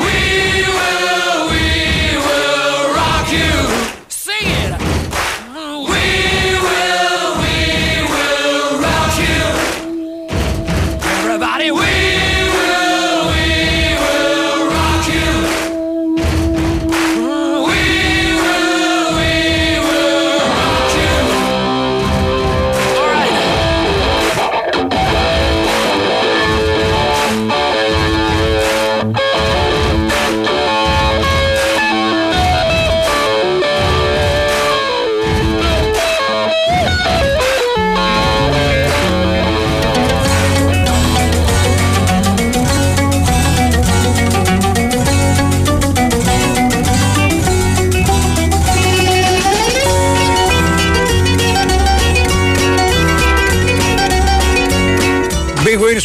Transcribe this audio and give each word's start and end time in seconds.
We 0.00 0.64
will, 0.78 1.50
we 1.52 2.16
will 2.26 2.94
rock 2.94 3.26
you. 3.32 3.52
Sing 4.08 4.46
it. 4.46 4.99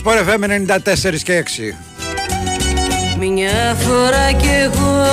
Big 0.06 0.14
Win 0.14 0.18
Sport 0.18 0.20
FM 0.28 0.44
94 0.44 1.22
και 1.24 1.44
6. 1.44 1.76
Μια 3.20 3.76
φορά 3.80 4.32
κι 4.32 4.48
εγώ 4.64 5.04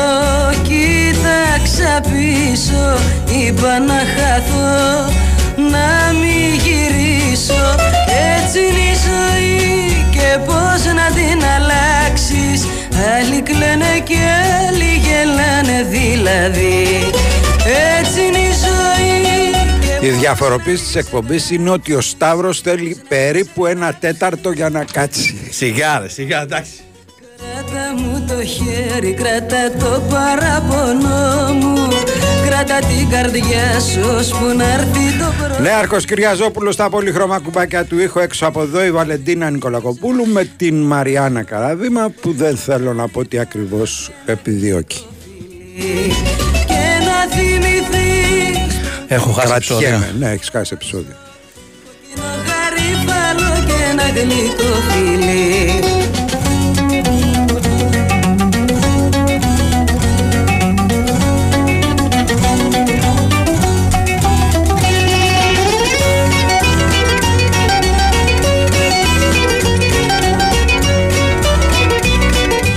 κοίταξα 0.63 2.01
πίσω. 2.01 2.99
Είπα 3.41 3.79
να 3.79 3.95
χαθώ, 3.95 5.13
να 5.57 6.13
μην 6.13 6.55
γυρίσω. 6.65 7.75
Έτσι 8.37 8.59
είναι 8.59 8.79
η 8.79 8.97
ζωή 9.09 10.07
και 10.11 10.39
πώς 10.47 10.85
να 10.85 11.07
την 11.15 11.45
αλλάξεις. 11.57 12.67
Άλλοι 13.17 13.43
κλαίνε 13.43 13.99
και 14.05 14.19
άλλοι 14.69 15.01
γελάνε 15.05 15.87
δηλαδή. 15.89 17.11
Έτσι 17.99 18.21
είναι 18.21 18.39
η 18.39 18.41
ζωή 18.43 18.52
και 18.52 18.52
Η 20.03 20.09
διαφοροποίησης 20.09 20.87
της 20.87 20.97
εκπομπής 20.97 21.51
είναι 21.51 21.71
ότι 21.71 21.95
ο 21.95 22.01
Σταύρος 22.01 22.61
θέλει 22.61 23.03
περίπου 23.09 23.67
ένα 23.67 23.95
τέταρτο 23.95 24.51
για 24.51 24.69
να 24.69 24.85
κάτσει. 24.85 25.49
Σιγά, 25.51 25.99
ρε, 25.99 26.09
σιγά, 26.09 26.43
εντάξει. 26.43 26.73
Κράτα 27.37 27.95
μου 27.97 28.25
το 28.29 28.45
χέρι, 28.45 29.13
κράτα 29.13 29.71
το 29.79 30.03
παραπονό 30.11 31.53
μου 31.53 31.89
Κράτα 32.47 32.79
την 32.79 33.09
καρδιά 33.11 33.81
σου 33.81 34.01
ώσπου 34.19 34.45
να 34.57 34.73
έρθει 34.73 35.19
το 35.19 35.33
πρωί 35.39 35.63
Νέαρχο 35.63 35.97
Κυριαζόπουλος 35.97 36.75
στα 36.75 36.91
πολύχρωμα 36.91 37.39
κουμπάκια 37.39 37.85
του 37.85 37.99
ήχου 37.99 38.19
έξω 38.19 38.47
από 38.47 38.63
εδώ 38.63 38.85
η 38.85 38.91
Βαλεντίνα 38.91 39.51
Νικολακοπούλου 39.51 40.27
με 40.27 40.45
την 40.57 40.83
Μαριάννα 40.83 41.43
Καραδίμα 41.43 42.13
που 42.21 42.33
δεν 42.33 42.57
θέλω 42.57 42.93
να 42.93 43.09
πω 43.09 43.25
τι 43.25 43.39
ακριβώς 43.39 44.11
επιδιώκει. 44.27 45.05
Και 47.23 47.29
να 47.29 47.35
θυμηθείς 47.37 48.81
Έχω 49.09 49.31
χάσει 49.33 49.53
επεισόδια. 49.55 49.89
Κρατιέμαι. 49.89 50.15
Ναι, 50.19 50.31
έχεις 50.31 50.49
χάσει 50.53 50.71
επεισόδιο. 50.75 51.15
Ένα 52.17 52.35
γαρίφαλο 52.47 53.65
και 53.67 53.73
ένα 53.91 54.03
γλυκό 54.03 54.73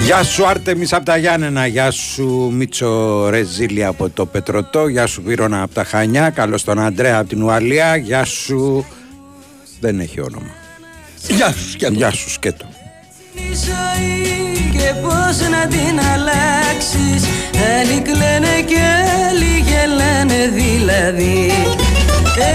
Γεια 0.06 0.24
σου 0.24 0.48
Άρτεμις 0.48 0.94
από 0.94 1.06
τα 1.06 1.18
Γιάννενα, 1.18 1.66
γεια 1.66 1.92
σου 1.92 2.50
Μίτσο 2.54 3.30
Ρεζίλη 3.30 3.86
από 3.86 4.10
το 4.10 4.26
Πετρωτό, 4.26 4.88
γεια 4.88 5.08
σου 5.08 5.22
Βίρονα 5.26 5.62
από 5.62 5.74
τα 5.74 5.84
Χανιά, 5.84 6.30
καλώς 6.30 6.64
τον 6.64 6.80
Αντρέα 6.80 7.18
από 7.18 7.30
την 7.30 7.44
Ουαλία, 7.44 7.96
γεια 7.96 8.26
σου... 8.26 8.86
Δεν 9.80 10.00
έχει 10.00 10.22
όνομα. 10.22 10.52
Γεια 11.28 11.52
σου, 11.52 11.70
σκέτο. 11.70 11.94
Γεια 11.94 12.12
σου 12.12 12.30
Σκέτο. 12.30 12.66
η 13.34 13.56
ζωή 13.66 14.70
και 14.72 14.94
πώς 15.02 15.50
να 15.50 15.68
την 15.68 16.00
αλλάξεις. 16.14 17.30
Άλλοι 17.80 18.02
κλαίνε 18.02 18.62
και 18.66 18.82
άλλοι 19.30 19.64
γελάνε 19.66 20.48
δηλαδή. 20.54 21.52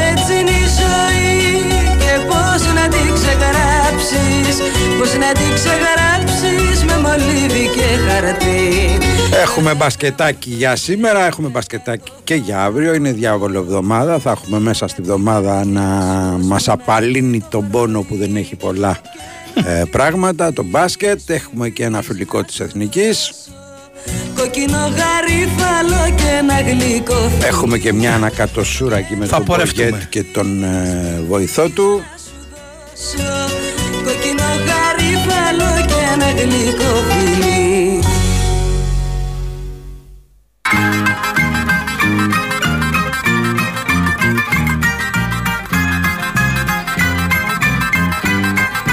Έτσι 0.09 0.33
είναι 0.41 0.51
η 0.51 0.67
ζωή. 0.81 1.41
και 1.73 1.90
πώς 2.29 2.73
να 2.75 2.89
την 2.89 3.15
ξεγράψεις 3.15 4.57
Πώς 4.99 5.13
να 5.23 5.33
την 5.33 5.51
ξεγράψεις 5.55 6.85
με 6.85 6.97
μολύβι 6.99 7.69
και 7.75 8.11
χαρτί 8.11 8.99
Έχουμε 9.43 9.75
μπασκετάκι 9.75 10.51
για 10.51 10.77
σήμερα, 10.77 11.27
έχουμε 11.27 11.49
μπασκετάκι 11.49 12.13
και 12.25 12.35
για 12.35 12.63
αύριο. 12.63 12.95
Είναι 12.95 13.13
διάβολο 13.13 13.59
εβδομάδα. 13.59 14.19
Θα 14.19 14.31
έχουμε 14.31 14.59
μέσα 14.59 14.89
στη 14.89 15.03
βδομάδα 15.03 15.65
να 15.65 15.83
μας 16.41 16.69
απαλύνει 16.69 17.45
τον 17.49 17.71
πόνο 17.71 18.03
που 18.03 18.17
δεν 18.17 18.37
έχει 18.37 18.57
πολλά 18.57 18.99
ε, 19.65 19.83
πράγματα. 19.91 20.53
Το 20.53 20.63
μπάσκετ. 20.63 21.21
Έχουμε 21.31 21.69
και 21.69 21.85
ένα 21.85 22.03
φιλικό 22.03 22.45
της 22.45 22.61
Εθνικής. 22.61 23.33
Κοκκινό 24.37 24.93
γαρίφαλο 25.81 26.15
και 26.15 26.29
ένα 26.39 26.61
γλυκό 26.61 27.15
φιλί 27.15 27.45
Έχουμε 27.47 27.79
και 27.79 27.93
μια 27.93 28.15
ανακατοσούρα 28.15 28.97
εκεί 28.97 29.17
με 29.17 29.27
Θα 29.27 29.37
τον 29.37 29.45
πορευτούμε. 29.45 29.89
Μπογκέτ 29.89 30.09
και 30.09 30.23
τον 30.23 30.65
ε, 30.65 31.23
βοηθό 31.29 31.69
του. 31.69 32.03
Κοκκινό 34.05 34.51
γαρίφαλο 34.67 35.87
και 35.87 35.95
ένα 36.15 36.31
γλυκό 36.31 37.03
φιλί 37.09 38.01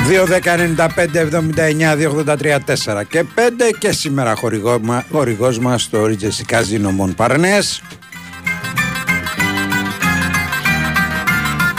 2-10-95-79-283-4 0.07 3.03
και 3.09 3.23
5 3.35 3.71
και 3.79 3.91
σήμερα 3.91 4.35
χορηγό, 4.35 4.79
μα- 4.81 5.03
χορηγός 5.11 5.59
μας 5.59 5.81
στο 5.83 6.03
Ritzy 6.05 6.53
Casino 6.53 6.89
Mon 6.99 7.15
Parnes. 7.15 7.79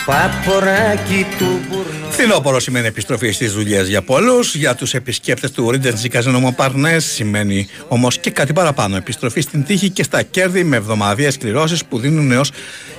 Παποράκι 0.08 1.26
του 1.38 1.60
μπουρνού 1.68 2.10
Φθινόπωρο 2.10 2.60
σημαίνει 2.60 2.86
επιστροφή 2.86 3.30
στις 3.30 3.52
δουλειές 3.52 3.88
για 3.88 4.02
πολλούς. 4.02 4.54
Για 4.54 4.74
τους 4.74 4.94
επισκέπτες 4.94 5.50
του 5.50 5.70
Regency 5.72 6.16
Casino 6.16 6.42
Montparnasse 6.44 6.98
σημαίνει 6.98 7.68
όμως 7.88 8.18
και 8.18 8.30
κάτι 8.30 8.52
παραπάνω. 8.52 8.96
Επιστροφή 8.96 9.40
στην 9.40 9.64
τύχη 9.64 9.90
και 9.90 10.02
στα 10.02 10.22
κέρδη 10.22 10.64
με 10.64 10.76
εβδομαδιαίες 10.76 11.38
κληρώσεις 11.38 11.84
που 11.84 11.98
δίνουν 11.98 12.32
έως 12.32 12.50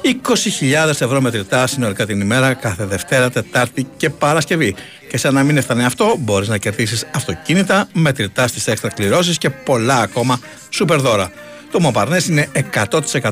20.000 0.04 0.90
ευρώ 0.90 1.22
μετρητά 1.22 1.68
συνολικά 1.68 2.06
την 2.06 2.22
ημέρα 2.22 2.54
κάθε 2.54 2.86
Δευτέρα, 2.86 3.30
Τετάρτη 3.30 3.88
και 3.98 4.10
Παρασκευή. 4.10 4.76
Και 5.10 5.18
σαν 5.18 5.34
να 5.34 5.44
μην 5.44 5.58
έφτανε 5.58 5.86
αυτό, 5.86 6.16
μπορείς 6.20 6.48
να 6.48 6.58
κερδίσεις 6.58 7.06
αυτοκίνητα, 7.12 7.88
μετρητά 7.94 8.48
στις 8.48 8.68
έξτρα 8.68 8.90
κληρώσεις 8.90 9.38
και 9.38 9.50
πολλά 9.50 10.00
ακόμα 10.00 10.40
σούπερ 10.70 11.00
δώρα. 11.00 11.32
Το 11.72 11.80
Μοπαρνές 11.80 12.28
είναι 12.28 12.48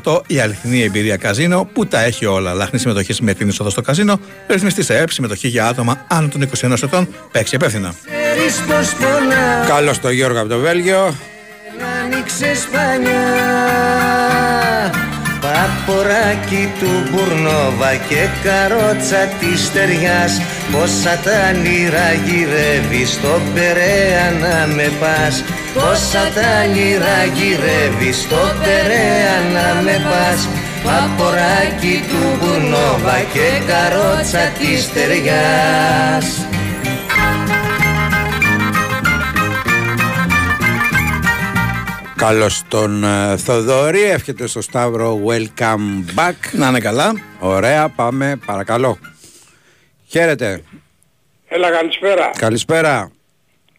100% 0.04 0.22
η 0.28 0.40
αληθινή 0.40 0.82
εμπειρία 0.82 1.18
καζίνο 1.18 1.70
που 1.74 1.88
τα 1.88 2.02
έχει 2.04 2.26
όλα. 2.26 2.54
Λάχνη 2.54 2.80
συμμετοχή 2.80 3.24
με 3.24 3.34
την 3.34 3.48
είσοδο 3.48 3.70
στο 3.70 3.82
καζίνο, 3.82 4.20
ρυθμιστή 4.48 4.84
σε 4.84 4.98
ΕΠ, 4.98 5.12
συμμετοχή 5.12 5.48
για 5.48 5.68
άτομα 5.68 6.06
άνω 6.08 6.28
των 6.28 6.50
21 6.62 6.84
ετών, 6.84 7.08
παίξει 7.32 7.56
υπεύθυνα. 7.56 7.94
Ξέρεις 8.06 8.62
πως 8.68 8.94
πονά 8.94 9.66
Καλώς 9.68 10.00
το 10.00 10.10
Γιώργο 10.10 10.40
από 10.40 10.50
το 10.50 10.58
Βέλγιο. 10.58 11.14
Να 15.68 15.74
ανοίξεις 15.74 16.48
πανιά 16.48 16.68
Παποράκι 16.68 16.72
του 16.80 17.10
Μπουρνόβα 17.10 17.96
και 18.10 18.28
καρότσα 18.44 19.28
της 19.40 19.66
στεριάς. 19.66 20.42
Πόσα 20.72 21.20
τα 21.24 21.32
όνειρα 21.56 22.14
γυρεύεις 22.26 23.12
στον 23.12 23.42
Περέα 23.54 24.32
να 24.42 24.74
με 24.76 24.92
πας. 25.00 25.44
Πόσα 25.74 26.32
τα 26.36 26.48
όνειρα 26.66 27.18
γυρεύεις 27.34 28.18
στον 28.18 28.52
Περέα 28.64 29.38
να 29.54 29.82
με 29.82 30.02
πας. 30.10 30.48
Παποράκι 30.84 32.04
του 32.08 32.38
Μπουρνόβα 32.40 33.18
και 33.34 33.62
καρότσα 33.68 34.52
της 34.60 34.84
στεριάς 34.84 36.57
Καλώς 42.18 42.62
τον 42.68 43.04
ε, 43.04 43.38
Θοδωρή. 43.38 44.02
Εύχεται 44.04 44.48
στο 44.48 44.62
Σταύρο 44.62 45.20
welcome 45.28 46.16
back. 46.16 46.34
Να 46.52 46.68
είναι 46.68 46.80
καλά. 46.80 47.12
Ωραία, 47.40 47.90
πάμε 47.90 48.40
παρακαλώ. 48.46 48.98
Χαίρετε. 50.08 50.62
Έλα 51.48 51.72
καλησπέρα. 51.72 52.30
Καλησπέρα. 52.38 53.12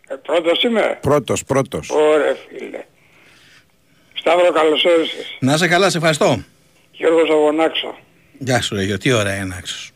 Ε, 0.08 0.14
πρώτος 0.14 0.62
είμαι; 0.62 0.99
Πρώτος, 1.00 1.44
πρώτος. 1.44 1.90
Ωραία 1.90 2.35
φίλε. 2.49 2.85
Σταύρο 4.14 4.52
καλώς 4.52 4.85
όρισες. 4.85 5.37
Να 5.40 5.55
είσαι 5.55 5.69
καλά, 5.69 5.90
σε 5.90 5.96
ευχαριστώ. 5.96 6.43
Γιώργος 6.93 7.31
Αγωνάξο. 7.31 7.99
Γεια 8.38 8.61
σου, 8.62 8.75
Ρέγιο. 8.75 8.99
Τι 8.99 9.12
ωραία 9.12 9.37
είναι 9.37 9.55
άξιος. 9.58 9.90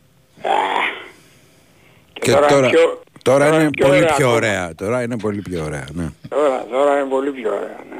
Και 2.13 2.31
τώρα, 2.31 2.47
πιο- 2.71 3.03
τώρα 3.23 3.47
είναι 3.47 3.71
πιο 3.71 3.87
πολύ 3.87 3.97
ωραία 3.99 4.15
πιο 4.15 4.27
ακόμα. 4.27 4.33
ωραία. 4.37 4.75
Τώρα 4.75 5.03
είναι 5.03 5.17
πολύ 5.19 5.41
πιο 5.43 5.65
ωραία. 5.65 5.87
Ναι. 5.93 6.09
Τώρα, 6.29 6.67
τώρα 6.71 6.99
είναι 7.01 7.09
πολύ 7.09 7.31
πιο 7.31 7.49
ωραία, 7.51 7.79
ναι. 7.91 7.97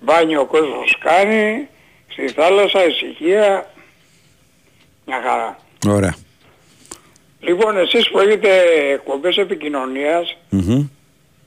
Μπάνιο 0.00 0.40
ο 0.40 0.46
κόσμος 0.46 0.96
κάνει, 1.00 1.68
στη 2.08 2.28
θάλασσα, 2.28 2.86
ησυχία, 2.86 3.70
μια 5.06 5.20
χαρά. 5.26 5.58
Ωραία. 5.88 6.14
Λοιπόν, 7.40 7.76
εσείς 7.78 8.10
που 8.10 8.18
έχετε 8.18 8.48
εκπομπές 8.92 9.36
επικοινωνίας, 9.36 10.36
Μμμ. 10.48 10.88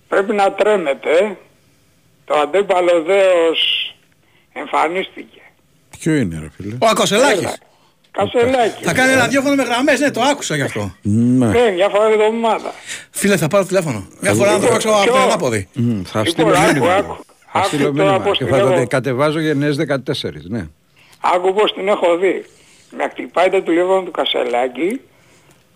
πρέπει 0.07 0.33
να 0.33 0.51
τρέμετε. 0.53 1.37
Το 2.25 2.35
αντίπαλο 2.35 3.01
δέος 3.03 3.95
εμφανίστηκε. 4.53 5.41
Ποιο 5.99 6.13
είναι 6.13 6.39
ρε 6.39 6.49
φίλε; 6.55 6.75
Ο 6.81 6.85
Ακοσελάκης. 6.87 7.39
Έλα. 7.43 7.55
Κασελάκι. 8.11 8.83
Θα 8.83 8.93
κάνει 8.93 9.13
ραδιόφωνο 9.13 9.55
με 9.55 9.63
γραμμές, 9.63 9.99
ναι, 9.99 10.11
το 10.11 10.21
άκουσα 10.21 10.55
γι' 10.55 10.61
αυτό. 10.61 10.95
Ναι. 11.01 11.47
Ναι, 11.47 11.71
μια 11.71 11.89
φορά 11.89 12.09
την 12.09 12.19
εβδομάδα. 12.21 12.73
Φίλε, 13.11 13.37
θα 13.37 13.47
πάρω 13.47 13.65
τηλέφωνο. 13.65 14.07
Μια 14.19 14.33
φορά 14.33 14.51
να 14.51 14.59
το 14.59 14.67
παίξω 14.67 14.89
από 14.89 15.03
Ποιο; 15.03 15.11
την 15.11 15.21
ανάποδη. 15.21 15.67
Μμ, 15.73 16.01
Θα 16.03 16.21
Λοιπόν, 16.25 16.55
στείλω 16.55 17.25
άκου, 17.53 17.59
μήνυμα. 17.59 17.59
άκου. 17.59 17.59
Θα 17.59 17.59
Άκου 17.59 17.67
στείλω 17.67 17.83
τώρα 17.91 18.03
μήνυμα 18.03 18.19
πώς 18.23 18.37
και 18.37 18.43
την 18.45 18.53
θα 18.53 18.59
το 18.59 18.67
έχω. 18.73 18.87
κατεβάζω 18.87 19.39
για 19.39 19.53
νέες 19.53 19.77
14. 19.77 20.41
Ναι. 20.43 20.67
Άκου 21.35 21.53
πως 21.53 21.73
την 21.73 21.87
έχω 21.87 22.17
δει. 22.17 22.45
Με 22.97 23.07
χτυπάει 23.11 23.49
το 23.49 23.61
τηλέφωνο 23.61 24.01
του 24.01 24.11
Κασελάκη 24.11 25.01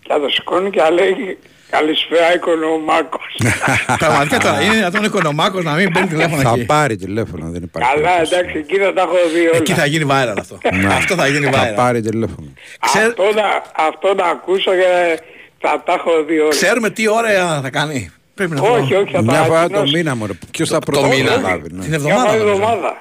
και 0.02 0.08
θα 0.12 0.20
το 0.20 0.28
σηκώνει 0.28 0.70
και 0.70 0.80
θα 0.80 0.90
λέει 0.90 1.38
καλησπέρα 1.70 2.34
οικονομάκος. 2.34 3.40
Πραγματικά 3.98 4.38
τώρα 4.38 4.60
είναι 4.62 4.74
δυνατόν 4.74 5.04
οικονομάκος 5.04 5.64
να 5.64 5.72
μην 5.72 5.92
παίρνει 5.92 6.08
τηλέφωνο 6.08 6.42
Θα 6.42 6.50
εκεί. 6.56 6.64
πάρει 6.64 6.96
τηλέφωνο, 6.96 7.50
δεν 7.50 7.62
υπάρχει. 7.62 7.92
Καλά 7.94 8.08
περίπτωση. 8.08 8.34
εντάξει 8.34 8.58
εκεί 8.58 8.76
θα 8.78 8.92
τα 8.92 9.00
έχω 9.02 9.14
δει 9.34 9.40
όλα. 9.48 9.56
Εκεί 9.56 9.72
θα 9.72 9.86
γίνει 9.86 10.06
viral 10.10 10.34
αυτό. 10.38 10.58
Αυτό 10.98 11.14
θα 11.14 11.26
γίνει 11.26 11.46
Θα 11.46 11.70
viral. 11.70 11.74
πάρει 11.76 12.00
τηλέφωνο. 12.00 12.46
Ξέρ- 12.80 13.04
Αυτό, 13.08 13.22
να, 13.22 13.62
αυτό 13.86 14.14
να 14.14 14.24
ακούσω 14.26 14.70
και 14.70 15.20
θα 15.58 15.82
τα 15.86 15.92
έχω 15.92 16.24
δει 16.24 16.38
όλα. 16.38 16.48
Ξέρουμε 16.48 16.90
τι 16.90 17.08
ώρα 17.08 17.60
θα 17.62 17.70
κάνει. 17.70 18.12
Πρέπει 18.38 18.54
να 18.54 18.60
όχι, 18.62 18.94
δω. 18.94 19.00
όχι, 19.00 19.12
θα 19.12 19.22
Μια 19.22 19.32
τα 19.32 19.44
φορά 19.44 19.48
το 19.48 19.54
ανακοινώσει. 19.64 19.92
μήνα 19.96 20.14
μου. 20.14 20.26
Ποιος 20.50 20.68
θα 20.68 20.78
Το 20.78 20.90
μήνα. 21.02 21.08
πρωτοβουλεύει. 21.30 21.68
ναι. 21.74 21.80
Την 21.80 21.88
Μια 21.88 21.94
εβδομάδα. 21.96 22.20
φορά 22.20 22.32
την 22.32 22.40
νομίζω. 22.46 22.62
εβδομάδα. 22.62 23.00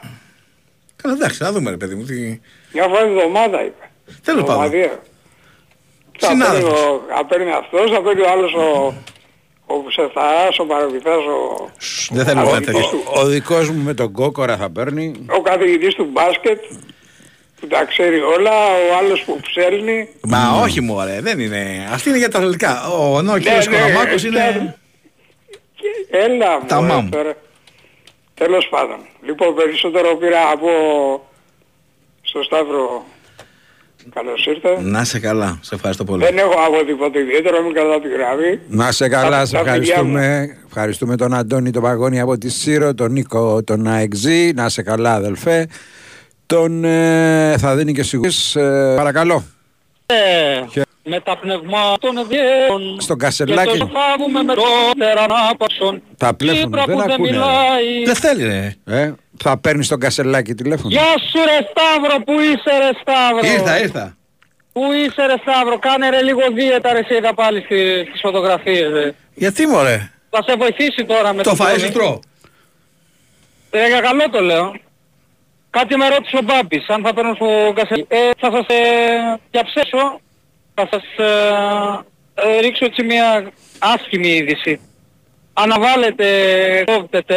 Καλά, 1.02 1.14
εντάξει, 1.16 1.44
να 1.44 1.52
δούμε 1.52 1.70
ρε 1.70 1.78
παιδί 1.78 1.96
μου. 1.96 2.04
τι- 2.04 2.40
Μια 2.74 2.84
φορά 2.84 3.02
την 3.04 3.18
εβδομάδα 3.18 3.58
είπε. 3.66 3.84
Τέλος 4.24 4.42
πάντων. 4.44 4.64
Εβδομαδιαίο. 4.64 5.00
Θα 6.20 6.28
Συνάδελφος. 6.28 6.72
παίρνει 6.74 6.86
ο- 6.90 7.02
Θα 7.16 7.26
παίρνει 7.26 7.52
αυτός, 7.52 7.92
θα 7.92 8.02
παίρνει 8.02 8.22
ο 8.22 8.30
άλλος 8.32 8.54
ο, 8.54 8.94
ο 9.74 9.84
Ψεθαράς, 9.90 10.60
ο 10.60 10.66
Παραβιθάς, 10.66 11.24
ο, 11.36 11.70
Σ, 11.78 12.10
Δεν 12.12 12.26
θέλουμε 12.26 12.52
κάτι 12.52 12.66
τέτοιο. 12.66 12.82
Ο, 13.16 13.20
ο 13.20 13.26
δικός 13.26 13.70
μου 13.70 13.84
με 13.84 13.94
τον 13.94 14.12
κόκορα 14.12 14.58
θα 14.58 14.70
παίρνει. 14.70 15.12
ο 15.38 15.42
καθηγητής 15.42 15.94
του 15.96 16.08
μπάσκετ 16.12 16.60
που 17.60 17.68
τα 17.68 17.86
ξέρει 17.86 18.20
όλα, 18.20 18.52
ο 18.76 18.98
άλλος 19.00 19.22
που 19.26 19.40
ψέλνει. 19.42 20.08
Μα 20.28 20.60
όχι 20.64 20.82
μου 20.82 20.96
ωραία, 20.96 21.22
δεν 21.22 21.40
είναι. 21.40 21.88
Αυτή 21.92 22.10
είναι 22.10 22.18
για 22.18 22.30
τα 22.30 22.38
αθλητικά. 22.38 22.88
Ο 22.88 23.18
ενώ 23.20 23.32
ο 23.32 23.36
Ναι, 23.36 23.42
κύριος 23.42 23.68
ναι, 23.68 23.76
Οικονομάκος 23.78 24.24
ε, 24.24 24.28
είναι... 24.28 24.76
Και- 25.80 26.18
Έλα 26.18 26.66
Τα 26.68 26.82
μου, 26.82 26.88
μάμ. 26.88 27.10
τώρα. 27.10 27.34
Τέλος 28.34 28.68
πάντων. 28.70 28.98
Λοιπόν, 29.26 29.56
περισσότερο 29.56 30.16
πήρα 30.16 30.50
από 30.54 30.70
στο 32.22 32.44
Σταύρο. 32.44 33.06
Καλώς 34.14 34.46
ήρθες. 34.46 34.78
Να 34.80 35.04
σε 35.04 35.20
καλά, 35.20 35.60
σε 35.62 35.76
ευχαριστώ 35.76 36.04
πολύ. 36.04 36.24
Δεν 36.24 36.38
έχω 36.38 36.54
από 36.68 36.86
τίποτα 36.86 37.20
ιδιαίτερο, 37.20 37.62
μην 37.64 37.74
κατά 37.74 38.00
τη 38.02 38.08
γραμμή. 38.08 38.60
Να 38.68 38.92
σε 38.92 39.08
καλά, 39.10 39.30
Τα- 39.40 39.46
σε 39.46 39.52
τα 39.52 39.58
φιλιά 39.60 39.74
ευχαριστούμε. 39.74 40.58
Ευχαριστούμε 40.68 41.16
τον 41.16 41.34
Αντώνη 41.34 41.72
τον 41.72 41.82
Παγώνη 41.82 42.20
από 42.20 42.38
τη 42.38 42.50
Σύρο, 42.50 42.94
τον 42.94 43.12
Νίκο 43.12 43.64
τον 43.64 43.88
ΑΕΞΙ. 43.88 44.52
Να 44.56 44.70
σε 44.70 44.82
καλά, 44.82 45.14
αδελφέ. 45.14 45.68
Τον 46.46 46.84
ε, 46.84 47.56
θα 47.58 47.76
δίνει 47.76 47.94
και 47.94 48.04
σιγουρής. 48.04 48.56
Ε, 48.56 48.94
παρακαλώ. 48.98 49.44
Με 51.10 51.20
τα 51.20 51.38
πνευμάτων 51.38 52.28
διέων 52.28 52.98
Στον 53.02 53.18
και 53.18 53.24
Κασελάκη. 53.26 53.78
το 53.78 53.90
φάβουμε 53.94 54.44
με 54.44 54.54
τον 54.54 54.64
τερανάπαξον 54.98 56.02
Τα 56.18 56.34
πλέφουν, 56.36 56.62
Κύπρα 56.64 56.84
δεν 56.86 56.96
που 56.96 57.02
δεν 57.02 57.12
ακούνε, 57.12 57.30
ρε. 57.30 57.36
μιλάει 57.38 58.04
Δεν 58.06 58.16
θέλει 58.16 58.44
ρε. 58.44 58.76
Ε, 59.02 59.14
θα 59.44 59.58
παίρνει 59.60 59.86
τον 59.86 60.00
Κασελάκη 60.00 60.54
τηλέφωνο. 60.54 60.90
Γεια 60.90 61.02
σου 61.32 61.38
ρε 61.46 61.68
Σταύρο, 61.72 62.24
πού 62.24 62.34
είσαι 62.40 62.78
ρε 62.78 62.90
Σταύρο; 63.02 63.54
Ήρθα, 63.54 63.80
ήρθα. 63.80 64.18
Πού 64.74 64.82
είσαι 64.92 65.26
ρε 65.26 65.36
Σταύρο, 65.42 65.80
κάνε 65.80 66.10
ρε 66.10 66.22
λίγο 66.24 66.42
δίαιτα 66.54 66.94
ρε 66.94 67.00
εσύ 67.00 67.14
είδα 67.16 67.34
πάλι 67.34 67.62
στις, 67.62 68.08
στις 68.08 68.20
φωτογραφίες 68.22 68.92
ρε. 68.94 69.14
Γιατί 69.34 69.68
μωρέ; 69.68 70.12
Θα 70.30 70.44
σε 70.48 70.56
βοηθήσει 70.58 71.06
τώρα 71.06 71.34
με 71.34 71.44
Το 71.44 71.50
το 71.50 71.64
φαΐ 71.64 71.70
πόδι. 71.70 71.80
σου 71.86 71.92
τρώω. 71.92 72.20
Ε, 73.70 73.88
για 73.88 74.00
καλό 74.00 74.30
το 74.32 74.42
λέω. 74.42 74.74
Κάτι 75.70 75.98
με 75.98 76.08
ρώτησε 76.08 76.38
ο 76.38 76.42
Μπάμπης, 76.44 76.90
αν 76.90 77.02
θα 77.04 77.14
παίρνω 77.14 77.34
στο 77.36 77.46
κασελάκι. 77.76 78.06
Ε, 78.10 78.30
θα 78.40 78.52
σας 78.52 78.66
ε, 78.68 79.40
διαψέσω, 79.52 80.20
θα 80.78 80.88
σας 80.92 81.04
ε, 81.18 82.56
ε, 82.56 82.60
ρίξω 82.60 82.86
έτσι 82.86 83.04
μια 83.04 83.52
άσχημη 83.80 84.28
είδηση. 84.28 84.80
Αναβάλλετε, 85.54 86.26
κόβτετε, 86.86 87.36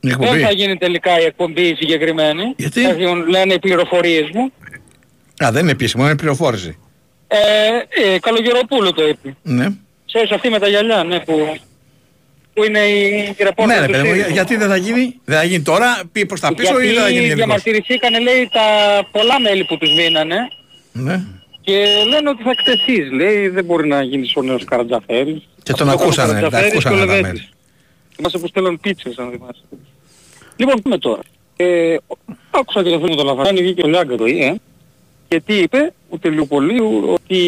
Η 0.00 0.08
δεν 0.08 0.16
θα 0.18 0.24
εκπομπή. 0.24 0.54
γίνει 0.54 0.76
τελικά 0.76 1.20
η 1.20 1.24
εκπομπή 1.24 1.62
η 1.62 1.74
συγκεκριμένη. 1.74 2.54
Γιατί; 2.56 2.82
Θα 2.84 2.92
γίνουν, 2.92 3.28
λένε 3.28 3.54
οι 3.54 3.58
πληροφορίες 3.58 4.28
μου. 4.34 4.52
Α, 5.44 5.50
δεν 5.52 5.62
είναι 5.62 5.70
επίσημο, 5.70 6.04
είναι 6.04 6.16
πληροφόρηση. 6.16 6.78
Ε, 7.28 7.36
ε, 8.14 8.18
Καλογεροπούλου 8.18 8.92
το 8.92 9.08
είπε. 9.08 9.36
Ναι. 9.42 9.66
Ξέρεις 10.06 10.30
αυτή 10.30 10.48
με 10.50 10.58
τα 10.58 10.68
γυαλιά, 10.68 11.04
ναι, 11.04 11.20
που, 11.20 11.56
που 12.54 12.64
είναι 12.64 12.78
η, 12.78 13.34
η 13.38 13.42
ρεπόρτερ 13.42 13.66
Ναι, 13.66 13.80
ρε 13.80 13.86
του 13.86 13.92
παιδί 13.92 14.02
μου, 14.02 14.08
ΣΥΡΙΖΑ. 14.08 14.24
για- 14.26 14.32
γιατί 14.34 14.56
δεν 14.56 14.68
θα 14.68 14.76
γίνει. 14.76 15.20
Δεν 15.24 15.36
θα 15.38 15.44
γίνει 15.44 15.62
τώρα, 15.62 16.02
πει 16.12 16.26
προς 16.26 16.40
τα 16.40 16.54
πίσω 16.54 16.80
ή 16.80 16.86
δεν 16.86 16.94
θα 16.94 17.08
γίνει 17.08 17.10
Γιατί 17.10 17.18
γενικώς; 17.26 17.36
διαμαρτυρηθήκανε 17.36 18.18
λέει 18.18 18.48
τα 18.52 18.62
πολλά 19.12 19.40
μέλη 19.40 19.64
που 19.64 19.78
τους 19.78 19.94
δίνανε 19.94 20.36
Ναι. 20.92 21.20
Και 21.64 21.86
λένε 22.08 22.28
ότι 22.28 22.42
θα 22.42 22.50
εκτεθείς. 22.50 23.10
Λέει 23.12 23.48
δεν 23.48 23.64
μπορεί 23.64 23.88
να 23.88 24.02
γίνεις 24.02 24.36
ο 24.36 24.42
νέος 24.42 24.64
Καρατζαφέρης. 24.64 25.48
Και 25.62 25.72
τον 25.72 25.88
Αυτό 25.88 26.02
ακούσανε, 26.02 26.30
ήταν 26.32 26.44
ο 26.44 26.48
τα 26.48 26.56
Καρατζαφέρης 26.56 26.86
ακούσανε 26.86 26.96
και 26.96 27.02
ο 27.02 27.06
τα 27.06 27.14
Λεβέντης. 27.14 27.40
μέλη. 27.40 27.48
Θυμάσαι 28.16 28.38
που 28.38 28.46
στέλνουν 28.46 28.80
πίτσες 28.80 29.18
αν 29.18 29.30
θυμάσαι. 29.30 29.62
Λοιπόν, 30.56 30.74
πούμε 30.82 30.98
τώρα. 30.98 31.20
Ε, 31.56 31.96
άκουσα 32.50 32.82
και 32.82 32.90
το 32.90 32.98
θέμα 33.00 33.16
του 33.16 33.24
Λαφράνη, 33.24 33.60
βγήκε 33.62 33.82
ο 33.84 33.88
Λιάγκα 33.88 34.16
το 34.16 34.24
ε, 34.24 34.54
και 35.28 35.40
τι 35.40 35.54
είπε 35.58 35.92
ο 36.10 36.18
Τελειοπολίου 36.18 37.02
ότι 37.12 37.40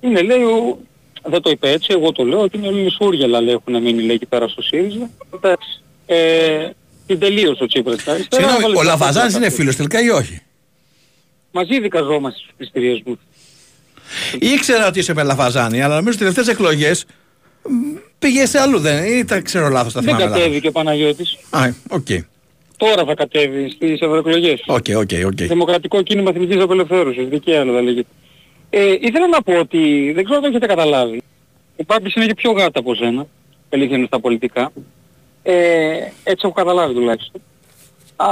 είναι 0.00 0.22
λέει 0.22 0.42
ο, 0.42 0.78
δεν 1.22 1.42
το 1.42 1.50
είπε 1.50 1.70
έτσι, 1.70 1.88
εγώ 1.90 2.12
το 2.12 2.24
λέω 2.24 2.40
ότι 2.40 2.56
είναι 2.58 2.68
όλοι 2.68 2.90
σούργελα 2.90 3.40
λέει 3.40 3.54
έχουν 3.54 3.82
μείνει 3.82 4.02
λέει 4.02 4.14
εκεί 4.14 4.26
πέρα 4.26 4.48
στο 4.48 4.62
ΣΥΡΙΖΑ. 4.62 5.10
Εντάξει. 5.34 5.82
Ε, 6.06 6.68
την 7.06 7.18
τελείωσε 7.18 7.62
ο 7.62 7.66
Τσίπρας. 7.66 8.04
τα 8.04 8.12
αριστερά, 8.12 8.42
Συγγνώμη, 8.42 8.58
έβαλε 8.64 8.78
ο 8.78 8.82
τα 8.82 8.84
Λαβαζάνης 8.84 9.16
πάντα 9.32 9.36
είναι 9.36 9.44
κάτω. 9.46 9.56
φίλος 9.56 9.76
τελικά 9.76 10.02
ή 10.02 10.08
όχι; 10.10 10.40
Μαζί 11.56 11.80
δικαζόμαστε 11.80 12.38
στους 12.38 12.52
πληστηριασμούς. 12.56 13.18
Ήξερα 14.38 14.86
ότι 14.86 14.98
είσαι 14.98 15.14
με 15.14 15.22
Λαβαζάνη, 15.22 15.82
αλλά 15.82 15.94
νομίζω 15.96 16.18
ότι 16.18 16.24
τις 16.24 16.34
τελευταίες 16.34 16.48
εκλογές 16.48 17.04
μ, 17.62 17.96
πήγε 18.18 18.46
σε 18.46 18.58
αλλού, 18.60 18.78
δεν 18.78 19.04
ή 19.18 19.24
τα 19.24 19.40
ξέρω 19.40 19.68
λάθος, 19.68 19.92
τα 19.92 20.00
Δεν 20.00 20.08
θυμάμαι 20.08 20.24
λάθος. 20.24 20.38
κατέβηκε 20.42 20.68
ο 20.68 20.72
Παναγιώτης. 20.72 21.36
Α, 21.50 21.68
οκ. 21.88 22.06
Τώρα 22.76 23.04
θα 23.04 23.14
κατέβει 23.14 23.70
στις 23.70 24.00
ευρωεκλογές. 24.00 24.62
Οκ, 24.66 24.84
οκ, 24.96 25.10
οκ. 25.26 25.34
Δημοκρατικό 25.34 26.02
κίνημα 26.02 26.30
εθνικής 26.34 26.62
απελευθέρωσης, 26.62 27.28
δικαίωμα 27.28 27.72
θα 27.72 27.80
λέγεται. 27.82 28.08
Ε, 28.70 28.92
ήθελα 29.00 29.28
να 29.28 29.42
πω 29.42 29.58
ότι 29.58 30.12
δεν 30.14 30.24
ξέρω 30.24 30.36
αν 30.36 30.42
το 30.42 30.48
έχετε 30.48 30.66
καταλάβει. 30.66 31.22
Ο 31.76 31.84
Πάμπης 31.84 32.14
είναι 32.14 32.26
και 32.26 32.34
πιο 32.34 32.50
γάτα 32.50 32.78
από 32.80 32.94
σένα, 32.94 33.26
αλήθεια 33.70 33.96
είναι 33.96 34.06
στα 34.06 34.20
πολιτικά. 34.20 34.72
Ε, 35.42 35.54
έτσι 36.22 36.42
έχω 36.44 36.52
καταλάβει 36.52 36.94
τουλάχιστον. 36.94 37.40
α, 38.16 38.26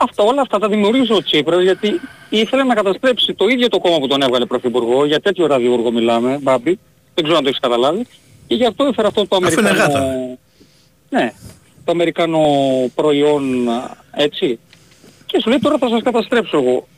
αυτά, 0.00 0.22
όλα 0.22 0.40
αυτά 0.40 0.58
τα 0.58 0.68
δημιούργησε 0.68 1.12
ο 1.12 1.22
Τσίπρας 1.22 1.62
γιατί 1.62 2.00
ήθελε 2.28 2.64
να 2.64 2.74
καταστρέψει 2.74 3.34
το 3.34 3.46
ίδιο 3.48 3.68
το 3.68 3.78
κόμμα 3.78 3.98
που 3.98 4.06
τον 4.06 4.22
έβγαλε 4.22 4.46
πρωθυπουργό, 4.46 5.04
για 5.04 5.20
τέτοιο 5.20 5.46
ραδιούργο 5.46 5.90
μιλάμε, 5.92 6.38
Μπάμπη, 6.42 6.78
δεν 7.14 7.24
ξέρω 7.24 7.36
αν 7.36 7.42
το 7.42 7.48
έχεις 7.48 7.60
καταλάβει, 7.60 8.06
και 8.46 8.54
γι' 8.54 8.66
αυτό 8.66 8.84
έφερε 8.84 9.06
αυτό 9.08 9.26
το 9.26 9.38
Αυτό 9.44 9.60
είναι 9.60 9.68
αμερικανό... 9.68 9.92
γάτα. 9.92 10.14
Ναι, 11.10 11.32
το 11.84 11.92
αμερικανό 11.92 12.40
προϊόν, 12.94 13.68
α, 13.68 13.96
έτσι. 14.14 14.58
Και 15.26 15.38
σου 15.42 15.48
λέει 15.48 15.58
τώρα 15.58 15.78
θα 15.78 15.88
σας 15.88 16.02
καταστρέψω 16.02 16.56
εγώ. 16.58 16.88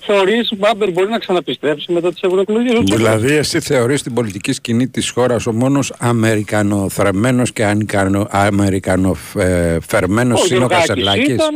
Θεωρείς, 0.00 0.48
Μπάμπερ 0.56 0.90
μπορεί 0.90 1.08
να 1.08 1.18
ξαναπιστρέψει 1.18 1.92
μετά 1.92 2.12
τις 2.12 2.20
ευρωεκλογές 2.22 2.74
ο 2.74 2.82
Τσίπρας. 2.82 3.20
Δηλαδή, 3.20 3.36
εσύ 3.36 3.60
θεωρείς 3.60 4.02
την 4.02 4.14
πολιτική 4.14 4.52
σκηνή 4.52 4.88
της 4.88 5.10
χώρας 5.10 5.46
ο 5.46 5.52
μόνος 5.52 5.92
Αμερικανοθρεμμένος 5.98 7.52
και 7.52 7.64
ανικανο- 7.64 8.26
Αμερικανοφερμένος 8.30 10.40
Ο 10.40 10.44
είναι 10.46 10.54
ο 10.54 10.58
Γιωργάκης 10.58 10.86
Κασελάκης; 10.86 11.34
ήταν, 11.34 11.54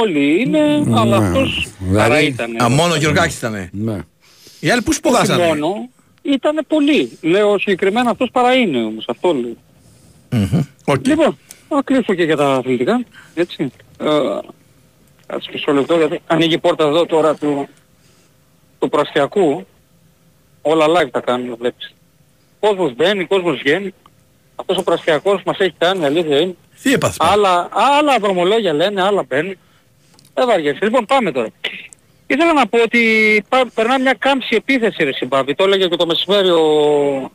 όλοι 0.00 0.40
είναι, 0.40 0.84
αλλά 0.94 1.18
Ναι. 1.18 1.26
αυτός 1.26 1.66
Δηλαδή- 1.78 1.96
παρά 2.08 2.20
ήταν. 2.20 2.62
Α, 2.62 2.68
μόνο 2.68 2.92
ο 2.92 2.96
Γιωργάκης 2.96 3.36
ήτανε. 3.36 3.70
Ναι. 3.72 3.98
Οι 4.60 4.70
άλλοι 4.70 4.80
που 4.80 4.86
Όχι 4.88 4.98
σπουδάσανε. 4.98 5.46
μόνο, 5.46 5.88
ήταν 6.22 6.64
πολλοί. 6.68 7.18
Λέω 7.20 7.58
συγκεκριμένα 7.58 8.10
αυτός 8.10 8.28
παρά 8.32 8.54
είναι 8.54 8.84
όμως, 8.84 9.04
αυτό 9.08 9.32
λέω. 9.32 9.56
Μμμ. 10.30 10.62
Οκ. 10.84 11.06
Λοιπόν, 11.06 11.38
θα 11.68 11.80
κλείσω 11.84 12.14
και 12.14 12.22
για 12.24 12.36
τα 12.36 12.52
αθλητικά, 12.54 13.04
έτσι. 13.34 13.70
Ε, 14.00 14.06
Κάτσε 15.26 15.50
μισό 15.52 15.72
λεπτό 15.72 15.96
γιατί 15.96 16.20
ανοίγει 16.26 16.54
η 16.54 16.58
πόρτα 16.58 16.84
εδώ 16.84 17.06
τώρα 17.06 17.34
του, 17.34 17.68
του 18.78 18.88
πραστιακού. 18.88 19.66
Όλα 20.62 20.86
live 20.86 21.08
τα 21.10 21.20
κάνουν, 21.20 21.56
βλέπεις. 21.58 21.94
Κόσμος 22.60 22.94
μπαίνει, 22.94 23.24
κόσμος 23.24 23.58
βγαίνει. 23.58 23.94
Αυτός 24.56 24.76
ο 24.76 24.82
πραστιακός 24.82 25.42
μας 25.46 25.58
έχει 25.58 25.74
κάνει, 25.78 26.04
αλήθεια 26.04 26.38
είναι. 26.40 26.54
Τι 26.82 26.92
έπαθε. 26.92 27.16
πάλι; 27.18 27.32
Άλλα, 27.32 27.68
άλλα 27.98 28.18
δρομολόγια 28.18 28.72
λένε, 28.72 29.02
άλλα 29.02 29.24
μπαίνουν. 29.28 29.54
Δεν 30.34 30.46
βαριέσαι. 30.46 30.78
Λοιπόν, 30.82 31.04
πάμε 31.04 31.32
τώρα. 31.32 31.48
Ήθελα 32.26 32.52
να 32.52 32.66
πω 32.66 32.82
ότι 32.82 33.44
πά, 33.48 33.70
περνά 33.74 33.98
μια 33.98 34.14
κάμψη 34.18 34.54
επίθεση 34.56 35.04
ρε 35.04 35.12
Συμπάβη. 35.12 35.54
Το 35.54 35.64
έλεγε 35.64 35.88
και 35.88 35.96
το 35.96 36.06
μεσημέρι 36.06 36.50
ο... 36.50 37.30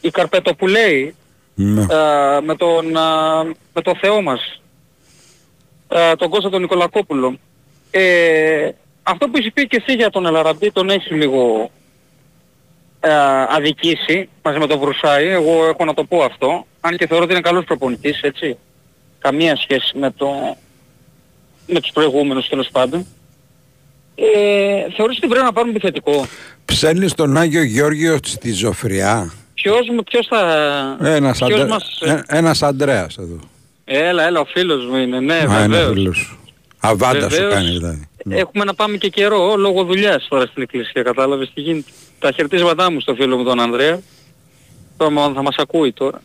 η 0.00 0.10
Καρπετοπουλέη 0.10 1.14
Ναι. 1.54 1.80
ε, 1.80 2.40
με, 2.40 2.54
τον, 2.56 2.96
ε, 2.96 3.54
με 3.74 3.82
το 3.82 3.96
Θεό 4.00 4.22
μας, 4.22 4.60
ε, 5.88 6.14
τον 6.14 6.30
Κώστα 6.30 6.50
τον 6.50 6.60
Νικολακόπουλο. 6.60 7.38
Ε, 7.90 8.70
αυτό 9.02 9.28
που 9.28 9.38
είσαι 9.38 9.50
πει 9.54 9.66
και 9.66 9.82
εσύ 9.86 9.96
για 9.96 10.10
τον 10.10 10.26
Ελαραμπή 10.26 10.72
τον 10.72 10.90
έχει 10.90 11.14
λίγο 11.14 11.70
ε, 13.00 13.12
αδικήσει 13.48 14.28
μαζί 14.42 14.58
με 14.58 14.66
τον 14.66 14.78
Βρουσάη. 14.78 15.26
Εγώ 15.26 15.66
έχω 15.66 15.84
να 15.84 15.94
το 15.94 16.04
πω 16.04 16.22
αυτό. 16.22 16.66
Αν 16.80 16.96
και 16.96 17.06
θεωρώ 17.06 17.24
ότι 17.24 17.32
είναι 17.32 17.42
καλός 17.42 17.64
προπονητής, 17.64 18.20
έτσι. 18.20 18.56
Καμία 19.18 19.56
σχέση 19.56 19.98
με, 19.98 20.10
το, 20.10 20.56
με 21.66 21.80
τους 21.80 21.90
προηγούμενους 21.92 22.48
τέλος 22.48 22.68
πάντων. 22.72 23.06
Ε, 24.14 24.92
θεωρείς 24.96 25.16
ότι 25.16 25.26
πρέπει 25.26 25.44
να 25.44 25.52
πάρουμε 25.52 25.72
επιθετικό. 25.72 26.26
Ψέλνεις 26.64 27.14
τον 27.14 27.36
Άγιο 27.36 27.62
Γεώργιο 27.62 28.18
στη 28.24 28.52
Ζωφριά. 28.52 29.32
Ποιος, 29.54 29.88
μου- 29.94 30.02
ποιος 30.04 30.26
θα... 30.26 30.40
Ένας, 31.02 31.38
ποιος 31.38 31.50
Ανδρέ... 31.50 31.66
μας... 31.68 31.98
ε, 32.00 32.10
ε, 32.10 32.22
ένας 32.38 32.62
Ανδρέας 32.62 33.16
εδώ. 33.18 33.38
Έλα, 33.84 34.26
έλα, 34.26 34.40
ο 34.40 34.44
φίλος 34.44 34.86
μου 34.86 34.96
είναι. 34.96 35.20
Ναι, 35.20 35.34
Α, 35.34 35.42
είναι 35.44 35.66
βεβαίως. 35.76 35.92
φίλος 35.92 36.16
σου. 36.16 36.38
Αβάντα 36.80 37.20
σου 37.20 37.36
Βεβαίως. 37.36 37.52
κάνει 37.52 37.70
δηλαδή. 37.70 38.08
Έχουμε 38.28 38.64
να 38.64 38.74
πάμε 38.74 38.96
και 38.96 39.08
καιρό 39.08 39.56
λόγω 39.56 39.84
δουλειάς 39.84 40.26
τώρα 40.28 40.46
στην 40.46 40.62
εκκλησία, 40.62 41.02
κατάλαβες 41.02 41.50
τι 41.54 41.60
γίνεται. 41.60 41.90
Τα 42.18 42.30
χαιρετίσματά 42.32 42.90
μου 42.90 43.00
στο 43.00 43.14
φίλο 43.14 43.36
μου 43.36 43.44
τον 43.44 43.60
Ανδρέα. 43.60 44.00
Τώρα 44.96 45.10
μάλλον 45.10 45.34
θα 45.34 45.42
μας 45.42 45.54
ακούει 45.58 45.92
τώρα. 45.92 46.22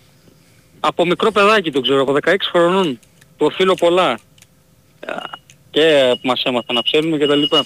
Από 0.79 1.05
μικρό 1.05 1.31
παιδάκι 1.31 1.71
τον 1.71 1.81
ξέρω, 1.81 2.01
από 2.01 2.15
16 2.25 2.35
χρονών. 2.51 2.99
Του 3.37 3.45
οφείλω 3.51 3.73
πολλά. 3.73 4.19
Α, 5.07 5.13
Και 5.69 6.11
που 6.21 6.27
μας 6.27 6.43
έμαθα 6.43 6.73
να 6.73 6.81
ψέλνουμε 6.81 7.17
και 7.17 7.27
τα 7.27 7.35
λοιπά. 7.35 7.65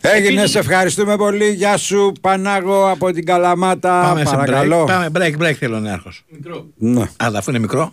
Έγινε, 0.00 0.28
Επίσης- 0.28 0.50
σε 0.50 0.58
ευχαριστούμε 0.58 1.16
πολύ. 1.16 1.48
Γεια 1.52 1.76
σου 1.76 2.12
Πανάγο 2.20 2.90
από 2.90 3.12
την 3.12 3.24
Καλαμάτα. 3.26 4.02
Πάμε 4.02 4.24
σε 4.24 4.34
break. 4.34 4.38
Παρακαλώ. 4.38 4.84
Πάμε 4.84 5.10
break, 5.18 5.42
break 5.42 5.52
θέλω 5.52 5.80
νέαρχος. 5.80 6.24
Ναι. 6.76 7.04
Αλλά 7.16 7.38
αφού 7.38 7.50
είναι 7.50 7.58
μικρό. 7.58 7.92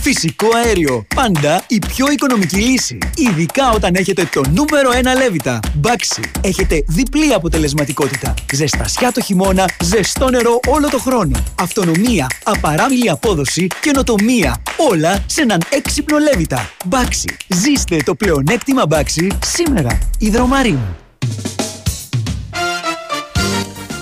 Φυσικό 0.00 0.46
αέριο. 0.64 1.06
Πάντα 1.14 1.64
η 1.66 1.78
πιο 1.78 2.10
οικονομική 2.10 2.56
λύση. 2.56 2.98
Ειδικά 3.16 3.70
όταν 3.70 3.94
έχετε 3.94 4.28
το 4.32 4.40
νούμερο 4.50 4.90
1 5.14 5.18
λέβητα. 5.18 5.60
Μπάξι. 5.74 6.20
Έχετε 6.40 6.84
διπλή 6.86 7.32
αποτελεσματικότητα. 7.34 8.34
Ζεστασιά 8.52 9.12
το 9.12 9.20
χειμώνα, 9.20 9.68
ζεστό 9.82 10.30
νερό 10.30 10.60
όλο 10.66 10.88
το 10.88 10.98
χρόνο. 10.98 11.44
Αυτονομία, 11.60 12.26
απαράμιλη 12.44 13.10
απόδοση, 13.10 13.66
καινοτομία. 13.80 14.62
Όλα 14.90 15.24
σε 15.26 15.42
έναν 15.42 15.60
έξυπνο 15.68 16.18
λέβητα. 16.18 16.70
Μπάξι. 16.84 17.36
Ζήστε 17.48 17.96
το 18.04 18.14
πλεονέκτημα 18.14 18.86
Μπάξι 18.86 19.26
σήμερα. 19.44 19.98
Ιδρομαρίν. 20.18 20.78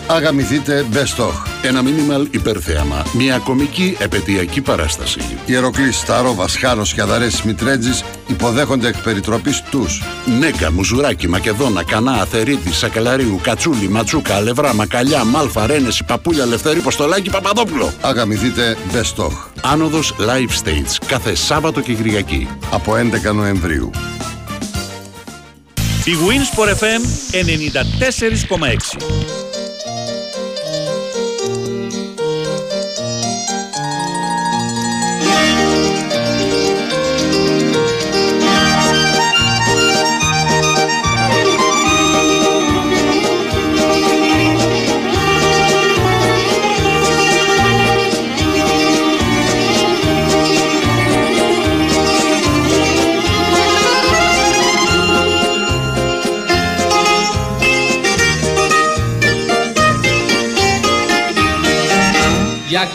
Αγαμηθείτε 0.07 0.85
Best 0.93 1.25
of. 1.25 1.48
Ένα 1.62 1.82
μίνιμαλ 1.82 2.28
υπερθέαμα. 2.30 3.06
Μια 3.12 3.38
κομική 3.38 3.96
επαιτειακή 3.98 4.60
παράσταση. 4.60 5.20
Ιεροκλής, 5.46 5.96
Σταρό, 5.96 6.34
Βασχάλος 6.34 6.94
και 6.94 7.00
Αδαρές 7.00 7.42
Μητρέτζης 7.42 8.04
υποδέχονται 8.26 8.88
εκ 8.88 9.02
περιτροπής 9.02 9.62
τους. 9.70 10.02
Νέκα, 10.38 10.72
Μουζουράκι, 10.72 11.28
Μακεδόνα, 11.28 11.84
Κανά, 11.84 12.12
Αθερίτης, 12.12 12.76
Σακελαρίου, 12.76 13.40
Κατσούλη, 13.42 13.88
Ματσούκα, 13.88 14.34
Αλευρά, 14.34 14.74
Μακαλιά, 14.74 15.24
Μάλφα, 15.24 15.66
Ρένεση, 15.66 16.04
Παπούλια, 16.04 16.46
Λευθερή, 16.46 16.80
Ποστολάκη, 16.80 17.30
Παπαδόπουλο. 17.30 17.92
Αγαμηθείτε 18.00 18.76
Best 18.92 19.24
of. 19.24 19.32
Άνοδος 19.62 20.14
Live 20.18 20.64
Stage 20.64 20.96
κάθε 21.06 21.34
Σάββατο 21.34 21.80
και 21.80 21.92
Κυριακή. 21.92 22.48
Από 22.70 22.96
11 22.96 23.34
Νοεμβρίου. 23.34 23.90
Η 26.04 26.12
Winsport 26.28 26.68
FM 26.68 27.02
94,6. 27.32 29.48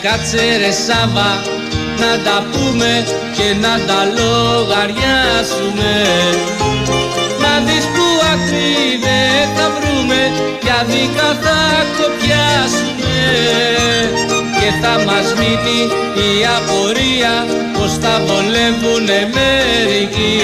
Κάτσε 0.04 0.44
ρε 0.62 0.72
Σάβα 0.86 1.30
να 2.00 2.12
τα 2.26 2.36
πούμε 2.52 2.92
και 3.36 3.48
να 3.64 3.74
τα 3.88 4.00
λογαριάσουμε. 4.18 5.92
Να 7.42 7.52
δεις 7.66 7.84
που 7.94 8.06
άκρη 8.32 8.72
δεν 9.06 9.44
θα 9.56 9.66
βρούμε 9.76 10.20
για 10.64 10.78
δίκα 10.90 11.28
θα 11.44 11.60
κοπιάσουμε. 11.98 13.16
Και 14.58 14.68
θα 14.82 14.94
μας 15.06 15.26
μείνει 15.38 15.80
η 16.26 16.30
απορία 16.56 17.34
πως 17.74 17.92
τα 18.02 18.14
βολεύουνε 18.26 19.20
μερικοί. 19.36 20.38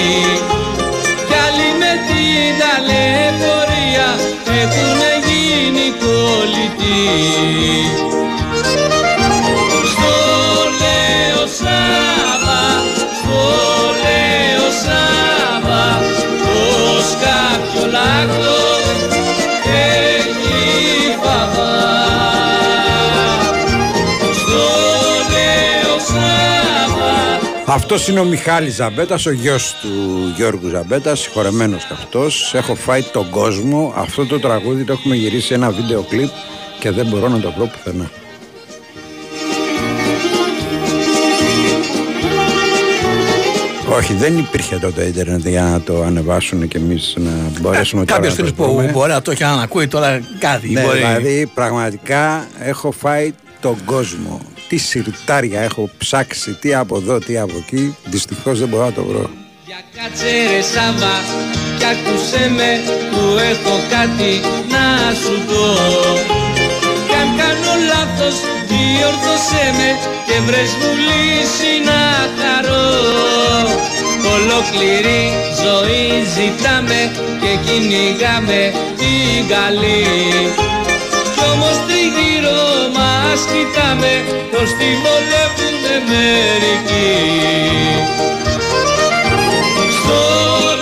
Κι 1.27 1.37
άλλοι 1.45 1.69
με 1.81 1.91
την 2.07 2.51
ταλαιπωρία 2.61 4.09
έχουνε 4.61 5.11
γίνει 5.27 5.87
κολλητοί 6.01 7.01
Αυτός 27.73 28.07
είναι 28.07 28.19
ο 28.19 28.23
Μιχάλης 28.23 28.75
Ζαμπέτας, 28.75 29.25
ο 29.25 29.31
γιος 29.31 29.75
του 29.81 29.89
Γιώργου 30.35 30.69
Ζαμπέτας, 30.69 31.19
συγχωρεμένος 31.19 31.85
κι 31.85 31.93
αυτός. 31.93 32.53
Έχω 32.55 32.75
φάει 32.75 33.01
τον 33.01 33.29
κόσμο. 33.29 33.93
Αυτό 33.95 34.25
το 34.25 34.39
τραγούδι 34.39 34.83
το 34.83 34.93
έχουμε 34.93 35.15
γυρίσει 35.15 35.47
σε 35.47 35.53
ένα 35.53 35.71
βίντεο 35.71 36.01
κλιπ 36.01 36.29
και 36.79 36.91
δεν 36.91 37.05
μπορώ 37.05 37.27
να 37.27 37.39
το 37.39 37.53
βρω 37.57 37.65
πουθενά. 37.65 38.11
Όχι, 43.97 44.13
δεν 44.13 44.37
υπήρχε 44.37 44.75
τότε 44.75 45.03
ίντερνετ 45.03 45.47
για 45.47 45.63
να 45.63 45.81
το 45.81 46.03
ανεβάσουν 46.03 46.67
και 46.67 46.77
εμείς 46.77 47.13
να 47.17 47.31
μπορέσουμε 47.61 48.05
τώρα 48.05 48.19
Κάποιος 48.19 48.37
να 48.37 48.43
το 48.43 48.53
φίλο 48.53 48.67
που 48.67 48.75
βρούμε. 48.75 48.91
μπορεί 48.91 49.11
να 49.11 49.21
το 49.21 49.31
έχει 49.31 49.43
να 49.43 49.51
ακούει 49.51 49.87
τώρα 49.87 50.21
κάτι. 50.39 50.69
Ναι, 50.69 50.81
μπορεί. 50.81 50.97
δηλαδή 50.97 51.51
πραγματικά 51.53 52.47
έχω 52.59 52.91
φάει 52.91 53.33
τον 53.61 53.85
κόσμο. 53.85 54.41
Τι 54.67 54.77
σιρτάρια 54.77 55.61
έχω 55.61 55.89
ψάξει, 55.97 56.53
τι 56.53 56.73
από 56.73 56.95
εδώ, 56.97 57.19
τι 57.19 57.37
από 57.37 57.53
εκεί. 57.57 57.95
Δυστυχώς 58.05 58.59
δεν 58.59 58.67
μπορώ 58.67 58.85
να 58.85 58.91
το 58.91 59.03
βρω. 59.03 59.29
Κάτσε 59.97 60.31
ρε 60.51 60.61
Σάβα 60.61 61.15
κι 61.77 61.85
άκουσέ 61.91 62.49
με 62.57 62.71
που 63.11 63.23
έχω 63.51 63.75
κάτι 63.95 64.33
να 64.73 64.85
σου 65.21 65.35
πω 65.47 65.65
Κι 67.07 67.15
αν 67.21 67.29
κάνω 67.39 67.73
λάθος 67.91 68.35
διόρθωσέ 68.69 69.65
με 69.77 69.89
και 70.27 70.37
βρες 70.47 70.71
μου 70.79 70.91
λύση 71.07 71.73
να 71.89 72.01
χαρώ 72.39 72.89
Ολόκληρη 74.35 75.21
ζωή 75.61 76.05
ζητάμε 76.35 76.99
και 77.41 77.51
κυνηγάμε 77.65 78.61
την 78.99 79.47
καλή 79.53 80.01
Κι 80.55 80.60
όμως 80.60 80.60
τριγύρω 80.60 80.60
μας 83.41 83.51
κοιτάμε 83.53 84.11
πως 84.51 84.69
τη 84.69 84.89
βολεύουνε 85.03 85.95
μερικοί 86.09 87.11
στο 89.91 90.21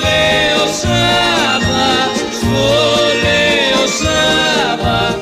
λέω 0.03 0.65
Σάβα, 0.81 1.87
στο 2.39 2.67
λέω 3.23 3.87
Σάβα 3.99 5.19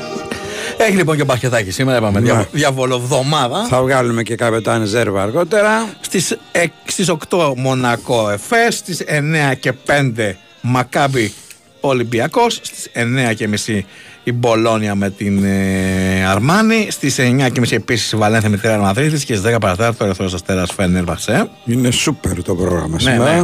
Έχει 0.78 0.96
λοιπόν 0.96 1.16
και 1.16 1.24
μπασκετάκι 1.24 1.70
σήμερα, 1.70 1.98
είπαμε. 1.98 2.20
Ναι. 2.20 2.24
Δια, 2.24 2.48
διαβολοβδομάδα. 2.52 3.66
Θα 3.68 3.82
βγάλουμε 3.82 4.22
και 4.22 4.34
καπετάν 4.34 4.84
Ζέρβα 4.84 5.22
αργότερα. 5.22 5.88
Στις, 6.00 6.30
ε, 6.52 6.64
στις 6.84 7.08
8 7.08 7.52
Μονακό 7.56 8.30
Εφές, 8.30 8.74
στις 8.74 9.02
9 9.06 9.54
και 9.54 9.72
5 9.72 10.36
Μακάμπι 10.60 11.32
Ολυμπιακός, 11.80 12.60
στις 12.62 12.88
9 12.92 13.32
και 13.32 13.48
μισή 13.48 13.86
η 14.28 14.32
Μπολόνια 14.32 14.94
με 14.94 15.10
την 15.10 15.44
ε, 15.44 16.24
Αρμάνη, 16.28 16.86
στις 16.90 17.16
9 17.18 17.48
και 17.52 17.60
μισή 17.60 17.74
επίσης 17.74 18.12
η 18.12 18.16
Βαλένθια 18.16 18.48
με 18.50 18.56
τη 18.56 18.66
Ρεάλ 18.66 18.80
Μαδρίτης 18.80 19.24
και 19.24 19.34
στις 19.34 19.54
10 19.54 19.56
παρατάρτο 19.60 20.04
ο 20.04 20.06
Ερυθρός 20.06 20.34
Αστέρας 20.34 20.70
Φένερ 20.74 21.04
Βαξέ. 21.04 21.48
Είναι 21.64 21.90
σούπερ 21.90 22.42
το 22.42 22.54
πρόγραμμα 22.54 22.88
Ναι, 22.88 22.98
σήμερα. 23.10 23.36
ναι. 23.36 23.42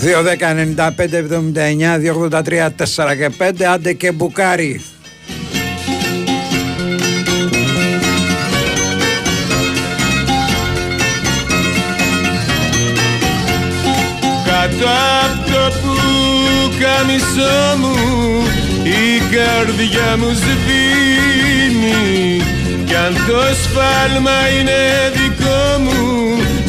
2, 0.00 0.22
10, 0.22 0.54
95, 0.54 1.14
79, 1.14 1.98
283, 1.98 2.70
4 2.76 3.16
και 3.16 3.30
5. 3.38 3.62
Άντε 3.64 3.92
και 3.92 4.12
μπουκάρι. 4.12 4.80
Κάτω 14.44 14.86
απ' 16.76 16.82
το 16.82 16.84
πουκαμισό 16.84 17.76
μου 17.78 17.94
η 18.82 19.18
καρδιά 19.34 20.16
μου 20.18 20.30
σβήνει. 20.34 22.42
Κι 22.84 22.94
αν 22.94 23.14
το 23.26 23.42
σφάλμα 23.62 24.38
είναι 24.58 24.80
δικό 25.14 25.64
μου 25.78 25.94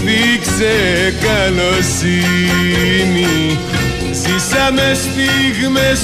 δείξε 0.05 0.75
καλοσύνη 1.21 3.35
Ζήσαμε 4.11 4.87
στιγμές 4.93 6.01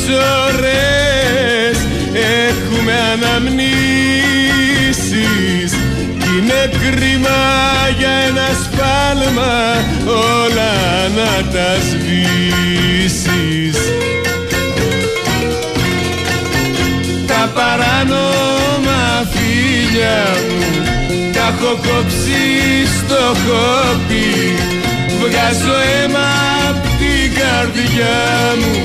ωραίες 0.48 1.78
έχουμε 2.58 2.94
αναμνήσεις. 3.14 4.24
κι 4.24 4.43
είναι 6.38 6.70
κρίμα 6.82 7.40
για 7.98 8.10
ένα 8.10 8.48
σφάλμα 8.62 9.54
όλα 10.06 10.74
να 11.16 11.52
τα 11.52 11.70
σβήσεις. 11.90 13.78
Τα 17.28 17.52
παράνομα 17.54 19.02
φίλια 19.32 20.26
μου 20.48 21.32
τα 21.34 21.54
έχω 21.58 21.72
κόψει 21.76 22.44
στο 22.98 23.24
χόπι. 23.46 24.56
Βγάζω 25.20 25.76
αίμα 25.94 26.30
απ' 26.70 26.84
την 26.84 27.34
καρδιά 27.40 28.20
μου 28.60 28.84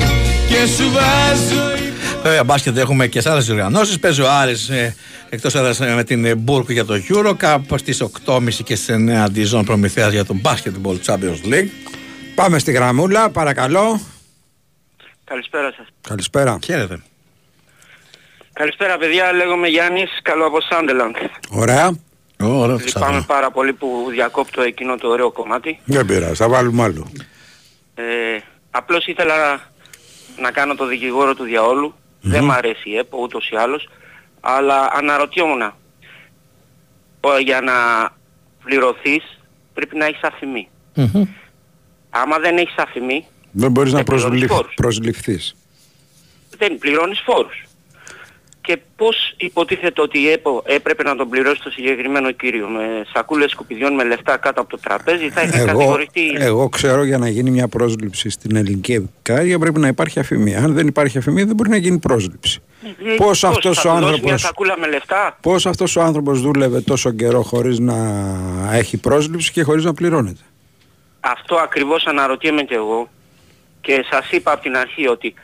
και 0.48 0.66
σου 0.76 0.90
βάζω 0.92 1.78
Βέβαια, 2.29 2.45
μπάσκετ 2.45 2.77
έχουμε 2.77 3.07
και 3.07 3.21
σε 3.21 3.31
άλλες 3.31 3.47
διοργανώσεις. 3.47 3.99
Παίζει 3.99 4.23
ο 4.23 4.31
Άρης 4.31 4.69
ε, 4.69 4.95
εκτός 5.29 5.55
έδρας 5.55 5.79
με 5.79 6.05
την 6.05 6.25
ε, 6.25 6.35
Μπούρκ 6.35 6.71
για 6.71 6.85
το 6.85 6.95
Euro 7.09 7.35
Cup 7.41 7.59
στις 7.75 8.03
8.30 8.25 8.53
και 8.64 8.75
στις 8.75 8.97
9 8.97 9.11
αντιζών 9.11 9.64
προμηθεία 9.64 10.09
για 10.09 10.25
το 10.25 10.35
Basketball 10.45 10.97
Champions 11.07 11.53
League. 11.53 11.69
Πάμε 12.35 12.59
στη 12.59 12.73
γραμμούλα, 12.73 13.31
παρακαλώ. 13.31 14.01
Καλησπέρα 15.25 15.73
σας. 15.77 15.87
Καλησπέρα. 16.09 16.59
Χαίρετε. 16.64 17.03
Καλησπέρα 18.53 18.99
παιδιά, 18.99 19.33
λέγομαι 19.33 19.69
Γιάννης, 19.69 20.11
καλό 20.23 20.47
από 20.47 20.61
Σάντελαντ. 20.61 21.17
Ωραία. 21.51 21.91
Ωραία, 22.41 22.77
Λυπάμαι 22.77 23.25
πάρα 23.27 23.51
πολύ 23.51 23.73
που 23.73 24.07
διακόπτω 24.11 24.62
εκείνο 24.62 24.97
το 24.97 25.09
ωραίο 25.09 25.31
κομμάτι. 25.33 25.81
Δεν 25.85 26.07
πειράζει, 26.07 26.35
θα 26.35 26.49
βάλουμε 26.49 26.83
άλλο. 26.83 27.11
Ε, 27.95 28.03
απλώς 28.71 29.07
ήθελα 29.07 29.61
να 30.38 30.51
κάνω 30.51 30.75
το 30.75 30.87
δικηγόρο 30.87 31.35
του 31.35 31.45
διαόλου. 31.45 31.95
Δεν 32.20 32.44
μ' 32.44 32.50
αρέσει 32.50 32.90
η 32.90 32.96
ΕΠΟ 32.96 33.18
ούτως 33.22 33.48
ή 33.50 33.57
άλλως. 33.57 33.88
Αλλά 34.40 34.90
αναρωτιόμουν. 34.92 35.62
ο- 37.20 37.38
Για 37.38 37.61
να 37.61 37.72
πληρωθείς 38.64 39.38
πρέπει 39.74 39.96
να 39.96 40.04
έχεις 40.04 40.22
αφημί. 40.22 40.68
Άμα 42.11 42.38
δεν 42.38 42.57
έχεις 42.59 42.74
αφημί 42.76 43.26
Δεν 43.50 43.70
μπορείς 43.70 43.92
να 43.92 43.96
Δεν 43.98 44.07
πληρώνεις 44.07 44.28
προσληφ... 44.46 44.50
φόρους. 44.50 44.74
προσληφθείς. 44.74 45.57
δεν 46.59 46.78
πληρώνεις 46.78 47.20
φόρους. 47.20 47.64
Και 48.68 48.78
πώς 48.96 49.35
υποτίθεται 49.37 50.00
ότι 50.00 50.18
η 50.18 50.28
ΕΠΟ 50.31 50.62
έπρεπε 50.66 51.02
να 51.02 51.16
τον 51.16 51.28
πληρώσει 51.28 51.62
το 51.62 51.70
συγκεκριμένο 51.70 52.31
κύριο 52.31 52.68
με 52.68 53.07
σακούλες 53.12 53.50
σκουπιδιών 53.50 53.94
με 53.94 54.04
λεφτά 54.04 54.37
κάτω 54.37 54.61
από 54.61 54.70
το 54.70 54.78
τραπέζι 54.78 55.31
θα 55.31 55.42
είχε 55.42 55.59
Εγώ, 55.59 55.66
κατηγορηθεί 55.66 56.35
εγώ 56.38 56.68
ξέρω 56.68 57.04
για 57.04 57.18
να 57.18 57.28
γίνει 57.28 57.50
μια 57.50 57.68
πρόσληψη 57.68 58.31
στην 58.31 58.57
ελληνική 58.57 58.92
επικάρια 58.92 59.59
πρέπει 59.59 59.81
να 59.81 59.88
υπάρχει 59.88 60.18
αφημία. 60.20 60.59
Αν 60.59 60.74
δεν 60.74 60.87
υπάρχει 60.87 61.18
αφημία 61.18 61.46
δεν 61.46 61.54
μπορεί 61.54 61.70
να 61.70 61.76
γίνει 61.76 61.98
πρόσληψη. 61.98 62.61
Ε, 62.83 63.14
Πώς 63.16 63.44
αυτός 63.44 63.81
θα 63.81 63.92
ο 63.92 63.94
του 63.94 64.00
δώσει 64.00 64.07
μια 64.07 64.14
άνθρωπος- 64.14 64.40
σακούλα 64.40 64.78
με 64.78 64.87
λεφτά; 64.88 65.38
Πώς 65.42 65.66
αυτός 65.66 65.96
ο 65.96 66.02
άνθρωπος 66.02 66.40
δούλευε 66.40 66.81
τόσο 66.81 67.11
καιρό 67.11 67.42
χωρίς 67.42 67.78
να 67.78 67.96
έχει 68.72 68.96
πρόσληψη 68.96 69.52
και 69.52 69.62
χωρίς 69.62 69.85
να 69.85 69.94
πληρώνεται; 69.94 70.42
Αυτό 71.20 71.57
ακριβώς 71.57 72.07
αναρωτιέμαι 72.07 72.62
και 72.62 72.74
εγώ 72.74 73.09
και 73.81 74.04
σας 74.11 74.31
είπα 74.31 74.52
από 74.52 74.62
την 74.62 74.76
αρχή 74.76 75.09
ότι 75.09 75.35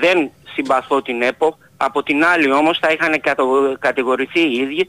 δεν 0.00 0.30
συμπαθώ 0.54 1.02
την 1.02 1.22
ΕΠΟ. 1.22 1.58
Από 1.80 2.02
την 2.02 2.24
άλλη 2.24 2.52
όμως 2.52 2.78
θα 2.78 2.92
είχαν 2.92 3.20
κατο- 3.20 3.76
κατηγορηθεί 3.78 4.40
οι 4.40 4.56
ίδιοι 4.56 4.88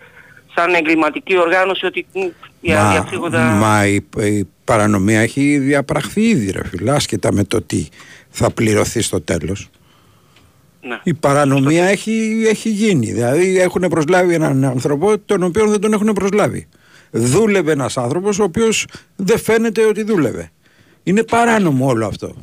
σαν 0.55 0.73
εγκληματική 0.73 1.37
οργάνωση 1.37 1.85
ότι 1.85 2.05
μ, 2.13 2.19
οι 2.61 2.71
Μα, 2.73 2.79
αδιαφύγοντα... 2.79 3.39
μα 3.39 3.87
η, 3.87 4.05
η 4.19 4.47
παρανομία 4.63 5.19
έχει 5.19 5.57
διαπραχθεί 5.57 6.21
ήδη 6.21 6.51
ρε 6.51 6.67
φίλε, 6.67 6.91
άσχετα 6.91 7.33
με 7.33 7.43
το 7.43 7.61
τι 7.61 7.87
θα 8.29 8.51
πληρωθεί 8.51 9.01
στο 9.01 9.21
τέλος. 9.21 9.69
Ναι. 10.81 10.99
Η 11.03 11.13
παρανομία 11.13 11.85
έχει, 11.85 12.43
έχει 12.47 12.69
γίνει. 12.69 13.11
Δηλαδή 13.11 13.59
έχουν 13.59 13.81
προσλάβει 13.89 14.33
έναν 14.33 14.63
άνθρωπο 14.63 15.19
τον 15.19 15.43
οποίο 15.43 15.67
δεν 15.67 15.81
τον 15.81 15.93
έχουν 15.93 16.13
προσλάβει. 16.13 16.67
Δούλευε 17.11 17.71
ένας 17.71 17.97
άνθρωπος 17.97 18.39
ο 18.39 18.43
οποίος 18.43 18.85
δεν 19.15 19.39
φαίνεται 19.39 19.85
ότι 19.85 20.03
δούλευε. 20.03 20.51
Είναι 21.03 21.23
παράνομο 21.23 21.87
όλο 21.87 22.05
αυτό. 22.07 22.35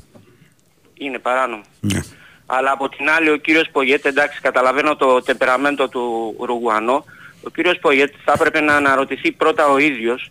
Είναι 0.95 1.19
παράνομο. 1.19 1.63
Ναι. 1.81 2.01
Αλλά 2.47 2.71
από 2.73 2.89
την 2.89 3.11
άλλη 3.11 3.31
ο 3.31 3.37
κύριος 3.37 3.69
Πογέτ, 3.73 4.07
εντάξει 4.07 4.41
καταλαβαίνω 4.41 4.97
το 4.97 5.23
τεπεραμέντο 5.23 5.89
του 5.89 6.35
Ρουγουανό, 6.41 7.05
ο 7.43 7.51
κύριος 7.51 7.79
Πογέτ 7.79 8.15
θα 8.25 8.33
έπρεπε 8.37 8.61
να 8.61 8.75
αναρωτηθεί 8.77 9.33
πρώτα 9.33 9.67
ο 9.69 9.79
ίδιος 9.79 10.31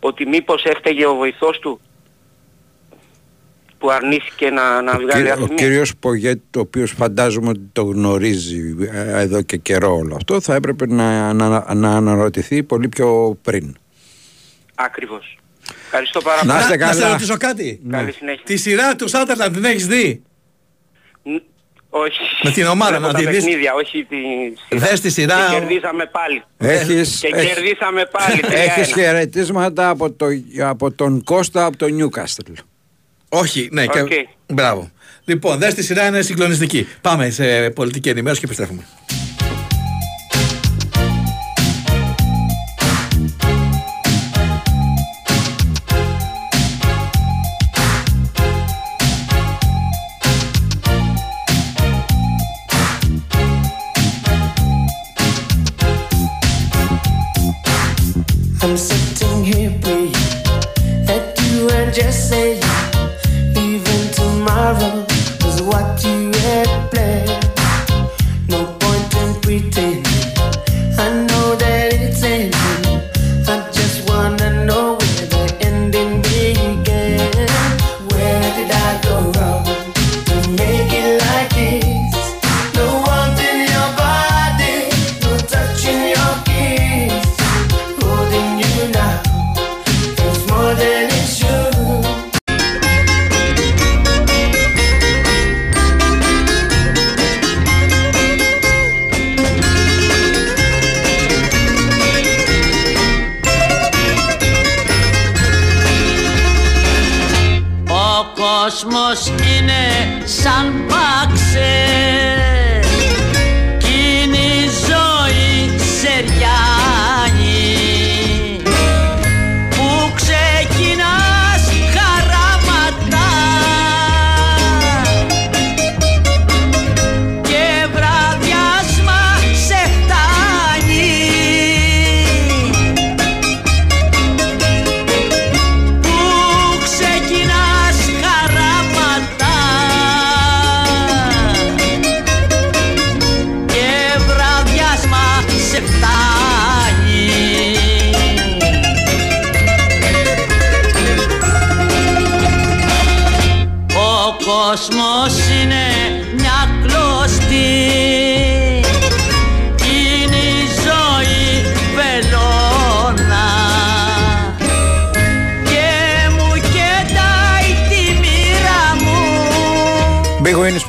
ότι 0.00 0.26
μήπως 0.26 0.64
έφταιγε 0.64 1.06
ο 1.06 1.14
βοηθός 1.14 1.58
του 1.58 1.80
που 3.78 3.90
αρνήθηκε 3.90 4.50
να, 4.50 4.82
να 4.82 4.98
βγάλει 4.98 5.28
Ο 5.28 5.32
αριθμοί. 5.32 5.54
κύριος 5.54 5.96
Πογέτ, 5.96 6.56
ο 6.56 6.60
οποίος 6.60 6.90
φαντάζομαι 6.90 7.48
ότι 7.48 7.68
το 7.72 7.82
γνωρίζει 7.82 8.76
ε, 8.92 9.20
εδώ 9.20 9.42
και 9.42 9.56
καιρό 9.56 9.94
όλο 9.96 10.14
αυτό, 10.14 10.40
θα 10.40 10.54
έπρεπε 10.54 10.86
να, 10.86 11.32
να, 11.32 11.74
να 11.74 11.90
αναρωτηθεί 11.96 12.62
πολύ 12.62 12.88
πιο 12.88 13.38
πριν. 13.42 13.76
Ακριβώς. 14.74 15.38
Ευχαριστώ 15.84 16.20
πάρα 16.20 16.44
Να 16.44 16.52
πολύ. 16.52 16.64
είστε 16.64 16.76
Να 16.76 16.92
σε 16.92 17.00
καλά. 17.00 17.12
ρωτήσω 17.12 17.36
κάτι. 17.36 17.80
Καλή 17.90 18.12
συνέχεια. 18.12 18.42
Τη 18.44 18.56
σειρά 18.56 18.96
του 18.96 19.08
Σάντερλαντ 19.08 19.54
την 19.54 19.64
έχεις 19.64 19.86
δει; 19.86 20.22
Όχι. 21.94 22.18
Με 22.42 22.50
την 22.50 22.66
ομάδα, 22.66 22.90
Βλέπω 22.98 23.06
να 23.06 23.12
τα 23.12 23.18
τη 23.18 23.26
δεις. 23.26 23.44
παιχνίδια, 23.44 23.72
όχι 23.74 24.04
τη 24.08 24.16
σειρά. 24.68 24.86
Δες 24.86 25.00
τη 25.00 25.10
σειρά. 25.10 25.46
Και 25.50 25.58
κερδίσαμε 25.58 26.06
πάλι. 26.06 26.42
Έχεις, 26.58 27.18
Και 27.20 27.28
έχεις- 27.32 27.52
κερδίσαμε 27.54 28.04
πάλι. 28.06 28.40
3-1. 28.48 28.52
έχεις 28.52 28.92
χαιρετίσματα 28.92 29.88
από, 29.88 30.10
το, 30.12 30.26
από 30.60 30.90
τον 30.92 31.24
Κώστα 31.24 31.64
από 31.64 31.76
το 31.76 31.86
Νιούκαστλ. 31.86 32.52
Όχι, 33.28 33.68
ναι, 33.72 33.86
και... 33.86 34.00
Οκ. 34.00 34.10
Μπράβο. 34.46 34.90
Λοιπόν, 35.24 35.58
δες 35.58 35.74
τη 35.74 35.82
σειρά, 35.82 36.06
είναι 36.06 36.22
συγκλονιστική. 36.22 36.88
Πάμε 37.00 37.30
σε 37.30 37.70
πολιτική 37.70 38.08
ενημέρωση 38.08 38.40
και 38.40 38.46
επιστρέφουμε. 38.46 38.86
I'm 58.64 58.76
sick. 58.76 59.01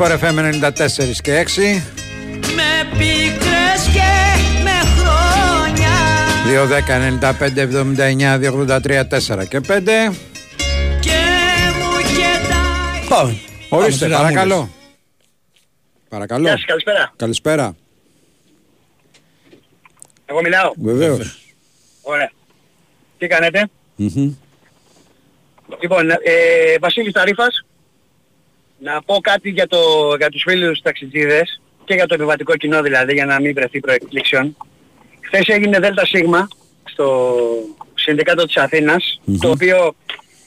Sport 0.04 0.20
FM 0.20 0.38
94 0.40 1.22
και 1.22 1.46
6. 1.48 1.82
με 2.56 2.98
πίκρες 2.98 3.88
και 3.94 4.12
με 4.64 4.78
χρόνια 4.98 5.96
2, 6.46 6.68
10, 6.68 7.00
95, 7.40 7.62
79, 7.62 8.38
283, 8.38 9.08
4 9.08 9.48
και 9.48 9.60
5. 9.60 10.14
και 11.00 11.20
μου 11.78 12.02
κεντάει 12.02 13.08
Πάμε. 13.10 13.38
Ορίστε, 13.70 14.06
Πάμε, 14.08 14.18
παρακαλώ. 14.18 14.70
Παρακαλώ. 16.10 16.44
Γεια 16.44 16.52
σας, 16.52 16.66
καλησπέρα. 16.66 17.14
Καλησπέρα. 17.16 17.76
Εγώ 20.26 20.42
μιλάω. 20.42 20.72
Βεβαίως. 20.76 21.40
Ωραία. 22.02 22.32
Τι 23.18 23.28
κάνετε; 23.28 23.70
Λοιπόν, 25.82 26.10
ε, 26.10 26.18
Βασίλης 26.80 27.14
Ταρίφας, 27.14 27.66
να 28.84 29.02
πω 29.02 29.20
κάτι 29.22 29.50
για, 29.50 29.68
το, 29.68 29.80
για 30.18 30.30
τους 30.30 30.44
φίλους 30.48 30.82
ταξιτζίδες 30.82 31.62
και 31.86 31.94
για 31.94 32.08
το 32.08 32.14
επιβατικό 32.14 32.56
κοινό 32.56 32.82
δηλαδή, 32.82 33.14
για 33.14 33.26
να 33.26 33.40
μην 33.40 33.54
βρεθεί 33.54 33.80
προεκπλήξεων. 33.80 34.58
Χθες 35.22 35.48
έγινε 35.48 35.80
ΔΣ 35.80 36.12
στο 36.84 37.36
Συνδικάτο 37.94 38.46
της 38.46 38.58
αθηνας 38.58 39.22
το 39.40 39.50
οποίο 39.50 39.96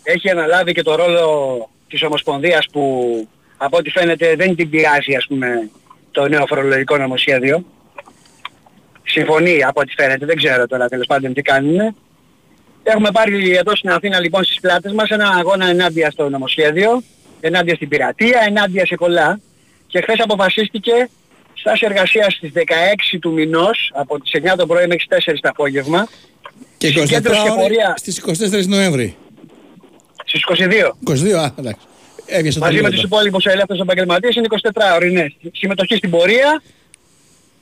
έχει 0.03 0.31
αναλάβει 0.31 0.73
και 0.73 0.83
το 0.83 0.95
ρόλο 0.95 1.69
της 1.89 2.03
Ομοσπονδίας 2.03 2.67
που 2.73 2.83
από 3.57 3.77
ό,τι 3.77 3.91
φαίνεται 3.91 4.35
δεν 4.37 4.57
την 4.57 4.71
πειράζει 4.71 5.15
ας 5.15 5.27
πούμε 5.29 5.71
το 6.11 6.29
νέο 6.29 6.47
φορολογικό 6.47 6.97
νομοσχέδιο. 6.97 7.65
Συμφωνεί 9.03 9.65
από 9.65 9.81
ό,τι 9.81 9.93
φαίνεται, 9.97 10.27
δεν 10.27 10.37
ξέρω 10.37 10.67
τώρα 10.67 10.89
τέλος 10.89 11.07
πάντων 11.07 11.33
τι 11.33 11.43
κάνουν. 11.43 11.97
Έχουμε 12.83 13.11
πάρει 13.13 13.57
εδώ 13.57 13.77
στην 13.77 13.91
Αθήνα 13.91 14.21
λοιπόν 14.21 14.45
στις 14.45 14.61
πλάτες 14.61 14.93
μας 14.93 15.09
ένα 15.09 15.29
αγώνα 15.29 15.67
ενάντια 15.67 16.11
στο 16.11 16.29
νομοσχέδιο, 16.29 17.03
ενάντια 17.41 17.75
στην 17.75 17.89
πειρατεία, 17.89 18.43
ενάντια 18.47 18.87
σε 18.87 18.95
πολλά. 18.95 19.41
Και 19.87 20.01
χθες 20.01 20.21
αποφασίστηκε 20.21 21.09
στάση 21.55 21.85
εργασίας 21.85 22.35
στις 22.35 22.53
16 22.55 23.19
του 23.21 23.33
μηνός, 23.33 23.93
από 23.95 24.21
τις 24.21 24.31
9 24.35 24.57
το 24.57 24.67
πρωί 24.67 24.87
μέχρι 24.87 24.97
τις 24.97 25.07
4 25.07 25.41
το 25.41 25.49
απόγευμα, 25.49 26.09
Και 26.79 26.89
24 26.89 26.91
συγκέντρωση 26.91 27.43
και 27.43 27.49
πορεία 27.49 27.95
στις 27.97 28.19
24 28.19 28.67
Νοέμβρη. 28.67 29.17
στις 30.25 30.43
22. 30.43 30.97
22, 31.05 31.39
α, 31.39 31.53
εντάξει. 31.59 31.87
Έβγαινε 32.27 32.55
Μαζί 32.59 32.83
με 32.83 32.91
τους 32.91 33.03
υπόλοιπους 33.03 33.45
ελεύθερους 33.45 33.83
επαγγελματίες 33.83 34.35
είναι 34.35 34.47
24 34.47 34.95
ώρες, 34.95 35.13
ναι. 35.13 35.27
Συμμετοχή 35.53 35.97
στην 35.97 36.11
πορεία. 36.11 36.63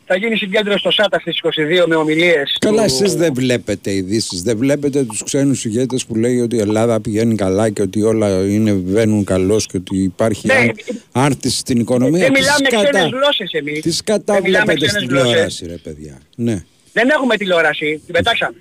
Θα 0.06 0.16
γίνει 0.16 0.36
συγκέντρωση 0.36 0.78
στο 0.78 0.90
ΣΑΤΑ 0.90 1.18
στις 1.18 1.38
22 1.42 1.84
με 1.86 1.94
ομιλίες. 1.94 2.56
Καλά, 2.60 2.76
του- 2.78 2.84
εσείς 2.84 3.14
δεν 3.14 3.34
βλέπετε 3.34 3.92
ειδήσεις, 3.94 4.42
δεν 4.42 4.56
βλέπετε 4.56 5.04
τους 5.04 5.22
ξένους 5.22 5.64
ηγέτες 5.64 6.04
που 6.06 6.14
λέει 6.14 6.40
ότι 6.40 6.56
η 6.56 6.58
Ελλάδα 6.60 7.00
πηγαίνει 7.00 7.34
καλά 7.34 7.70
και 7.70 7.82
ότι 7.82 8.02
όλα 8.02 8.44
είναι, 8.46 8.72
βαίνουν 8.72 9.24
καλώς 9.24 9.66
και 9.66 9.76
ότι 9.76 10.02
υπάρχει 10.02 10.46
Ναι, 10.46 10.54
αν, 10.54 10.72
άρτηση 11.12 11.58
στην 11.58 11.80
οικονομία. 11.80 12.18
Δεν 12.20 12.32
Τι 12.32 12.40
μιλάμε 12.40 12.66
σκατά- 12.70 12.90
ξένες 12.92 13.10
γλώσσες 13.10 13.52
εμείς. 13.52 13.80
Τις 13.80 13.96
σκατά 13.96 14.32
Δεν 14.32 14.42
μιλάμε 14.42 14.64
βλέπετε 14.64 14.86
ξένες 14.86 15.02
στην 15.04 15.16
γλώσσες. 15.16 15.30
τηλεόραση, 15.32 15.66
ρε 15.66 15.76
παιδιά. 15.90 16.18
Ναι. 16.36 16.64
Δεν 16.92 17.08
έχουμε 17.08 17.36
τηλεόραση, 17.36 18.00
την 18.04 18.14
πετάξαμε. 18.14 18.54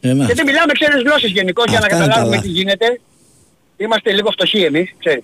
Ε, 0.00 0.12
να. 0.12 0.26
Και 0.26 0.34
δεν 0.34 0.46
μιλάμε 0.46 0.72
ξένες 0.72 1.02
γλώσσες 1.02 1.30
γενικώς 1.30 1.64
για 1.68 1.78
να 1.78 1.84
Αυτά 1.84 1.96
είναι 1.96 2.04
καταλάβουμε 2.06 2.36
καλά. 2.36 2.46
τι 2.46 2.52
γίνεται. 2.58 3.00
Είμαστε 3.76 4.12
λίγο 4.12 4.30
φτωχοί 4.30 4.58
εμείς, 4.62 4.88
ξέρεις. 4.98 5.22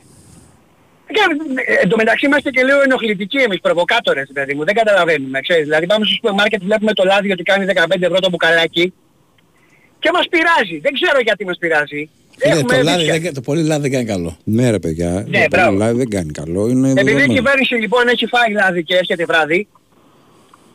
Και, 1.14 1.20
ε, 1.66 1.74
Εν 1.82 1.88
τω 1.88 1.96
μεταξύ 1.96 2.26
είμαστε 2.26 2.50
και 2.50 2.62
λίγο 2.64 2.80
ενοχλητικοί 2.82 3.38
εμείς, 3.38 3.60
προβοκάτορες, 3.60 4.28
παιδί 4.32 4.54
μου. 4.54 4.64
Δεν 4.64 4.74
καταλαβαίνουμε, 4.74 5.40
ξέρεις. 5.40 5.64
Δηλαδή 5.64 5.86
πάμε 5.86 6.04
στο 6.04 6.14
σούπερ 6.14 6.32
μάρκετ, 6.32 6.62
βλέπουμε 6.62 6.92
το 6.92 7.04
λάδι 7.04 7.32
ότι 7.32 7.42
κάνει 7.42 7.64
15 7.64 8.02
ευρώ 8.06 8.18
το 8.18 8.28
μπουκαλάκι 8.30 8.92
και 9.98 10.10
μας 10.14 10.26
πειράζει. 10.30 10.78
Δεν 10.78 10.92
ξέρω 10.92 11.18
γιατί 11.20 11.44
μας 11.44 11.58
πειράζει. 11.58 12.08
Φίλε, 12.38 12.52
Έχουμε 12.54 12.76
το, 12.76 12.82
λάδι, 12.82 13.02
βίτσια. 13.02 13.20
δεν- 13.20 13.34
το 13.34 13.40
πολύ 13.40 13.62
λάδι 13.62 13.82
δεν 13.82 13.90
κάνει 13.92 14.04
καλό. 14.04 14.36
Ναι 14.44 14.70
ρε 14.70 14.78
παιδιά, 14.78 15.10
Ναι, 15.28 15.40
το 15.40 15.46
μπράβο. 15.50 15.76
λάδι 15.76 15.96
δεν 15.98 16.08
κάνει 16.10 16.30
καλό. 16.32 16.68
Είναι 16.68 16.88
Επειδή 16.90 17.00
η 17.00 17.04
δεδομένο. 17.04 17.32
κυβέρνηση 17.32 17.74
λοιπόν 17.74 18.08
έχει 18.08 18.26
φάει 18.26 18.52
λάδι 18.52 18.82
και 18.84 18.96
έρχεται 18.96 19.24
βράδυ, 19.24 19.68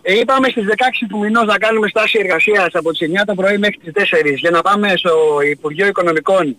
ε, 0.02 0.20
είπαμε 0.20 0.48
στις 0.50 0.66
16 0.66 1.06
του 1.10 1.18
μηνός 1.18 1.46
να 1.46 1.58
κάνουμε 1.58 1.88
στάση 1.88 2.18
εργασίας 2.22 2.68
από 2.74 2.92
τις 2.92 3.00
9 3.02 3.26
το 3.26 3.34
πρωί 3.36 3.58
μέχρι 3.58 3.78
τις 3.84 3.94
4 3.94 4.40
για 4.40 4.50
να 4.50 4.62
πάμε 4.62 4.94
στο 4.96 5.12
Υπουργείο 5.52 5.88
Οικονομικών 5.88 6.56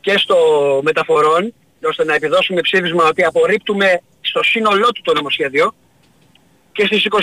και 0.00 0.18
στο 0.18 0.36
Μεταφορών 0.82 1.54
ώστε 1.86 2.04
να 2.04 2.14
επιδώσουμε 2.14 2.60
ψήφισμα 2.60 3.04
ότι 3.04 3.24
απορρίπτουμε 3.24 4.02
στο 4.20 4.42
σύνολό 4.42 4.92
του 4.92 5.02
το 5.02 5.12
νομοσχέδιο 5.12 5.74
και 6.72 6.86
στις 6.86 7.06
22 7.10 7.16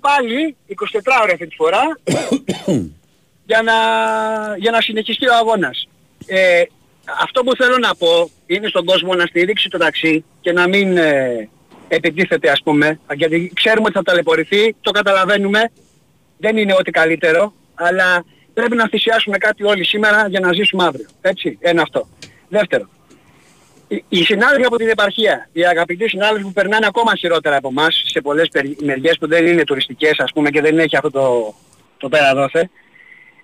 πάλι 0.00 0.56
24 0.68 0.74
ώρες 1.22 1.32
αυτή 1.32 1.46
τη 1.46 1.54
φορά 1.54 1.82
για 3.50 3.62
να, 3.62 3.74
για 4.56 4.70
να 4.70 4.80
συνεχιστεί 4.80 5.28
ο 5.28 5.34
αγώνας. 5.34 5.88
Ε, 6.26 6.62
αυτό 7.20 7.42
που 7.42 7.56
θέλω 7.56 7.78
να 7.78 7.94
πω 7.94 8.30
είναι 8.46 8.68
στον 8.68 8.84
κόσμο 8.84 9.14
να 9.14 9.26
στηρίξει 9.26 9.68
το 9.68 9.78
ταξί 9.78 10.24
και 10.40 10.52
να 10.52 10.68
μην 10.68 10.96
ε, 10.96 11.48
επιτίθεται 11.88 12.50
ας 12.50 12.60
πούμε, 12.64 13.00
γιατί 13.14 13.52
ξέρουμε 13.54 13.86
ότι 13.86 13.96
θα 13.96 14.02
ταλαιπωρηθεί, 14.02 14.76
το 14.80 14.90
καταλαβαίνουμε, 14.90 15.70
δεν 16.38 16.56
είναι 16.56 16.74
ό,τι 16.78 16.90
καλύτερο, 16.90 17.52
αλλά 17.74 18.24
πρέπει 18.54 18.76
να 18.76 18.88
θυσιάσουμε 18.88 19.38
κάτι 19.38 19.64
όλοι 19.64 19.84
σήμερα 19.84 20.28
για 20.28 20.40
να 20.40 20.52
ζήσουμε 20.52 20.84
αύριο. 20.84 21.06
Έτσι, 21.20 21.58
ένα 21.60 21.82
αυτό. 21.82 22.08
Δεύτερο, 22.48 22.88
οι- 23.88 24.04
οι 24.08 24.22
συνάδελφοι 24.24 24.64
από 24.64 24.76
την 24.76 24.88
επαρχία, 24.88 25.48
οι 25.52 25.66
αγαπητοί 25.66 26.08
συνάδελφοι 26.08 26.42
που 26.44 26.52
περνάνε 26.52 26.86
ακόμα 26.86 27.16
χειρότερα 27.16 27.56
από 27.56 27.68
εμάς 27.68 28.02
σε 28.06 28.20
πολλές 28.20 28.48
περι- 28.52 28.82
μεριές 28.82 29.16
που 29.18 29.26
δεν 29.28 29.46
είναι 29.46 29.64
τουριστικές 29.64 30.18
ας 30.18 30.30
πούμε 30.34 30.50
και 30.50 30.60
δεν 30.60 30.78
έχει 30.78 30.96
αυτό 30.96 31.10
το, 31.10 31.54
το 31.98 32.08
πέρα 32.08 32.34
δόθε, 32.34 32.70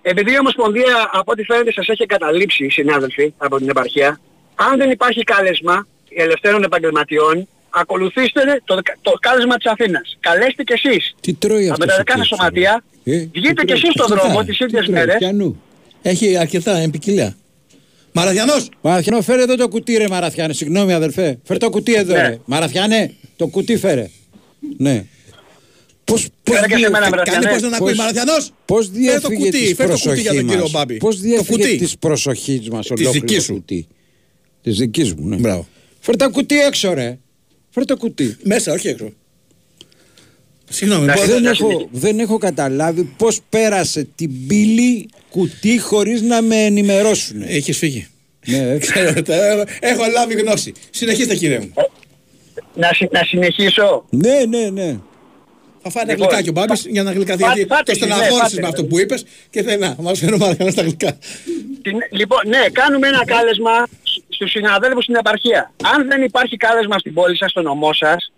επειδή 0.01 0.31
η 0.33 0.37
Ομοσπονδία 0.39 1.09
από 1.13 1.31
ό,τι 1.31 1.43
φαίνεται 1.43 1.71
σας 1.71 1.87
έχει 1.87 2.05
καταλήψει 2.05 2.69
συνάδελφοι 2.69 3.33
από 3.37 3.57
την 3.57 3.69
επαρχία, 3.69 4.19
αν 4.55 4.77
δεν 4.77 4.89
υπάρχει 4.91 5.23
κάλεσμα 5.23 5.87
ελευθέρων 6.15 6.63
επαγγελματιών, 6.63 7.47
ακολουθήστε 7.69 8.61
το, 8.65 8.79
το 9.01 9.11
κάλεσμα 9.19 9.55
της 9.57 9.71
Αθήνας. 9.71 10.17
Καλέστε 10.19 10.63
κι 10.63 10.73
εσείς. 10.73 11.15
Τι 11.21 11.33
τρώει 11.33 11.67
Τα 11.67 11.71
αυτός 11.73 11.85
ο 11.87 11.89
μεταδικά 11.89 12.11
κύριος, 12.13 12.27
σωματεία, 12.27 12.83
Ε, 13.03 13.25
βγείτε 13.33 13.63
κι 13.63 13.73
εσείς 13.73 13.89
στον 13.93 14.07
δρόμο 14.07 14.43
τις 14.43 14.59
ίδιες 14.59 14.87
μέρες. 14.87 15.15
Πιανού. 15.17 15.61
Έχει 16.01 16.37
αρκετά 16.37 16.77
εν 16.77 16.91
ποικιλία. 18.11 18.33
Μαραθιανός! 18.45 18.69
Μαραθιανό, 18.81 19.21
φέρε 19.21 19.41
εδώ 19.41 19.55
το 19.55 19.67
κουτί 19.67 19.93
ρε 19.97 20.07
Μαραθιάνε. 20.07 20.53
Συγγνώμη 20.53 20.93
αδερφέ. 20.93 21.39
Φέρε 21.43 21.59
το 21.59 21.69
κουτί 21.69 21.93
εδώ 21.93 22.13
Ναι. 22.13 22.21
ρε. 22.21 22.39
Μαραθιάνε, 22.45 23.13
το 23.35 23.47
κουτί 23.47 23.77
φέρε. 23.77 24.09
Ναι. 24.77 25.05
Πώς, 26.03 26.27
πώς, 26.43 26.55
Φέρε 26.55 26.67
και 26.67 26.77
σε 26.83 26.89
μένα, 26.89 27.09
Μαραθιανέ. 27.09 27.39
Κάνε 27.45 27.51
πώς 27.53 27.61
δεν 27.61 27.73
ακούει 27.73 27.93
Μαραθιανός! 27.95 28.51
Πώς 28.65 28.89
Φέρε 28.93 29.19
το 29.19 29.27
διέφυγε 29.27 29.35
κουτί, 29.45 29.63
της 29.65 29.73
φέρε 29.75 29.91
το 29.93 29.97
κουτί 29.99 30.21
για 30.21 30.33
τον 30.33 30.45
προσοχής 30.45 30.49
κύριο 30.49 30.61
μας. 30.61 30.71
Μπάμπη. 30.71 30.97
Πώς 30.97 31.15
Το 31.15 31.21
διέφυγε 31.21 31.63
κουτί. 31.63 31.77
της 31.77 31.97
προσοχής 31.97 32.69
μας 32.69 32.79
Της 32.87 32.89
ολόκληρο 32.91 33.11
δικής 33.11 33.35
το 33.37 33.41
σου. 33.43 33.53
κουτί. 33.53 33.87
Της 34.63 34.77
δικής 34.77 35.13
μου, 35.13 35.27
ναι. 35.27 35.35
Μπράβο. 35.35 35.67
Φέρε 35.99 36.17
το 36.17 36.29
κουτί 36.29 36.59
έξω 36.59 36.93
ρε. 36.93 37.17
Φέρε 37.69 37.85
το 37.85 37.97
κουτί. 37.97 38.37
Μέσα, 38.43 38.71
όχι 38.73 38.87
έξω. 38.87 39.09
Συγγνώμη, 40.71 41.05
Δεν, 41.05 41.15
πώς 41.15 41.25
δεν 41.27 41.45
έχω, 41.45 41.87
δεν 41.91 42.19
έχω 42.19 42.37
καταλάβει 42.37 43.03
πώς 43.17 43.39
πέρασε 43.49 44.07
την 44.15 44.47
πύλη 44.47 45.09
κουτί 45.29 45.79
χωρίς 45.79 46.21
να 46.21 46.41
με 46.41 46.55
ενημερώσουν. 46.55 47.41
Έχεις 47.41 47.77
φύγει. 47.77 48.07
Ναι, 48.45 48.77
Ξέρω, 48.77 49.13
το 49.27 49.33
έχω, 49.33 49.63
έχω 49.79 50.03
λάβει 50.13 50.33
γνώση. 50.33 50.73
Συνεχίστε 50.89 51.35
κύριε 51.35 51.59
μου. 51.59 51.71
Να, 52.75 52.87
συ- 52.93 53.11
να 53.11 53.23
συνεχίσω. 53.23 54.05
ναι, 54.09 54.43
ναι, 54.49 54.69
ναι. 54.69 54.97
Θα 55.83 55.89
φάνε 55.89 56.11
Λοιπόν, 56.11 56.27
γλυκά 56.27 56.41
και 56.43 56.49
ο 56.49 56.51
Μπάμπης 56.51 56.85
για 56.89 57.03
να 57.03 57.11
γλυκαθεί. 57.11 57.41
πά- 57.43 57.53
Γιατί 57.53 57.69
πάτε, 57.69 57.91
το 57.93 58.05
ναι, 58.05 58.13
στεναχώρησες 58.13 58.49
πάτε, 58.49 58.61
με 58.61 58.67
αυτό 58.67 58.81
ναι. 58.81 58.87
που 58.87 58.99
είπες 58.99 59.25
και 59.49 59.63
θέλει 59.63 59.77
να 59.79 59.95
μας 59.99 60.19
φέρει 60.19 60.33
ο 60.33 60.37
Μαραθιανός 60.37 60.73
στα 60.73 60.81
γλυκά. 60.81 61.17
Την- 61.81 61.97
λοιπόν, 62.11 62.39
ναι, 62.47 62.57
κάνουμε 62.71 63.07
ένα 63.07 63.25
κάλεσμα 63.25 63.71
σ- 64.03 64.21
στους 64.29 64.51
συναδέλφους 64.51 65.03
στην 65.03 65.15
επαρχία. 65.15 65.71
Αν 65.95 66.07
δεν 66.07 66.21
υπάρχει 66.23 66.57
κάλεσμα 66.57 66.97
στην 66.99 67.13
πόλη 67.13 67.37
σας, 67.37 67.51
στο 67.51 67.61
νομό 67.61 67.93
σας, 67.93 68.31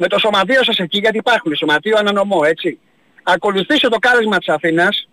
με 0.00 0.06
το 0.06 0.18
σωματείο 0.18 0.64
σας 0.64 0.78
εκεί, 0.78 0.98
γιατί 0.98 1.16
υπάρχουν 1.16 1.56
σωματείο 1.56 1.96
ανανομό, 1.98 2.40
έτσι. 2.44 2.78
Ακολουθήστε 3.22 3.88
το 3.88 3.98
κάλεσμα 3.98 4.38
της 4.38 4.48
Αθήνας, 4.48 5.08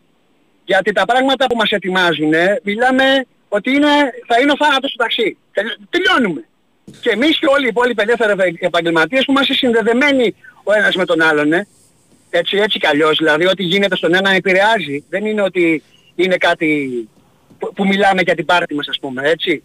γιατί 0.66 0.92
τα 0.92 1.06
πράγματα 1.06 1.48
που 1.48 1.56
μας 1.56 1.72
ετοιμάζουν, 1.72 2.34
μιλάμε 2.64 3.26
ότι 3.48 3.70
είναι, 3.72 3.94
θα 4.28 4.40
είναι 4.42 4.52
ο 4.52 4.56
θάνατος 4.56 4.92
του 4.92 4.98
ταξί. 4.98 5.38
Τελ- 5.54 5.78
τελειώνουμε. 5.90 6.44
Και 7.02 7.10
εμείς 7.10 7.40
και 7.40 7.46
όλοι 7.50 7.66
οι 7.66 7.68
υπόλοιποι 7.68 8.02
ελεύθεροι 8.02 8.58
επαγγελματίες 8.60 9.26
που 9.26 9.32
είμαστε 9.32 9.54
συνδεδεμένοι 9.54 10.36
ο 10.64 10.74
ένας 10.74 10.96
με 10.96 11.06
τον 11.06 11.22
άλλον, 11.22 11.54
ε. 11.54 11.68
έτσι, 12.30 12.58
έτσι 12.58 12.80
κι 12.80 12.88
αλλιώς, 12.88 13.18
δηλαδή 13.18 13.46
ό,τι 13.48 13.64
γίνεται 13.64 13.96
στον 13.96 14.14
ένα 14.14 14.30
επηρεάζει. 14.30 15.04
Δεν 15.10 15.26
είναι 15.26 15.42
ότι 15.42 15.84
είναι 16.16 16.38
κάτι 16.38 16.70
που, 17.60 17.74
που 17.74 17.88
μιλάμε 17.88 18.22
για 18.22 18.36
την 18.36 18.46
πάρτι 18.46 18.76
μας 18.76 18.88
ας 18.88 19.00
πούμε, 19.00 19.30
έτσι. 19.30 19.64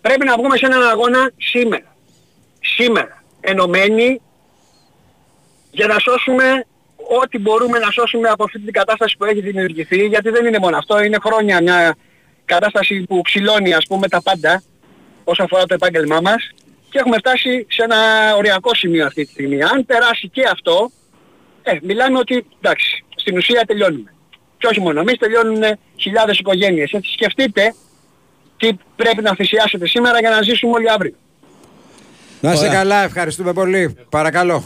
Πρέπει 0.00 0.24
να 0.24 0.36
βγούμε 0.36 0.56
σε 0.56 0.66
έναν 0.66 0.82
αγώνα 0.82 1.30
σήμερα. 1.36 1.96
Σήμερα. 2.60 3.21
Ενωμένοι 3.44 4.20
για 5.70 5.86
να 5.86 5.98
σώσουμε 5.98 6.66
ό,τι 7.22 7.38
μπορούμε 7.38 7.78
να 7.78 7.90
σώσουμε 7.90 8.28
από 8.28 8.44
αυτή 8.44 8.58
την 8.58 8.72
κατάσταση 8.72 9.16
που 9.16 9.24
έχει 9.24 9.40
δημιουργηθεί, 9.40 10.06
γιατί 10.06 10.30
δεν 10.30 10.46
είναι 10.46 10.58
μόνο 10.58 10.76
αυτό, 10.76 11.02
είναι 11.02 11.18
χρόνια 11.22 11.62
μια 11.62 11.96
κατάσταση 12.44 13.04
που 13.08 13.22
ξυλώνει 13.22 13.74
ας 13.74 13.86
πούμε 13.86 14.08
τα 14.08 14.22
πάντα 14.22 14.62
όσον 15.24 15.44
αφορά 15.44 15.66
το 15.66 15.74
επάγγελμά 15.74 16.20
μας 16.20 16.50
και 16.90 16.98
έχουμε 16.98 17.16
φτάσει 17.16 17.66
σε 17.68 17.82
ένα 17.82 17.96
οριακό 18.36 18.74
σημείο 18.74 19.06
αυτή 19.06 19.24
τη 19.24 19.30
στιγμή. 19.30 19.62
Αν 19.62 19.86
περάσει 19.86 20.28
και 20.28 20.42
αυτό, 20.52 20.90
ε, 21.62 21.78
μιλάμε 21.82 22.18
ότι 22.18 22.46
εντάξει, 22.60 23.04
στην 23.16 23.36
ουσία 23.36 23.64
τελειώνουμε. 23.66 24.14
Και 24.58 24.66
όχι 24.66 24.80
μόνο 24.80 25.00
εμείς, 25.00 25.18
τελειώνουν 25.18 25.62
χιλιάδες 25.96 26.38
οικογένειες. 26.38 26.92
Έτσι 26.92 27.12
σκεφτείτε 27.12 27.74
τι 28.56 28.68
πρέπει 28.96 29.22
να 29.22 29.34
θυσιάσετε 29.34 29.86
σήμερα 29.86 30.18
για 30.18 30.30
να 30.30 30.42
ζήσουμε 30.42 30.72
όλοι 30.72 30.90
αύριο. 30.90 31.14
Να 32.42 32.52
είσαι 32.52 32.66
Ωραία. 32.66 32.78
καλά, 32.78 33.02
ευχαριστούμε 33.02 33.52
πολύ. 33.52 33.96
Παρακαλώ. 34.08 34.64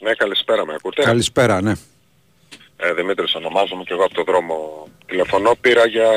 Ναι, 0.00 0.14
καλησπέρα, 0.14 0.66
με 0.66 0.74
ακούτε; 0.74 1.02
Καλησπέρα, 1.02 1.60
ναι. 1.62 1.72
Ε, 2.76 2.92
Δημήτρης 2.92 3.34
ονομάζομαι 3.34 3.82
και 3.82 3.92
εγώ 3.92 4.04
από 4.04 4.14
το 4.14 4.22
δρόμο 4.22 4.88
τηλεφωνώ. 5.06 5.54
Πήρα 5.60 5.86
για 5.86 6.08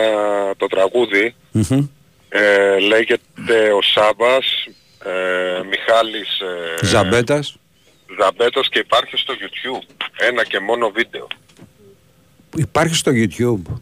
το 0.57 0.67
τραγούδι. 0.67 1.35
Μμμ. 1.51 1.87
Ε, 2.29 2.79
λέγεται 2.79 3.71
ο 3.77 3.81
Σάβας, 3.81 4.45
ε, 5.03 5.63
Μιχάλης 5.69 6.39
ε, 6.81 6.85
Ζαμπέτας. 6.85 7.57
Ζαμπέτος 8.19 8.69
και 8.69 8.79
υπάρχει 8.79 9.17
στο 9.17 9.33
YouTube. 9.33 10.05
Ένα 10.17 10.43
και 10.43 10.59
μόνο 10.59 10.89
βίντεο. 10.89 11.27
Υπάρχει 12.55 12.95
στο 12.95 13.11
YouTube. 13.11 13.73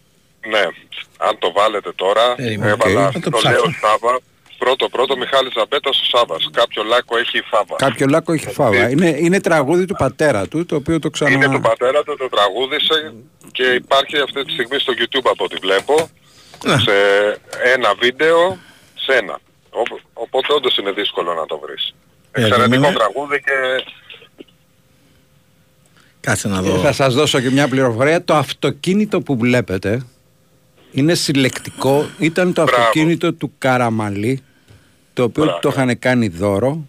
Ναι, 0.50 0.64
αν 1.18 1.38
το 1.40 1.52
βάλετε 1.52 1.92
τώρα, 1.96 2.36
Περίμενε, 2.36 2.72
έβαλα, 2.72 3.06
οκ. 3.08 3.12
Θα 3.14 3.20
το 3.20 3.30
το 3.30 3.38
ψάξω. 3.38 3.64
λέω 3.64 3.74
Σάβα. 3.82 4.20
Πρώτο 4.64 4.90
πρώτο 4.90 5.18
Μιχάλης 5.18 5.54
Ζαμπέτος 5.58 6.00
ο 6.02 6.18
Σάβας. 6.18 6.50
Κάποιο 6.52 6.84
λάκκο 6.84 7.18
έχει 7.18 7.38
η 7.38 7.42
φάβα. 7.42 7.76
Κάποιο 7.76 8.06
λάκκο 8.08 8.34
έχει 8.34 8.48
φάβα. 8.52 8.90
Είναι, 8.90 9.08
είναι 9.20 9.40
τραγούδι 9.42 9.86
του 9.86 9.96
πατέρα 9.98 10.48
του, 10.48 10.66
το 10.66 10.76
οποίο 10.76 11.00
το 11.00 11.10
ξανα... 11.10 11.32
Είναι 11.32 11.50
του 11.50 11.60
πατέρα 11.60 12.04
του, 12.04 12.16
το 12.18 12.30
τραγούδισε 12.30 13.14
και 13.52 13.64
υπάρχει 13.64 14.18
αυτή 14.18 14.44
τη 14.46 14.52
στιγμή 14.52 14.80
στο 14.80 14.94
YouTube 15.00 15.28
από 15.32 15.44
ό,τι 15.44 15.56
βλέπω 15.56 16.10
σε 16.66 16.94
ένα 17.76 17.94
βίντεο, 18.00 18.58
σε 18.96 19.12
ένα. 19.18 19.40
Οπ- 19.70 20.02
Οπότε 20.14 20.54
όντως 20.54 20.78
είναι 20.78 20.92
δύσκολο 20.92 21.34
να 21.34 21.46
το 21.46 21.58
βρεις. 21.60 21.94
Εξαιρετικό 22.32 22.70
Περίμενε. 22.70 22.94
τραγούδι 22.94 23.42
και 23.42 23.84
Κάτσε 26.20 26.48
να 26.48 26.58
Ε, 26.58 26.62
δω. 26.62 26.78
Θα 26.78 26.92
σας 26.92 27.14
δώσω 27.14 27.40
και 27.42 27.50
μια 27.52 27.68
πληροφορία. 27.68 28.24
Το 28.24 28.34
αυτοκίνητο 28.36 29.22
που 29.22 29.38
βλέπετε 29.38 30.06
είναι 30.92 31.14
συλλεκτικό. 31.14 32.10
Ήταν 32.20 32.54
το 32.54 32.62
αυτοκίνητο 32.62 33.34
του 33.34 33.54
Καραμαλή, 33.58 34.44
το 35.14 35.24
οποίο 35.24 35.58
το 35.62 35.70
είχαν 35.70 36.00
κάνει 36.00 36.28
δώρο 36.28 36.86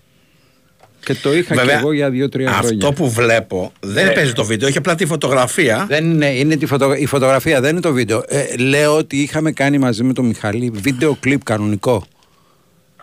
και 1.04 1.14
το 1.14 1.34
είχα 1.34 1.54
Βέβαια, 1.54 1.74
και 1.74 1.80
εγώ 1.80 1.92
για 1.92 2.10
δύο-τρία 2.10 2.52
χρόνια. 2.52 2.68
Αυτό 2.88 2.92
που 2.92 3.10
βλέπω 3.10 3.72
δεν 3.80 4.06
Ναι. 4.06 4.12
παίζει 4.12 4.32
το 4.32 4.44
βίντεο, 4.44 4.68
έχει 4.68 4.78
απλά 4.78 4.94
τη 4.94 5.06
φωτογραφία. 5.06 5.84
Δεν 5.88 6.10
είναι, 6.10 6.26
είναι 6.26 6.56
τη 6.56 6.66
φωτο- 6.66 6.94
η 6.96 7.06
φωτογραφία, 7.06 7.60
δεν 7.60 7.70
είναι 7.70 7.80
το 7.80 7.92
βίντεο. 7.92 8.24
Ε, 8.26 8.56
λέω 8.56 8.96
ότι 8.96 9.16
είχαμε 9.22 9.52
κάνει 9.52 9.78
μαζί 9.78 10.02
με 10.02 10.12
τον 10.12 10.26
Μιχαλή 10.26 10.70
βίντεο 10.74 11.16
κλιπ 11.20 11.42
κανονικό. 11.44 12.04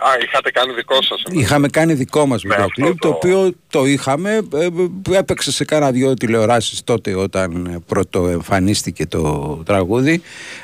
Α, 0.04 0.08
είχατε 0.26 0.52
κάνει 0.52 0.74
δικό 0.74 1.02
σας. 1.02 1.24
εμένα. 1.26 1.42
Είχαμε 1.44 1.68
κάνει 1.68 1.94
δικό 1.94 2.26
μας 2.26 2.42
βίντεο 2.42 2.64
αυτό 2.64 2.82
κλιπ, 2.82 3.00
το... 3.00 3.08
το- 3.08 3.14
οποίο 3.16 3.52
το 3.70 3.86
είχαμε, 3.86 4.40
ε, 4.54 4.66
ε, 5.12 5.18
έπαιξε 5.18 5.52
σε 5.52 5.66
κάνα 5.66 5.92
δυο 5.92 6.14
τηλεοράσεις 6.14 6.84
τότε 6.84 7.16
όταν 7.16 7.66
ε, 7.66 7.78
πρώτο 7.88 8.28
εμφανίστηκε 8.28 9.06
το 9.06 9.62
τραγούδι. 9.66 10.22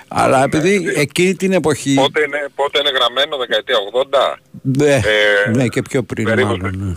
Αλλά 0.08 0.44
επειδή 0.44 0.94
εκείνη 0.96 1.36
την 1.36 1.52
εποχή... 1.54 1.94
Πότε 1.94 2.20
είναι, 2.24 2.48
πότε 2.56 2.80
είναι 2.80 2.90
γραμμένο, 2.90 3.38
δεκαετία 3.38 3.76
80. 4.34 4.38
Ναι, 4.62 4.94
Ε, 5.46 5.50
ναι, 5.50 5.68
και 5.68 5.82
πιο 5.82 6.04
πριν 6.04 6.26
περίπου 6.26 6.48
μάλλον. 6.48 6.74
ναι. 6.78 6.94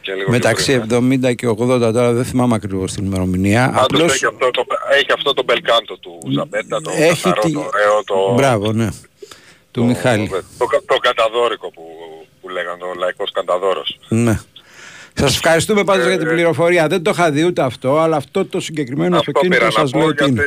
Και 0.00 0.12
λίγο 0.14 0.30
Μεταξύ 0.30 0.80
πιο 0.80 1.00
πριν, 1.00 1.20
70 1.24 1.34
και 1.34 1.48
80 1.48 1.56
τώρα 1.66 2.12
δεν 2.12 2.24
θυμάμαι 2.24 2.54
ακριβώς 2.54 2.92
την 2.92 3.04
ημερομηνία. 3.04 3.66
Πάντως 3.66 3.82
Απλώς 3.84 4.12
έχει 4.14 4.26
αυτό, 4.26 4.50
το, 4.50 4.64
έχει 4.98 5.12
αυτό 5.14 5.32
το 5.34 5.42
μπελκάντο 5.42 5.96
του 5.98 6.18
Ζαμπέτα, 6.32 6.80
το 6.80 6.90
έχει 6.94 7.22
καθαρό, 7.22 7.40
τη... 7.40 7.52
το 7.52 7.58
ωραίο, 7.60 8.04
το... 8.04 8.34
Μπράβο, 8.34 8.72
ναι. 8.72 8.88
Του 9.70 9.84
Μιχάλη. 9.84 10.28
Το, 10.58 10.66
κα- 10.66 10.82
το 10.86 10.96
καταδόρικο 10.96 11.70
που, 11.70 11.82
που 12.40 12.48
λέγανε, 12.48 12.82
ο 12.84 12.94
λαϊκός 12.98 13.30
καταδόρος. 13.32 13.98
Ναι. 14.08 14.40
Σας 15.14 15.34
ευχαριστούμε 15.34 15.84
πάντως 15.84 16.04
Ε, 16.04 16.08
για 16.08 16.18
την 16.18 16.26
ε. 16.28 16.30
πληροφορία. 16.30 16.86
Δεν 16.86 17.02
το 17.02 17.10
είχα 17.10 17.30
δει 17.30 17.44
ούτε 17.44 17.62
αυτό, 17.62 17.98
αλλά 17.98 18.16
αυτό 18.16 18.44
το 18.46 18.60
συγκεκριμένο 18.60 19.16
Αυτό 19.16 19.30
αυτοκίνητο 19.30 19.58
πήρα 19.64 19.66
να 19.74 19.80
σας 19.80 19.90
πω 19.90 19.98
λέω 19.98 20.14
τι 20.14 20.24
γιατί... 20.24 20.30
είναι. 20.30 20.42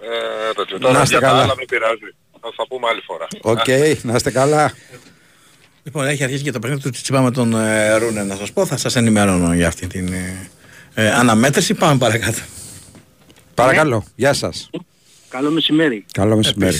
Ε, 0.00 0.52
τέτοιο. 0.54 0.78
Να 0.78 0.86
Τώρα 0.88 1.02
είστε 1.02 1.18
για 1.18 1.20
τα 1.26 1.26
καλά. 1.32 1.42
άλλα 1.42 1.54
μην 1.58 1.66
πειράζει. 1.66 2.14
Θα 2.40 2.52
τα 2.56 2.66
πούμε 2.68 2.86
άλλη 2.90 3.00
φορά. 3.00 3.26
Οκ, 3.40 3.68
να 4.02 4.14
είστε 4.14 4.30
καλά. 4.30 4.72
Λοιπόν, 5.86 6.06
έχει 6.06 6.24
αρχίσει 6.24 6.42
και 6.42 6.50
το 6.52 6.58
παιχνίδι 6.58 6.82
του 6.82 6.90
Τσιτσιπά 6.90 7.20
με 7.20 7.30
τον 7.30 7.54
ε, 7.54 7.94
Ρούνε. 7.96 8.22
Να 8.22 8.34
σας 8.36 8.52
πω, 8.52 8.66
θα 8.66 8.76
σας 8.76 8.96
ενημερώνω 8.96 9.54
για 9.54 9.66
αυτή 9.68 9.86
την 9.86 10.12
ε, 10.12 10.48
ε, 10.94 11.10
αναμέτρηση. 11.10 11.74
Πάμε 11.74 11.98
παρακάτω. 11.98 12.38
Παρακαλώ, 13.54 14.04
γεια 14.14 14.32
σας. 14.32 14.70
Καλό 15.28 15.50
μεσημέρι. 15.50 16.04
Καλό 16.12 16.36
μεσημέρι. 16.36 16.76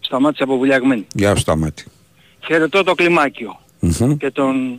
Σταμάτης 0.00 0.42
από 0.42 0.56
Βουλιαγμένη. 0.56 1.06
Γεια 1.14 1.34
σου 1.34 1.40
Σταμάτη. 1.40 1.84
Χαιρετώ 2.46 2.82
το 2.82 2.94
κλιμάκιο 2.94 3.60
Μμμ. 3.80 4.16
και 4.16 4.30
τον 4.30 4.78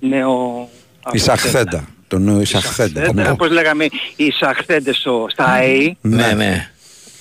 νέο... 0.00 0.68
εισαχθέντα. 1.12 1.88
Το 2.06 2.18
νέο 2.18 2.40
Ισαχθέντα. 2.40 3.00
Σαχθέντα, 3.00 3.22
Ναι. 3.22 3.30
όπως 3.30 3.50
λέγαμε 3.50 3.86
οι 4.16 4.30
Σαχθέντες 4.30 4.96
στο, 4.96 5.26
στα 5.30 5.44
ΑΕΗ. 5.44 5.96
Ναι, 6.00 6.32
ναι. 6.32 6.70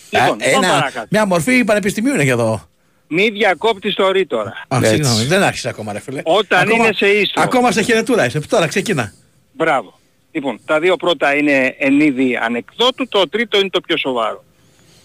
Λοιπόν, 0.10 0.38
Ε, 0.42 0.52
πάμε 0.52 0.66
ένα, 0.66 0.74
παρακάτω. 0.80 1.08
μια 1.10 1.26
μορφή 1.26 1.64
πανεπιστημίου 1.64 2.14
είναι 2.14 2.24
και 2.24 2.30
εδώ. 2.32 2.68
Μη 3.08 3.30
διακόπτεις 3.30 3.96
το 3.96 4.12
ρί 4.12 4.26
τώρα. 4.26 4.66
Α, 4.68 4.78
Έτσι. 4.78 4.90
συγγνώμη, 4.90 5.24
δεν 5.24 5.44
άρχισε 5.44 5.70
ακόμα, 5.70 5.94
ρε 5.94 6.00
φίλε. 6.00 6.22
Όταν 6.24 6.60
Ακόμα- 6.60 6.86
είναι 6.86 6.94
σε 6.94 7.08
ίσο. 7.08 7.34
Ακόμα 7.36 7.72
σε 7.72 7.82
χαιρετούρα 7.82 8.26
είσαι. 8.26 8.40
Τώρα 8.40 8.68
ξεκινά. 8.68 9.14
Μπράβο. 9.52 10.00
Λοιπόν, 10.32 10.60
τα 10.66 10.80
δύο 10.80 10.96
πρώτα 10.96 11.36
είναι 11.36 11.76
εν 11.80 12.00
είδη 12.00 12.38
ανεκδότου, 12.38 13.08
το 13.08 13.30
τρίτο 13.30 13.60
είναι 13.60 13.70
το 13.70 13.82
πιο 13.82 13.98
σοβαρό. 13.98 14.44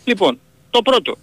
Λοιπόν, 0.04 0.40
το 0.70 0.82
πρώτο. 0.82 1.16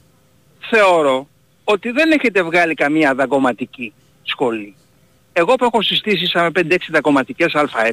Θεωρώ 0.69 1.27
ότι 1.63 1.91
δεν 1.91 2.11
έχετε 2.11 2.43
βγάλει 2.43 2.73
καμία 2.73 3.13
δαγκωματική 3.13 3.93
σχολή. 4.23 4.75
Εγώ 5.33 5.55
που 5.55 5.65
έχω 5.65 5.81
συστήσει 5.81 6.25
σαν 6.25 6.51
5-6 6.51 6.91
δαγκωματικές 6.91 7.53
ΑΕ, 7.55 7.91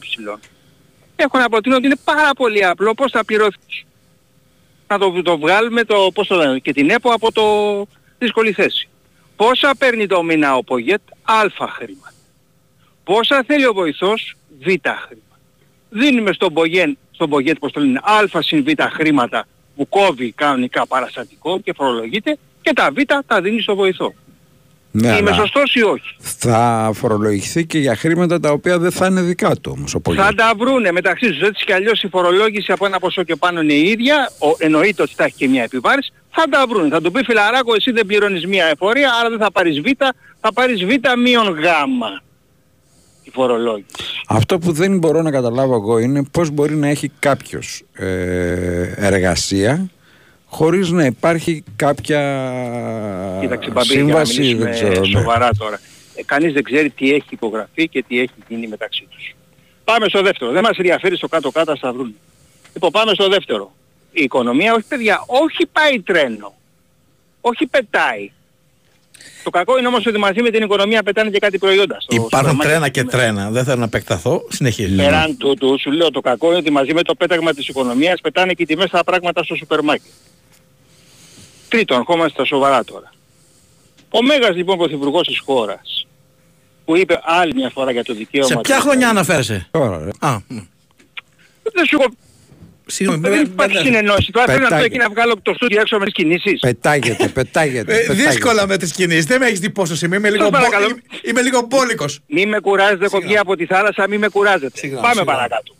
έχω 1.16 1.38
να 1.38 1.48
προτείνω 1.48 1.76
ότι 1.76 1.86
είναι 1.86 1.98
πάρα 2.04 2.30
πολύ 2.36 2.64
απλό 2.64 2.94
πώς 2.94 3.10
θα 3.10 3.24
πληρωθείς. 3.24 3.84
Να 4.88 4.98
το, 4.98 5.22
το 5.22 5.38
βγάλουμε 5.38 5.84
το, 5.84 6.10
πώς 6.14 6.26
το 6.26 6.36
λένε, 6.36 6.58
και 6.58 6.72
την 6.72 6.90
ΕΠΟ 6.90 7.12
από 7.12 7.32
το 7.32 7.42
δύσκολη 8.18 8.52
θέση. 8.52 8.88
Πόσα 9.36 9.74
παίρνει 9.78 10.06
το 10.06 10.22
μήνα 10.22 10.56
ο 10.56 10.64
Πογέτ, 10.64 11.00
α 11.22 11.66
χρήμα. 11.68 12.12
Πόσα 13.04 13.44
θέλει 13.46 13.66
ο 13.66 13.72
βοηθός, 13.72 14.36
β 14.58 14.64
χρήμα. 14.64 15.38
Δίνουμε 15.90 16.32
στον 16.32 16.52
Πογέν, 16.52 16.98
στον 17.10 17.30
Πογέτ, 17.30 17.58
πώς 17.58 17.72
το 17.72 17.80
λένε, 17.80 18.00
α 18.02 18.42
συν 18.42 18.64
β 18.64 18.82
χρήματα 18.82 19.46
που 19.76 19.88
κόβει 19.88 20.32
κανονικά 20.32 20.86
παραστατικό 20.86 21.60
και 21.60 21.72
φορολογείται 21.72 22.38
και 22.60 22.72
τα 22.72 22.90
β 22.90 22.96
τα 23.26 23.40
δίνει 23.40 23.60
στο 23.60 23.74
βοηθό. 23.74 24.14
Ναι, 25.00 25.08
Είμαι 25.08 25.16
αλλά 25.16 25.32
σωστός 25.32 25.74
ή 25.74 25.82
όχι; 25.82 26.16
θα 26.18 26.90
φορολογηθεί 26.94 27.66
και 27.66 27.78
για 27.78 27.96
χρήματα 27.96 28.40
τα 28.40 28.50
οποία 28.50 28.78
δεν 28.78 28.90
θα 28.90 29.06
είναι 29.06 29.20
δικά 29.20 29.56
του 29.56 29.72
όμως 29.76 29.94
ο 29.94 30.00
Πογιάς. 30.00 30.26
Θα 30.26 30.34
τα 30.34 30.52
βρούνε 30.58 30.92
μεταξύ 30.92 31.26
τους 31.28 31.40
έτσι 31.40 31.64
κι 31.64 31.72
αλλιώς 31.72 32.02
η 32.02 32.08
φορολόγηση 32.08 32.72
από 32.72 32.86
ένα 32.86 32.98
ποσό 32.98 33.22
και 33.22 33.36
πάνω 33.36 33.60
είναι 33.60 33.72
η 33.72 33.88
ίδια, 33.88 34.30
ο, 34.38 34.46
εννοείται 34.58 35.02
ότι 35.02 35.12
θα 35.16 35.24
έχει 35.24 35.34
και 35.36 35.48
μια 35.48 35.62
επιβάρηση, 35.62 36.12
θα 36.30 36.44
τα 36.50 36.66
βρούνε. 36.68 36.88
Θα 36.88 37.00
του 37.00 37.10
πει 37.10 37.24
φιλαράκο 37.24 37.74
εσύ 37.74 37.90
δεν 37.90 38.06
πληρώνεις 38.06 38.46
μια 38.46 38.64
εφορία, 38.64 39.10
άρα 39.20 39.28
δεν 39.28 39.38
θα 39.38 39.52
πάρεις 39.52 39.80
β, 39.80 39.84
θα 40.40 40.52
πάρεις 40.52 40.84
β 40.84 40.88
μείον 41.22 41.48
γ. 41.48 41.64
Η 43.22 43.30
φορολόγηση. 43.32 43.86
Αυτό 44.28 44.58
που 44.58 44.72
δεν 44.72 44.98
μπορώ 44.98 45.22
να 45.22 45.30
καταλάβω 45.30 45.74
εγώ 45.74 45.98
είναι 45.98 46.24
πώς 46.30 46.50
μπορεί 46.50 46.74
να 46.74 46.88
έχει 46.88 47.10
κάποιος 47.18 47.82
ε, 47.92 48.92
εργασία 48.96 49.90
χωρίς 50.46 50.90
να 50.90 51.04
υπάρχει 51.04 51.64
κάποια 51.76 52.20
Κοίταξε 53.40 53.70
Μπαμπή, 53.70 53.92
για 53.92 54.02
να 54.02 54.24
σύμβαση, 54.24 54.40
μιλήσουμε 54.40 54.64
δεν 54.64 54.72
ξέρω. 54.72 55.00
ναι. 55.00 55.06
σοβαρά 55.18 55.50
τώρα. 55.58 55.80
Ε, 56.14 56.22
κανείς 56.24 56.52
δεν 56.52 56.62
ξέρει 56.62 56.90
τι 56.90 57.12
έχει 57.12 57.26
υπογραφεί 57.30 57.88
και 57.88 58.04
τι 58.08 58.20
έχει 58.20 58.32
γίνει 58.48 58.66
μεταξύ 58.66 59.06
τους. 59.10 59.34
Πάμε 59.84 60.08
στο 60.08 60.22
δεύτερο. 60.22 60.50
Δεν 60.52 60.62
μας 60.62 60.76
ενδιαφέρει 60.76 61.16
στο 61.16 61.28
κάτω-κάτω 61.28 61.76
στα 61.76 61.92
βρούνε. 61.92 62.12
Λοιπόν, 62.74 62.90
πάμε 62.90 63.14
στο 63.14 63.28
δεύτερο. 63.28 63.72
Η 64.12 64.22
οικονομία, 64.22 64.74
όχι 64.74 64.84
παιδιά, 64.88 65.24
όχι 65.26 65.66
πάει 65.72 66.00
τρένο. 66.00 66.54
Όχι 67.40 67.66
πετάει. 67.66 68.30
Το 69.42 69.50
κακό 69.50 69.78
είναι 69.78 69.86
όμως 69.86 70.06
ότι 70.06 70.18
μαζί 70.18 70.42
με 70.42 70.50
την 70.50 70.62
οικονομία 70.62 71.02
πετάνε 71.02 71.30
και 71.30 71.38
κάτι 71.38 71.58
προϊόντα. 71.58 71.96
Στο 72.00 72.14
Υπάρχουν 72.14 72.28
σούπερ 72.30 72.54
μάρκετ. 72.54 72.66
τρένα 72.66 72.88
και 72.88 73.04
τρένα. 73.04 73.50
Δεν 73.50 73.64
θέλω 73.64 73.76
να 73.78 73.84
επεκταθώ. 73.84 74.46
Συνεχίζει. 74.48 74.96
Πέραν 74.96 75.36
τούτου, 75.36 75.78
σου 75.80 75.90
λέω 75.90 76.10
το 76.10 76.20
κακό 76.20 76.46
είναι 76.48 76.56
ότι 76.56 76.70
μαζί 76.70 76.94
με 76.94 77.02
το 77.02 77.14
πέταγμα 77.14 77.52
της 77.54 77.68
οικονομίας 77.68 78.20
πετάνε 78.20 78.52
και 78.52 78.62
οι 78.62 78.66
τιμές 78.66 78.88
στα 78.88 79.04
πράγματα 79.04 79.42
στο 79.44 79.54
σούπερ 79.54 79.82
μάρκετ. 79.82 80.10
Τρίτον, 81.68 81.98
ερχόμαστε 81.98 82.30
στα 82.32 82.44
σοβαρά 82.44 82.84
τώρα. 82.84 83.12
Ο 84.10 84.22
Μέγας 84.22 84.56
λοιπόν 84.56 84.78
πρωθυπουργός 84.78 85.26
της 85.26 85.38
χώρας 85.38 86.06
που 86.84 86.96
είπε 86.96 87.20
άλλη 87.24 87.54
μια 87.54 87.70
φορά 87.70 87.90
για 87.90 88.04
το 88.04 88.14
δικαίωμα 88.14 88.46
Σε 88.46 88.56
ποια 88.60 88.76
του- 88.76 88.82
χρονιά 88.82 89.08
αναφέρεσαι; 89.08 89.68
Τώρα, 89.70 89.98
ρε. 90.04 90.10
Α, 90.18 90.38
μ. 90.48 90.56
Δεν 91.74 91.84
σου 91.86 91.96
έχω... 92.00 92.10
Συγγνώμη, 92.88 93.20
Δεν 93.22 93.30
δεν- 93.30 93.42
υπάρχει 93.44 93.72
δεν- 93.74 93.84
συνεννόηση. 93.84 94.30
Τώρα 94.32 94.46
πρέπει 94.46 94.60
να 94.62 94.68
το 94.68 94.74
Πετάγεται. 94.74 94.94
εκεί 94.94 95.08
να 95.08 95.14
βγάλω 95.14 95.40
το 95.42 95.54
στούντιο 95.54 95.80
έξω 95.80 95.98
με 95.98 96.04
τις 96.04 96.14
κινήσεις. 96.14 96.60
Πετάγεται, 96.60 97.28
πετάγεται. 97.28 97.94
Ε, 97.94 97.98
πετάγεται. 98.00 98.28
δύσκολα 98.28 98.66
με 98.66 98.76
τις 98.76 98.92
κινήσεις. 98.92 99.24
Δεν 99.24 99.40
με 99.40 99.46
έχεις 99.46 99.60
δει 99.60 99.70
πόσο 99.70 100.06
είμαι. 100.06 100.16
Είμαι 100.16 100.30
λίγο, 100.30 100.42
Σας 100.42 100.50
μπο... 100.50 100.56
παρακαλώ. 100.58 100.84
είμαι- 100.88 101.00
είμαι 101.22 101.42
λίγο 101.42 101.60
μπόλικος. 101.68 102.20
Μη 102.26 102.46
με 102.46 102.60
κουράζετε, 102.60 103.04
έχω 103.04 103.20
βγει 103.20 103.38
από 103.38 103.56
τη 103.56 103.66
θάλασσα, 103.66 104.08
μη 104.08 104.18
με 104.18 104.28
κουράζετε. 104.28 104.78
Συγγνώμη, 104.78 105.02
Πάμε 105.02 105.14
συγγνώμη. 105.14 105.38
παρακάτω. 105.38 105.74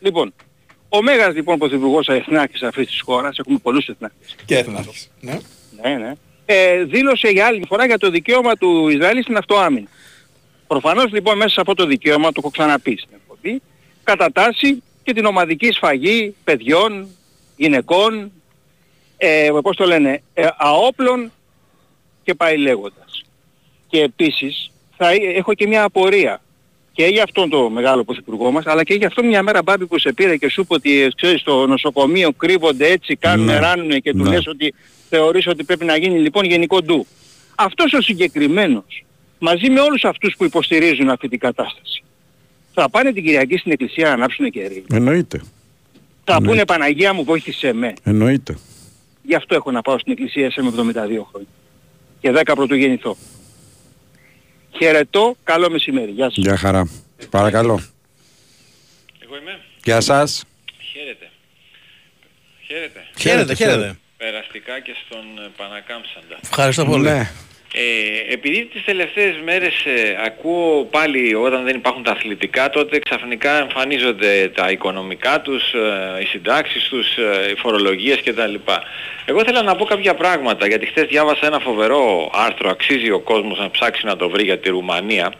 Λοιπόν, 0.00 0.34
ο 0.92 1.02
Μέγας 1.02 1.34
λοιπόν 1.34 1.58
πρωθυπουργός 1.58 2.08
εθνάρχης 2.08 2.62
αυτής 2.62 2.86
της 2.86 3.00
χώρας, 3.00 3.38
έχουμε 3.38 3.58
πολλούς 3.62 3.86
εθνάρχες. 3.88 4.36
Και 4.44 4.56
έθνας. 4.58 5.10
Ναι. 5.20 5.38
Ναι, 5.82 5.94
ναι. 5.96 6.12
Ε, 6.46 6.84
δήλωσε 6.84 7.28
για 7.28 7.46
άλλη 7.46 7.64
φορά 7.68 7.86
για 7.86 7.98
το 7.98 8.10
δικαίωμα 8.10 8.54
του 8.56 8.88
Ισραήλ 8.88 9.22
στην 9.22 9.36
αυτοάμυνα. 9.36 9.88
Προφανώς 10.66 11.12
λοιπόν 11.12 11.36
μέσα 11.36 11.48
σε 11.50 11.60
αυτό 11.60 11.74
το 11.74 11.86
δικαίωμα, 11.86 12.26
το 12.28 12.34
έχω 12.36 12.50
ξαναπεί 12.50 12.96
στην 12.98 13.10
εκπομπή, 13.14 13.62
κατατάσσει 14.04 14.82
και 15.02 15.12
την 15.12 15.24
ομαδική 15.24 15.72
σφαγή 15.72 16.34
παιδιών, 16.44 17.08
γυναικών, 17.56 18.32
ε, 19.16 19.50
πώς 19.62 19.76
το 19.76 19.84
λένε, 19.84 20.22
ε, 20.34 20.48
αόπλων 20.56 21.32
και 22.22 22.34
πάει 22.34 22.56
λέγοντας. 22.56 23.24
Και 23.88 24.02
επίσης 24.02 24.70
θα, 24.96 25.14
εί- 25.14 25.36
έχω 25.36 25.54
και 25.54 25.66
μια 25.66 25.82
απορία 25.82 26.42
και 27.00 27.06
για 27.06 27.22
αυτόν 27.22 27.48
το 27.48 27.70
μεγάλο 27.70 28.04
πρωθυπουργό 28.04 28.50
μας, 28.50 28.66
αλλά 28.66 28.84
και 28.84 28.94
για 28.94 29.06
αυτόν 29.06 29.26
μια 29.26 29.42
μέρα 29.42 29.62
μπάμπη 29.62 29.86
που 29.86 29.98
σε 29.98 30.12
πήρε 30.12 30.36
και 30.36 30.48
σου 30.50 30.60
είπε 30.60 30.74
ότι 30.74 31.00
ε, 31.00 31.08
ξέρεις 31.16 31.40
στο 31.40 31.66
νοσοκομείο 31.66 32.32
κρύβονται 32.32 32.86
έτσι, 32.90 33.16
κάνουν, 33.16 33.46
Ναι. 33.46 33.58
ράνουνε 33.58 33.98
και 33.98 34.12
του 34.12 34.22
Ναι. 34.22 34.28
λες 34.30 34.46
ότι 34.46 34.74
θεωρείς 35.08 35.46
ότι 35.46 35.64
πρέπει 35.64 35.84
να 35.84 35.96
γίνει 35.96 36.18
λοιπόν 36.18 36.44
γενικό 36.44 36.82
ντου. 36.82 37.06
Αυτός 37.54 37.92
ο 37.92 38.00
συγκεκριμένος, 38.00 39.04
μαζί 39.38 39.70
με 39.70 39.80
όλους 39.80 40.04
αυτούς 40.04 40.34
που 40.38 40.44
υποστηρίζουν 40.44 41.10
αυτή 41.10 41.28
την 41.28 41.38
κατάσταση, 41.38 42.02
θα 42.74 42.90
πάνε 42.90 43.12
την 43.12 43.24
Κυριακή 43.24 43.56
στην 43.56 43.72
εκκλησία 43.72 44.06
να 44.06 44.12
ανάψουν 44.12 44.50
κερί. 44.50 44.84
Εννοείται. 44.90 45.40
Θα 46.24 46.40
Ναι. 46.40 46.48
πούνε 46.48 46.64
Παναγία 46.64 47.12
μου 47.14 47.24
βοήθησέ 47.24 47.72
με. 47.72 47.92
Εννοείται. 48.04 48.56
Γι' 49.22 49.34
αυτό 49.34 49.54
έχω 49.54 49.70
να 49.70 49.82
πάω 49.82 49.98
στην 49.98 50.12
εκκλησία 50.12 50.50
σε 50.50 50.62
με 50.62 50.68
72 50.68 51.26
χρόνια. 51.30 51.48
Και 52.20 52.30
10 52.32 52.54
πρωτού 52.54 52.74
γεννηθώ. 52.74 53.16
Χαιρετώ, 54.82 55.36
καλό 55.44 55.70
μεσημέρι. 55.70 56.10
Γεια 56.10 56.24
σας. 56.24 56.36
Γεια 56.36 56.56
χαρά. 56.56 56.88
Παρακαλώ. 57.30 57.80
Εγώ 59.18 59.36
είμαι. 59.36 59.60
Γεια 59.84 60.00
σας. 60.00 60.44
Χαίρετε. 60.92 61.30
Χαίρετε. 62.66 63.06
Χαίρετε, 63.18 63.54
χαίρετε. 63.54 63.98
Περαστικά 64.16 64.80
και 64.80 64.92
στον 65.04 65.44
ε, 65.44 65.50
Πανακάμψαντα. 65.56 66.38
Ευχαριστώ 66.42 66.84
πολύ. 66.84 67.02
Ναι. 67.08 67.30
Ε, 67.74 68.32
επειδή 68.32 68.64
τις 68.64 68.84
τελευταίες 68.84 69.40
μέρες 69.44 69.84
ε, 69.84 70.16
ακούω 70.24 70.84
πάλι 70.84 71.34
όταν 71.34 71.64
δεν 71.64 71.76
υπάρχουν 71.76 72.02
τα 72.02 72.10
αθλητικά 72.10 72.70
τότε 72.70 72.98
ξαφνικά 72.98 73.58
εμφανίζονται 73.58 74.50
τα 74.54 74.70
οικονομικά 74.70 75.40
τους, 75.40 75.72
ε, 75.72 76.20
οι 76.20 76.24
συντάξεις 76.24 76.88
τους, 76.88 77.16
ε, 77.16 77.50
οι 77.50 77.54
φορολογίες 77.54 78.22
κτλ. 78.22 78.54
Εγώ 79.24 79.40
ήθελα 79.40 79.62
να 79.62 79.76
πω 79.76 79.84
κάποια 79.84 80.14
πράγματα 80.14 80.66
γιατί 80.66 80.86
χθες 80.86 81.06
διάβασα 81.06 81.46
ένα 81.46 81.58
φοβερό 81.58 82.30
άρθρο, 82.34 82.70
αξίζει 82.70 83.10
ο 83.10 83.20
κόσμος 83.20 83.58
να 83.58 83.70
ψάξει 83.70 84.06
να 84.06 84.16
το 84.16 84.28
βρει 84.28 84.44
για 84.44 84.58
τη 84.58 84.68
Ρουμανία 84.68 85.32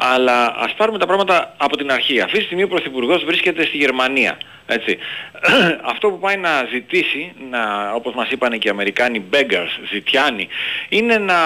αλλά 0.00 0.54
ας 0.56 0.74
πάρουμε 0.74 0.98
τα 0.98 1.06
πράγματα 1.06 1.54
από 1.56 1.76
την 1.76 1.92
αρχή. 1.92 2.20
Αυτή 2.20 2.38
τη 2.38 2.44
στιγμή 2.44 2.62
ο 2.62 2.68
Πρωθυπουργός 2.68 3.24
βρίσκεται 3.24 3.64
στη 3.64 3.76
Γερμανία. 3.76 4.38
Έτσι. 4.66 4.98
Αυτό 5.92 6.08
που 6.08 6.18
πάει 6.18 6.36
να 6.36 6.50
ζητήσει, 6.72 7.32
να, 7.50 7.92
όπως 7.92 8.14
μας 8.14 8.30
είπαν 8.30 8.58
και 8.58 8.68
οι 8.68 8.70
Αμερικάνοι 8.70 9.24
beggars, 9.32 9.72
ζητιάνοι, 9.92 10.48
είναι 10.88 11.18
να, 11.18 11.38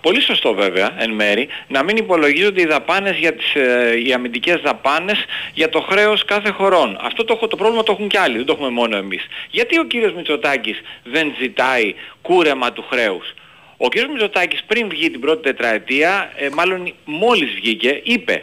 πολύ 0.00 0.20
σωστό 0.22 0.54
βέβαια 0.54 0.94
εν 0.98 1.10
μέρη, 1.10 1.48
να 1.68 1.82
μην 1.82 1.96
υπολογίζονται 1.96 2.60
οι 2.60 2.66
δαπάνες 2.66 3.16
για 3.16 3.34
τις 3.34 3.54
ε, 3.54 4.00
οι 4.04 4.12
αμυντικές 4.12 4.60
δαπάνες 4.60 5.24
για 5.54 5.68
το 5.68 5.80
χρέος 5.80 6.24
κάθε 6.24 6.50
χωρών. 6.50 6.98
Αυτό 7.02 7.24
το, 7.24 7.32
έχω- 7.36 7.46
το 7.46 7.56
πρόβλημα 7.56 7.82
το 7.82 7.92
έχουν 7.92 8.08
κι 8.08 8.16
άλλοι, 8.18 8.36
δεν 8.36 8.46
το 8.46 8.52
έχουμε 8.52 8.70
μόνο 8.70 8.96
εμείς. 8.96 9.26
Γιατί 9.50 9.78
ο 9.78 9.84
κύριος 9.84 10.12
Μητσοτάκης 10.12 10.80
δεν 11.04 11.34
ζητάει 11.40 11.94
κούρεμα 12.22 12.72
του 12.72 12.84
χρέους; 12.90 13.34
Ο 13.76 13.88
κ. 13.88 13.94
Μητσοτάκης 14.10 14.62
πριν 14.66 14.88
βγει 14.88 15.10
την 15.10 15.20
πρώτη 15.20 15.42
τετραετία, 15.42 16.32
ε, 16.36 16.48
μάλλον 16.54 16.92
μόλις 17.04 17.50
βγήκε, 17.54 18.00
είπε 18.04 18.42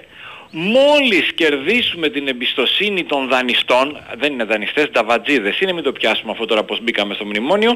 μόλις 0.51 1.33
κερδίσουμε 1.35 2.09
την 2.09 2.27
εμπιστοσύνη 2.27 3.03
των 3.03 3.27
δανειστών, 3.27 3.99
δεν 4.17 4.33
είναι 4.33 4.43
δανειστές, 4.43 4.89
ταβατζίδες 4.91 5.59
είναι, 5.59 5.73
μην 5.73 5.83
το 5.83 5.91
πιάσουμε 5.91 6.31
αυτό 6.31 6.45
τώρα 6.45 6.63
πως 6.63 6.79
μπήκαμε 6.81 7.13
στο 7.13 7.25
μνημόνιο, 7.25 7.75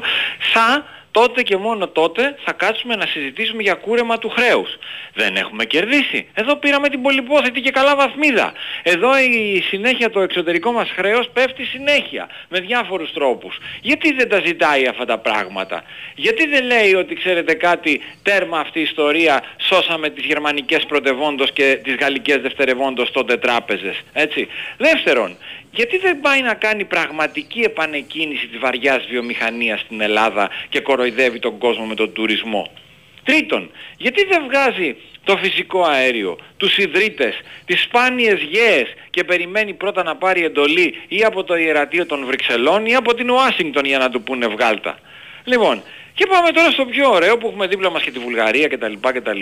θα 0.52 0.86
τότε 1.14 1.42
και 1.42 1.56
μόνο 1.56 1.88
τότε 1.88 2.36
θα 2.44 2.52
κάτσουμε 2.52 2.96
να 2.96 3.06
συζητήσουμε 3.06 3.62
για 3.62 3.74
κούρεμα 3.74 4.18
του 4.18 4.28
χρέους. 4.28 4.78
Δεν 5.14 5.36
έχουμε 5.36 5.64
κερδίσει. 5.64 6.26
Εδώ 6.34 6.56
πήραμε 6.56 6.88
την 6.88 7.02
πολυπόθετη 7.02 7.60
και 7.60 7.70
καλά 7.70 7.96
βαθμίδα. 7.96 8.52
Εδώ 8.82 9.18
η 9.18 9.62
συνέχεια 9.68 10.10
το 10.10 10.20
εξωτερικό 10.20 10.72
μας 10.72 10.90
χρέος 10.90 11.28
πέφτει 11.32 11.64
συνέχεια 11.64 12.28
με 12.48 12.60
διάφορους 12.60 13.12
τρόπους. 13.12 13.58
Γιατί 13.80 14.12
δεν 14.12 14.28
τα 14.28 14.40
ζητάει 14.44 14.86
αυτά 14.86 15.04
τα 15.04 15.18
πράγματα; 15.18 15.82
Γιατί 16.14 16.48
δεν 16.48 16.64
λέει 16.64 16.94
ότι 16.94 17.14
ξέρετε 17.14 17.54
κάτι 17.54 18.00
τέρμα 18.22 18.58
αυτή 18.58 18.78
η 18.78 18.82
ιστορία 18.82 19.42
σώσαμε 19.56 20.10
τις 20.10 20.24
γερμανικές 20.24 20.86
πρωτευόντως 20.86 21.52
και 21.52 21.80
τις 21.82 21.94
γαλλικές 21.94 22.40
δευτερευόντως 22.40 23.10
τότε 23.10 23.36
τράπεζες. 23.36 24.02
Έτσι; 24.12 24.48
Δεύτερον, 24.76 25.36
γιατί 25.74 25.98
δεν 25.98 26.20
πάει 26.20 26.42
να 26.42 26.54
κάνει 26.54 26.84
πραγματική 26.84 27.60
επανεκκίνηση 27.60 28.46
της 28.46 28.58
βαριάς 28.58 29.06
βιομηχανίας 29.10 29.80
στην 29.80 30.00
Ελλάδα 30.00 30.50
και 30.68 30.80
κοροϊδεύει 30.80 31.38
τον 31.38 31.58
κόσμο 31.58 31.84
με 31.84 31.94
τον 31.94 32.12
τουρισμό; 32.12 32.70
Τρίτον, 33.24 33.70
γιατί 33.96 34.24
δεν 34.24 34.42
βγάζει 34.48 34.96
το 35.24 35.36
φυσικό 35.36 35.82
αέριο, 35.82 36.38
τους 36.56 36.78
ιδρύτες, 36.78 37.40
τις 37.64 37.82
σπάνιες 37.82 38.40
γέες 38.40 38.94
και 39.10 39.24
περιμένει 39.24 39.74
πρώτα 39.74 40.02
να 40.02 40.16
πάρει 40.16 40.44
εντολή 40.44 40.94
ή 41.08 41.24
από 41.24 41.44
το 41.44 41.56
ιερατείο 41.56 42.06
των 42.06 42.24
Βρυξελών 42.26 42.86
ή 42.86 42.94
από 42.94 43.14
την 43.14 43.30
Ουάσιγκτον 43.30 43.84
για 43.84 43.98
να 43.98 44.10
του 44.10 44.22
πούνε 44.22 44.46
βγάλτα; 44.46 44.98
Λοιπόν, 45.44 45.82
και 46.14 46.26
πάμε 46.26 46.50
τώρα 46.50 46.70
στο 46.70 46.84
πιο 46.84 47.10
ωραίο 47.10 47.38
που 47.38 47.46
έχουμε 47.46 47.66
δίπλα 47.66 47.90
μας 47.90 48.02
και 48.02 48.10
τη 48.10 48.18
Βουλγαρία 48.18 48.68
κτλ. 48.68 48.92
κτλ. 49.00 49.40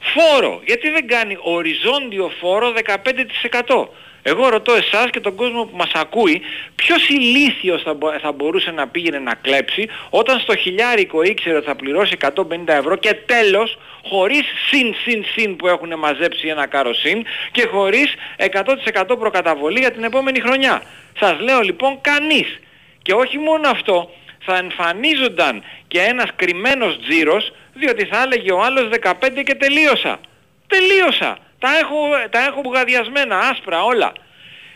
Φόρο. 0.00 0.60
Γιατί 0.66 0.90
δεν 0.90 1.06
κάνει 1.06 1.36
οριζόντιο 1.40 2.30
φόρο 2.40 2.72
15%. 2.72 3.88
Εγώ 4.22 4.48
ρωτώ 4.48 4.72
εσάς 4.72 5.10
και 5.10 5.20
τον 5.20 5.34
κόσμο 5.34 5.64
που 5.64 5.76
μας 5.76 5.90
ακούει 5.94 6.40
ποιος 6.74 7.08
ηλίθιος 7.08 7.82
θα, 7.82 7.94
μπο- 7.94 8.18
θα 8.18 8.32
μπορούσε 8.32 8.70
να 8.70 8.88
πήγαινε 8.88 9.18
να 9.18 9.34
κλέψει 9.34 9.88
όταν 10.10 10.38
στο 10.40 10.56
χιλιάρικο 10.56 11.22
ήξερε 11.22 11.56
ότι 11.56 11.66
θα 11.66 11.74
πληρώσει 11.74 12.16
150 12.20 12.32
ευρώ 12.66 12.96
και 12.96 13.14
τέλος 13.14 13.78
χωρίς 14.08 14.42
συν 14.68 14.94
συν 15.04 15.24
συν 15.34 15.56
που 15.56 15.68
έχουν 15.68 15.98
μαζέψει 15.98 16.48
ένα 16.48 16.66
καροσύν 16.66 17.24
και 17.52 17.66
χωρίς 17.70 18.14
100% 18.38 19.18
προκαταβολή 19.18 19.78
για 19.78 19.92
την 19.92 20.04
επόμενη 20.04 20.40
χρονιά. 20.40 20.82
Σας 21.18 21.40
λέω 21.40 21.60
λοιπόν 21.60 22.00
κανείς. 22.00 22.58
Και 23.02 23.12
όχι 23.12 23.38
μόνο 23.38 23.68
αυτό, 23.68 24.10
θα 24.44 24.56
εμφανίζονταν 24.56 25.62
και 25.88 26.00
ένας 26.00 26.28
κρυμμένος 26.36 26.98
τζίρος 26.98 27.52
διότι 27.74 28.04
θα 28.04 28.22
έλεγε 28.22 28.52
ο 28.52 28.62
άλλος 28.62 28.88
15 29.02 29.42
και 29.44 29.54
τελείωσα. 29.54 30.20
Τελείωσα. 30.66 31.38
Τα 31.58 31.78
έχω, 31.78 31.96
τα 32.30 32.44
έχω 32.44 32.60
μπουγαδιασμένα, 32.60 33.38
άσπρα 33.38 33.84
όλα. 33.84 34.12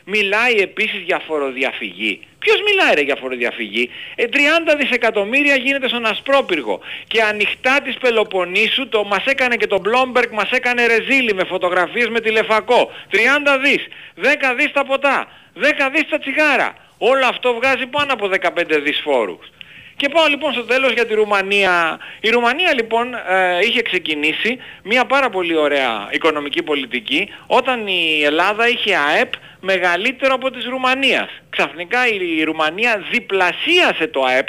Μιλάει 0.04 0.54
επίσης 0.54 1.00
για 1.00 1.18
φοροδιαφυγή. 1.26 2.20
Ποιος 2.38 2.60
μιλάει 2.62 2.94
ρε 2.94 3.00
για 3.00 3.16
φοροδιαφυγή; 3.16 3.90
Ε, 4.14 4.26
30 4.26 4.76
δισεκατομμύρια 4.76 5.56
γίνεται 5.56 5.88
στον 5.88 6.06
Ασπρόπυργο. 6.06 6.80
Και 7.06 7.22
ανοιχτά 7.22 7.80
της 7.84 7.96
Πελοποννήσου 7.98 8.88
το 8.88 9.04
μας 9.04 9.24
έκανε 9.24 9.56
και 9.56 9.66
το 9.66 9.82
Bloomberg 9.84 10.28
μας 10.30 10.50
έκανε 10.50 10.86
ρεζίλι 10.86 11.34
με 11.34 11.44
φωτογραφίες 11.44 12.08
με 12.08 12.20
τηλεφακό. 12.20 12.90
30 13.10 13.58
δις. 13.58 13.86
10 14.16 14.54
δις 14.56 14.72
τα 14.72 14.84
ποτά. 14.84 15.28
10 15.54 15.90
δις 15.92 16.08
τα 16.08 16.18
τσιγάρα. 16.18 16.74
Όλο 16.98 17.26
αυτό 17.26 17.54
βγάζει 17.54 17.86
πάνω 17.86 18.12
από 18.12 18.28
15 18.28 18.78
δις 18.78 19.00
φόρους. 19.04 19.50
Και 19.97 20.09
πάω 20.09 20.26
λοιπόν 20.26 20.53
στο 20.53 20.64
τέλος 20.64 20.93
για 20.93 21.07
τη 21.07 21.14
Ρουμανία. 21.14 21.99
Η 22.20 22.30
Ρουμανία 22.30 22.74
λοιπόν 22.74 23.14
ε, 23.14 23.59
είχε 23.66 23.82
ξεκινήσει 23.82 24.59
μια 24.82 25.05
πάρα 25.05 25.30
πολύ 25.30 25.57
ωραία 25.57 26.09
οικονομική 26.11 26.62
πολιτική 26.62 27.28
όταν 27.47 27.86
η 27.86 28.22
Ελλάδα 28.24 28.68
είχε 28.68 28.97
ΑΕΠ 28.97 29.32
μεγαλύτερο 29.61 30.34
από 30.34 30.51
της 30.51 30.64
Ρουμανίας. 30.64 31.28
Ξαφνικά 31.51 32.07
η, 32.07 32.36
η 32.38 32.43
Ρουμανία 32.43 33.03
διπλασίασε 33.11 34.07
το 34.07 34.22
ΑΕΠ 34.24 34.47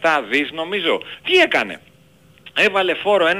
327 0.00 0.22
δις 0.30 0.50
νομίζω. 0.52 1.02
Τι 1.24 1.38
έκανε; 1.38 1.80
Έβαλε 2.56 2.94
φόρο 2.94 3.26
1% 3.26 3.34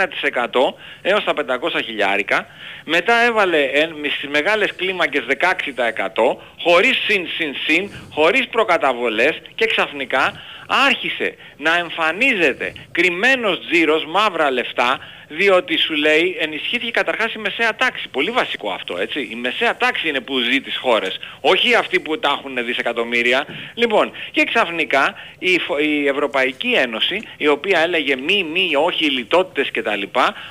έως 1.03 1.25
τα 1.25 1.33
500 1.33 1.81
χιλιάρικα, 1.85 2.47
μετά 2.85 3.15
έβαλε 3.15 3.63
ε, 3.63 3.89
στις 4.17 4.29
μεγάλες 4.29 4.75
κλίμακες 4.77 5.25
16% 5.29 6.37
χωρίς 6.61 6.97
συν 7.07 7.27
συν 7.37 7.55
συν, 7.67 7.91
χωρίς 8.11 8.49
προκαταβολές 8.49 9.43
και 9.55 9.67
ξαφνικά 9.67 10.41
άρχισε 10.67 11.35
να 11.57 11.77
εμφανίζεται 11.77 12.73
κρυμμένος 12.93 13.61
τζίρος, 13.61 14.07
μαύρα 14.07 14.51
λεφτά, 14.51 14.99
διότι 15.37 15.79
σου 15.79 15.95
λέει 15.95 16.37
ενισχύθηκε 16.41 16.91
καταρχάς 16.91 17.35
η 17.35 17.39
μεσαία 17.39 17.77
τάξη. 17.77 18.09
Πολύ 18.09 18.31
βασικό 18.31 18.71
αυτό, 18.71 18.99
έτσι. 18.99 19.29
Η 19.31 19.35
μεσαία 19.35 19.77
τάξη 19.77 20.09
είναι 20.09 20.21
που 20.21 20.39
ζει 20.39 20.61
τις 20.61 20.77
χώρες, 20.77 21.19
όχι 21.41 21.75
αυτοί 21.75 22.01
που 22.01 22.19
τα 22.19 22.39
έχουν 22.39 22.65
δισεκατομμύρια. 22.65 23.47
Λοιπόν, 23.75 24.13
και 24.31 24.45
ξαφνικά 24.45 25.15
η, 25.39 25.59
φο- 25.59 25.79
η 25.79 26.07
Ευρωπαϊκή 26.07 26.73
Ένωση, 26.73 27.23
η 27.37 27.49
οποία 27.49 27.81
έλεγε 27.81 28.17
μη, 28.17 28.43
μη, 28.53 28.71
όχι 28.77 29.05
λιτότητες 29.05 29.71
κτλ, 29.71 30.03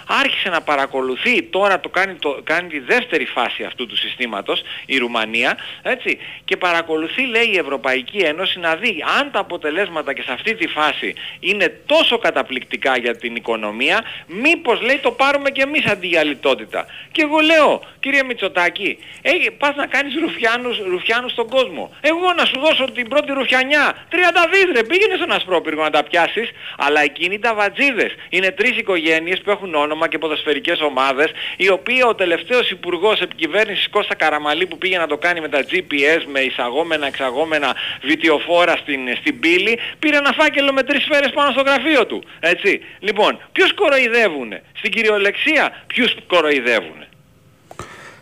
άρχισε 0.07 0.49
να 0.49 0.61
παρακολουθεί, 0.61 1.43
τώρα 1.43 1.79
το 1.79 1.89
κάνει, 1.89 2.13
το, 2.13 2.41
κάνει 2.43 2.69
τη 2.69 2.79
δεύτερη 2.79 3.25
φάση 3.25 3.63
αυτού 3.63 3.85
του 3.87 3.97
συστήματος, 3.97 4.61
η 4.85 4.97
Ρουμανία, 4.97 5.57
έτσι, 5.81 6.17
και 6.45 6.57
παρακολουθεί 6.57 7.25
λέει 7.25 7.49
η 7.53 7.57
Ευρωπαϊκή 7.57 8.17
Ένωση 8.17 8.59
να 8.59 8.75
δει 8.75 9.03
αν 9.19 9.31
τα 9.31 9.39
αποτελέσματα 9.39 10.13
και 10.13 10.21
σε 10.21 10.31
αυτή 10.31 10.55
τη 10.55 10.67
φάση 10.67 11.13
είναι 11.39 11.81
τόσο 11.85 12.17
καταπληκτικά 12.17 12.97
για 12.97 13.15
την 13.15 13.35
οικονομία, 13.35 14.03
μήπως 14.27 14.72
λέει 14.81 14.99
το 15.01 15.11
πάρουμε 15.11 15.49
και 15.49 15.61
εμείς 15.61 15.85
αντί 15.85 16.07
για 16.07 16.23
λιτότητα. 16.23 16.85
Και 17.11 17.21
εγώ 17.21 17.39
λέω, 17.39 17.81
κύριε 17.99 18.23
Μητσοτάκη, 18.23 18.97
ε, 19.21 19.31
πας 19.57 19.75
να 19.75 19.85
κάνεις 19.85 20.13
ρουφιάνους, 20.21 20.77
ρουφιάνους 20.89 21.31
στον 21.31 21.47
κόσμο. 21.49 21.93
Εγώ 22.01 22.33
να 22.37 22.45
σου 22.45 22.59
δώσω 22.59 22.91
την 22.91 23.07
πρώτη 23.07 23.31
ρουφιανιά, 23.31 24.05
30 24.09 24.47
δις 24.51 24.65
ρε, 24.75 24.83
πήγαινε 24.83 25.15
στον 25.15 25.31
Ασπρόπυργο 25.31 25.83
να 25.83 25.89
τα 25.89 26.03
πιάσεις, 26.03 26.49
αλλά 26.77 27.01
εκείνοι 27.01 27.39
τα 27.39 27.53
βατζίδες. 27.53 28.11
Είναι 28.29 28.51
τρεις 28.51 28.77
οικογένειες 28.77 29.41
που 29.41 29.51
έχουν 29.51 29.75
όνομα 29.75 30.07
και 30.07 30.17
ποδοσφαιρικές 30.17 30.81
ομάδες, 30.81 31.31
οι 31.57 31.69
οποίοι 31.69 32.01
ο 32.07 32.15
τελευταίος 32.15 32.69
υπουργός 32.69 33.21
επικυβέρνησης 33.21 33.89
Κώστα 33.89 34.15
Καραμαλή 34.15 34.65
που 34.65 34.77
πήγε 34.77 34.97
να 34.97 35.07
το 35.07 35.17
κάνει 35.17 35.41
με 35.41 35.49
τα 35.49 35.65
GPS, 35.71 36.21
με 36.25 36.39
εισαγόμενα, 36.39 37.07
εξαγόμενα 37.07 37.75
βιτιοφόρα 38.01 38.75
στην, 38.75 39.15
στην 39.15 39.39
πύλη, 39.39 39.79
πήρε 39.99 40.17
ένα 40.17 40.31
φάκελο 40.37 40.73
με 40.73 40.83
τρεις 40.83 41.03
σφαίρες 41.03 41.31
πάνω 41.31 41.51
στο 41.51 41.61
γραφείο 41.61 42.05
του. 42.05 42.23
Έτσι. 42.39 42.81
Λοιπόν, 42.99 43.39
ποιους 43.51 43.73
κοροϊδεύουνε; 43.73 44.52
Στην 44.77 44.91
κυριολεξία 44.91 45.71
ποιους 45.87 46.15
κοροϊδεύουνε. 46.27 47.07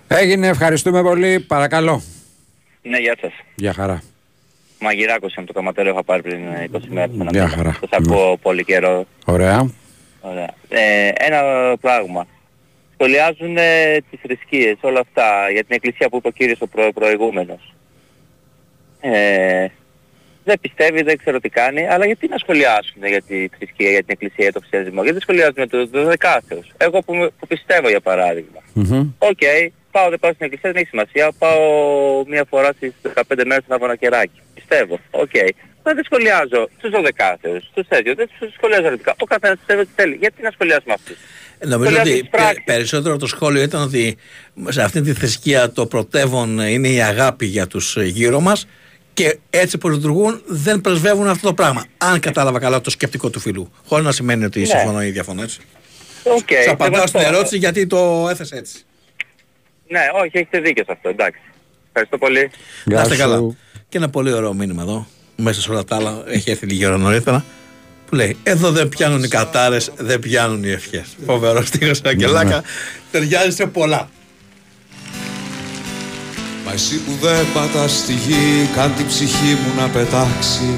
Έγινε, 0.08 0.48
ευχαριστούμε 0.48 1.02
πολύ. 1.02 1.40
Παρακαλώ. 1.40 2.02
Ναι, 2.82 2.98
γεια 2.98 3.16
σας. 3.22 3.32
Γεια 3.56 3.74
χαρά. 3.74 4.04
Μαγειράκος 4.80 5.34
από 5.38 5.48
το 5.48 5.54
Καματέλο 5.54 5.90
είχα 5.90 6.04
πάρει 6.04 6.22
πριν 6.22 6.48
ε, 6.48 6.70
20 6.74 6.80
μέρες. 6.88 7.16
ένα 7.20 7.30
Γεια 7.32 7.44
μήνα. 7.44 7.48
χαρά. 7.48 7.78
Σας 7.80 7.90
ακούω 7.92 8.38
πολύ 8.38 8.64
καιρό. 8.64 9.06
Ωραία. 9.26 9.70
Ωραία. 10.22 10.50
Ε, 10.70 11.08
ένα 11.14 11.42
πράγμα. 11.82 12.28
Σχολιάζουν 12.94 13.58
ε, 13.58 13.98
τις 14.10 14.20
θρησκείες, 14.22 14.78
όλα 14.82 15.00
αυτά, 15.00 15.50
για 15.52 15.64
την 15.64 15.76
εκκλησία 15.76 16.10
που 16.10 16.18
είπε 16.18 16.28
ο 16.28 16.32
κύριος 16.32 16.62
ο 16.62 16.68
προ, 16.68 16.92
προηγούμενος. 16.94 17.74
Ε, 19.02 19.66
δεν 20.44 20.60
πιστεύει, 20.60 21.02
δεν 21.02 21.18
ξέρω 21.18 21.40
τι 21.40 21.50
κάνει, 21.50 21.88
αλλά 21.88 22.06
γιατί 22.06 22.28
να 22.28 22.38
σχολιάσουν 22.38 23.06
για 23.06 23.22
τη 23.22 23.48
θρησκεία, 23.58 23.90
για 23.90 24.00
την 24.00 24.08
εκκλησία, 24.08 24.44
για 24.44 24.52
το 24.52 24.60
χριστιανισμό. 24.60 25.04
Γιατί 25.04 25.12
δεν 25.12 25.22
σχολιάζουν 25.22 25.70
το, 25.70 25.88
το 25.90 26.04
δεκάθεος. 26.06 26.72
Εγώ 26.78 27.00
που, 27.00 27.14
που 27.40 27.48
πιστεύω 27.48 27.90
για 27.90 28.02
παράδειγμα. 28.02 28.60
Οκ, 29.18 29.40
πάω 29.92 30.10
δεν 30.10 30.20
πάω 30.20 30.32
στην 30.34 30.46
εκκλησία, 30.46 30.72
δεν 30.72 30.82
έχει 30.82 30.90
σημασία. 30.90 31.32
Πάω 31.38 31.60
μία 32.28 32.46
φορά 32.50 32.70
στις 32.76 32.92
15 33.16 33.44
μέρες 33.46 33.64
να 33.68 33.78
ένα 33.82 33.96
κεράκι. 33.96 34.40
Πιστεύω. 34.54 35.00
Οκ. 35.12 35.36
Αλλά 35.84 35.96
δεν 35.96 36.04
σχολιάζω 36.04 36.70
τους 36.80 36.90
δωδεκάθεους, 36.90 37.70
τους 37.74 37.88
τέτοιους, 37.88 38.16
δεν 38.16 38.30
τους 38.40 38.54
σχολιάζω 38.54 38.86
αρνητικά. 38.86 39.16
Ο 39.20 39.26
καθένας 39.26 39.58
πιστεύει 39.58 39.80
ό,τι 39.82 39.90
θέλει. 39.96 40.16
Γιατί 40.16 40.42
να 40.42 40.52
σχολιάσουμε 40.52 40.94
αυτούς; 40.94 41.18
Νομίζω 41.66 41.84
Σχολιάζω 41.92 42.12
ότι 42.12 42.20
τις 42.22 42.30
πράξεις. 42.30 42.56
πε- 42.56 42.76
περισσότερο 42.76 43.18
το 43.18 43.28
σχόλιο 43.28 43.62
ήταν 43.62 43.82
ότι 43.82 44.18
σε 44.70 44.82
αυτή 44.82 45.02
τη 45.02 45.14
θρησκεία 45.14 45.72
το 45.72 45.86
πρωτεύον 45.86 46.60
είναι 46.60 46.88
η 46.88 47.02
αγάπη 47.02 47.46
για 47.46 47.68
τους 47.68 47.98
ε, 47.98 48.04
γύρω 48.04 48.40
μας 48.40 48.68
και 49.14 49.38
έτσι 49.50 49.78
που 49.78 49.90
λειτουργούν 49.90 50.42
δεν 50.46 50.82
πρεσβεύουν 50.82 51.28
αυτό 51.28 51.48
το 51.48 51.54
πράγμα. 51.54 51.86
Αν 51.98 52.20
κατάλαβα 52.20 52.60
καλά 52.60 52.82
το 52.82 52.90
σκεπτικό 52.90 53.30
του 53.30 53.40
φίλου. 53.40 53.72
Χωρίς 53.86 54.06
να 54.06 54.12
σημαίνει 54.12 54.44
ότι 54.46 54.60
Ναι. 54.60 54.66
συμφωνώ 54.66 55.04
ή 55.04 55.10
διαφωνώ 55.10 55.42
έτσι. 55.42 55.60
Οκ. 56.24 56.48
Σε 56.64 56.70
απαντάω 56.70 57.00
στην 57.08 57.12
σεβαστό. 57.20 57.36
ερώτηση 57.36 57.58
γιατί 57.58 57.88
το 57.88 58.28
έθεσε 58.30 58.56
έτσι. 58.56 58.76
Ναι, 59.88 60.00
όχι, 60.24 60.32
έχετε 60.38 60.60
δίκιο 60.60 60.84
σε 60.84 60.92
αυτό, 60.92 61.10
εντάξει. 61.10 61.40
Ευχαριστώ 61.88 62.18
πολύ. 62.18 62.52
Να 62.86 63.02
είστε 63.02 63.16
καλά. 63.16 63.56
Και 63.90 63.98
ένα 63.98 64.10
πολύ 64.10 64.32
ωραίο 64.34 64.54
μήνυμα 64.54 64.82
εδώ, 64.82 65.08
μέσα 65.36 65.62
σε 65.62 65.72
όλα 65.72 65.84
τα 65.84 65.96
άλλα, 65.96 66.24
έχει 66.28 66.52
έρθει 66.52 66.66
λίγη 66.66 66.86
ώρα 66.86 66.98
νωρίτερα, 66.98 67.46
που 68.10 68.16
λέει 68.16 68.38
Εδώ 68.44 68.72
δεν 68.72 68.90
πιάνουν 68.90 69.24
οι 69.24 69.28
κατάρες, 69.28 69.92
δεν 69.98 70.20
πιάνουν 70.20 70.64
οι 70.64 70.70
ευχές. 70.70 71.16
Φοβερό 71.26 71.66
στίχος, 71.66 72.02
Αγγελάκα. 72.06 72.64
Ταιριάζει 73.12 73.52
σε 73.56 73.66
πολλά. 73.66 74.10
Μα 76.72 76.78
εσύ 76.78 76.98
που 77.00 77.12
δεν 77.22 77.46
πατάς 77.54 77.92
στη 77.98 78.14
γη, 78.14 78.70
κάν 78.76 78.94
την 78.96 79.08
ψυχή 79.08 79.58
μου 79.62 79.82
να 79.82 79.88
πετάξει. 79.88 80.78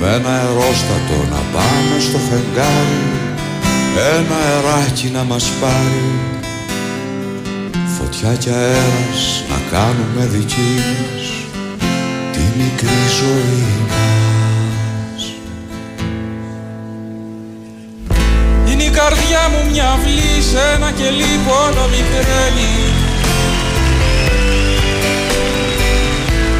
Με 0.00 0.06
ένα 0.14 0.28
αερόστατο 0.28 1.18
να 1.30 1.40
πάμε 1.52 2.00
στο 2.00 2.18
φεγγάρι 2.18 3.02
Ένα 4.16 4.36
αεράκι 4.36 5.10
να 5.12 5.22
μας 5.24 5.50
πάρει. 5.60 6.10
Φωτιά 7.98 8.34
και 8.34 8.50
αέρας 8.50 9.44
να 9.48 9.78
κάνουμε 9.78 10.26
δικής 10.26 10.84
μας 11.00 11.26
Τη 12.32 12.40
μικρή 12.58 13.02
ζωή 13.20 13.86
μας 13.88 14.21
μου 19.52 19.70
μια 19.70 19.88
αυλή 19.90 20.42
σε 20.50 20.60
ένα 20.74 20.90
κελί 20.90 21.32
που 21.44 21.52
όλο 21.66 21.88
μικραίνει 21.94 22.72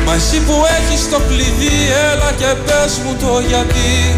Μα 0.07 0.15
εσύ 0.15 0.41
που 0.41 0.57
έχεις 0.79 1.09
το 1.11 1.19
κλειδί 1.29 1.77
έλα 2.13 2.33
και 2.39 2.55
πες 2.67 3.01
μου 3.05 3.17
το 3.21 3.41
γιατί. 3.49 4.17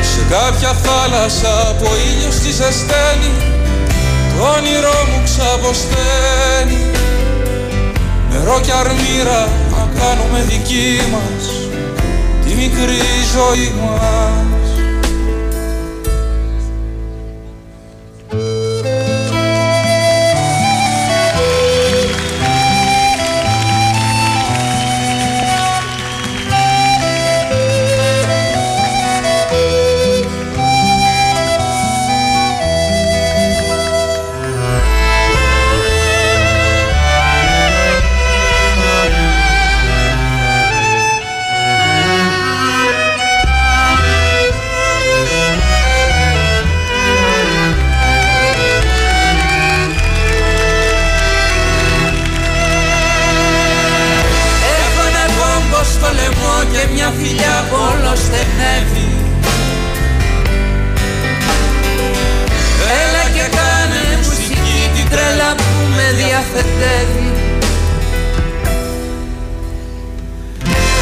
Σε 0.00 0.20
κάποια 0.30 0.72
θάλασσα 0.72 1.74
που 1.78 1.86
ο 1.90 1.94
ήλιος 2.10 2.34
της 2.34 2.54
ζεσταίνει 2.54 3.32
το 4.36 4.44
όνειρό 4.56 4.98
μου 5.10 5.22
ξαποσταίνει. 5.24 6.82
Νερό 8.30 8.60
και 8.60 8.72
αρμύρα 8.72 9.48
να 9.70 9.88
κάνουμε 10.00 10.44
δική 10.48 11.00
μας 11.12 11.63
τη 12.54 12.60
μικρή 12.60 13.00
ζωή 13.34 13.72
μας 13.80 14.53
στενεύει 58.16 59.08
Έλα 63.02 63.24
και 63.34 63.56
κάνε 63.56 64.02
μουσική 64.16 64.90
την 64.94 65.08
τρέλα 65.08 65.54
που 65.54 65.72
με 65.96 66.06
διαφετεύει. 66.22 67.28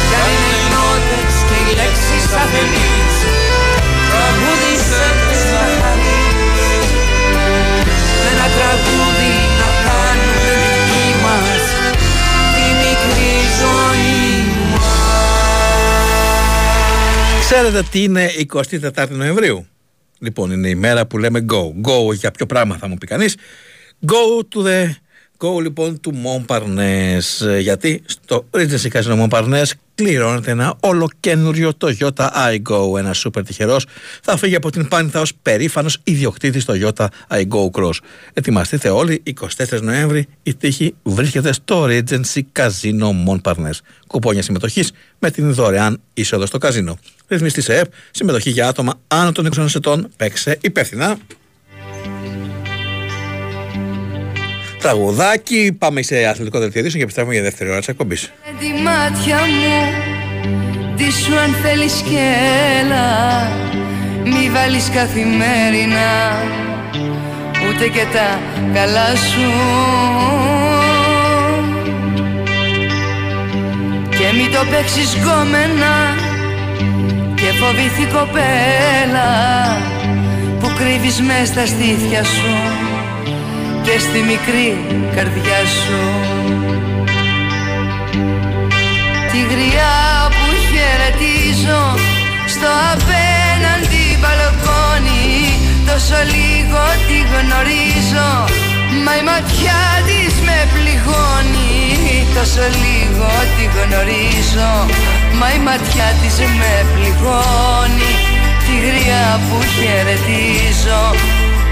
Κι 0.07 0.15
αν 0.21 0.27
είναι 0.33 0.57
οι 0.61 0.67
νότες 0.73 1.35
και 1.47 1.57
οι 1.63 1.75
λέξεις 1.79 2.25
αφελείς 2.41 2.82
Ξέρετε 17.53 17.83
τι 17.91 18.03
είναι 18.03 18.29
24 18.93 19.09
Νοεμβρίου; 19.09 19.67
Λοιπόν, 20.19 20.51
είναι 20.51 20.69
η 20.69 20.75
μέρα 20.75 21.07
που 21.07 21.17
λέμε 21.17 21.45
go. 21.49 21.89
Go 21.89 22.13
για 22.13 22.31
ποιο 22.31 22.45
πράγμα 22.45 22.77
θα 22.77 22.87
μου 22.87 22.97
πει 22.97 23.05
κανείς. 23.05 23.35
Go 24.05 24.55
to 24.55 24.65
the. 24.67 24.89
Go 25.43 25.61
λοιπόν 25.61 25.99
του 25.99 26.13
Montparnasse. 26.23 27.59
Γιατί 27.59 28.01
στο 28.05 28.45
Regency 28.51 28.91
Casino 28.91 29.27
Montparnasse 29.27 29.71
κληρώνεται 29.95 30.51
ένα 30.51 30.75
ολοκένουριο 30.79 31.71
Toyota 31.79 32.29
iGo. 32.53 32.97
Ένας 32.97 33.17
σούπερ 33.17 33.43
τυχερός 33.43 33.85
θα 34.21 34.37
φύγει 34.37 34.55
από 34.55 34.69
την 34.69 34.87
Πάνηθα 34.87 35.21
ως 35.21 35.33
περήφανος 35.41 35.97
ιδιοκτήτης 36.03 36.65
Toyota 36.67 37.05
iGo 37.27 37.69
Cross. 37.71 37.97
Ετοιμαστείτε 38.33 38.89
όλοι 38.89 39.23
24 39.57 39.81
Νοέμβρη. 39.81 40.27
Η 40.43 40.55
τύχη 40.55 40.95
βρίσκεται 41.03 41.53
στο 41.53 41.87
Regency 41.89 42.41
Casino 42.59 43.09
Montparnasse. 43.27 43.79
Κουπόνια 44.07 44.41
συμμετοχής 44.41 44.91
με 45.19 45.31
την 45.31 45.53
δωρεάν 45.53 46.01
είσοδο 46.13 46.45
στο 46.45 46.57
καζίνο. 46.57 46.97
Ρυθμιστή 47.27 47.61
σε 47.61 47.77
ΕΠ, 47.77 47.91
συμμετοχή 48.11 48.49
για 48.49 48.67
άτομα 48.67 48.93
άνω 49.07 49.31
των 49.31 49.49
20 49.57 49.75
ετών. 49.75 50.09
Παίξε 50.17 50.57
υπεύθυνα. 50.61 51.17
Τραγουδάκι, 54.83 55.75
πάμε 55.77 56.01
σε 56.01 56.25
αθλητικό 56.25 56.59
δελτίο 56.59 56.79
ειδήσεων 56.79 56.97
και 56.97 57.03
επιστρέφουμε 57.03 57.33
για 57.33 57.43
δεύτερη 57.43 57.69
ώρα 57.69 57.79
της 57.79 57.87
εκπομπής. 57.87 58.31
Με 58.45 58.59
τη 58.59 58.81
μάτια 58.81 59.35
μου 59.35 60.95
Τι 60.97 61.11
σου 61.11 61.37
αν 61.37 61.53
θέλεις 61.63 61.93
και 61.93 62.19
έλα. 62.79 63.07
Μη 64.23 64.49
βάλεις 64.49 64.89
καθημερινά 64.89 66.11
Ούτε 67.67 67.87
και 67.87 68.05
τα 68.13 68.39
καλά 68.73 69.15
σου. 69.15 69.51
Και 74.09 74.35
μη 74.35 74.47
το 74.49 74.59
παίξεις 74.71 75.15
γκόμενα 75.15 76.15
Και 77.35 77.51
φοβήθη 77.59 78.05
κοπέλα 78.05 79.31
Που 80.59 80.67
κρύβεις 80.77 81.21
μες 81.21 81.47
στα 81.47 81.65
στήθια 81.65 82.23
σου 82.23 82.82
Και 83.83 83.99
στη 83.99 84.19
μικρή 84.31 84.67
καρδιά 85.15 85.59
σου. 85.79 85.99
Τη 89.31 89.39
γριά 89.51 89.95
που 90.35 90.47
χαιρετίζω 90.69 91.81
στο 92.53 92.69
απέναντι 92.93 94.05
μπαλκόνι 94.19 95.33
Τόσο 95.89 96.19
λίγο 96.35 96.83
τη 97.07 97.17
γνωρίζω 97.31 98.29
Μα 99.03 99.13
η 99.21 99.23
ματιά 99.29 99.83
της 100.07 100.33
με 100.45 100.57
πληγώνει. 100.73 101.73
Τόσο 102.37 102.65
λίγο 102.83 103.29
τη 103.55 103.63
γνωρίζω 103.75 104.71
Μα 105.39 105.47
η 105.57 105.59
ματιά 105.67 106.09
της 106.21 106.35
με 106.59 106.73
πληγώνει. 106.93 108.11
Τη 108.65 108.73
γριά 108.85 109.25
που 109.45 109.57
χαιρετίζω 109.75 111.01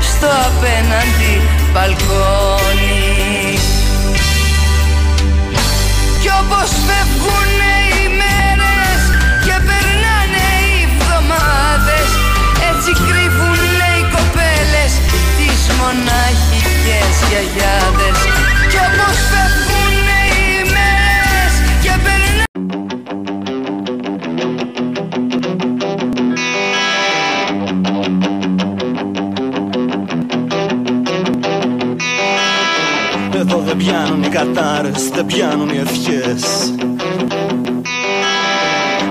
στο 0.10 0.30
απέναντι 0.50 1.61
μπαλκόνι. 1.72 3.58
Κι 6.22 6.32
όπως 6.42 6.70
φεύγουνε 6.86 7.74
οι 7.94 8.06
μέρες 8.20 9.02
και 9.46 9.56
περνάνε 9.68 10.48
οι 10.66 10.76
εβδομάδες 10.90 12.10
Έτσι 12.70 12.92
κρύβουνε 13.06 13.90
οι 14.00 14.04
κοπέλες 14.16 14.92
τις 15.38 15.62
μονάχικες 15.80 17.14
γιαγιάδες 17.30 18.01
δεν 33.74 33.80
πιάνουν 33.80 34.24
οι 34.24 34.28
κατάρες, 34.28 35.10
δεν 35.10 35.26
πιάνουν 35.26 35.70
οι 35.70 35.78
ευχές. 35.78 36.74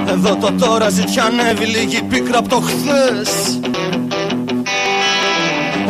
Εδώ 0.09 0.37
το 0.37 0.53
τώρα 0.53 0.89
ζητιανεύει 0.89 1.65
λίγη 1.65 2.03
πίκρα 2.03 2.39
από 2.39 2.49
το 2.49 2.61
χθες. 2.61 3.61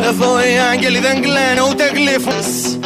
Εδώ 0.07 0.39
οι 0.39 0.59
άγγελοι 0.71 0.99
δεν 0.99 1.21
κλαίνε 1.21 1.61
ούτε 1.69 1.91
γλύφες. 1.93 2.79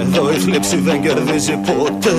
Εδώ 0.00 0.32
η 0.32 0.36
θλίψη 0.36 0.76
δεν 0.76 1.02
κερδίζει 1.02 1.56
ποτέ 1.56 2.18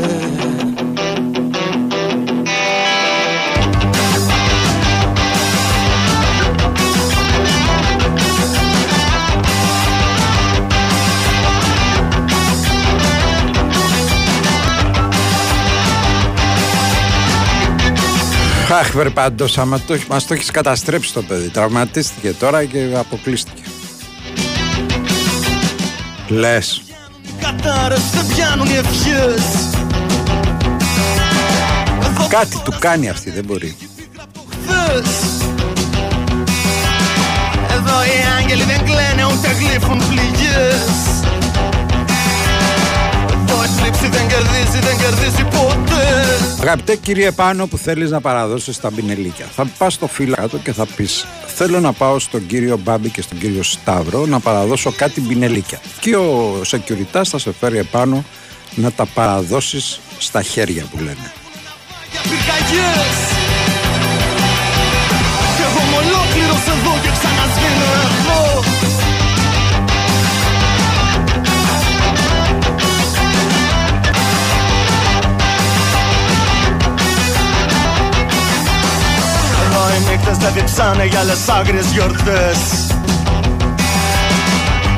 Αχ, 18.79 18.91
βρε 18.91 19.09
πάντως, 19.09 19.57
άμα 19.57 19.79
το, 19.79 19.97
μας 20.09 20.25
το 20.27 20.33
έχεις 20.33 20.51
καταστρέψει 20.51 21.13
το 21.13 21.21
παιδί. 21.21 21.49
Τραυματίστηκε 21.49 22.33
τώρα 22.33 22.65
και 22.65 22.91
αποκλείστηκε. 22.95 23.61
Λες. 26.27 26.81
Κατάρες 27.39 28.09
δεν 28.13 28.25
πιάνουν 28.27 28.67
οι 28.67 28.75
ευχές 28.75 29.43
Κάτι 32.29 32.61
του 32.63 32.73
κάνει 32.79 33.09
αυτή, 33.09 33.31
δεν 33.31 33.45
μπορεί. 33.45 33.77
χθες 34.49 35.09
Εδώ 37.71 38.03
οι 38.03 38.39
άγγελοι 38.39 38.63
δεν 38.63 38.83
κλαίνε 38.85 39.25
ούτε 39.25 39.47
γλύφουν 39.47 39.97
πληγές 40.07 40.38
Αγαπητέ 46.61 46.95
κύριε 46.95 47.31
Πάνο 47.31 47.67
που 47.67 47.77
θέλεις 47.77 48.11
να 48.11 48.21
παραδώσεις 48.21 48.79
τα 48.79 48.89
μπινελίκια. 48.89 49.45
Θα 49.45 49.65
πας 49.77 49.93
στο 49.93 50.07
φύλλο 50.07 50.35
κάτω 50.35 50.57
και 50.57 50.73
θα 50.73 50.85
πεις 50.95 51.25
Θέλω 51.55 51.79
να 51.79 51.93
πάω 51.93 52.19
στον 52.19 52.45
κύριο 52.45 52.77
Μπάμπη 52.77 53.09
και 53.09 53.21
στον 53.21 53.37
κύριο 53.37 53.63
Σταύρο 53.63 54.25
Να 54.25 54.39
παραδώσω 54.39 54.91
κάτι 54.91 55.21
μπινελίκια 55.21 55.79
Και 55.99 56.15
ο 56.15 56.61
security 56.67 57.23
θα 57.23 57.39
σε 57.39 57.51
φέρει 57.51 57.77
επάνω 57.77 58.23
Να 58.75 58.91
τα 58.91 59.05
παραδώσεις 59.05 59.99
στα 60.17 60.41
χέρια 60.41 60.85
που 60.91 60.97
λένε 60.97 61.31
οι 80.39 80.45
νύχτες 80.45 80.53
δεν 80.53 80.53
διψάνε 80.53 81.05
για 81.05 81.19
άλλες 81.19 81.49
άγριες 81.49 81.85
γιορτές 81.91 82.57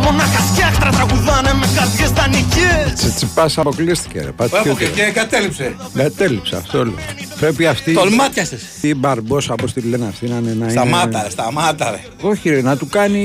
Μονάχα 0.04 0.39
σκιάχτρα 0.54 0.89
τραγουδάνε 0.89 1.54
με 1.54 1.68
καρδιές 1.76 2.12
δανεικές 2.12 2.94
Τσιτσιπάς 2.96 3.58
αποκλείστηκε 3.58 4.22
ρε 4.22 4.32
Πάτε 4.32 4.60
Από 4.60 4.76
και, 4.78 4.86
και 4.86 5.02
κατέληψε. 5.04 5.76
Κατέληψε 5.94 6.56
αυτό 6.56 6.86
λέω. 6.86 6.94
Πρέπει 7.39 7.66
αυτή 7.68 7.94
Τολμάτιασες. 7.94 8.62
Η 8.82 8.96
μπαρμπόσα 8.96 9.54
όπως 9.54 9.74
τη 9.74 9.82
λένε 9.82 10.06
αυτή 10.08 10.28
να 10.28 10.38
είναι 10.38 10.54
να 10.66 10.70
Σταμάτα 10.70 11.08
είναι... 11.08 11.22
ρε, 11.24 11.30
σταμάτα 11.30 11.92
ρε. 11.92 12.00
Όχι 12.22 12.50
ρε 12.50 12.62
να 12.62 12.78
του 12.78 12.88
κάνει 12.88 13.20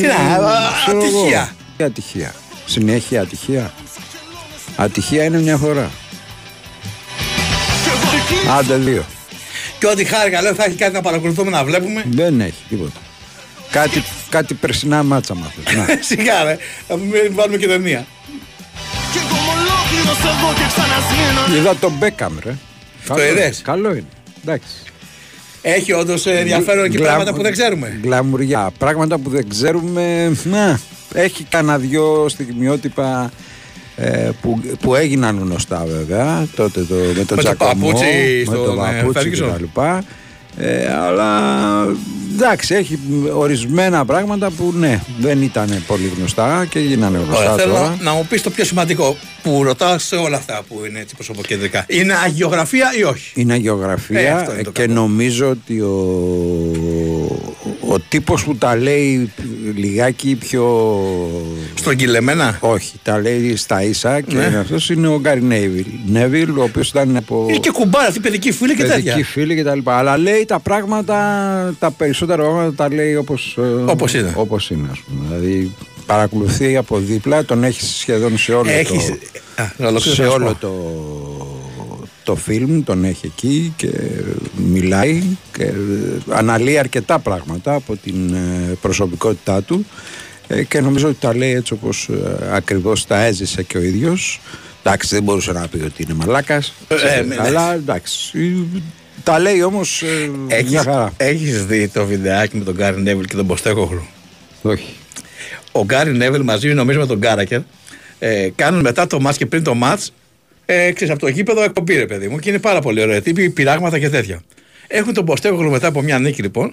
Τι 0.00 0.06
να, 0.06 0.14
ξέρω 0.14 0.98
εγώ. 0.98 0.98
ατυχία. 0.98 1.54
Τι 1.76 1.84
ατυχία 1.84 2.34
Συνέχεια 2.66 3.20
ατυχία 3.20 3.72
Ατυχία 4.76 5.24
είναι 5.24 5.38
μια 5.40 5.56
φορά 5.56 5.90
Άντε 8.58 8.74
δύο 8.76 9.04
Και 9.82 9.88
ό,τι 9.88 10.04
χάρηκα 10.04 10.42
λέω 10.42 10.54
θα 10.54 10.64
έχει 10.64 10.76
κάτι 10.76 10.92
να 10.92 11.00
παρακολουθούμε 11.00 11.50
να 11.50 11.64
βλέπουμε. 11.64 12.04
Δεν 12.10 12.40
έχει 12.40 12.62
τίποτα 12.68 13.00
Κάτι, 13.70 14.02
κάτι 14.28 14.54
περσινά 14.54 15.02
μάτσα 15.02 15.34
μάθες 15.34 15.64
Να. 15.76 15.86
Σιγά 16.00 16.42
ρε, 16.44 16.56
θα 16.88 16.96
μην 16.96 17.10
βάλουμε 17.30 17.56
και 17.56 17.66
ταινία. 17.66 18.06
Κι 19.12 19.18
εγώ 19.18 19.36
είμαι 19.36 19.60
ολόκληρος 19.60 20.18
εδώ 20.18 20.52
και 20.54 20.64
ξανασβήνω 20.74 21.60
Είδα 21.60 21.76
τον 21.76 21.92
Μπέκαμ 21.98 22.32
ρε 22.44 22.54
Καλό- 23.06 23.24
είδες; 23.30 23.60
Καλό 23.64 23.90
είναι 23.90 24.04
Εντάξει 24.42 24.66
Έχει 25.62 25.92
όντως 25.92 26.26
ενδιαφέρον 26.26 26.90
και 26.90 26.96
Γκλα- 26.98 27.06
πράγματα 27.06 27.32
που 27.34 27.42
δεν 27.42 27.52
ξέρουμε. 27.52 27.98
Γκλαμουριά. 28.02 28.70
Πράγματα 28.78 29.18
που 29.18 29.30
δεν 29.30 29.48
ξέρουμε. 29.48 30.32
Να, 30.44 30.80
έχει 31.14 31.44
κανένα 31.44 31.78
δυο 31.78 32.26
στιγμιότυπα 32.28 33.24
ε, 33.24 33.30
που, 34.40 34.60
που 34.80 34.94
έγιναν 34.94 35.38
γνωστά 35.38 35.84
βέβαια. 35.88 36.46
Τότε 36.56 36.80
το, 36.80 36.94
με 36.94 37.24
τον 37.24 37.36
το 37.36 37.36
Τζακωμό, 37.36 37.70
παπούτσι 37.72 38.44
με 38.48 38.54
στον, 38.54 38.64
τον 38.64 38.74
ε, 38.74 38.76
παπούτσι 38.76 39.30
Ferguson. 39.30 39.34
και 39.34 39.40
τα 39.42 39.56
λοιπά. 39.60 40.04
Ε, 40.56 40.92
αλλά 40.92 41.28
εντάξει, 42.34 42.74
έχει 42.74 42.98
ορισμένα 43.34 44.04
πράγματα 44.04 44.50
που 44.50 44.72
ναι, 44.78 45.00
δεν 45.20 45.42
ήταν 45.42 45.82
πολύ 45.86 46.12
γνωστά 46.16 46.66
και 46.70 46.78
γίνανε 46.78 47.18
γνωστά 47.18 47.52
Ωραία, 47.52 47.54
θέλω 47.54 47.72
τώρα. 47.74 47.88
να, 47.88 48.02
να 48.02 48.12
μου 48.12 48.26
πεις 48.28 48.42
το 48.42 48.50
πιο 48.50 48.64
σημαντικό 48.64 49.16
που 49.42 49.62
ρωτάω 49.62 49.98
σε 49.98 50.16
όλα 50.16 50.36
αυτά 50.36 50.62
που 50.68 50.82
είναι 50.88 51.00
έτσι 51.00 51.14
προσωποκεντρικά. 51.14 51.84
Είναι 51.88 52.14
αγιογραφία 52.24 52.92
ή 52.98 53.02
όχι; 53.02 53.32
Είναι 53.34 53.54
Ε, 53.54 53.56
γεωγραφία 53.56 54.36
αυτό 54.36 54.52
είναι 54.52 54.62
το 54.62 54.70
και 54.70 54.86
νομίζω 54.86 55.48
ότι 55.48 55.80
ο, 55.80 55.90
ο 57.92 57.98
τύπος 58.08 58.44
που 58.44 58.56
τα 58.56 58.76
λέει 58.76 59.32
λιγάκι 59.74 60.34
πιο... 60.34 60.64
Στρογγυλεμένα; 61.74 62.58
Όχι, 62.60 62.92
τα 63.02 63.18
λέει 63.20 63.56
στα 63.56 63.82
ίσα 63.82 64.20
και 64.20 64.34
Ναι. 64.36 64.44
είναι 64.44 64.58
αυτός 64.58 64.90
είναι 64.90 65.06
ο 65.08 65.18
Γκάρι 65.20 65.42
Νέιβιλ. 65.42 65.84
Νέβιλ, 66.06 66.58
ο 66.58 66.62
οποίος 66.62 66.88
ήταν 66.88 67.16
από... 67.16 67.46
Είναι 67.48 67.58
και 67.58 67.70
κουμπάρα, 67.70 68.06
αυτή 68.06 68.20
παιδική 68.20 68.52
φίλη 68.52 68.74
και 68.74 68.82
τέτοια. 68.84 69.12
Παιδική 69.12 69.22
φίλη 69.22 69.54
και 69.54 69.62
τα 69.62 69.74
λοιπά. 69.74 69.96
Αλλά 69.98 70.16
λέει 70.18 70.44
τα 70.44 70.58
πράγματα, 70.60 71.16
τα 71.78 71.90
περισσότερα 71.90 72.42
πράγματα 72.42 72.74
τα 72.74 72.94
λέει 72.94 73.14
όπως, 73.14 73.56
ε, 73.58 73.90
Όπως 73.90 74.14
είναι. 74.14 74.32
όπως 74.36 74.70
είναι 74.70 74.88
ας 74.92 74.98
πούμε. 74.98 75.24
Δηλαδή 75.28 75.72
παρακολουθεί 76.06 76.76
από 76.76 76.98
δίπλα, 76.98 77.44
τον 77.44 77.64
έχει 77.64 77.82
σχεδόν 77.84 78.38
σε 78.38 78.52
όλο 78.52 78.70
Έχεις- 78.70 79.06
το... 79.06 79.14
Α, 79.62 79.70
να 79.76 79.88
ολοκληρώσω 79.88 80.14
σε 80.14 80.22
να 80.22 80.28
σου 80.28 80.34
όλο 80.34 80.46
πω. 80.46 80.54
το, 80.60 80.72
το 82.32 82.38
φιλμ 82.38 82.82
τον 82.82 83.04
έχει 83.04 83.26
εκεί 83.26 83.72
και 83.76 83.88
μιλάει 84.56 85.22
και 85.56 85.72
αναλύει 86.28 86.78
αρκετά 86.78 87.18
πράγματα 87.18 87.74
από 87.74 87.96
την 87.96 88.34
ε, 88.34 88.76
προσωπικότητά 88.80 89.62
του 89.62 89.86
ε, 90.48 90.62
και 90.64 90.80
νομίζω 90.80 91.08
ότι 91.08 91.16
τα 91.20 91.36
λέει 91.36 91.52
έτσι 91.54 91.72
όπως 91.72 92.08
ε, 92.08 92.48
ακριβώς 92.52 93.06
τα 93.06 93.22
έζησε 93.24 93.62
και 93.62 93.78
ο 93.78 93.82
ίδιος. 93.82 94.40
Εντάξει 94.84 95.14
δεν 95.14 95.22
μπορούσε 95.22 95.52
να 95.52 95.68
πει 95.68 95.76
ότι 95.82 96.02
είναι 96.02 96.14
μαλάκας 96.14 96.72
Ε, 96.88 97.18
ε, 97.18 97.22
ναι, 97.22 97.36
αλλά 97.38 97.74
εντάξει. 97.74 98.34
Τα 99.22 99.38
λέει 99.38 99.62
όμως 99.62 100.02
ε, 100.02 100.30
Έχεις, 100.54 100.70
μια 100.70 100.82
χαρά. 100.82 101.12
έχεις 101.16 101.66
δει 101.66 101.88
το 101.88 102.04
βιντεάκι 102.06 102.56
με 102.56 102.64
τον 102.64 102.74
Γκάρι 102.74 103.02
Νέβιλ 103.02 103.24
και 103.24 103.36
τον 103.36 103.46
Ποστέκοχλου. 103.46 104.06
όχι. 104.62 104.94
Ο 105.72 105.84
Γκάρι 105.84 106.12
Νέβιλ 106.16 106.42
μαζί 106.42 106.68
νομίζω 106.74 106.98
με 106.98 107.06
τον 107.06 107.18
Γκάρακερ 107.18 107.60
ε, 108.18 108.48
κάνουν 108.54 108.80
μετά 108.80 109.06
το 109.06 109.20
μάτς 109.20 109.36
και 109.36 109.46
πριν 109.46 109.62
το 109.62 109.74
μάτς 109.74 110.12
ε, 110.66 110.92
ξέρεις, 110.92 111.12
από 111.12 111.20
το 111.22 111.28
γήπεδο 111.28 111.62
εκπομπή 111.62 111.94
ρε 111.94 112.06
παιδί 112.06 112.28
μου 112.28 112.38
και 112.38 112.48
είναι 112.50 112.58
πάρα 112.58 112.80
πολύ 112.80 113.00
ωραία. 113.02 113.20
Τύποι 113.20 113.50
πειράγματα 113.50 113.98
και 113.98 114.08
τέτοια. 114.08 114.42
Έχουν 114.86 115.14
τον 115.14 115.24
Ποστέκοχλου 115.24 115.70
μετά 115.70 115.86
από 115.86 116.02
μια 116.02 116.18
νίκη 116.18 116.42
λοιπόν 116.42 116.72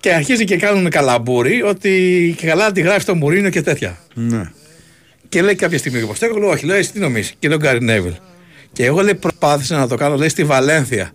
και 0.00 0.12
αρχίζει 0.12 0.44
και 0.44 0.56
κάνουν 0.56 0.90
καλαμπούρι 0.90 1.62
ότι 1.62 2.34
και 2.38 2.46
καλά 2.46 2.72
τη 2.72 2.80
γράφει 2.80 3.04
το 3.04 3.14
Μουρίνο 3.14 3.48
και 3.50 3.62
τέτοια. 3.62 3.98
ναι. 4.14 4.50
Και 5.28 5.42
λέει 5.42 5.54
κάποια 5.54 5.78
στιγμή 5.78 6.02
ο 6.02 6.06
Ποστέκογλου, 6.06 6.48
όχι, 6.48 6.66
λέει, 6.66 6.78
εσύ 6.78 6.92
τι 6.92 6.98
νομίζεις, 6.98 7.34
και 7.38 7.48
τον 7.48 7.58
Γκάρι 7.58 7.84
Νέβιλ. 7.84 8.12
Και 8.72 8.84
εγώ 8.84 9.00
λέει, 9.00 9.14
προσπάθησα 9.14 9.76
να 9.78 9.88
το 9.88 9.96
κάνω, 9.96 10.16
λέει, 10.16 10.28
στη 10.28 10.44
Βαλένθια 10.44 11.12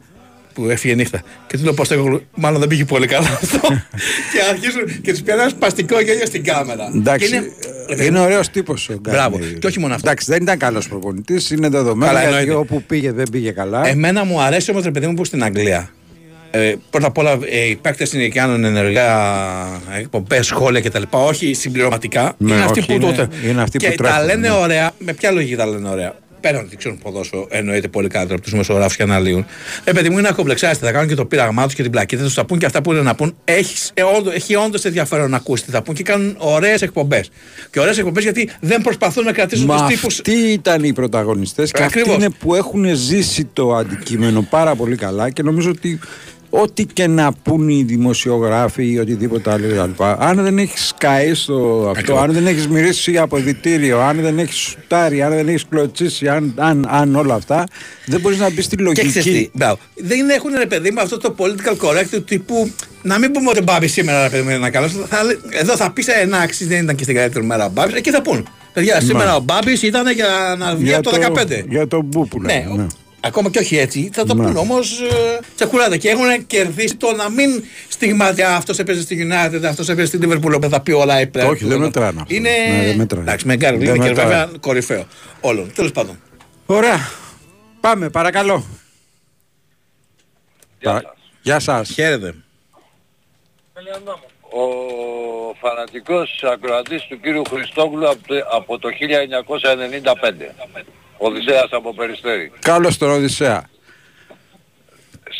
που 0.54 0.70
έφυγε 0.70 0.96
νύχτα. 0.96 1.22
Και 1.48 1.58
του 1.58 1.64
λέω 1.64 1.74
Ποστέκογλου, 1.74 2.22
μάλλον 2.36 2.60
δεν 2.60 2.68
πήγε 2.68 2.86
πολύ 2.86 3.08
καλά 3.08 3.28
αυτό. 3.28 3.60
και 4.34 4.40
αρχίζουν 4.50 5.02
και 5.02 5.12
τους 5.12 5.22
πιάνουν 5.22 5.42
ένα 5.42 5.50
σπαστικό 5.50 6.02
γέλιο 6.02 6.26
στην 6.26 6.44
κάμερα. 6.44 6.92
Εντάξει, 6.96 7.30
Και 7.30 7.36
είναι, 7.36 8.04
είναι 8.04 8.20
ωραίος 8.20 8.50
τύπος 8.50 8.90
ο 8.90 8.94
Γκάρι 8.94 9.18
Μπράβο. 9.18 9.38
Νέιβιλ. 9.38 9.60
Και 9.60 9.68
όχι 9.68 9.80
μόνο 9.80 9.94
αυτό. 9.94 10.10
Εντάξει, 10.10 10.32
δεν 10.32 10.42
ήταν 10.42 10.58
καλός 10.58 10.88
προπονητής, 10.88 11.50
είναι 11.52 11.70
δεδομένο. 11.70 12.12
Καλά, 12.12 12.22
γιατί 12.28 12.38
εννοείται. 12.38 12.60
όπου 12.60 12.84
πήγε 12.84 13.12
δεν 13.12 13.26
πήγε 13.32 13.52
καλά. 13.52 13.88
Εμένα 13.88 14.24
μου 14.26 14.42
αρέσει 14.42 14.72
όμως, 14.72 14.84
ρε 14.84 14.92
παιδί 14.92 15.08
μου, 15.08 15.14
που 15.14 15.26
στην 15.26 15.44
Αγγλία. 15.44 15.90
Ε, 16.56 16.76
πρώτα 16.90 17.08
απ' 17.08 17.18
όλα, 17.18 17.40
ε, 17.50 17.60
οι 17.70 17.76
παίκτες 17.76 18.14
είναι 18.14 18.24
και 18.24 18.40
κάνουν 18.40 18.64
ενεργά 18.64 19.08
εκπομπές, 20.00 20.46
σχόλια 20.46 20.82
κτλ. 20.82 21.02
Όχι 21.10 21.54
συμπληρωματικά. 21.54 22.34
Ναι, 22.38 22.54
είναι 22.54 22.64
αυτοί 22.64 22.80
όχι, 22.80 22.88
που 22.88 22.94
είναι- 22.94 23.06
τότε. 23.06 23.28
είναι 23.50 23.62
αυτοί 23.62 23.78
και 23.78 23.90
που 23.90 24.04
τα 24.04 24.10
τρέχουν, 24.10 24.26
λένε 24.26 24.48
ναι. 24.48 24.54
ωραία. 24.54 24.92
Με 24.98 25.14
ποια 25.14 25.32
λογική 25.32 25.56
τα 25.56 25.66
λένε 25.66 25.90
ωραία; 25.90 26.16
Πέραν 26.44 26.66
ότι 26.66 26.76
ξέρουν 26.76 26.98
ποδόσφαιρο, 26.98 27.48
εννοείται 27.50 27.88
πολύ 27.88 28.08
καλύτερα 28.08 28.36
από 28.36 28.44
τους 28.44 28.54
μεσογράφου 28.54 28.96
και 28.96 29.04
αναλύουν. 29.04 29.46
Ε, 29.84 29.92
παιδί 29.92 30.10
μου 30.10 30.18
είναι 30.18 30.28
ακομπλεξάστε. 30.28 30.86
Θα 30.86 30.92
κάνουν 30.92 31.08
και 31.08 31.16
το 31.16 31.26
πείραγμά 31.26 31.66
τους 31.66 31.74
και 31.74 31.82
την 31.82 31.92
πλακίτα 31.92 32.24
τους. 32.24 32.34
Θα 32.34 32.46
πούν 32.46 32.60
και 32.60 32.66
αυτά 32.66 32.82
που 32.82 32.92
είναι 32.92 33.02
να 33.02 33.16
πούν. 33.16 33.36
Έχεις, 33.46 33.92
ε, 33.94 34.02
όντω, 34.02 34.32
έχει 34.32 34.56
όντως 34.56 34.86
ενδιαφέρον 34.86 35.30
να 35.30 35.38
ακούσεις 35.38 35.66
τι 35.66 35.72
θα 35.72 35.82
πούν 35.82 35.96
και 35.96 36.04
κάνουν 36.04 36.36
ωραίες 36.38 36.82
εκπομπές. 36.82 37.30
Και 37.72 37.80
ωραίες 37.80 37.98
εκπομπές 37.98 38.24
γιατί 38.24 38.50
δεν 38.60 38.82
προσπαθούν 38.82 39.24
να 39.24 39.32
κρατήσουν 39.32 39.66
Μα 39.66 39.78
τους 39.78 39.88
τύπου. 39.88 40.08
αυτοί 40.08 40.32
ήταν 40.32 40.84
οι 40.84 40.94
πρωταγωνιστές 40.94 41.72
και 41.72 41.84
αυτοί 41.84 42.00
Ακριβώς. 42.00 42.20
είναι 42.22 42.30
που 42.40 42.56
έχουν 42.56 42.86
ζήσει 42.96 43.46
το 43.54 43.76
αντικείμενο 43.76 44.48
πάρα 44.50 44.76
πολύ 44.76 44.96
καλά 44.96 45.30
και 45.30 45.44
νομίζω 45.44 45.70
ότι 45.70 46.00
ό,τι 46.62 46.86
και 46.86 47.08
να 47.08 47.32
πούν 47.44 47.70
οι 47.70 47.84
δημοσιογράφοι 47.84 48.92
ή 48.92 49.00
οτιδήποτε 49.00 49.52
άλλο 49.52 49.68
κτλ. 49.68 50.04
Αν 50.04 50.44
δεν 50.44 50.58
έχεις 50.58 50.88
σκαεί 50.88 51.34
στο 51.34 51.92
αυτό, 51.98 52.18
αν 52.18 52.32
δεν 52.34 52.48
έχεις 52.48 52.68
μυρίσει 52.68 53.18
αποδητήριο, 53.18 54.00
αν 54.00 54.22
δεν 54.22 54.40
έχεις 54.40 54.56
σουτάρει, 54.56 55.22
αν 55.22 55.30
δεν 55.32 55.48
έχεις 55.48 55.66
κλωτσίσει, 55.70 56.28
αν, 56.28 56.54
αν, 56.58 56.88
αν 56.90 57.16
όλα 57.16 57.34
αυτά, 57.34 57.64
δεν 58.06 58.20
μπορείς 58.20 58.40
να 58.40 58.50
μπεις 58.52 58.66
στη 58.66 58.76
Και 58.76 58.84
ξέρεις 58.94 59.14
τι, 59.14 59.30
λογική. 59.30 59.50
μπράβο. 59.54 59.78
Δεν 59.96 60.30
έχουν 60.30 60.52
ρε 60.58 60.66
παιδί 60.66 60.92
μου 60.92 61.02
αυτό 61.02 61.18
το 61.18 61.36
political 61.38 61.88
correct 61.88 62.08
του 62.12 62.24
τύπου. 62.24 62.72
Να 63.02 63.18
μην 63.20 63.32
πούμε 63.32 63.50
ότι 63.50 63.60
ο 63.60 63.64
Μπάμπης 63.64 63.92
σήμερα 63.92 64.24
ρε 64.24 64.30
παιδί 64.30 64.44
μου 64.44 64.50
είναι 64.50 64.70
καλός. 64.70 64.92
Εδώ 65.50 65.76
θα 65.76 65.92
πεις 65.92 66.08
εντάξει, 66.08 66.66
δεν 66.66 66.84
ήταν 66.84 66.96
και 66.96 67.04
στην 67.04 67.16
καλύτερη 67.16 67.46
μέρα 67.46 67.66
ο 67.66 67.70
Μπάμπης. 67.70 67.96
Εκεί 67.96 68.10
θα 68.12 68.22
πούν. 68.22 68.48
Παιδιά, 68.74 69.02
σήμερα 69.02 69.36
ο 69.36 69.40
Μπάμπης 69.40 69.82
ήταν 69.82 70.12
για 70.12 70.56
να 70.58 70.76
βγει 70.76 70.84
Για 70.84 70.98
από 70.98 71.10
το 71.10 71.18
15. 71.40 71.64
Για 71.70 71.88
τον 71.88 72.06
Μπού 72.06 72.28
που 72.28 72.42
Ναι, 72.42 72.54
λέμε, 72.54 72.76
ναι. 72.82 72.88
Ακόμα 73.26 73.50
και 73.50 73.60
όχι 73.60 73.78
έτσι, 73.78 74.10
θα 74.14 74.26
το 74.26 74.34
Ναι. 74.34 74.44
πούν 74.44 74.58
όμως 74.58 75.02
τσεκουράτα. 75.56 75.98
Και 75.98 76.10
έχουν 76.10 76.46
κερδίσει 76.48 76.96
το 76.96 77.12
να 77.12 77.30
μην 77.30 77.64
στιγματιά 77.88 78.56
αυτός 78.56 78.80
έπαιζε 78.80 79.02
στη 79.02 79.28
United, 79.32 79.64
αυτός 79.64 79.90
έπαιζε 79.90 80.08
στην 80.08 80.22
Liverpool, 80.32 80.62
που 80.62 80.70
θα 80.70 80.82
πει 80.82 80.92
όλα 80.92 81.22
η 81.22 81.30
Premier. 81.34 81.50
Όχι, 81.50 81.66
δεν 81.66 81.80
μετράνε 81.80 82.22
αυτά. 82.22 82.36
Είναι. 82.36 82.50
Ναι, 82.50 82.86
δεν 82.86 82.96
μετράνε. 82.96 83.24
Εντάξει, 83.24 83.48
με 83.48 83.56
Γκάρι 83.56 83.78
Δεν 83.78 83.88
είναι 83.88 83.98
και 84.04 84.10
μετράνε. 84.10 84.30
βέβαια 84.30 84.50
κορυφαίο 84.60 85.06
όλων. 85.42 85.72
Τέλος 85.76 85.92
πάντων. 85.92 86.20
Ωραία. 86.66 86.98
Πάμε, 87.80 88.10
παρακαλώ. 88.10 88.66
Γεια, 90.80 91.16
Γεια 91.42 91.60
σας. 91.60 91.90
Χαίρετε. 91.90 92.34
ο 94.56 94.64
φανατικός 95.60 96.44
ακροατής 96.54 97.02
του 97.10 97.20
κύριου 97.20 97.42
Χριστόγλου 97.50 98.10
από 98.10 98.28
το, 98.28 98.36
από 98.52 98.80
το 98.80 98.90
1995. 98.90 100.56
Οδυσσέας 101.18 101.68
από 101.72 101.94
Περιστέρη. 101.94 102.52
Καλώς 102.60 102.98
τον 102.98 103.10
Οδυσσέα. 103.10 103.70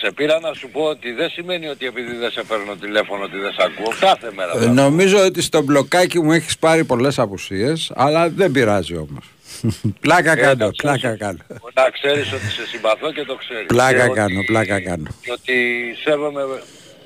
Σε 0.02 0.12
πήρα 0.12 0.40
να 0.40 0.54
σου 0.54 0.70
πω 0.70 0.82
ότι 0.82 1.12
δεν 1.12 1.30
σημαίνει 1.30 1.68
ότι 1.68 1.86
επειδή 1.86 2.16
δεν 2.16 2.32
σε 2.32 2.44
παίρνω 2.44 2.76
τηλέφωνο 2.76 3.24
ότι 3.24 3.38
δεν 3.38 3.52
σε 3.52 3.58
ακούω. 3.64 3.94
Κάθε 4.00 4.32
μέρα. 4.36 4.52
Ε, 4.56 4.60
θα 4.60 4.68
νομίζω 4.72 5.26
ότι 5.26 5.42
στο 5.42 5.62
μπλοκάκι 5.62 6.20
μου 6.20 6.32
έχεις 6.32 6.58
πάρει 6.58 6.84
πολλές 6.86 7.20
απουσίες, 7.20 7.92
αλλά 7.96 8.30
δεν 8.30 8.52
πειράζει 8.52 8.96
όμως. 8.98 9.26
πλάκα 10.02 10.32
Ε, 10.32 10.36
κάνω, 10.36 10.66
να 10.66 10.72
ξέρεις- 10.72 10.82
πλάκα 11.02 11.16
κάνω. 11.18 11.38
Να 11.74 11.90
ξέρεις 11.90 12.32
ότι 12.34 12.46
σε 12.50 12.68
συμπαθώ 12.68 13.12
και 13.12 13.24
το 13.24 13.36
ξέρεις. 13.36 13.66
Πλάκα 13.66 14.08
Και 14.08 14.14
κάνω, 14.14 14.38
ότι- 14.38 14.46
πλάκα 14.46 14.82
κάνω. 14.82 15.08
Και 15.22 15.32
ότι 15.32 15.56
σέβομαι 16.04 16.42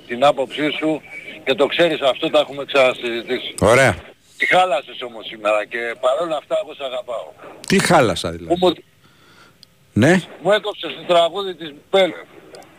την 0.07 0.23
άποψή 0.25 0.69
σου 0.79 1.01
και 1.43 1.53
το 1.53 1.65
ξέρεις 1.65 1.99
αυτό 2.01 2.29
το 2.29 2.37
έχουμε 2.39 2.65
ξανασυζητήσει. 2.65 3.53
Ωραία. 3.59 3.95
Τι 4.37 4.45
χάλασες 4.45 5.01
όμως 5.01 5.25
σήμερα 5.25 5.65
και 5.65 5.95
παρόλα 5.99 6.37
αυτά 6.37 6.55
εγώ 6.63 6.73
σε 6.73 6.83
αγαπάω. 6.83 7.31
Τι 7.67 7.79
χάλασα 7.79 8.31
δηλαδή. 8.31 8.55
Μου, 8.59 8.73
Ναι, 9.93 10.21
μου 10.41 10.51
έκοψες 10.51 10.93
το 10.93 11.03
τραγούδι 11.13 11.55
της 11.55 11.73
Μπέλε. 11.89 12.13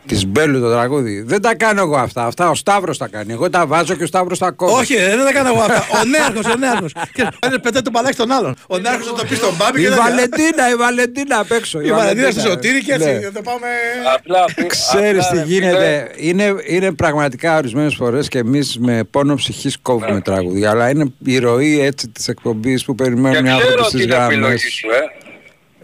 Της 0.09 0.25
Μπέλου 0.27 0.59
το 0.59 0.71
τραγούδι. 0.71 1.21
Δεν 1.21 1.41
τα 1.41 1.55
κάνω 1.55 1.81
εγώ 1.81 1.97
αυτά. 1.97 2.25
Αυτά 2.25 2.49
ο 2.49 2.55
Σταύρος 2.55 2.97
τα 2.97 3.07
κάνει. 3.07 3.33
Εγώ 3.33 3.49
τα 3.49 3.65
βάζω 3.67 3.95
και 3.95 4.03
ο 4.03 4.07
Σταύρος 4.07 4.39
τα 4.39 4.51
κόβει. 4.51 4.73
Όχι, 4.81 4.93
ε, 4.95 5.07
δεν 5.15 5.25
τα 5.25 5.31
κάνω 5.33 5.47
εγώ 5.49 5.59
αυτά. 5.59 5.85
Ο 6.01 6.03
νέαρχος, 6.05 6.45
ο 6.53 6.57
νέαρχος. 6.57 6.91
Και 7.13 7.27
πάνε 7.39 7.57
πετάει 7.57 7.81
το 7.81 7.89
μπαλάκι 7.89 8.13
στον 8.13 8.31
άλλον. 8.31 8.55
Ο 8.67 8.77
νέαρχος 8.77 9.05
θα 9.07 9.13
το 9.13 9.25
πει 9.29 9.35
στον 9.35 9.55
Μπάμπη 9.57 9.79
Η 9.79 9.83
και 9.83 9.89
δεν 9.89 9.97
Βαλεντίνα, 9.97 10.69
η 10.71 10.75
Βαλεντίνα 10.75 11.39
απ' 11.39 11.51
έξω. 11.51 11.81
Η 11.81 11.91
Βαλεντίνα 11.91 12.31
στο 12.31 12.39
Σωτήρι 12.41 12.83
και 12.83 12.93
έτσι. 12.93 13.07
Ναι. 13.09 13.19
Θα 13.19 13.41
πάμε... 13.41 13.67
Απλά, 14.15 14.45
Ξέρεις 14.67 15.25
απλά, 15.25 15.41
τι 15.41 15.47
ρε, 15.47 15.53
γίνεται. 15.53 16.11
Είναι, 16.15 16.53
είναι 16.67 16.91
πραγματικά 16.91 17.57
ορισμένες 17.57 17.95
φορές 17.95 18.27
και 18.27 18.37
εμείς 18.37 18.77
με 18.79 19.03
πόνο 19.11 19.35
ψυχής 19.35 19.75
Ναι. 19.75 19.81
κόβουμε 19.81 20.21
τραγούδια. 20.21 20.69
Αλλά 20.69 20.89
είναι 20.89 21.05
η 21.25 21.37
ροή 21.37 21.79
έτσι 21.81 22.07
της 22.09 22.27
εκπομπής 22.27 22.85
που 22.85 22.95
Και 22.95 23.03
περιμένουν 23.03 23.45
οι 23.45 23.49
ξέρω 23.49 23.55
άνθρωποι 23.55 23.79
ότι 23.79 23.89
στις 23.89 24.03
είναι 24.03 24.15
επιλογή 24.15 24.39
γραμμές. 24.41 24.61
σου, 24.61 24.87
ε. 24.89 25.27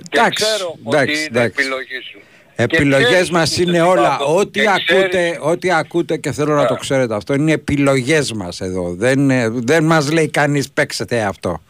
Και 0.09 0.17
Εντάξει, 0.19 0.43
ξέρω 0.43 0.75
ότι 0.83 0.95
εντάξει, 0.97 1.15
είναι 1.15 1.25
εντάξει. 1.39 1.55
επιλογή 1.59 1.99
σου. 2.11 2.19
Επιλογές 2.55 3.07
ξέρεις 3.07 3.29
μας 3.31 3.51
ότι 3.51 3.61
είναι 3.61 3.77
σε 3.77 3.81
όλα. 3.83 4.11
συμπαθώ. 4.11 4.35
Ό,τι 4.35 4.59
Και 4.61 4.67
ακούτε, 4.69 5.37
ό,τι 5.41 5.71
ακούτε 5.71 6.17
και 6.17 6.31
θέλω 6.31 6.55
να 6.55 6.65
το 6.65 6.75
ξέρετε 6.75 7.15
αυτό 7.15 7.33
είναι 7.33 7.51
επιλογές 7.51 8.31
μας 8.33 8.61
εδώ. 8.61 8.93
Δεν, 8.95 9.29
ε, 9.29 9.49
δεν 9.49 9.83
μας 9.83 10.11
λέει 10.11 10.29
κανείς 10.29 10.71
παίξετε 10.71 11.21
αυτό. 11.21 11.61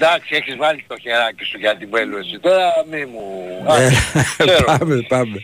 Εντάξει, 0.00 0.34
έχεις 0.36 0.56
βάλει 0.56 0.84
το 0.88 0.96
χεράκι 1.00 1.44
σου 1.44 1.58
για 1.58 1.76
την 1.76 1.88
Μπέλου 1.88 2.16
εσύ. 2.16 2.38
Τώρα 2.40 2.72
μη 2.90 3.04
μου... 3.04 3.24
Α, 3.72 3.82
Ε, 3.82 3.90
ξέρω. 4.38 4.64
πάμε, 4.64 5.04
πάμε. 5.08 5.36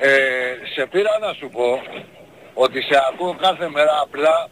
Ε, 0.00 0.10
σε 0.74 0.86
πήρα 0.90 1.10
να 1.20 1.32
σου 1.32 1.48
πω 1.52 1.80
ότι 2.54 2.82
σε 2.82 2.96
ακούω 3.12 3.36
κάθε 3.40 3.68
μέρα 3.68 3.90
απλά 4.02 4.48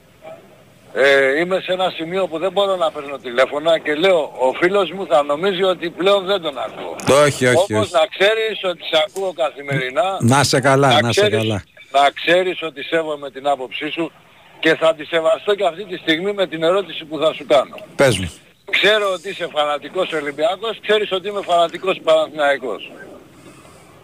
ε, 0.97 1.39
είμαι 1.41 1.61
σε 1.61 1.73
ένα 1.73 1.91
σημείο 1.97 2.27
που 2.27 2.39
δεν 2.39 2.53
μπορώ 2.53 2.77
να 2.77 2.91
παίρνω 2.91 3.19
τηλέφωνα 3.19 3.79
και 3.79 3.95
λέω 3.95 4.19
ο 4.39 4.53
φίλος 4.61 4.91
μου 4.91 5.07
θα 5.07 5.23
νομίζει 5.23 5.63
ότι 5.63 5.91
πλέον 5.91 6.25
δεν 6.25 6.41
τον 6.43 6.59
ακούω. 6.59 6.97
Όχι, 7.25 7.47
όχι, 7.47 7.73
Όμως 7.73 7.85
όχι. 7.87 7.93
να 7.93 8.07
ξέρεις 8.19 8.61
ότι 8.65 8.83
σε 8.85 9.05
ακούω 9.07 9.33
καθημερινά. 9.33 10.19
Να 10.21 10.45
σε 10.45 10.61
καλά, 10.61 11.01
να 11.01 11.13
σε 11.13 11.21
ξέρεις- 11.21 11.39
καλά. 11.39 11.63
Να 11.93 12.11
ξέρεις 12.11 12.63
ότι 12.63 12.83
σέβομαι 12.83 13.31
την 13.31 13.47
άποψή 13.47 13.91
σου 13.91 14.13
και 14.61 14.75
θα 14.75 14.95
τη 14.95 15.05
σεβαστώ 15.05 15.55
και 15.55 15.65
αυτή 15.67 15.85
τη 15.85 15.97
στιγμή 15.97 16.33
με 16.33 16.47
την 16.47 16.63
ερώτηση 16.63 17.05
που 17.05 17.19
θα 17.19 17.33
σου 17.33 17.47
κάνω. 17.47 17.77
Πες 17.97 18.19
μου. 18.19 18.33
Ξέρω 18.71 19.13
ότι 19.13 19.29
είσαι 19.29 19.49
φανατικός 19.53 20.13
Ολυμπιακός, 20.13 20.79
ξέρεις 20.81 21.13
ότι 21.13 21.29
είμαι 21.29 21.41
φανατικός 21.45 22.01
Παναθηναϊκός. 22.05 22.91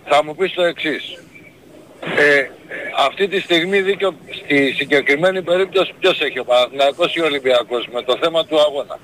Θα 0.04 0.24
μου 0.24 0.34
πεις 0.34 0.52
το 0.54 0.62
εξής. 0.62 1.02
Ε, 2.02 2.42
αυτή 3.06 3.28
τη 3.28 3.40
στιγμή 3.40 3.80
δίκιο 3.80 4.14
στη 4.44 4.72
συγκεκριμένη 4.76 5.42
περίπτωση 5.42 5.94
ποιος 6.00 6.20
έχει 6.20 6.38
ο 6.38 6.44
Παναθηναϊκός 6.44 7.14
ή 7.14 7.20
ο 7.20 7.24
Ολυμπιακός 7.24 7.88
με 7.92 8.02
το 8.02 8.18
θέμα 8.22 8.44
του 8.46 8.60
αγώνα. 8.60 8.98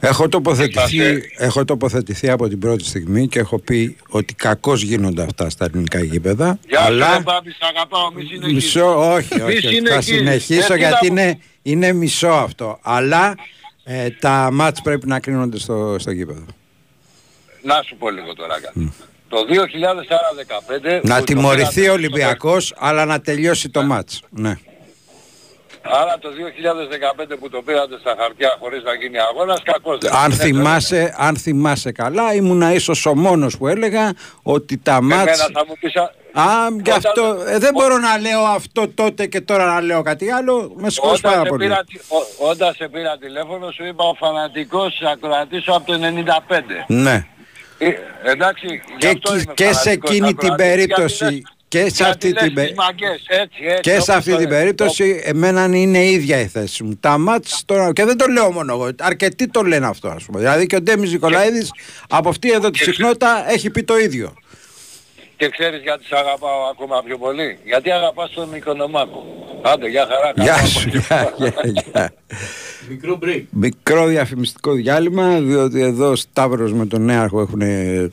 Έχω 0.00 0.28
τοποθετηθεί, 0.28 1.22
έχω 1.36 1.64
τοποθετηθεί 1.64 2.30
από 2.30 2.48
την 2.48 2.58
πρώτη 2.58 2.84
στιγμή 2.84 3.28
και 3.28 3.38
έχω 3.38 3.58
πει 3.58 3.96
ότι 4.08 4.34
κακώς 4.34 4.82
γίνονται 4.82 5.22
αυτά 5.22 5.50
στα 5.50 5.64
ελληνικά 5.64 5.98
γήπεδα. 6.04 6.58
Γεια 6.68 6.78
σου 6.80 6.84
αλλά 6.86 7.12
ρε 7.16 7.22
Μπάμπη, 7.22 7.50
σ' 7.50 7.62
αγαπάω, 7.62 8.12
μη 8.12 8.22
συνεχίσεις. 8.22 8.54
μισό, 8.54 9.12
όχι, 9.12 9.34
Μη 9.34 9.40
όχι, 9.42 9.56
όχι, 9.56 9.80
θα 9.80 10.00
συνεχίσεις. 10.00 10.16
συνεχίσω 10.16 10.72
Ε, 10.72 10.76
τι 10.76 10.82
γιατί 10.82 11.10
να 11.10 11.12
μου- 11.12 11.18
είναι, 11.20 11.38
είναι 11.62 11.92
μισό 11.92 12.28
αυτό. 12.28 12.78
Αλλά 12.82 13.34
ε, 13.84 14.10
τα 14.10 14.48
μάτς 14.52 14.82
πρέπει 14.82 15.06
να 15.06 15.20
κρίνονται 15.20 15.58
στο, 15.58 15.96
στο 15.98 16.10
γήπεδο. 16.10 16.44
Να 17.62 17.82
σου 17.86 17.96
πω 17.96 18.10
λίγο 18.10 18.34
τώρα 18.34 18.60
κάτι. 18.60 18.92
Το 19.28 19.36
2015... 19.38 21.00
Να 21.02 21.14
που 21.14 21.18
το 21.18 21.24
τιμωρηθεί 21.24 21.64
πήρατε 21.74 21.80
ο 21.80 21.82
στο 21.82 21.92
Ολυμπιακός, 21.92 22.74
αλλά 22.78 23.04
να 23.04 23.20
τελειώσει 23.20 23.68
το 23.68 23.82
μάτς. 23.82 24.22
Ναι. 24.30 24.54
Άρα 25.82 26.18
το 26.20 26.28
2015 27.32 27.36
που 27.40 27.48
το 27.48 27.62
πήρατε 27.62 27.98
στα 28.00 28.14
χαρτιά 28.18 28.56
χωρίς 28.60 28.82
να 28.82 28.94
γίνει 28.94 29.18
αγώνας, 29.18 29.62
κακός 29.62 29.98
δεν 29.98 30.14
Αν 30.14 30.24
είναι. 30.30 30.34
θυμάσαι, 30.42 31.14
αν 31.18 31.36
θυμάσαι 31.36 31.92
καλά, 31.92 32.34
ήμουνα 32.34 32.72
ίσως 32.72 33.06
ο 33.06 33.14
μόνος 33.14 33.56
που 33.58 33.66
έλεγα 33.68 34.12
ότι 34.42 34.76
τα 34.78 35.02
μάτς... 35.02 35.20
Εμένα 35.22 35.48
θα 35.52 35.64
μου 35.68 35.74
πεις... 35.80 35.96
α- 35.96 36.24
Α, 36.38 36.68
γι' 36.70 36.80
Όταν- 36.80 36.94
αυτό, 36.94 37.36
ε, 37.46 37.58
δεν 37.58 37.72
μπορώ 37.72 37.98
να 37.98 38.18
λέω 38.18 38.40
αυτό 38.40 38.88
τότε 38.88 39.26
και 39.26 39.40
τώρα 39.40 39.64
να 39.64 39.80
λέω 39.80 40.02
κάτι 40.02 40.30
άλλο. 40.30 40.72
Με 40.76 40.90
συγχωρείς 40.90 41.18
Όταν 41.18 41.30
πάρα 41.30 41.42
σε, 41.42 41.48
πολύ. 41.48 41.64
πήρα, 41.66 41.84
τι- 41.84 41.98
ο- 41.98 42.48
όταν 42.50 42.74
σε 42.74 42.88
πήρα 42.88 43.18
τηλέφωνο 43.18 43.70
σου 43.70 43.84
είπα 43.84 44.04
ο 44.04 44.14
φανατικός 44.14 45.00
ακροατής 45.12 45.62
σου 45.62 45.74
από 45.74 45.86
το 45.86 45.98
95. 45.98 46.84
Ναι. 46.86 47.26
Ε, 47.78 47.90
εντάξει, 48.32 48.66
γι' 48.66 48.96
Και, 48.98 49.06
αυτό 49.06 49.32
εκεί- 49.34 49.42
είμαι 49.44 49.54
και 49.54 49.64
σε 49.64 49.72
φανατικός 49.72 50.10
εκείνη 50.10 50.34
την 50.34 50.50
ακροατής, 50.52 50.66
περίπτωση 50.66 51.16
γιατί 51.24 51.34
λες- 51.34 51.54
και 51.68 51.78
σε 51.78 51.84
γιατί 51.86 52.02
αυτή 52.02 52.28
λες 52.32 52.42
την, 52.42 52.54
τις 52.54 52.64
πε- 52.64 52.74
μαγκές, 52.76 53.24
έτσι, 53.26 53.58
έτσι, 53.64 53.80
και 53.80 53.90
σε 53.90 53.96
όπως 53.96 54.08
αυτή 54.08 54.30
το 54.30 54.36
την 54.36 54.48
λες. 54.48 54.58
περίπτωση 54.58 55.20
εμένα 55.24 55.64
είναι 55.76 55.98
η 55.98 56.10
ίδια 56.12 56.40
η 56.40 56.46
θέση 56.46 56.82
μου. 56.82 56.96
Τα 57.00 57.18
μάτς 57.18 57.62
τώρα, 57.66 57.92
και 57.92 58.04
δεν 58.04 58.16
το 58.16 58.26
λέω 58.26 58.52
μόνο 58.52 58.72
εγώ, 58.74 58.90
αρκετοί 59.00 59.48
το 59.48 59.62
λένε 59.62 59.86
αυτό 59.86 60.08
ας 60.08 60.24
πούμε. 60.24 60.38
Δηλαδή 60.38 60.66
και 60.66 60.76
ο 60.76 60.80
Ντέμις 60.82 61.12
Νικολαίδης 61.12 61.70
από 62.08 62.28
αυτή 62.28 62.50
εδώ 62.52 62.70
τη 62.70 62.78
συχνότητα 62.78 63.44
έχει 63.50 63.70
πει 63.70 63.82
το 63.82 63.98
ίδιο. 63.98 64.34
Και 65.36 65.48
ξέρεις 65.48 65.80
γιατί 65.82 66.04
σε 66.04 66.16
αγαπάω 66.16 66.60
ακόμα 66.72 67.02
πιο 67.06 67.18
πολύ; 67.18 67.58
Γιατί 67.64 67.90
αγαπάς 67.90 68.30
τον 68.30 68.54
Οικονομάκο. 68.54 69.24
Άντε, 69.62 69.88
γεια 69.88 70.06
χαρά. 70.10 70.32
Γεια 70.36 70.52
καλά 70.54 70.66
σου, 70.66 70.88
απόγευμα. 71.08 71.32
γεια, 71.36 71.52
γεια, 71.64 71.82
γεια. 71.92 72.12
Μικρό 72.88 73.18
break. 73.22 73.42
Μικρό 73.50 74.06
διαφημιστικό 74.06 74.72
διάλειμμα, 74.72 75.40
διότι 75.40 75.80
εδώ 75.80 76.10
ο 76.10 76.14
Σταύρος 76.16 76.72
με 76.72 76.86
τον 76.86 77.02
Νέαρχο 77.04 77.40
έχουν 77.40 77.60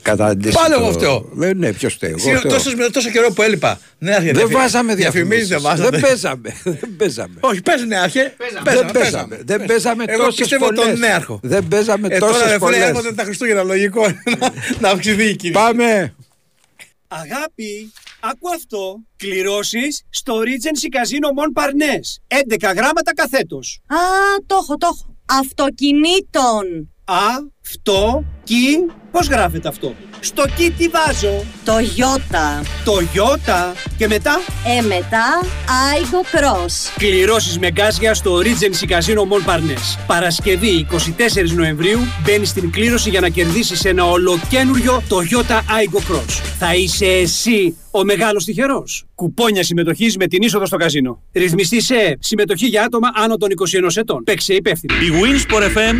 καταντήσει. 0.02 0.54
Πάλι 0.54 0.74
το- 0.74 0.80
εγώ 0.80 0.92
φταίω. 0.92 1.28
Δεν, 1.32 1.56
ναι, 1.58 1.72
ποιος 1.72 1.94
φταίει. 1.94 2.10
Εγώ 2.10 2.18
Συγγνώμη, 2.18 2.44
φταίω. 2.46 2.56
τόσος, 2.58 2.74
με 2.74 2.88
τόσο 2.88 3.10
καιρό 3.10 3.32
που 3.32 3.42
έλειπα. 3.42 3.78
Ναι, 3.98 4.10
αρχέ, 4.14 4.24
Δεν 4.24 4.34
διαφη- 4.34 4.52
βάζαμε 4.56 4.94
διαφημίσεις. 4.94 5.48
διαφημίσεις. 5.48 5.80
Δεν 5.80 5.90
βάζατε. 5.90 5.98
Δεν 5.98 6.00
παίζαμε. 6.00 6.56
Δεν 6.64 6.96
παίζαμε. 6.96 7.34
Όχι, 7.40 7.62
πες 7.62 7.84
ναι, 7.84 7.96
αρχέ. 7.98 8.34
Δεν 8.64 8.90
παίζαμε. 8.92 9.40
Δεν 9.44 9.64
παίζαμε 9.66 10.04
Εγώ 10.06 10.18
τόσες 10.24 10.34
πιστεύω 10.40 10.66
τον 10.66 10.74
πολλές. 10.74 10.98
νέαρχο. 10.98 11.40
Δεν 11.42 11.68
παίζαμε 11.68 12.08
Ε, 12.10 12.18
τώρα 12.18 12.32
τόσες 12.32 12.46
ρε 12.46 12.52
φίλε 12.52 12.58
πολλές. 12.58 12.82
έρχονται 12.82 13.12
τα 13.12 13.22
Χριστούγεννα, 13.24 13.62
λογικό 13.62 14.00
να- 14.40 14.52
να 14.80 14.88
αυξηθεί 14.88 15.24
η 15.28 15.36
κίνηση. 15.36 15.60
Πάμε. 15.62 16.14
Αγάπη, 17.22 17.92
άκου 18.20 18.48
αυτό. 18.54 18.96
Κληρώσεις 19.16 20.02
στο 20.10 20.34
Regency 20.38 20.88
Casino 20.96 21.28
Mon 21.38 21.62
Parnes. 21.62 22.36
11 22.48 22.74
γράμματα 22.74 23.14
καθέτος. 23.14 23.80
Α, 23.86 23.96
το 24.46 24.54
έχω, 24.54 24.76
το 24.76 24.88
έχω. 24.92 25.16
Αυτοκινήτων. 25.40 26.92
Α, 27.04 27.26
αυτό, 27.66 28.24
κι, 28.44 28.86
πώς 29.14 29.28
γράφεται 29.28 29.68
αυτό; 29.68 29.94
Στο 30.20 30.44
κι 30.56 30.70
τι 30.70 30.88
βάζω; 30.88 31.44
Το 31.64 31.72
Ιώτα. 31.96 32.62
Το 32.84 33.00
Ιώτα. 33.12 33.72
Και 33.96 34.08
μετά; 34.08 34.40
Ε, 34.78 34.80
μετά, 34.80 35.40
Aigo 35.66 36.36
Cross. 36.36 36.92
Κληρώσεις 36.98 37.58
με 37.58 37.70
γκάζια 37.70 38.14
στο 38.14 38.38
Regency 38.38 38.90
Casino 38.92 39.20
Mon 39.20 39.50
Parnes. 39.50 39.98
Παρασκευή 40.06 40.86
24 40.90 40.96
Νοεμβρίου 41.54 41.98
μπαίνεις 42.24 42.48
στην 42.48 42.70
κλήρωση 42.70 43.10
για 43.10 43.20
να 43.20 43.28
κερδίσεις 43.28 43.84
ένα 43.84 44.04
ολοκένουργιο 44.04 45.02
Toyota 45.08 45.56
Aigo 45.56 45.98
Cross. 46.12 46.42
Θα 46.58 46.74
είσαι 46.74 47.06
εσύ 47.06 47.76
ο 47.90 48.04
μεγάλος 48.04 48.44
τυχερός. 48.44 49.04
Κουπόνια 49.14 49.64
συμμετοχής 49.64 50.16
με 50.16 50.26
την 50.26 50.42
είσοδο 50.42 50.66
στο 50.66 50.76
καζίνο. 50.76 51.22
Ρυθμιστή 51.32 51.80
σε 51.80 52.16
συμμετοχή 52.20 52.66
για 52.66 52.82
άτομα 52.82 53.08
άνω 53.14 53.36
των 53.36 53.48
21 53.50 53.96
ετών. 53.96 54.24
Παίξε 54.24 54.54
υπεύθυνο. 54.54 54.94
Η 54.94 55.10
Winsport 55.22 55.62
FM 55.62 55.96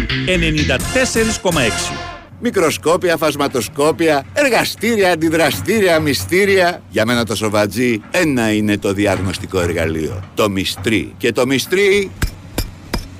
94,6. 1.42 2.13
Μικροσκόπια, 2.40 3.16
φασματοσκόπια, 3.16 4.24
εργαστήρια, 4.32 5.12
αντιδραστήρια, 5.12 6.00
μυστήρια. 6.00 6.82
Για 6.90 7.06
μένα 7.06 7.24
το 7.24 7.36
σοβατζί 7.36 8.00
ένα 8.10 8.52
είναι 8.52 8.78
το 8.78 8.92
διαγνωστικό 8.92 9.60
εργαλείο. 9.60 10.22
Το 10.34 10.50
μυστρί. 10.50 11.14
Και 11.16 11.32
το 11.32 11.46
μυστρί 11.46 12.10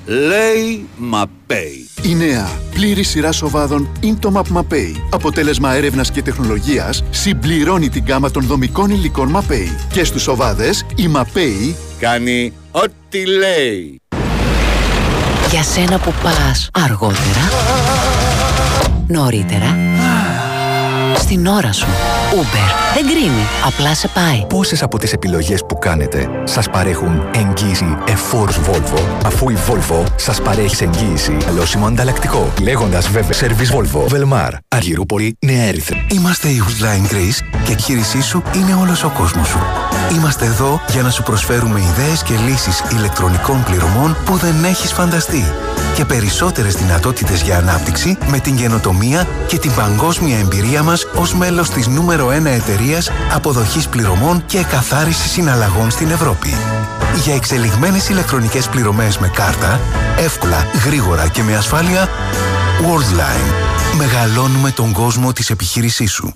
λέει 0.05 0.85
Μαπέι. 0.97 1.89
Η 2.03 2.15
νέα 2.15 2.49
πλήρη 2.73 3.03
σειρά 3.03 3.31
σοβάδων 3.31 3.89
Intomap 4.03 4.57
Mapei, 4.57 4.91
αποτέλεσμα 5.09 5.73
έρευνας 5.73 6.11
και 6.11 6.21
τεχνολογίας, 6.21 7.03
συμπληρώνει 7.09 7.89
την 7.89 8.03
γάμα 8.07 8.31
των 8.31 8.43
δομικών 8.43 8.89
υλικών 8.89 9.35
Mapei. 9.35 9.85
Και 9.93 10.03
στους 10.03 10.21
σοβάδες, 10.21 10.85
η 10.95 11.09
Mapei 11.15 11.75
Κάνει 11.99 12.53
ό,τι 12.71 13.25
λέει. 13.25 14.01
Για 15.49 15.63
σένα 15.63 15.99
που 15.99 16.13
πας 16.23 16.69
αργότερα, 16.73 17.49
νωρίτερα, 19.07 19.77
στην 21.17 21.47
ώρα 21.47 21.71
σου. 21.71 21.85
Uber. 22.31 22.93
Δεν 22.93 23.07
κρίνει. 23.07 23.45
Απλά 23.65 23.95
σε 23.95 24.07
πάει. 24.07 24.45
Πόσες 24.47 24.83
από 24.83 24.97
τις 24.97 25.13
επιλογές 25.13 25.61
που 25.67 25.77
κάνετε 25.79 26.29
σας 26.43 26.69
παρέχουν 26.69 27.21
εγγύηση 27.35 27.97
εφόρους 28.07 28.55
Volvo, 28.55 29.01
αφού 29.25 29.49
η 29.49 29.57
Volvo 29.67 30.03
σας 30.15 30.41
παρέχει 30.41 30.75
σε 30.75 30.83
εγγύηση 30.83 31.37
αλώσιμο 31.47 31.87
ανταλλακτικό. 31.87 32.53
Λέγοντας 32.61 33.09
βέβαια 33.09 33.39
Service 33.39 33.75
Volvo, 33.75 34.13
Velmar, 34.13 34.51
Αργυρούπολη, 34.67 35.37
Νέα 35.45 35.63
Έριθρη. 35.63 36.05
Είμαστε 36.11 36.47
η 36.47 36.63
Woodline 36.65 37.11
Greece 37.13 37.59
και 37.63 37.69
η 37.69 37.73
επιχείρησή 37.73 38.21
σου 38.21 38.43
είναι 38.55 38.73
όλος 38.81 39.03
ο 39.03 39.09
κόσμος 39.09 39.47
σου. 39.47 39.59
Είμαστε 40.15 40.45
εδώ 40.45 40.81
για 40.91 41.01
να 41.01 41.09
σου 41.09 41.23
προσφέρουμε 41.23 41.79
ιδέες 41.79 42.23
και 42.23 42.33
λύσεις 42.47 42.83
ηλεκτρονικών 42.91 43.63
πληρωμών 43.63 44.17
που 44.25 44.37
δεν 44.37 44.63
έχεις 44.63 44.91
φανταστεί. 44.91 45.43
Και 45.95 46.05
περισσότερες 46.05 46.75
δυνατότητες 46.75 47.41
για 47.41 47.57
ανάπτυξη 47.57 48.17
με 48.27 48.39
την 48.39 48.55
καινοτομία 48.55 49.27
και 49.47 49.57
την 49.57 49.73
παγκόσμια 49.75 50.37
εμπειρία 50.39 50.83
μας 50.83 51.07
ως 51.15 51.33
μέλος 51.33 51.69
της 51.69 51.87
νούμερο 51.87 52.27
1 52.27 52.45
εταιρείας 52.45 53.11
αποδοχής 53.33 53.87
πληρωμών 53.87 54.45
και 54.45 54.63
καθάρισης 54.63 55.31
συναλλαγών 55.31 55.91
στην 55.91 56.09
Ευρώπη. 56.11 56.53
Για 57.23 57.35
εξελιγμένες 57.35 58.09
ηλεκτρονικές 58.09 58.67
πληρωμές 58.67 59.17
με 59.17 59.27
κάρτα, 59.27 59.79
εύκολα, 60.17 60.67
γρήγορα 60.85 61.27
και 61.27 61.43
με 61.43 61.55
ασφάλεια, 61.55 62.09
Worldline. 62.81 63.53
Μεγαλώνουμε 63.97 64.71
τον 64.71 64.91
κόσμο 64.91 65.33
της 65.33 65.49
επιχείρησής 65.49 66.11
σου. 66.11 66.33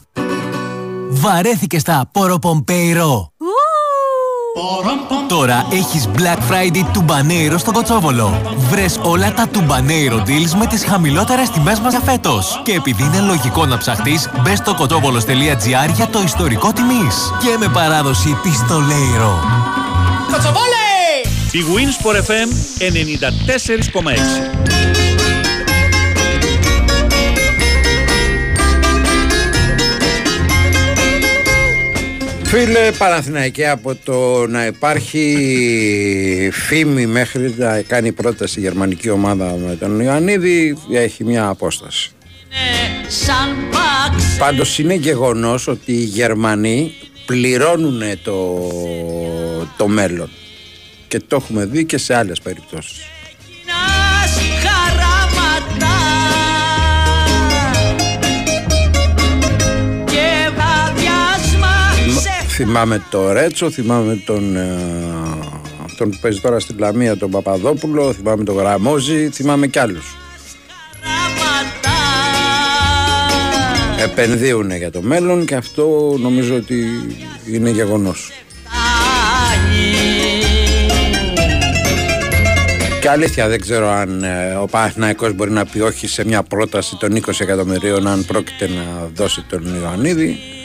Βαρέθηκε 1.09 1.79
στα 1.79 2.09
Ποροπομπέιρο. 2.11 3.28
Τώρα 5.27 5.67
έχεις 5.71 6.07
Black 6.15 6.37
Friday 6.37 6.85
τουμπανέιρο 6.93 7.57
στο 7.57 7.71
Κοτσόβολο. 7.71 8.55
Βρες 8.69 8.99
όλα 9.01 9.33
τα 9.33 9.47
τουμπανέιρο 9.47 10.23
deals 10.27 10.51
με 10.57 10.65
τις 10.65 10.85
χαμηλότερες 10.85 11.49
τιμές 11.49 11.79
μας 11.79 11.91
για 11.91 11.99
φέτος. 11.99 12.61
Και 12.63 12.71
επειδή 12.71 13.03
είναι 13.03 13.19
λογικό 13.19 13.65
να 13.65 13.77
ψαχτείς, 13.77 14.29
μπες 14.41 14.57
στο 14.57 14.75
κοτσόβολος.gr 14.75 15.93
για 15.95 16.07
το 16.07 16.21
ιστορικό 16.25 16.73
τιμής. 16.73 17.33
Και 17.41 17.55
με 17.59 17.67
παράδοση 17.67 18.37
πιστολέιρο. 18.43 19.39
Κοτσοβόλε! 20.31 20.87
Η 21.51 21.63
Winsport 21.75 22.15
FM 22.15 22.49
94,6. 22.79 25.08
Φίλε 32.49 32.91
Παναθηναϊκέ 32.97 33.69
από 33.69 33.95
το 33.95 34.47
να 34.47 34.65
υπάρχει 34.65 36.49
φήμη 36.53 37.05
μέχρι 37.05 37.53
να 37.57 37.81
κάνει 37.81 38.11
πρόταση 38.11 38.59
η 38.59 38.61
γερμανική 38.61 39.09
ομάδα 39.09 39.55
με 39.67 39.75
τον 39.75 39.99
Ιωαννίδη 39.99 40.77
έχει 40.91 41.23
μια 41.23 41.47
απόσταση. 41.47 42.11
Πάντως 44.37 44.79
είναι 44.79 44.93
γεγονός 44.93 45.67
ότι 45.67 45.91
οι 45.91 46.03
Γερμανοί 46.03 46.93
πληρώνουν 47.25 48.01
το, 48.23 48.57
το 49.77 49.87
μέλλον 49.87 50.29
και 51.07 51.19
το 51.19 51.35
έχουμε 51.35 51.65
δει 51.65 51.85
και 51.85 51.97
σε 51.97 52.15
άλλες 52.15 52.39
περιπτώσεις. 52.39 53.18
Θυμάμαι 62.61 63.03
το 63.09 63.31
Ρέτσο, 63.31 63.71
θυμάμαι 63.71 64.15
τον, 64.25 64.55
ε, 64.55 64.77
τον 65.97 66.09
που 66.09 66.17
παίζει 66.21 66.39
τώρα 66.39 66.59
στην 66.59 66.75
Λαμία, 66.79 67.17
τον 67.17 67.31
Παπαδόπουλο, 67.31 68.13
θυμάμαι 68.13 68.43
τον 68.43 68.55
Γραμμόζη, 68.55 69.29
θυμάμαι 69.29 69.67
κι 69.67 69.79
άλλους. 69.79 70.17
Επενδύουν 74.03 74.71
για 74.71 74.91
το 74.91 75.01
μέλλον 75.01 75.45
και 75.45 75.55
αυτό 75.55 76.15
νομίζω 76.19 76.55
ότι 76.55 76.85
είναι 77.51 77.69
γεγονός. 77.69 78.31
Και 83.01 83.09
αλήθεια 83.09 83.47
δεν 83.47 83.61
ξέρω 83.61 83.89
αν 83.89 84.23
ε, 84.23 84.55
ο 84.61 84.65
Παναθηναϊκός 84.65 85.33
μπορεί 85.33 85.51
να 85.51 85.65
πει 85.65 85.79
όχι 85.79 86.07
σε 86.07 86.25
μια 86.25 86.43
πρόταση 86.43 86.97
των 86.99 87.23
20 87.25 87.31
εκατομμυρίων 87.39 88.07
αν 88.07 88.25
πρόκειται 88.25 88.67
να 88.67 89.09
δώσει 89.13 89.45
τον 89.49 89.75
Ιωαννίδη. 89.81 90.58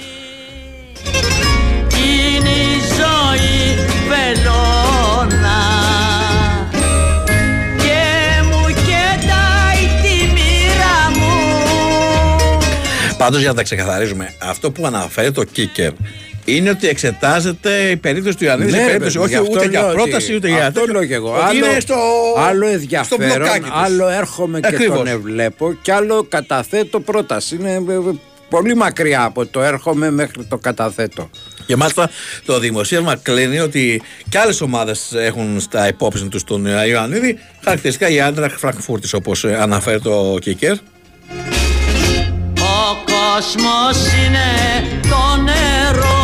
Πάντως 13.24 13.40
για 13.40 13.48
να 13.48 13.54
τα 13.54 13.62
ξεκαθαρίζουμε, 13.62 14.34
αυτό 14.38 14.70
που 14.70 14.86
αναφέρει 14.86 15.32
το 15.32 15.44
Κίκερ 15.44 15.90
είναι 16.44 16.70
ότι 16.70 16.88
εξετάζεται 16.88 17.70
η 17.90 17.96
περίπτωση 17.96 18.36
του 18.36 18.44
Ιωαννίδης. 18.44 18.72
Ναι, 18.72 18.78
σε 18.78 18.84
ρε 18.84 18.90
περίπτωση, 18.98 19.18
παιδί, 19.18 19.24
όχι 19.34 19.34
γι' 19.34 19.40
αυτό 19.48 19.58
ούτε 19.60 19.68
για 19.68 19.80
λέω 19.80 19.88
ότι- 19.90 19.96
πρόταση 20.02 20.34
ούτε 20.34 20.48
για 20.48 20.66
Αυτό 20.66 20.80
τέτοιο. 20.80 20.92
λέω 20.92 21.04
και 21.04 21.14
εγώ. 21.14 21.30
Ότι 21.32 21.42
Άλλο, 21.44 21.66
είναι 21.66 21.80
στο, 21.80 21.94
άλλο 22.48 22.64
στο 22.66 22.74
ενδιαφέρον, 22.74 23.26
μπλοκάκι 23.36 23.60
τους. 23.60 23.70
άλλο 23.74 24.08
έρχομαι 24.08 24.60
και 24.60 24.66
Ακριβώς. 24.66 24.96
τον 24.96 25.06
ευλέπω 25.06 25.72
και 25.82 25.92
άλλο 25.92 26.26
καταθέτω 26.28 27.00
πρόταση. 27.00 27.54
Είναι 27.54 27.70
ε, 27.72 27.74
ε, 27.92 27.98
πολύ 28.48 28.74
μακριά 28.76 29.22
από 29.24 29.46
το 29.46 29.62
έρχομαι 29.62 30.10
μέχρι 30.10 30.44
το 30.44 30.56
καταθέτω. 30.58 31.30
Και 31.66 31.76
μάλιστα 31.76 32.10
το 32.44 32.58
δημοσίευμα 32.58 33.16
κλείνει 33.16 33.58
ότι 33.58 34.02
και 34.28 34.38
άλλες 34.38 34.60
ομάδες 34.60 35.12
έχουν 35.16 35.60
στα 35.60 35.88
υπόψη 35.88 36.24
τους 36.28 36.44
τον 36.44 36.66
Ιωαννίδη. 36.88 37.38
Χαρακτηριστικά 37.64 38.08
η 38.10 38.20
Άντρα 38.20 38.48
Φραγκφούρτη, 38.48 39.08
όπως 39.16 39.44
αναφέρει 39.44 40.00
το 40.00 40.36
Κίκερ. 40.40 40.76
Ο 42.74 43.02
κόσμος 43.04 43.96
είναι 44.12 44.48
το 45.10 45.42
νερό 45.42 46.23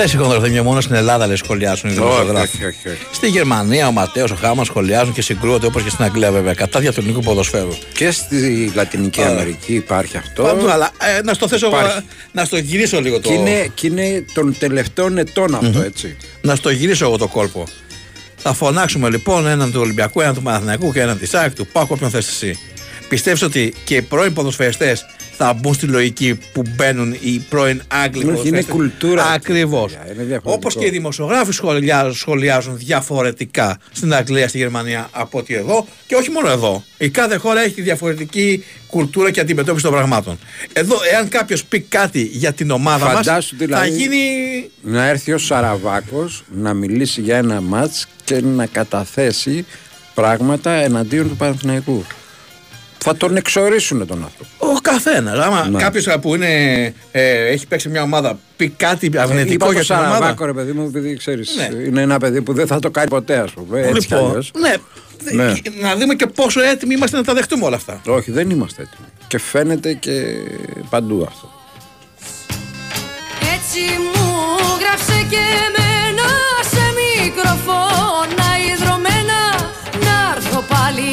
Δεν 0.00 0.08
σηκώνονται 0.08 0.48
μια 0.48 0.62
μόνο 0.62 0.80
στην 0.80 0.94
Ελλάδα 0.94 1.26
λέει, 1.26 1.36
σχολιάζουν 1.36 1.90
οι 1.90 1.92
δημοσιογράφοι. 1.92 2.56
όχι, 2.56 2.64
όχι, 2.64 2.88
όχι. 2.88 3.06
Στη 3.10 3.28
Γερμανία 3.28 3.88
ο 3.88 3.92
Ματέος, 3.92 4.30
ο 4.30 4.34
Χάμας 4.34 4.66
σχολιάζουν 4.66 5.12
και 5.12 5.22
συγκρούονται 5.22 5.66
όπως 5.66 5.82
και 5.82 5.90
στην 5.90 6.04
Αγγλία 6.04 6.32
βέβαια. 6.32 6.54
Κατά 6.54 6.80
δια 6.80 6.92
του 6.92 7.00
ελληνικού 7.00 7.22
ποδοσφαίρου. 7.22 7.72
Και 7.94 8.10
στη 8.10 8.72
Λατινική 8.74 9.22
Άρα. 9.22 9.30
Αμερική 9.30 9.74
υπάρχει 9.74 10.16
αυτό. 10.16 10.42
Πάντως, 10.42 10.72
αλλά 10.72 10.90
ε, 11.18 11.22
να 11.22 11.34
στο 11.34 11.48
θέσω, 11.48 11.66
Υπάρχει. 11.66 12.00
να 12.32 12.44
στο 12.44 12.58
γυρίσω 12.58 13.00
λίγο 13.00 13.20
το. 13.20 13.28
Και 13.28 13.34
είναι, 13.34 13.70
και 13.74 13.86
είναι 13.86 14.24
των 14.34 14.56
τελευταίων 14.58 15.18
ετών 15.18 15.54
αυτό, 15.54 15.80
έτσι. 15.80 16.16
Να 16.40 16.54
στο 16.54 16.70
γυρίσω 16.70 17.04
εγώ 17.04 17.16
το 17.16 17.26
κόλπο. 17.26 17.64
Θα 18.36 18.52
φωνάξουμε 18.52 19.10
λοιπόν 19.10 19.46
έναν 19.46 19.72
του 19.72 19.80
Ολυμπιακού, 19.80 20.20
έναν 20.20 20.34
του 20.34 20.42
Παναθηναϊκού 20.42 20.92
και 20.92 21.00
έναν 21.00 21.18
της 21.18 21.28
ΣΑΚ, 21.28 21.54
του 21.54 21.66
ΠΑΚ, 21.66 21.90
όποιον 21.90 22.10
θες 22.10 22.28
εσύ. 22.28 22.58
Πιστεύει 23.08 23.44
ότι 23.44 23.74
και 23.84 23.94
οι 23.96 24.02
πρώην 24.02 24.32
ποδοσφαιριστές 24.32 25.06
θα 25.42 25.52
μπουν 25.52 25.74
στη 25.74 25.86
λογική 25.86 26.38
που 26.52 26.62
μπαίνουν 26.76 27.16
οι 27.20 27.38
πρώην 27.48 27.82
Άγγλοι 27.88 28.18
Όχι, 28.18 28.26
είναι 28.26 28.32
ποδοσφαιριστές. 28.32 28.74
κουλτούρα. 28.74 29.24
Ακριβώς. 29.26 29.92
Είναι 29.92 30.02
διαφορετικό. 30.04 30.52
Όπως 30.52 30.76
και 30.76 30.86
οι 30.86 30.90
δημοσιογράφοι 30.90 31.52
σχολιάζουν, 31.52 32.14
σχολιάζουν 32.14 32.76
διαφορετικά 32.78 33.78
στην 33.92 34.14
Αγγλία, 34.14 34.48
στη 34.48 34.58
Γερμανία 34.58 35.08
από 35.12 35.38
ότι 35.38 35.54
εδώ 35.54 35.86
και 36.06 36.14
όχι 36.14 36.30
μόνο 36.30 36.48
εδώ. 36.50 36.84
Η 36.98 37.08
κάθε 37.08 37.36
χώρα 37.36 37.60
έχει 37.60 37.82
διαφορετική 37.82 38.64
κουλτούρα 38.86 39.30
και 39.30 39.40
αντιμετώπιση 39.40 39.84
των 39.84 39.92
πραγμάτων. 39.94 40.38
Εδώ, 40.72 40.96
εάν 41.12 41.28
κάποιος 41.28 41.64
πει 41.64 41.80
κάτι 41.80 42.22
για 42.22 42.52
την 42.52 42.70
ομάδα 42.70 43.04
μας, 43.04 43.14
Φαντάσου 43.14 43.56
θα 43.58 43.64
δηλαδή 43.66 43.90
γίνει. 43.90 44.16
να 44.82 45.06
έρθει 45.08 45.32
ο 45.32 45.38
Σαραβάκος 45.38 46.44
να 46.54 46.74
μιλήσει 46.74 47.20
για 47.20 47.36
ένα 47.36 47.60
μάτς 47.60 48.06
και 48.24 48.40
να 48.40 48.66
καταθέσει 48.66 49.64
πράγματα 50.14 50.70
εναντίον 50.70 51.28
του 51.28 51.36
Παναθηναϊκού. 51.36 52.04
Θα 53.04 53.16
τον 53.16 53.36
εξορίσουν 53.36 54.06
τον 54.06 54.22
άνθρωπο. 54.22 54.72
Ο 54.74 54.78
καθένας. 54.82 55.38
Άμα 55.38 55.68
Ναι. 55.68 55.78
κάποιος 55.78 56.06
που 56.20 56.34
είναι, 56.34 56.82
ε, 57.12 57.46
έχει 57.46 57.66
παίξει 57.66 57.88
μια 57.88 58.02
ομάδα 58.02 58.38
πει 58.56 58.68
κάτι 58.68 59.06
Είπα 59.06 59.22
αρνητικό 59.22 59.66
το 59.66 59.72
για 59.72 59.82
την 59.82 59.94
ομάδα. 59.94 60.12
Σαραβάκο 60.14 60.44
ρε 60.44 60.52
παιδί 60.52 60.72
μου 60.72 60.84
επειδή 60.86 61.16
ξέρεις 61.16 61.54
Ναι. 61.56 61.82
είναι 61.82 62.00
ένα 62.00 62.18
παιδί 62.18 62.42
που 62.42 62.52
δεν 62.52 62.66
θα 62.66 62.78
το 62.78 62.90
κάνει 62.90 63.08
ποτέ 63.08 63.36
ας 63.38 63.50
πούμε. 63.50 63.80
Έτσι 63.80 64.06
κι 64.06 64.12
Λοιπόν, 64.14 64.28
αλλιώς. 64.28 64.50
ναι, 64.60 64.74
Ναι. 65.44 65.52
να 65.80 65.96
δούμε 65.96 66.14
και 66.14 66.26
πόσο 66.26 66.60
έτοιμοι 66.60 66.94
είμαστε 66.94 67.16
να 67.16 67.24
τα 67.24 67.34
δεχτούμε 67.34 67.64
όλα 67.64 67.76
αυτά. 67.76 68.00
Όχι 68.06 68.30
δεν 68.30 68.50
είμαστε 68.50 68.82
έτοιμοι. 68.82 69.08
Και 69.26 69.38
φαίνεται 69.38 69.92
και 69.94 70.12
παντού 70.90 71.24
αυτό. 71.28 71.50
Έτσι 73.54 73.80
μου 74.02 74.28
γράψε 74.80 75.26
και 75.30 75.42
εμένα 75.66 76.28
σε 76.72 76.84
μικροφώνα 77.00 78.48
υδρωμένα 78.72 79.40
να 80.06 80.34
έρθω 80.36 80.64
πάλι 80.68 81.10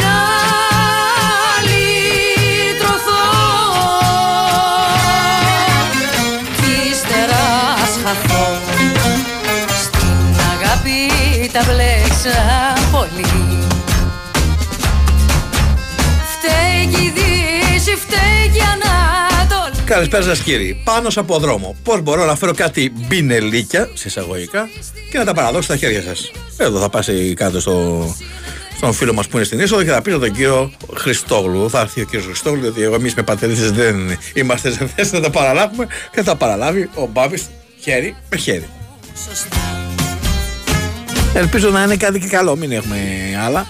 να 0.00 0.12
τα 11.52 11.62
μπλέξα 11.64 12.38
πολύ 12.92 13.26
Φταίει 16.32 16.86
και 16.94 17.02
η 17.02 17.12
Δύση, 17.14 17.96
φταίει 17.96 18.48
και 18.52 18.58
η 18.58 18.62
Ανατολή 18.72 19.82
Καλησπέρα 19.84 20.22
σας 20.22 20.38
κύριοι. 20.38 20.80
Πάνω 20.84 21.08
από 21.16 21.38
δρόμο. 21.38 21.76
Πώς 21.82 22.00
μπορώ 22.00 22.24
να 22.24 22.36
φέρω 22.36 22.54
κάτι 22.54 22.92
μπινελίκια, 22.96 23.88
σε 23.94 24.08
εισαγωγικά, 24.08 24.68
και 25.10 25.18
να 25.18 25.24
τα 25.24 25.34
παραδώσω 25.34 25.62
στα 25.62 25.76
χέρια 25.76 26.02
σας. 26.02 26.30
Εδώ 26.56 26.80
θα 26.80 26.88
πας 26.88 27.08
κάτω 27.34 27.60
στο, 27.60 28.06
στον 28.76 28.92
φίλο 28.92 29.12
μας 29.12 29.28
που 29.28 29.36
είναι 29.36 29.46
στην 29.46 29.60
είσοδο 29.60 29.82
και 29.82 29.90
θα 29.90 30.02
πεις 30.02 30.12
τον 30.12 30.32
κύριο 30.32 30.72
Χριστόγλου. 30.94 31.70
Θα 31.70 31.80
έρθει 31.80 32.00
ο 32.00 32.04
κύριος 32.04 32.24
Χριστόγλου, 32.24 32.60
διότι 32.60 32.82
εγώ 32.82 32.94
εμείς 32.94 33.14
με 33.14 33.22
πατερίδες 33.22 33.72
δεν 33.72 34.18
είμαστε 34.34 34.72
σε 34.72 34.90
θέση 34.96 35.14
να 35.14 35.20
τα 35.20 35.30
παραλάβουμε 35.30 35.86
και 36.12 36.22
θα 36.22 36.36
παραλάβει 36.36 36.90
ο 36.94 37.06
Μπάμπης 37.06 37.48
χέρι 37.80 38.16
με 38.30 38.36
χέρι. 38.36 38.68
Ελπίζω 41.34 41.70
να 41.70 41.82
είναι 41.82 41.96
κάτι 41.96 42.18
και 42.20 42.26
καλό, 42.26 42.56
μην 42.56 42.72
έχουμε 42.72 42.98
άλλα. 43.44 43.66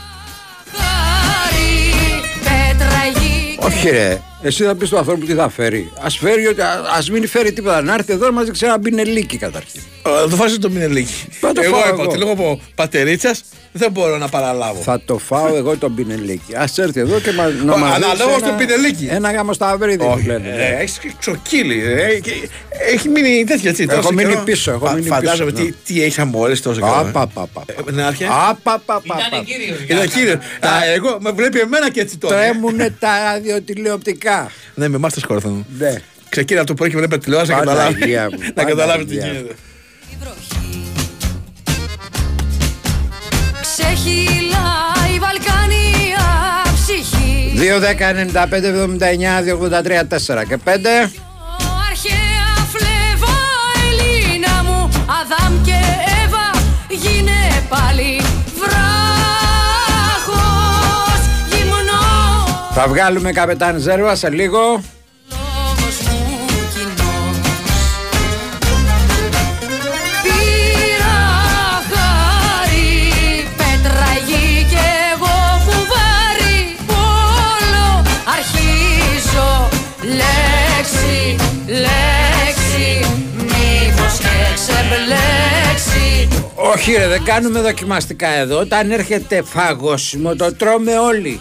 Όχι 3.58 3.90
ρε, 3.90 4.20
εσύ 4.42 4.64
θα 4.64 4.74
πεις 4.74 4.88
του 4.88 4.98
ανθρώπου 4.98 5.26
τι 5.26 5.34
θα 5.34 5.48
φέρει. 5.48 5.90
Α 6.00 6.10
φέρει 6.10 6.46
ότι 6.46 6.60
α 6.60 7.02
μην 7.12 7.28
φέρει 7.28 7.52
τίποτα. 7.52 7.82
Να 7.82 7.94
έρθει 7.94 8.12
εδώ 8.12 8.26
να 8.26 8.32
μας 8.32 8.44
δείξει 8.44 8.64
ένα 8.64 8.78
μπινελίκι 8.78 9.36
καταρχήν. 9.36 9.80
Ε, 10.06 10.28
Το 10.30 10.36
φάσει 10.36 10.58
το 10.58 10.70
μινελίκι. 10.70 11.26
Θα 11.30 11.52
το 11.52 11.60
Εγώ 11.64 11.72
φάω 11.76 11.80
είπα 11.88 11.88
εγώ. 12.02 12.02
ότι 12.10 12.18
λόγω 12.18 12.32
από 12.32 12.60
πατερίτσας 12.74 13.44
δεν 13.72 13.90
μπορώ 13.90 14.18
να 14.18 14.28
παραλάβω. 14.28 14.80
Θα 14.82 15.00
το 15.04 15.18
φάω 15.18 15.56
εγώ 15.56 15.76
το 15.76 15.88
μπινελίκι. 15.88 16.54
Α 16.54 16.68
έρθει 16.76 17.00
εδώ 17.00 17.20
και 17.20 17.32
μα, 17.32 17.44
να 17.64 17.72
Ο- 17.72 17.76
μας 17.78 17.94
δείξει 17.94 18.04
αναλόγως 18.10 18.42
ένα- 18.42 18.48
του 18.50 18.54
μπινελίκι. 18.58 19.08
Ένα 19.10 19.32
γάμο 19.32 19.52
στα 19.52 19.68
αυρίδι 19.70 19.96
που 19.96 20.22
λένε. 20.26 20.48
ναι. 20.56 20.76
έχεις 20.80 20.98
ξοκύλι. 21.18 21.82
ε, 21.84 22.18
και- 22.20 22.48
Έχει 22.92 23.08
μείνει 23.08 23.44
τέτοια 23.44 23.70
έτσι. 23.70 23.86
Έχω 23.88 23.96
τόσο 24.00 24.12
μείνει 24.12 24.28
καιρό. 24.30 24.42
πίσω, 24.44 24.70
έχω 24.70 24.86
Φα- 24.86 24.92
μείνει 24.92 25.06
Φαντάζομαι 25.06 25.50
πίσω, 25.52 25.64
ναι. 25.64 25.70
τι, 25.70 25.92
τι 25.94 26.02
έχει 26.02 26.20
αμπορέσει 26.20 26.62
τόσο 26.62 26.80
καιρό. 26.80 26.98
Απα, 26.98 27.26
πα, 27.26 27.46
πα. 27.52 27.64
Ε, 27.66 27.90
Ναι, 27.92 28.02
άρχε. 28.02 28.24
Απα, 28.30 28.56
πα, 28.62 28.80
πα, 28.86 29.02
πα. 29.06 29.16
Ήταν 29.88 30.08
κύριος. 30.10 30.34
Α, 30.60 30.68
εγώ 30.94 31.16
με 31.20 31.30
βλέπει 31.30 31.58
εμένα 31.60 31.90
και 31.90 32.00
έτσι 32.00 32.16
τώρα. 32.16 32.36
Τρέμουνε 32.36 32.94
τα 32.98 33.08
ραδιοτηλεοπτικά. 33.32 34.31
Ναι, 34.74 34.88
με 34.88 34.96
εμάς 34.96 35.12
τα 35.14 35.20
σκόρθαν. 35.20 35.64
Ναι. 35.78 35.94
Ξεκίνησε 36.28 36.58
από 36.58 36.66
το 36.66 36.74
πρωί 36.74 36.90
και 36.90 36.96
βλέπει 36.96 37.18
τηλεόραση 37.18 37.50
να 37.50 37.58
καταλάβει. 37.58 37.92
Παναγία 37.94 38.28
μου, 38.32 38.38
Να 38.54 38.64
καταλάβει 38.64 39.04
τι 39.04 39.16
Παναγία 39.16 39.32
μου. 39.32 39.38
γίνεται. 39.38 39.54
Ξεχυλά 43.60 44.68
η 45.14 45.18
Βαλκάνια 45.18 46.26
ψυχή 46.74 47.52
2, 47.56 47.80
10, 47.80 48.48
95, 48.48 48.54
79, 48.54 49.08
283, 50.30 50.42
4 50.42 50.44
και 50.48 50.58
5. 50.64 50.68
Αρχαία 51.90 52.50
φλέβα 52.72 53.36
Ελλήνα 53.88 54.62
μου 54.64 54.88
Αδάμ 55.20 55.62
και 55.64 55.78
Εύα 56.24 56.50
γίνε 56.88 57.40
πάλι 57.68 58.20
βράχος 58.58 58.91
Θα 62.74 62.88
βγάλουμε 62.88 63.32
καπετάν 63.32 63.78
Ζέρβα 63.78 64.14
σε 64.14 64.30
λίγο. 64.30 64.80
λόγος 65.30 66.00
μου 66.00 66.46
κοινός 66.74 67.36
Πήρα 70.22 71.18
χάρη 71.90 73.46
πέτρα 73.56 74.12
γη 74.26 74.66
και 74.70 74.84
εγώ 75.12 75.62
κουβάρι 75.64 76.76
Πόλο 76.86 78.02
αρχίζω 78.36 79.68
λέξη, 80.02 81.36
λέξη 81.66 83.06
Μήπως 83.36 84.18
και 84.18 84.54
ξεμπλέξει 84.54 86.28
Όχι 86.54 86.92
ρε, 86.92 87.06
δεν 87.06 87.24
κάνουμε 87.24 87.60
δοκιμαστικά 87.60 88.28
εδώ. 88.28 88.58
Όταν 88.58 88.90
έρχεται 88.90 89.42
φαγόσιμο 89.42 90.36
το 90.36 90.54
τρώμε 90.54 90.98
όλοι. 90.98 91.40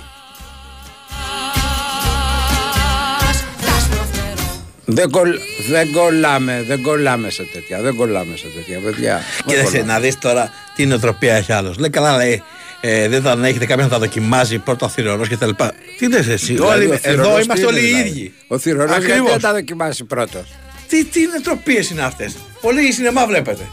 Δεν, 4.93 5.09
κολ, 5.09 5.39
δεν 5.69 5.91
κολλάμε, 5.91 6.63
δεν 6.67 6.81
κολλάμε 6.81 7.29
σε 7.29 7.43
τέτοια, 7.53 7.81
δεν 7.81 7.95
κολλάμε 7.95 8.35
σε 8.37 8.45
τέτοια, 8.55 8.79
παιδιά. 8.79 9.21
Δεν 9.37 9.45
Κοίταξε 9.45 9.71
κολλάμε. 9.71 9.93
να 9.93 9.99
δεις 9.99 10.17
τώρα 10.19 10.51
τι 10.75 10.85
νοοτροπία 10.85 11.35
έχει 11.35 11.51
άλλος. 11.51 11.77
Λέει 11.77 11.89
καλά, 11.89 12.15
λέει. 12.17 12.43
Ε, 12.83 13.07
δεν 13.07 13.21
θα 13.21 13.37
έχετε 13.43 13.65
κάποιον 13.65 13.85
να 13.87 13.93
τα 13.93 13.99
δοκιμάζει 13.99 14.57
πρώτο 14.57 14.87
θηρορός 14.89 15.27
και 15.27 15.37
τα 15.37 15.45
λοιπά. 15.45 15.73
Τι 15.97 16.09
λες 16.09 16.27
εσύ, 16.27 16.53
Δηλαδή, 16.53 16.73
όλοι, 16.85 16.85
ο 16.85 16.93
εδώ 17.01 17.23
θηρορός 17.23 17.43
είμαστε 17.43 17.65
τι 17.65 17.73
όλοι 17.73 17.79
είναι, 17.79 17.87
οι 17.87 17.91
δηλαδή; 17.91 18.09
ίδιοι. 18.09 18.33
Ο 18.47 18.57
θηρορός 18.57 18.89
γιατί 18.89 19.05
Ακριβώς. 19.11 19.31
δεν 19.31 19.41
τα 19.41 19.51
δοκιμάσει 19.53 20.03
πρώτος; 20.03 20.43
Τι, 20.87 21.05
τι 21.05 21.19
νοοτροπίες 21.27 21.89
είναι 21.89 22.01
αυτές; 22.01 22.35
Πολλοί 22.61 22.91
σινεμά 22.93 23.25
βλέπετε. 23.25 23.63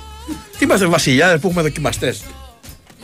Τι 0.58 0.64
είμαστε 0.64 0.86
βασιλιάδες 0.86 1.40
που 1.40 1.46
έχουμε 1.46 1.62
δοκιμαστές; 1.62 2.22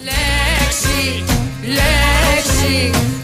Λέξη, 0.04 1.24
λέξη 1.66 2.90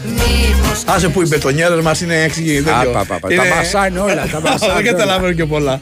Άσε 0.85 1.09
που 1.09 1.21
οι 1.21 1.27
μπετονιέρε 1.27 1.81
μας 1.81 2.01
είναι 2.01 2.21
έξι. 2.23 2.57
Α, 2.67 2.85
πα, 2.91 3.05
πα, 3.05 3.19
πα. 3.19 3.27
Τα 3.27 3.45
μασάνε 3.55 3.99
όλα, 3.99 4.27
τα 4.31 4.39
μασάνε 4.45 4.57
Δεν 4.59 4.69
όλα. 4.71 4.81
καταλαβαίνω 4.81 5.33
και 5.33 5.45
πολλά. 5.45 5.81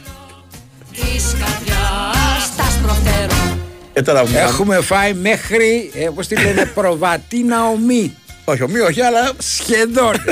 της 0.91 1.35
καρδιάς 1.39 2.55
τας 2.57 2.73
σπροφτερώ 2.73 3.57
Ε, 3.93 4.01
τώρα 4.01 4.21
μου 4.25 4.31
Έχουμε 4.37 4.81
φάει 4.81 5.13
μέχρι, 5.13 5.91
ε, 5.93 6.07
πώς 6.15 6.27
τη 6.27 6.35
λένε, 6.41 6.65
προβατίνα 6.75 7.65
ομή. 7.67 8.15
Όχι, 8.45 8.63
ομοίω, 8.63 8.85
όχι, 8.85 9.01
αλλά 9.01 9.31
Σχεδόν. 9.37 10.15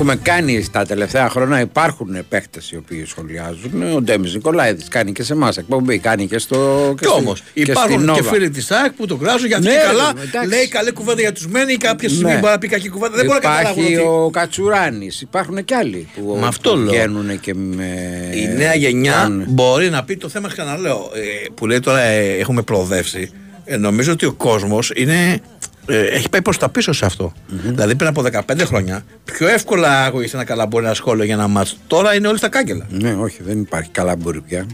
Έχουμε 0.00 0.16
κάνει 0.16 0.62
στα 0.62 0.84
τελευταία 0.86 1.28
χρόνια, 1.28 1.60
υπάρχουν 1.60 2.16
παίχτε 2.28 2.60
οι 2.72 2.76
οποίοι 2.76 3.04
σχολιάζουν. 3.06 3.82
Ο 3.96 4.00
Ντέμις 4.00 4.34
Νικολάηδης 4.34 4.88
κάνει 4.88 5.12
και 5.12 5.22
σε 5.22 5.32
εμάς 5.32 5.56
εκπομπή, 5.56 5.98
κάνει 5.98 6.26
και 6.26 6.38
στο. 6.38 6.94
Κι 7.00 7.08
όμως 7.08 7.42
υπάρχουν 7.54 8.12
και 8.14 8.22
φίλοι 8.22 8.50
της 8.50 8.66
ΣΑΚ 8.66 8.92
που 8.92 9.06
το 9.06 9.16
κράζουν 9.16 9.46
γιατί 9.48 9.62
Ναι, 9.62 9.70
και 9.70 9.76
ρε, 9.76 9.82
καλά 9.86 10.12
εντάξει. 10.22 10.48
λέει 10.48 10.68
καλή 10.68 10.92
κουβέντα 10.92 11.20
για 11.20 11.32
τους 11.32 11.46
μένει 11.46 11.72
ή 11.72 11.76
κάποια 11.76 12.08
στιγμή 12.08 12.32
Ναι. 12.32 12.38
μπορεί 12.38 12.52
να 12.52 12.58
πει 12.58 12.68
κακή 12.68 12.88
κουβέντα. 12.88 13.16
Δεν 13.16 13.26
μπορεί 13.26 13.38
να 13.42 13.50
καταλάβουν 13.50 13.82
Υπάρχει 13.82 13.96
ότι 13.96 14.08
ο 14.08 14.30
Κατσουράνης, 14.32 15.20
υπάρχουν 15.20 15.64
και 15.64 15.74
άλλοι 15.74 16.08
που 16.16 16.36
Με 16.40 16.46
αυτό 16.46 16.76
λέω. 16.76 16.86
βγαίνουν 16.92 17.40
και 17.40 17.54
με. 17.54 17.84
η 18.34 18.56
νέα 18.56 18.74
γενιά 18.74 19.12
κάνουν. 19.12 19.44
μπορεί 19.48 19.90
να 19.90 20.04
πει 20.04 20.16
το 20.16 20.28
θέμα, 20.28 20.48
ξαναλέω, 20.48 21.10
ε, 21.14 21.46
που 21.54 21.66
λέει 21.66 21.80
τώρα 21.80 22.00
ε, 22.00 22.36
έχουμε 22.38 22.62
προοδεύσει. 22.62 23.30
Ε, 23.64 23.76
νομίζω 23.76 24.12
ότι 24.12 24.26
ο 24.26 24.32
κόσμος 24.32 24.92
είναι. 24.94 25.40
Ε, 25.88 26.00
έχει 26.00 26.28
πάει 26.28 26.42
προς 26.42 26.58
τα 26.58 26.68
πίσω 26.68 26.92
σε 26.92 27.04
αυτό. 27.04 27.32
Δηλαδή 27.46 27.94
πριν 27.94 28.08
από 28.08 28.22
15 28.32 28.60
χρόνια, 28.64 29.04
πιο 29.24 29.48
εύκολα 29.48 30.04
άκουγε 30.04 30.28
ένα 30.32 30.44
καλά 30.44 30.66
μπορεί 30.66 30.84
ένα 30.84 30.94
σχόλιο 30.94 31.24
για 31.24 31.34
ένα 31.34 31.48
μάτσο. 31.48 31.76
Τώρα 31.86 32.14
είναι 32.14 32.28
όλοι 32.28 32.38
στα 32.38 32.48
κάγκελα. 32.48 32.86
Ναι, 32.88 33.14
όχι, 33.14 33.42
δεν 33.42 33.60
υπάρχει 33.60 33.90
καλά 33.90 34.16
μπορεί 34.16 34.40
πια. 34.40 34.66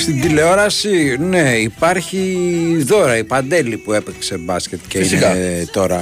Στην 0.08 0.22
τηλεόραση, 0.22 1.18
ναι, 1.20 1.50
υπάρχει 1.58 2.38
δώρα 2.86 3.18
η 3.18 3.24
Παντέλη 3.24 3.78
που 3.78 3.94
έπαιξε 3.94 4.38
μπάσκετ 4.38 4.80
και 4.88 4.98
Φυσικά. 4.98 5.36
είναι 5.38 5.66
τώρα 5.72 6.00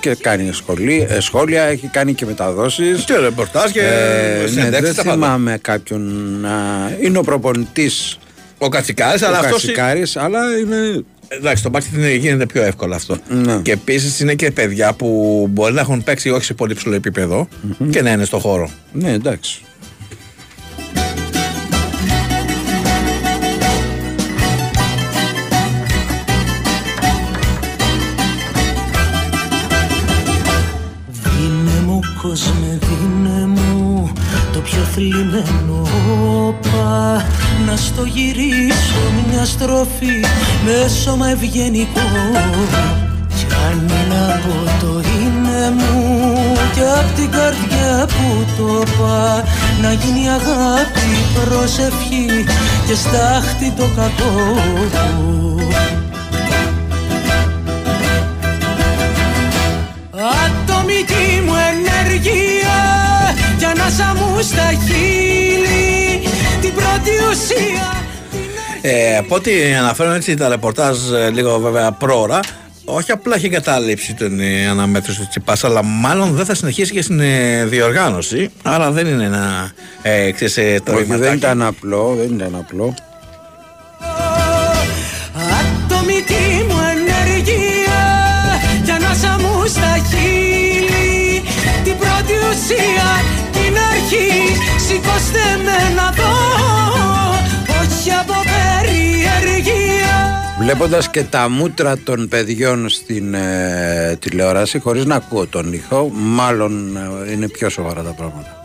και 0.00 0.14
κάνει 0.20 0.52
σχολή, 0.52 1.06
ε, 1.10 1.20
σχόλια, 1.20 1.62
έχει 1.62 1.86
κάνει 1.86 2.12
και 2.14 2.26
μεταδόσεις. 2.26 3.04
Και 3.04 3.16
ρεπορτάζ 3.16 3.70
και 3.70 3.80
Ε, 3.80 4.40
ναι, 4.42 4.46
συνεντεύξεις, 4.48 4.94
δεν 4.94 4.94
τα 4.94 5.02
πάντα. 5.02 5.12
θυμάμαι 5.12 5.58
κάποιον 5.60 6.00
να... 6.40 6.50
Είναι 7.00 7.18
ο 7.18 7.22
προπονητής 7.22 8.18
Ο 8.58 8.68
Κατσικάρης, 8.68 9.22
αλλά 9.22 9.36
ο 9.36 9.40
αυτός 9.40 9.50
Κατσικάρης, 9.60 10.16
αλλά 10.16 10.40
είναι... 10.58 11.04
Εντάξει, 11.28 11.62
το 11.62 11.68
μπάσκετ 11.68 11.94
είναι- 11.98 12.14
γίνεται 12.14 12.46
πιο 12.46 12.62
εύκολο 12.62 12.94
αυτό. 12.94 13.16
Ναι. 13.28 13.56
Και 13.62 13.72
επίσης 13.72 14.20
είναι 14.20 14.34
και 14.34 14.50
παιδιά 14.50 14.92
που 14.92 15.46
μπορεί 15.50 15.72
να 15.74 15.80
έχουν 15.80 16.04
παίξει 16.04 16.30
όχι 16.30 16.44
σε 16.44 16.54
πολύ 16.54 16.74
ψηλό 16.74 16.94
επίπεδο 16.94 17.48
και 17.90 18.02
να 18.02 18.10
είναι 18.10 18.24
στο 18.24 18.38
χώρο. 18.38 18.70
Ναι, 18.92 19.12
εντάξει. 19.12 19.60
Κόσμε, 32.22 32.78
δίνε 32.80 33.46
μου 33.46 34.12
το 34.52 34.60
πιο 34.60 34.82
θλιμμένο 34.92 35.88
όπα. 36.46 37.24
Να 37.66 37.76
στο 37.76 38.04
γυρίσω 38.04 39.02
μια 39.30 39.44
στροφή 39.44 40.24
με 40.64 40.88
σώμα 40.88 41.28
ευγενικό. 41.28 42.00
Κι 43.36 43.46
αν 43.70 43.78
είναι 43.78 44.34
από 44.34 44.70
το 44.80 45.00
είναι 45.00 45.40
Θεέ 45.60 45.70
μου 45.70 46.52
και 46.74 46.80
απ' 46.98 47.14
την 47.14 47.30
καρδιά 47.30 48.06
που 48.06 48.44
το 48.56 48.82
πά 48.98 49.44
να 49.82 49.92
γίνει 49.92 50.28
αγάπη 50.28 51.10
προσευχή 51.34 52.44
και 52.86 52.94
στάχτη 52.94 53.70
το 53.70 53.86
κακό 53.96 55.59
Ατομική 60.90 61.40
μου 61.46 61.52
ενέργεια 61.70 62.76
κι 63.58 63.64
ανάσα 63.64 64.14
μου 64.16 64.40
στα 64.42 64.68
χείλη 64.72 66.28
την 66.60 66.72
πρώτη 66.74 67.10
ουσία 67.30 68.02
Ε, 68.80 69.16
από 69.16 69.34
ό,τι 69.34 69.50
αναφέρουν 69.78 70.14
έτσι 70.14 70.34
τα 70.34 70.48
ρεπορτάζ 70.48 71.12
ε, 71.12 71.30
λίγο 71.30 71.58
βέβαια 71.58 71.92
πρόωρα, 71.92 72.40
όχι 72.84 73.10
απλά 73.12 73.34
έχει 73.36 73.46
εγκατάλειψη 73.46 74.14
την 74.14 74.40
ε, 74.40 74.66
αναμέτρηση 74.68 75.18
του 75.20 75.26
Τσιπάς, 75.28 75.64
αλλά 75.64 75.82
μάλλον 75.84 76.32
δεν 76.34 76.44
θα 76.44 76.54
συνεχίσει 76.54 76.92
και 76.92 77.02
στην 77.02 77.20
ε, 77.20 77.64
διοργάνωση. 77.64 78.50
Άρα 78.62 78.90
δεν 78.90 79.06
είναι 79.06 79.24
ένα 79.24 79.70
ε, 80.02 80.30
ξέρεις, 80.30 80.56
ε, 80.56 80.80
το 80.84 80.92
Όχι, 80.92 81.00
ρηματάκι. 81.02 81.24
δεν 81.28 81.36
ήταν 81.36 81.62
απλό, 81.62 82.14
δεν 82.18 82.34
ήταν 82.34 82.54
απλό. 82.56 82.94
Σηκώστε 95.10 95.62
με 95.64 95.94
να 95.94 96.10
δω 96.10 96.32
όχι 97.80 98.10
από 98.10 98.32
περιεργία 98.32 100.08
Βλέποντας 100.58 101.10
και 101.10 101.24
τα 101.24 101.48
μούτρα 101.48 101.98
των 101.98 102.28
παιδιών 102.28 102.88
στην 102.88 103.34
ε, 103.34 104.16
τηλεόραση 104.20 104.78
χωρίς 104.78 105.04
να 105.04 105.14
ακούω 105.14 105.46
τον 105.46 105.72
ήχο 105.72 106.10
μάλλον 106.12 106.96
ε, 107.26 107.32
είναι 107.32 107.48
πιο 107.48 107.68
σοβαρά 107.68 108.02
τα 108.02 108.12
πράγματα. 108.12 108.59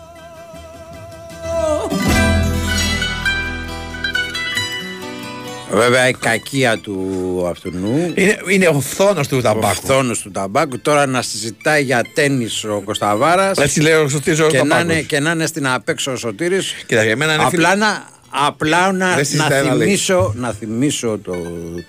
Βέβαια 5.76 6.07
η 6.07 6.13
κακία 6.13 6.78
του 6.78 7.45
αυτού 7.49 7.71
Είναι, 8.15 8.38
είναι 8.49 8.67
ο 8.67 8.80
φθόνος 8.82 9.28
του 9.28 9.41
ταμπάκου. 9.41 9.67
Ο 9.67 9.86
φθόνος 9.86 10.19
του 10.19 10.32
ταμπάκου. 10.32 10.80
Τώρα 10.80 11.05
να 11.05 11.21
συζητάει 11.21 11.84
για 11.84 12.01
τέννις 12.13 12.63
ο 12.63 12.82
Κωνσταβάρας 12.86 13.57
Έτσι 13.57 13.82
λέει 13.82 13.93
ο 13.93 14.07
Σωτήρης 14.09 14.39
ο 14.39 14.47
και, 14.47 14.57
να 14.57 14.67
Ταμπάκος. 14.67 14.84
είναι, 14.93 15.01
και 15.01 15.19
να 15.19 15.32
είναι 15.32 15.45
στην 15.45 15.67
απέξω 15.67 16.11
ο 16.11 16.15
Σωτήρης. 16.15 16.73
Κοίτα, 16.86 17.03
για 17.03 17.15
μένα 17.17 17.34
είναι 17.34 17.43
απλά, 17.43 17.69
φίλο- 17.69 17.86
να, 17.86 18.07
απλά 18.46 18.92
να, 18.92 19.08
Δεν 19.08 19.18
να, 19.18 19.24
συζητάει 19.24 19.64
να 19.66 19.74
λέει. 19.76 19.86
θυμίσω, 19.88 20.34
να 20.38 20.52
θυμίσω 20.54 21.20
το, 21.24 21.36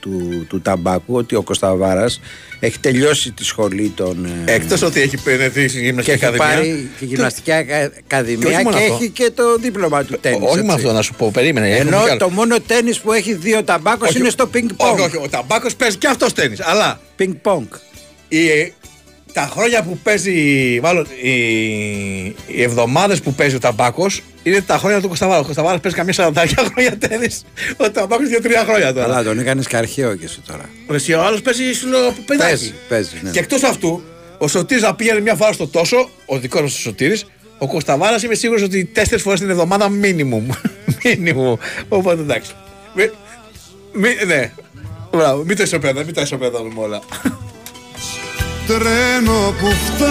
του, 0.01 0.47
του 0.49 0.61
ταμπάκου 0.61 1.15
ότι 1.15 1.35
ο 1.35 1.43
Κωνσταβάρας 1.43 2.21
έχει 2.61 2.79
τελειώσει 2.81 3.33
τη 3.33 3.45
σχολή 3.45 3.93
των... 3.97 4.25
ε, 4.45 4.53
Εκτός 4.53 4.83
ότι 4.83 5.01
έχει 5.01 5.17
περνεθεί 5.23 5.69
στην 5.69 5.81
και 5.81 5.87
γυμναστική 5.87 6.17
έχει 6.17 6.25
ακαδημία. 6.27 6.55
πάρει 6.57 6.91
τη 6.99 7.05
γυμναστική 7.05 7.53
ακα- 7.53 7.89
Και 7.89 7.95
ακαδημία 8.07 8.47
όχι 8.49 8.57
και, 8.57 8.63
μόνο 8.63 8.77
αυτό. 8.77 8.95
έχει 8.95 9.11
και 9.11 9.31
το 9.35 9.57
δίπλωμα 9.61 10.05
του 10.05 10.19
τέννις. 10.21 10.41
όχι 10.49 10.57
με 10.57 10.61
έτσι. 10.63 10.75
αυτό 10.75 10.93
να 10.93 11.03
σου 11.03 11.15
πω, 11.15 11.31
περίμενε. 11.33 11.69
έχουμε 11.77 11.91
Ενώ 11.97 12.03
κι 12.05 12.11
άλλο. 12.11 12.19
το 12.19 12.29
μόνο 12.29 12.61
τέννις 12.61 12.99
που 13.01 13.13
έχει 13.13 13.35
δύο 13.35 13.65
ταμπάκος 13.65 14.09
Όχι, 14.09 14.19
είναι 14.19 14.29
στο 14.31 14.47
πινκ 14.47 14.71
Όχι, 14.77 14.91
πονγκ. 14.95 15.05
όχι, 15.07 15.17
ο 15.17 15.29
ταμπάκος 15.31 15.75
παίζει 15.77 15.97
και 15.97 16.07
αυτός 16.09 16.33
τέννις. 16.33 16.61
Αλλά 16.61 17.01
Πινκ 17.17 17.35
πονγκ. 17.35 17.67
η- 18.29 18.73
τα 19.37 19.49
χρόνια 19.53 19.82
που 19.82 19.99
παίζει, 20.03 20.34
μάλλον 20.82 21.07
οι, 21.22 21.30
οι 22.47 22.62
εβδομάδες 22.62 23.20
που 23.20 23.34
παίζει 23.34 23.55
ο 23.55 23.59
ταμπάκος 23.59 24.22
είναι 24.43 24.61
τα 24.61 24.78
χρόνια 24.78 25.01
του 25.01 25.07
Κωνσταβάρα. 25.07 25.41
Ο 25.41 25.43
Κωνσταβάρας 25.43 25.80
παίζει 25.80 25.97
καμία 25.97 26.32
40 26.47 26.49
χρόνια 26.72 26.99
τέννις. 26.99 27.45
Ο 27.76 27.91
ταμπάκος 27.91 28.26
2-3 28.43 28.51
χρόνια 28.64 28.93
τώρα. 28.93 29.07
Καλά, 29.07 29.22
τον 29.22 29.39
έκανες 29.39 29.66
και 29.66 29.76
αρχαίο 29.76 30.14
και 30.14 30.24
εσύ 30.24 30.41
τώρα. 30.47 30.68
Εσύ 30.93 31.12
ο 31.12 31.22
άλλος 31.22 31.43
παίζει 31.43 31.72
σουλο 31.72 31.99
παιδάκι. 32.26 32.49
Παίζει, 32.49 32.74
παίζει, 32.89 33.20
ναι. 33.22 33.30
Και 33.30 33.39
εκτός 33.39 33.62
αυτού, 33.62 34.03
ο 34.39 34.49
Σωτήρης 34.49 34.82
να 34.82 34.95
πήγαινε 34.95 35.20
μια 35.20 35.34
φορά 35.34 35.53
στο 35.53 35.68
τόσο, 35.68 36.09
ο 36.26 36.39
δικός 36.39 36.61
μας 36.61 36.74
ο 36.74 36.78
Σωτήρης, 36.78 37.26
ο 37.59 37.66
Κωνσταβάρας 37.66 38.22
είμαι 38.22 38.34
σίγουρος 38.34 38.62
ότι 38.62 38.84
τέσσερις 38.84 39.22
φορές 39.22 39.41
την 39.41 39.51
εβδομάδα 39.51 39.91
minimum. 40.03 40.55
minimum. 41.05 41.59
Οπότε 41.89 42.20
εντάξει. 42.20 42.53
Μη, 42.95 43.11
μη, 43.93 44.09
ναι. 44.26 44.53
Μπράβο, 45.11 45.43
μην 45.45 45.57
το 45.57 45.62
ισοπαίδα, 45.62 46.05
μην 46.05 46.14
τα 46.14 46.20
ισοπαίδαμε 46.20 46.72
όλα. 46.76 47.01
Τρένο 48.67 49.55
που 49.61 49.69
φτάνει 49.87 50.07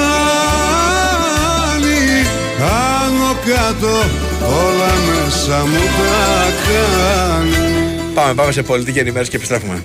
Άνω 2.60 3.32
κάτω 3.46 3.94
όλα 4.40 4.92
μέσα 5.06 5.58
μου 5.66 5.84
τα 5.98 6.52
κάνει 6.68 7.86
Πάμε, 8.16 8.34
πάμε 8.34 8.52
σε 8.52 8.64
πολιτική 8.64 9.00
ενημέρωση 9.00 9.30
και 9.30 9.36
επιστρέφουμε. 9.36 9.84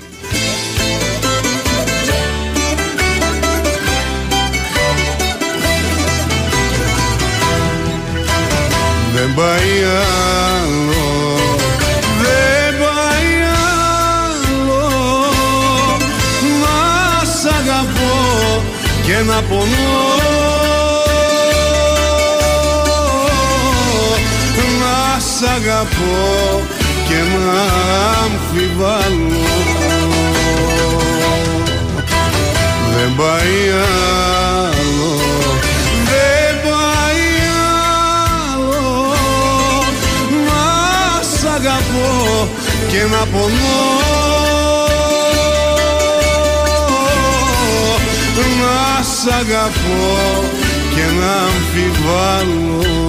Δεν 9.15 9.35
πάει 9.35 9.85
και 19.21 19.27
να 19.27 19.43
πονώ 19.43 19.65
Να 24.81 25.21
σ' 25.21 25.43
αγαπώ 25.43 26.63
και 27.09 27.15
να 27.15 27.61
αμφιβάλλω. 28.25 29.47
Δεν 32.97 33.15
πάει 33.17 33.71
άλλο 33.81 35.17
Δεν 36.05 36.61
πάει 36.63 37.27
άλλο. 38.55 39.13
Να 40.47 41.23
σ' 41.23 41.45
αγαπώ 41.45 42.49
και 42.89 43.03
να 43.11 43.27
πονώ 43.27 44.30
σ' 49.23 49.27
αγαπώ 49.27 50.45
και 50.95 51.05
να 51.21 51.33
αμφιβάλλω 51.33 53.00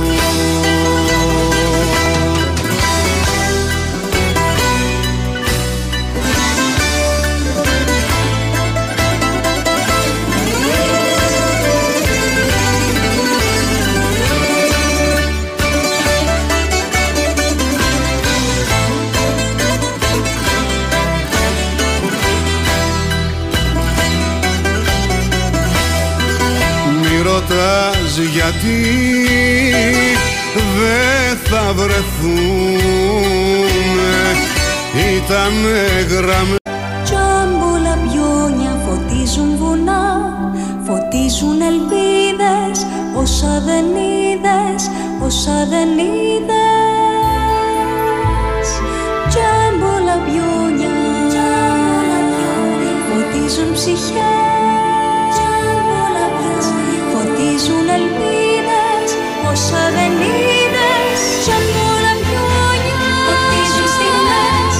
γιατί 28.24 28.78
δεν 30.54 31.38
θα 31.44 31.74
βρεθούμε. 31.74 33.02
Ήτανε 35.16 36.06
γραμμέ 36.10 36.56
Τζάμπουλα 37.04 37.98
πιόνια 38.04 38.74
φωτίζουν 38.86 39.58
βουνά 39.58 40.04
Φωτίζουν 40.86 41.62
ελπίδες. 41.62 42.86
Όσα 43.16 43.64
δεν 43.66 43.86
είδες 43.86 44.90
Όσα 45.26 45.68
δεν 45.70 45.90
είδες. 45.90 46.68
Τζάμπουλα 49.30 50.16
πιόνια 50.26 50.90
Φωτίζουν 53.08 53.74
ψυχές 53.74 54.41
Όσα 60.22 60.30
δεν 60.30 60.48
είδες 60.56 61.22
Τζάμπουλα 61.44 62.14
πιόνια. 62.26 63.00
Φωτίζουν 63.28 63.88
στιγμές. 63.96 64.76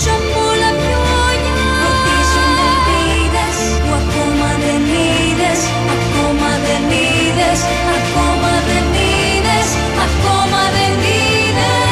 Τζάμπουλα 0.00 0.70
πιόνια. 0.80 1.68
Φωτίζουν 1.82 2.56
ελπίδες. 2.68 3.56
Που 3.84 3.92
ακόμα 4.00 4.50
δεν 4.64 4.82
είδες 4.96 5.60
Ακόμα 5.96 6.50
δεν 6.66 6.82
είδες 6.98 7.60
Ακόμα 7.98 8.52
δεν 8.68 8.86
είδες 8.98 9.68
Ακόμα 10.06 10.60
δεν 10.76 10.94
είδες. 11.08 11.88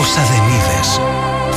Όσα 0.00 0.22
δεν 0.30 0.44
είδες 0.54 0.88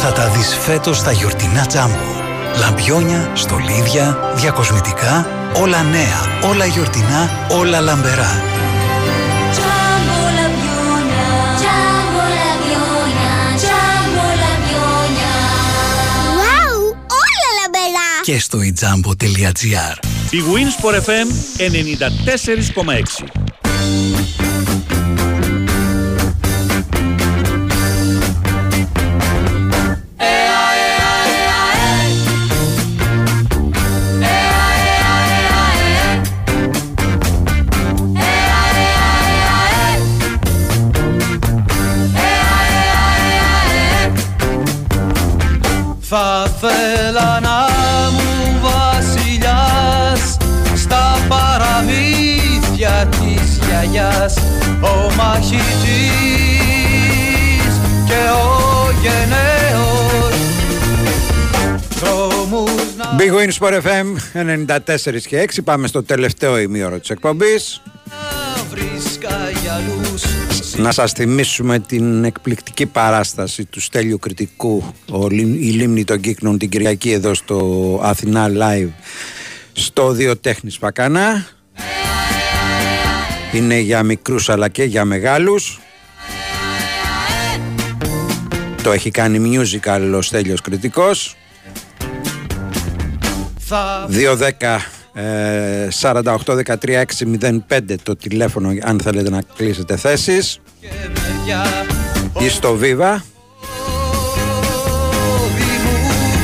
θα 0.01 0.11
τα 0.11 0.27
δεις 0.27 0.57
φέτος 0.65 0.97
στα 0.97 1.11
γιορτινά 1.11 1.65
τζάμπο. 1.65 2.11
Λαμπιόνια, 2.59 3.31
στολίδια, 3.33 4.19
διακοσμητικά, 4.35 5.27
όλα 5.61 5.81
νέα, 5.83 6.49
όλα 6.49 6.65
γιορτινά, 6.65 7.29
όλα 7.59 7.79
λαμπερά. 7.79 8.41
Και 18.27 18.39
στο 18.39 18.59
ijambo.gr. 18.61 19.95
Η 20.31 20.39
Wins 20.53 20.85
for 20.85 20.93
FM 20.93 21.27
94,6. 23.65 24.36
Μαχητής 55.17 55.61
και 58.05 58.13
ο 58.33 58.91
γενναίος 59.01 60.35
Δρόμους 61.99 62.71
να 62.97 63.05
Big 63.17 63.31
Wins 63.33 63.57
for 63.67 63.81
FM 63.81 64.07
94 64.33 65.21
και 65.27 65.47
6. 65.55 65.63
Πάμε 65.63 65.87
στο 65.87 66.03
τελευταίο 66.03 66.59
ημίωρο 66.59 66.99
της 66.99 67.09
εκπομπής. 67.09 67.81
βρίσκα 68.69 69.49
για 69.61 69.73
αλλούς 69.73 70.23
Να 70.77 70.91
σας 70.91 71.11
θυμίσουμε 71.11 71.79
την 71.79 72.23
εκπληκτική 72.23 72.85
παράσταση 72.85 73.65
του 73.65 73.81
Στέλιου 73.81 74.19
Κριτικού 74.19 74.83
ο, 75.11 75.27
Λιμ- 75.29 75.61
η 75.61 75.69
Λίμνη 75.71 76.03
των 76.03 76.19
Κύκνων 76.19 76.57
την 76.57 76.69
Κυριακή 76.69 77.11
εδώ 77.11 77.33
στο 77.33 77.99
Αθηνά 78.03 78.47
Live 78.49 78.89
στο 79.73 80.11
Δύο 80.11 80.37
Τέχνης 80.37 80.77
Πακανά 80.77 81.45
είναι 83.57 83.79
για 83.79 84.03
μικρούς 84.03 84.49
αλλά 84.49 84.67
και 84.67 84.83
για 84.83 85.05
μεγάλους. 85.05 85.79
Το 88.83 88.91
έχει 88.91 89.11
κάνει 89.11 89.51
musical 89.53 90.11
ο 90.15 90.21
Στέλιος 90.21 90.61
Κριτικός. 90.61 91.35
Θα 93.57 94.07
210 94.09 94.77
ε, 95.13 95.87
48 96.01 96.23
13 96.45 97.03
605 97.67 97.95
το 98.03 98.15
τηλέφωνο 98.15 98.71
αν 98.81 98.99
θέλετε 99.03 99.29
να 99.29 99.41
κλείσετε 99.55 99.97
θέσεις. 99.97 100.59
Μεριά 100.81 101.85
ή 102.39 102.49
στο 102.49 102.77
Viva. 102.81 103.21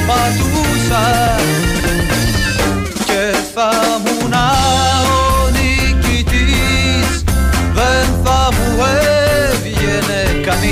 Πατούσα 0.07 1.35
και 3.05 3.35
θα 3.53 3.71
ήμουν 4.07 4.33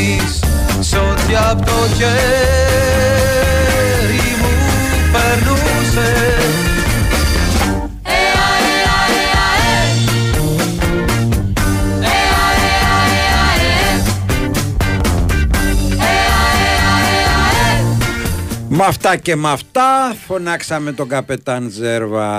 έβγαινε 0.02 0.22
κανείς 0.22 0.40
σ' 0.80 0.94
ό,τι 0.94 1.36
απ' 1.50 1.66
το 1.66 1.72
χέρι 1.96 2.10
μου 4.42 4.50
περνούσε. 5.12 6.36
Με 18.74 18.86
αυτά 18.88 19.16
και 19.16 19.36
με 19.36 19.52
αυτά 19.52 20.16
φωνάξαμε 20.28 20.92
τον 20.92 21.08
καπετάν 21.08 21.70
Ζέρβα 21.70 22.30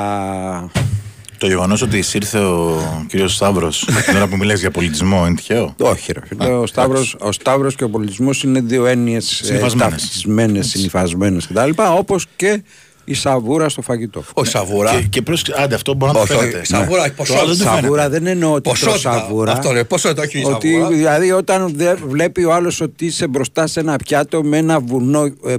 Το 1.43 1.49
γεγονός 1.49 1.83
ότι 1.83 1.99
εισήρθε 1.99 2.39
ο 2.39 2.81
κύριος 3.09 3.35
Σταύρος 3.35 3.85
την 4.07 4.17
ώρα 4.17 4.27
που 4.29 4.37
μιλάει 4.37 4.57
για 4.57 4.71
πολιτισμό 4.71 5.27
είναι 5.27 5.35
τυχαίο; 5.35 5.75
Όχι 5.81 6.13
ρε 6.13 6.21
φίλε, 6.27 6.45
ο 6.53 6.67
Σταύρος, 6.67 7.17
ο 7.21 7.33
Σταύρος 7.33 7.75
και 7.75 7.85
ο 7.85 7.89
πολιτισμός 7.91 8.43
είναι 8.43 8.61
δύο 8.61 8.87
έννοιες 8.87 9.41
ε, 9.41 9.45
Συνυφασμένες. 9.45 9.91
ταυτισμένες, 10.01 10.67
συνυφασμένες 10.67 11.47
κτλ. 11.47 11.71
Όπως 11.97 12.27
και 12.37 12.63
η 13.05 13.15
σαβούρα 13.15 13.69
στο 13.69 13.83
φαγητό. 13.83 14.25
Όχι 14.35 14.51
σαβούρα. 14.51 14.91
Και, 14.95 15.03
και 15.11 15.23
προς, 15.23 15.43
άντε, 15.57 15.75
αυτό 15.75 15.95
μπορεί 15.95 16.13
να 16.13 16.19
το 16.19 16.23
Όχι, 16.25 16.33
όχι, 16.33 16.41
φέρετε. 16.41 16.65
σαβούρα, 16.65 17.03
Ναι. 17.03 17.11
ποσότητα. 17.11 17.35
Το 17.45 17.45
άλλο 17.47 17.55
δεν 17.57 17.67
το 17.67 17.73
Σαβούρα 17.73 18.03
φαίνεται. 18.03 18.19
δεν 18.19 18.33
εννοώ 18.33 18.53
ότι 18.53 18.63
τρως 18.63 18.81
Ποσότητα. 18.81 19.13
σαβούρα. 19.13 19.53
Αυτό 19.53 19.71
λέει, 19.73 19.85
ποσότητα, 19.85 20.23
όχι 20.23 20.45
ότι, 20.45 20.71
σαβούρα. 20.73 20.89
Δηλαδή 20.97 21.33
όταν 21.33 21.73
δε- 21.77 21.95
βλέπει 21.95 22.45
ο 22.45 22.53
άλλος 22.53 22.81
ότι 22.81 23.07
είσαι 23.07 23.27
μπροστά 23.27 23.67
σε 23.67 23.81
ένα 23.81 23.97
πιάτο 23.97 24.43
με 24.43 24.57
ένα 24.57 24.81
βουνό 24.81 25.25
ε, 25.47 25.55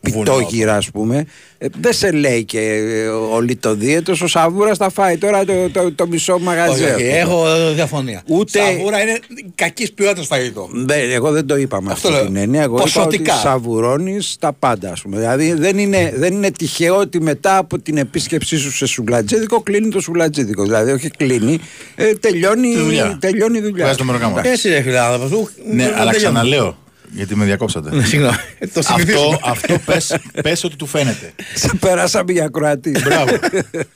πιτόγυρα 0.00 0.76
ας 0.76 0.90
πούμε 0.90 1.24
ε, 1.58 1.66
δεν 1.80 1.92
σε 1.92 2.10
λέει 2.10 2.44
και 2.44 2.60
ε, 2.60 3.06
ο 3.08 3.40
λιτοδίαιτος 3.40 4.20
ο 4.20 4.26
Σαβούρας 4.26 4.76
θα 4.78 4.90
φάει 4.90 5.16
τώρα 5.16 5.44
το, 5.44 5.52
το, 5.72 5.92
το 5.92 6.06
μισό 6.06 6.38
μαγαζί 6.38 6.70
Όχι, 6.84 6.92
όχι, 6.92 6.92
αυτό. 6.92 7.16
έχω 7.16 7.48
ε, 7.48 7.72
διαφωνία. 7.72 8.22
Ούτε- 8.26 8.58
Σαβούρα 8.58 9.00
είναι 9.02 9.18
κακής 9.54 9.92
ποιότητας 9.92 10.26
φαγητό. 10.26 10.68
Δεν, 10.72 11.10
εγώ 11.10 11.30
δεν 11.30 11.46
το 11.46 11.56
είπα 11.56 11.82
με 11.82 11.92
Αυτό 11.92 12.08
αυτή 12.08 12.18
λέω. 12.20 12.26
την 12.26 12.36
έννοια. 12.36 12.62
Εγώ 12.62 12.74
είπα 12.74 12.82
Ποσοτικά. 12.82 13.32
ότι 13.32 13.42
σαβουρώνεις 13.42 14.36
τα 14.40 14.52
πάντα, 14.52 14.90
ας 14.92 15.00
πούμε. 15.02 15.16
Δηλαδή 15.18 15.52
δεν 15.52 15.78
είναι, 15.78 16.12
δεν 16.16 16.32
είναι 16.34 16.50
τυχαίο 16.50 16.96
ότι 16.96 17.20
μετά 17.20 17.56
από 17.56 17.78
την 17.78 17.96
επίσκεψή 17.96 18.56
σου 18.56 18.72
σε 18.72 18.86
σουβλατζίδικο 18.86 19.60
κλείνει 19.62 19.88
το 19.88 20.00
σουβλατζίδικο. 20.00 20.62
Δηλαδή, 20.62 20.90
όχι 20.90 21.10
κλείνει, 21.10 21.58
ε, 21.94 22.12
τελειώνει, 22.12 22.72
Τη 22.72 22.78
δουλειά. 22.78 23.16
τελειώνει 23.20 23.58
η 23.58 23.60
δουλειά. 23.60 23.82
Βγάζει 23.84 23.98
το 23.98 24.04
μεροκάμα. 24.04 24.46
Έτσι 24.48 24.68
ρε 24.68 24.80
φίλε 24.82 24.98
άνθρωπος. 24.98 25.30
ου, 25.30 25.48
Ναι, 25.72 25.84
δεν 25.84 25.84
αλλά 25.94 25.94
τελειώνει. 26.10 26.16
ξαναλέω. 26.16 26.76
Γιατί 27.10 27.36
με 27.36 27.44
διακόψατε. 27.44 27.94
Ναι, 27.96 28.04
Συγγνώμη, 28.04 28.36
Ε, 28.58 28.66
το 28.66 28.80
αυτό 28.80 28.92
συνηθίζουμε. 28.92 29.38
αυτό 29.44 29.78
πες, 29.84 30.16
πες 30.42 30.64
ότι 30.64 30.76
του 30.76 30.86
φαίνεται. 30.86 31.32
Σε 31.54 31.70
πέρασαμε 31.80 32.32
για 32.32 32.48
Κροατή. 32.48 32.90
Μπράβο. 33.04 33.38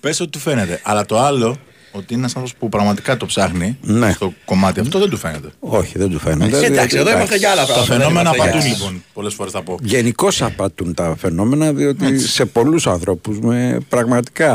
πες 0.00 0.20
ότι 0.20 0.30
του 0.30 0.38
φαίνεται. 0.38 0.80
Αλλά 0.82 1.04
το 1.06 1.18
άλλο, 1.20 1.56
ότι 1.94 2.06
είναι 2.08 2.18
ένας 2.22 2.36
άνθρωπος 2.36 2.54
που 2.58 2.68
πραγματικά 2.68 3.16
το 3.16 3.26
ψάχνει 3.26 3.78
Ναι. 3.82 4.12
στο 4.12 4.32
κομμάτι 4.44 4.80
αυτό 4.80 4.98
δεν 4.98 5.10
του 5.10 5.16
φαίνεται. 5.16 5.48
όχι, 5.60 5.98
δεν 5.98 6.10
του 6.10 6.18
φαίνεται. 6.18 6.58
Ε, 6.58 6.64
Εντάξει, 6.66 6.96
εδώ 6.96 7.10
είμαστε 7.12 7.36
για 7.36 7.50
άλλα 7.50 7.60
Τα 7.60 7.66
πράγματα. 7.66 7.88
δεν 7.88 7.98
φαινόμενα 7.98 8.20
είμαστε 8.20 8.36
για- 8.50 8.52
απαντούν 8.60 8.72
λοιπόν, 8.78 9.02
πολλές 9.12 9.34
φορές 9.34 9.52
θα 9.52 9.62
πω. 9.62 9.76
Γενικώς 9.82 10.42
απατούν 10.42 10.94
τα 10.94 11.14
φαινόμενα 11.18 11.72
διότι 11.72 12.18
σε 12.18 12.44
πολλούς 12.44 12.86
ανθρώπους 12.86 13.38
με 13.38 13.78
πραγματικά 13.88 14.54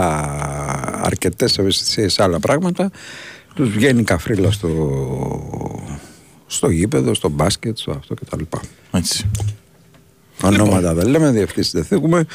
αρκετές 1.04 1.58
ευαισθησίες 1.58 2.14
σε 2.14 2.24
άλλα 2.24 2.40
πράγματα 2.40 2.92
τους 3.56 3.70
βγαίνει 3.70 4.04
καφρίλα 4.04 4.52
στο, 4.52 4.68
στο 6.48 6.70
γήπεδο, 6.70 7.14
στο 7.14 7.30
μπάσκετ, 7.30 7.78
στο 7.78 7.92
αυτό 7.92 8.14
κτλ. 8.14 8.42
Έτσι. 8.92 9.26
Ονόματα 10.42 10.94
δεν 10.94 11.08
λέμε, 11.08 11.32
διευθύνσεις 11.32 11.72
δεν 11.74 11.84
θίγουμε. 11.86 12.26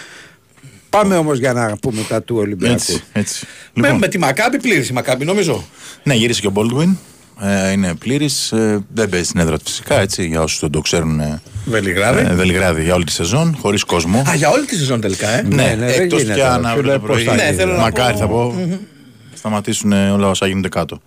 Πάμε 0.90 1.16
όμως 1.16 1.38
για 1.38 1.52
να 1.52 1.76
πούμε 1.80 2.02
τα 2.08 2.22
του 2.22 2.36
Ολυμπιακού. 2.36 2.72
Έτσι, 2.74 3.02
έτσι. 3.12 3.46
Με, 3.74 3.82
Λοιπόν, 3.84 3.98
με 3.98 4.08
τη 4.08 4.18
Μακάμπη 4.18 4.58
πλήρης 4.60 4.88
η 4.88 4.92
Μακάμπη 4.92 5.24
νομίζω. 5.24 5.64
ναι, 6.02 6.14
γύρισε 6.14 6.40
και 6.40 6.46
ο 6.46 6.52
Baldwin. 6.54 6.94
Ε, 7.40 7.70
είναι 7.70 7.94
πλήρης. 7.94 8.52
Ε, 8.52 8.84
δεν 8.94 9.08
παίζει 9.08 9.26
στην 9.26 9.40
έδρα 9.40 9.56
του 9.58 9.64
φυσικά, 9.66 10.00
έτσι, 10.00 10.26
για 10.26 10.42
όσους 10.42 10.60
δεν 10.60 10.70
το 10.70 10.80
ξέρουν. 10.80 11.20
Ε, 11.20 11.40
Βελιγράδι. 11.64 12.20
ε, 12.30 12.34
Βελιγράδι 12.34 12.82
για 12.82 12.94
όλη 12.94 13.04
τη 13.04 13.12
σεζόν, 13.12 13.56
χωρίς 13.60 13.84
κόσμο. 13.84 14.18
Α, 14.28 14.34
για 14.34 14.50
όλη 14.50 14.64
τη 14.64 14.76
σεζόν 14.76 15.00
τελικά, 15.00 15.28
ε. 15.28 15.42
Ναι, 15.42 15.54
ναι, 15.54 15.76
δεν 15.76 15.88
εκτός 16.02 16.20
γίνεται, 16.22 16.38
και 16.38 16.44
ρε 16.44 16.48
αν 16.48 16.66
αύριο 16.66 16.82
φίλε, 16.82 16.92
το 16.92 16.98
πώς 16.98 17.08
πρωί, 17.08 17.24
θα 17.24 17.34
Ναι, 17.34 17.44
γίνει. 17.44 17.56
θέλω 17.56 17.72
να 17.72 17.78
μακάρι 17.78 18.12
πω- 18.12 18.18
θα 18.20 18.26
πω, 18.26 18.54
σταματήσουν 19.34 19.92
όλα 19.92 20.28
όσα 20.28 20.46
γίνονται 20.46 20.68
κάτω. 20.68 21.00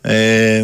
Ε, 0.00 0.62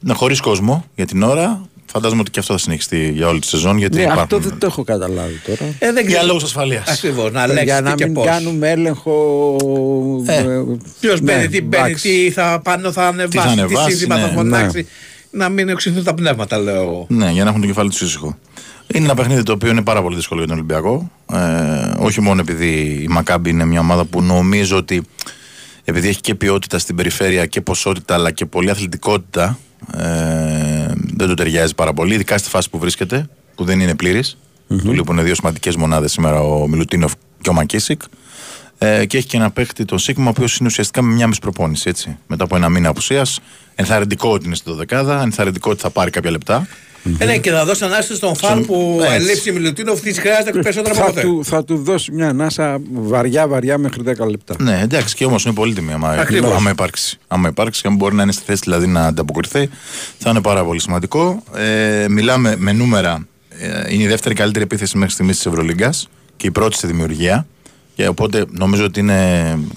ναι, 0.00 0.12
χωρίς 0.14 0.40
κόσμο 0.40 0.84
για 0.94 1.06
την 1.06 1.22
ώρα. 1.22 1.66
Φαντάζομαι 1.86 2.20
ότι 2.20 2.30
και 2.30 2.38
αυτό 2.38 2.52
θα 2.52 2.58
συνεχιστεί 2.58 3.10
για 3.14 3.28
όλη 3.28 3.40
τη 3.40 3.46
σεζόν. 3.46 3.76
Γιατί 3.78 3.96
Ναι, 3.96 4.02
υπάρχουν, 4.02 4.22
αυτό 4.22 4.38
δεν 4.38 4.58
το 4.58 4.66
έχω 4.66 4.84
καταλάβει 4.84 5.40
τώρα. 5.46 5.64
Ε, 5.78 5.92
δεν 5.92 5.94
Για 5.94 6.04
ξέρω. 6.04 6.26
λόγους 6.26 6.42
ασφαλείας. 6.42 6.88
Ακριβώς, 6.88 7.32
να 7.32 7.44
για 7.44 7.54
λέξεις 7.54 7.80
να 7.80 7.90
τι 7.90 7.96
και 7.96 8.04
μην 8.04 8.14
πώς. 8.14 8.26
κάνουμε 8.26 8.70
έλεγχο. 8.70 9.36
Ε, 10.26 10.44
Ποιος 11.00 11.20
ναι, 11.20 11.32
μπαίνει, 11.32 11.48
τι 11.48 11.62
μπαίνει, 11.62 11.84
εντάξει. 11.84 12.08
τι 12.24 12.30
θα 12.30 12.60
πάνω, 12.64 12.92
θα 12.92 13.06
ανεβάσει, 13.06 13.46
τι, 13.54 13.60
ανεβάσει, 13.60 13.90
σύνθημα 13.90 14.18
θα 14.18 14.26
ναι. 14.26 14.32
φωνάξει. 14.32 14.86
Να 15.30 15.48
μην 15.48 15.70
οξυνθούν 15.70 16.04
τα 16.04 16.14
πνεύματα, 16.14 16.58
λέω 16.58 16.82
εγώ. 16.82 17.06
Ναι, 17.08 17.30
για 17.30 17.42
να 17.44 17.48
έχουν 17.50 17.60
το 17.60 17.66
κεφάλι 17.66 17.88
τους 17.90 18.00
ήσυχο. 18.00 18.36
Είναι 18.94 19.04
ένα 19.04 19.14
παιχνίδι 19.14 19.42
το 19.42 19.52
οποίο 19.52 19.70
είναι 19.70 19.82
πάρα 19.82 20.02
πολύ 20.02 20.16
δύσκολο 20.16 20.40
για 20.40 20.48
τον 20.48 20.56
Ολυμπιακό. 20.58 21.10
Ε, 21.32 21.38
όχι 21.98 22.20
μόνο 22.20 22.40
επειδή 22.40 23.00
η 23.02 23.06
Μακάμπη 23.08 23.50
είναι 23.50 23.64
μια 23.64 23.80
ομάδα 23.80 24.04
που 24.04 24.22
νομίζω 24.22 24.76
ότι 24.76 25.02
επειδή 25.84 26.08
έχει 26.08 26.20
και 26.20 26.34
ποιότητα 26.34 26.78
στην 26.78 26.96
περιφέρεια 26.96 27.46
και 27.46 27.60
ποσότητα 27.60 28.14
αλλά 28.14 28.30
και 28.30 28.46
πολλή 28.46 28.70
αθλητικότητα 28.70 29.58
ε, 29.94 30.92
δεν 31.14 31.28
του 31.28 31.34
ταιριάζει 31.34 31.74
πάρα 31.74 31.92
πολύ, 31.92 32.14
ειδικά 32.14 32.38
στη 32.38 32.48
φάση 32.48 32.70
που 32.70 32.78
βρίσκεται, 32.78 33.28
που 33.54 33.64
δεν 33.64 33.80
είναι 33.80 33.94
πλήρης. 33.94 34.36
Του 34.68 34.92
λείπουν 34.92 35.22
δύο 35.22 35.34
σημαντικές 35.34 35.76
μονάδες 35.76 36.12
σήμερα, 36.12 36.40
ο 36.40 36.68
Μιλουτίνοφ 36.68 37.12
και 37.40 37.50
ο 37.50 37.52
Μακίσικ. 37.52 38.02
Ε, 38.78 39.06
και 39.06 39.16
έχει 39.16 39.26
και 39.26 39.36
ένα 39.36 39.50
παίχτη, 39.50 39.84
τον 39.84 39.98
Σίγμα, 39.98 40.26
ο 40.26 40.28
οποίος 40.28 40.56
είναι 40.56 40.68
ουσιαστικά 40.68 41.02
με 41.02 41.14
μια 41.14 41.26
μισή 41.26 41.40
προπόνηση. 41.40 41.88
Έτσι. 41.88 42.18
Μετά 42.26 42.44
από 42.44 42.56
ένα 42.56 42.68
μήνα 42.68 42.88
απουσίας. 42.88 43.40
Ενθαρρυντικό 43.74 44.32
ότι 44.32 44.46
είναι 44.46 44.54
στη 44.54 44.72
δεκάδα, 44.72 45.22
ενθαρρυντικό 45.22 45.70
ότι 45.70 45.80
θα 45.80 45.90
πάρει 45.90 46.10
κάποια 46.10 46.30
λεπτά. 46.30 46.66
Ε, 47.18 47.24
ναι, 47.24 47.38
και 47.38 47.50
θα 47.50 47.64
δώσει 47.64 47.84
ανάσταση 47.84 48.14
στον 48.14 48.36
Φαν 48.36 48.66
που 48.66 48.98
Έτσι. 49.02 49.14
ελείψει 49.14 49.48
η 49.48 49.52
Μιλουτίνοφ, 49.52 50.00
της 50.00 50.18
χρειάζεται 50.18 50.50
περισσότερα 50.50 50.94
από 50.94 51.04
θα, 51.04 51.06
ποτέ. 51.06 51.20
του, 51.20 51.44
θα 51.44 51.64
του 51.64 51.76
δώσει 51.76 52.12
μια 52.12 52.28
ανάσα 52.28 52.80
βαριά 52.92 53.48
βαριά 53.48 53.78
μέχρι 53.78 54.02
10 54.06 54.26
λεπτά. 54.30 54.54
Ναι, 54.58 54.80
εντάξει, 54.82 55.14
και 55.14 55.24
όμως 55.24 55.44
είναι 55.44 55.54
πολύτιμη. 55.54 55.92
Άμα, 55.92 56.08
Ακριβώς. 56.08 56.52
άμα 56.56 56.70
υπάρξει. 56.70 57.18
Άμα 57.28 57.48
υπάρξει 57.48 57.82
και 57.82 57.88
αν 57.88 57.94
μπορεί 57.94 58.14
να 58.14 58.22
είναι 58.22 58.32
στη 58.32 58.42
θέση 58.46 58.60
δηλαδή 58.64 58.86
να 58.86 59.06
ανταποκριθεί, 59.06 59.68
θα 60.18 60.30
είναι 60.30 60.40
πάρα 60.40 60.64
πολύ 60.64 60.80
σημαντικό. 60.80 61.42
Ε, 61.56 62.06
μιλάμε 62.08 62.54
με 62.58 62.72
νούμερα. 62.72 63.26
Ε, 63.58 63.94
είναι 63.94 64.02
η 64.02 64.06
δεύτερη 64.06 64.34
καλύτερη 64.34 64.64
επίθεση 64.64 64.96
μέχρι 64.98 65.12
στιγμής 65.12 65.36
της 65.36 65.46
Ευρωλίγκας 65.46 66.08
και 66.36 66.46
η 66.46 66.50
πρώτη 66.50 66.76
στη 66.76 66.86
δημιουργία. 66.86 67.46
Και 67.94 68.08
οπότε 68.08 68.44
νομίζω 68.50 68.84
ότι 68.84 69.00
είναι, 69.00 69.14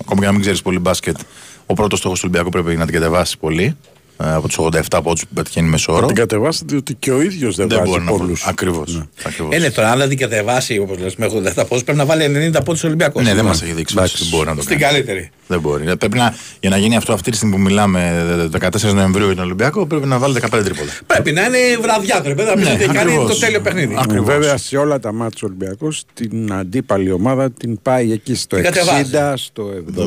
ακόμα 0.01 0.19
και 0.19 0.25
να 0.25 0.31
μην 0.31 0.41
ξέρεις 0.41 0.61
πολύ 0.61 0.79
μπάσκετ, 0.79 1.17
ο 1.65 1.73
πρώτος 1.73 1.99
στόχος 1.99 2.19
του 2.19 2.27
Ολυμπιακού 2.29 2.49
πρέπει 2.61 2.77
να 2.77 2.85
την 2.85 2.93
κατεβάσεις 2.93 3.37
πολύ. 3.37 3.77
Ε, 4.23 4.33
Από 4.33 4.47
τους 4.47 4.57
87 4.59 4.99
πόντου 5.03 5.19
που 5.21 5.33
πετυχαίνει 5.33 5.69
μέσω 5.69 5.91
Θα 5.91 5.97
όρο. 5.97 6.07
την 6.07 6.15
κατεβάσετε 6.15 6.65
διότι 6.69 6.93
και 6.93 7.11
ο 7.11 7.21
ίδιος 7.21 7.55
δεν, 7.55 7.67
Δεν 7.67 7.77
βάζει 7.77 7.89
μπορεί 7.91 8.03
να 8.03 8.11
πολλούς. 8.11 8.45
Ακριβώς. 8.47 9.01
Ε, 9.49 9.59
ναι, 9.59 9.69
τώρα 9.71 9.91
αν 9.91 9.97
δεν 9.97 10.09
την 10.09 10.17
κατεβάσει 10.17 10.77
όπως 10.77 10.97
λες 10.99 11.15
με 11.15 11.25
87 11.25 11.31
πόντους 11.55 11.83
πρέπει 11.83 11.97
να 11.97 12.05
βάλει 12.05 12.51
90 12.55 12.63
πόντους 12.63 12.83
Ολυμπιακός. 12.83 13.23
Ναι, 13.23 13.33
δεν 13.33 13.45
μας 13.45 13.61
έχει 13.61 13.71
δείξει 13.71 13.97
ότι 13.99 14.09
δεν 14.17 14.27
μπορεί 14.29 14.47
να 14.47 14.55
το 14.55 14.61
Στην 14.61 14.79
κάνει. 14.79 14.93
καλύτερη. 14.93 15.29
Δεν 15.47 15.59
μπορεί. 15.59 15.89
Ε, 15.89 15.95
Πρέπει 15.95 16.17
να, 16.17 16.35
για 16.59 16.69
να 16.69 16.77
γίνει 16.77 16.95
αυτό 16.95 17.13
αυτή 17.13 17.31
τη 17.31 17.37
στιγμή 17.37 17.55
που 17.55 17.61
μιλάμε, 17.61 18.25
ε, 18.53 18.59
14 18.89 18.93
Νοεμβρίου 18.93 19.25
για 19.25 19.35
τον 19.35 19.43
Ολυμπιακό, 19.43 19.85
πρέπει 19.87 20.07
να 20.07 20.17
βάλει 20.17 20.33
15 20.41 20.49
τρίποτα. 20.63 20.91
Πρέπει 21.07 21.31
να 21.31 21.41
είναι 21.45 21.57
βραδιά 21.81 22.21
τώρα. 22.21 22.35
Πρέπει 22.35 22.49
να 22.49 22.55
πει 22.55 22.61
Ναι, 22.61 22.71
ότι 22.71 22.83
έχει 22.83 22.93
κάνει 22.93 22.99
ακριβώς. 23.11 23.33
το 23.33 23.39
τέλειο 23.39 23.61
παιχνίδι. 23.61 23.95
Ακριβώς. 23.99 24.25
Βέβαια 24.27 24.57
σε 24.57 24.77
όλα 24.77 24.99
τα 24.99 25.13
μάτια 25.13 25.39
του 25.39 25.47
Ολυμπιακού 25.47 25.93
την 26.13 26.53
αντίπαλη 26.53 27.11
ομάδα 27.11 27.51
την 27.51 27.81
πάει 27.81 28.11
εκεί 28.11 28.35
στο 28.35 28.55
Την 28.55 28.65
60, 28.65 28.69
κατεβάζει. 28.69 29.43
στο 29.43 29.69
75 29.97 30.03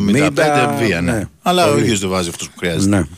70. 0.74 0.78
βία, 0.78 1.01
ναι. 1.01 1.28
Αλλά 1.43 1.66
ο 1.66 1.70
Πολύ. 1.70 1.82
ίδιος 1.82 2.01
δεν 2.01 2.09
βάζει 2.09 2.28
αυτούς 2.28 2.47
που 2.48 2.55
χρειάζεται. 2.59 3.09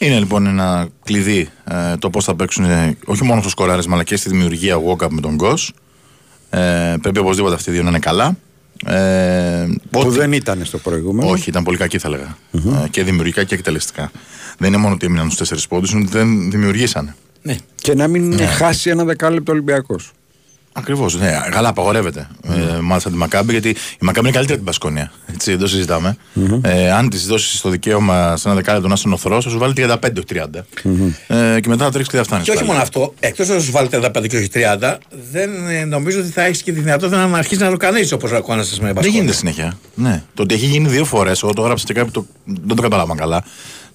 Ναι. 0.00 0.06
Είναι 0.06 0.18
λοιπόν 0.18 0.46
ένα 0.46 0.88
κλειδί 1.04 1.48
ε, 1.64 1.96
το 1.96 2.10
πώς 2.10 2.24
θα 2.24 2.34
παίξουν 2.34 2.64
ε, 2.64 2.96
όχι 3.04 3.24
μόνο 3.24 3.40
στο 3.40 3.50
σκοράρισμα 3.50 3.94
αλλά 3.94 4.04
και 4.04 4.16
στη 4.16 4.28
δημιουργία 4.28 4.76
walk-up 4.76 5.08
με 5.10 5.20
τον 5.20 5.34
Γκος. 5.34 5.72
Ε, 6.50 6.94
πρέπει 7.02 7.18
οπωσδήποτε 7.18 7.54
αυτοί 7.54 7.70
οι 7.70 7.72
δύο 7.72 7.82
να 7.82 7.88
είναι 7.88 7.98
καλά. 7.98 8.36
Ε, 8.86 9.66
Που 9.90 10.00
ό,τι- 10.00 10.18
δεν 10.18 10.32
ήταν 10.32 10.64
στο 10.64 10.78
προηγούμενο. 10.78 11.30
Όχι, 11.30 11.48
ήταν 11.50 11.62
πολύ 11.64 11.76
κακή 11.76 11.98
θα 11.98 12.08
έλεγα. 12.08 12.36
Ε, 12.84 12.88
και 12.90 13.02
δημιουργικά 13.04 13.44
και 13.44 13.54
εκτελεστικά. 13.54 14.10
Δεν 14.58 14.68
είναι 14.68 14.76
μόνο 14.76 14.94
ότι 14.94 15.06
έμειναν 15.06 15.30
στους 15.30 15.48
4 15.48 15.68
πόντους, 15.68 15.90
είναι 15.92 16.00
ότι 16.02 16.10
δεν 16.10 16.50
δημιουργήσανε. 16.50 17.14
Και 17.74 17.94
να 17.94 18.08
μην 18.08 18.28
Ναι. 18.34 18.44
χάσει 18.46 18.90
ένα 18.90 19.04
δεκάλεπτο 19.04 19.52
Ολυμπιακός. 19.52 20.10
Ακριβώς. 20.72 21.18
Ναι, 21.18 21.40
καλά, 21.50 21.68
απαγορεύεται. 21.68 22.28
Ε, 22.48 22.78
μάλιστα 22.80 23.10
τη 23.10 23.16
Μακάμπη, 23.16 23.52
γιατί 23.52 23.68
η 23.68 23.76
Μακάμπη 24.00 24.26
είναι 24.28 24.36
καλύτερη 24.36 24.42
από 24.46 24.54
την 24.54 24.64
Πασκόνια. 24.64 25.12
Έτσι, 25.34 25.50
δεν 25.50 25.60
το 25.60 25.66
συζηταμε 25.68 26.16
Ε, 26.62 26.92
αν 26.92 27.08
της 27.08 27.26
δώσεις 27.26 27.60
το 27.60 27.68
δικαίωμα 27.68 28.36
σε 28.36 28.48
ένα 28.48 28.56
δεκάλεπτο 28.56 28.88
να 28.88 28.94
είσαι 28.94 29.08
νοθρό, 29.08 29.42
θα 29.42 29.48
σου 29.50 29.58
βάλει 29.58 29.72
35 29.76 29.94
όχι 30.02 30.24
30. 30.26 30.46
Ε, 31.26 31.60
και 31.60 31.68
μετά 31.68 31.84
θα 31.84 31.90
τρέξεις 31.90 32.08
και 32.12 32.16
θα 32.16 32.24
φτάνεις. 32.24 32.44
Και 32.44 32.50
όχι 32.50 32.64
μόνο 32.64 32.80
αυτό, 32.80 33.14
εκτός 33.20 33.48
να 33.48 33.58
σου 33.60 33.70
βάλει 33.70 33.88
35 33.92 34.26
και 34.28 34.36
όχι 34.36 34.48
30, 34.54 34.96
δεν 35.32 35.50
ε, 35.68 35.84
νομίζω 35.84 36.20
ότι 36.20 36.28
θα 36.28 36.42
έχεις 36.42 36.62
και 36.62 36.72
τη 36.72 36.80
δυνατότητα 36.80 37.26
να 37.26 37.38
αρχίσεις 37.38 37.58
να 37.62 37.70
το 37.70 37.76
κάνει 37.76 38.08
όπω 38.12 38.34
αγώνεσαι 38.34 38.76
με 38.80 38.84
Δεν 38.86 38.94
Πασκόνια. 38.94 39.18
γίνεται 39.18 39.36
συνέχεια. 39.36 39.78
Ναι. 39.94 40.22
Το 40.34 40.42
ότι 40.42 40.54
έχει 40.54 40.66
γίνει 40.66 40.88
δύο 40.88 41.04
φορές, 41.04 41.42
εγώ 41.42 41.52
το 41.52 41.62
έγραψα 41.62 41.84
και 41.86 41.92
κάποιοι 41.94 42.10
το, 42.10 42.26
δεν 42.44 42.76
το 42.76 42.82
κατάλαβαν 42.82 43.16
καλά. 43.16 43.44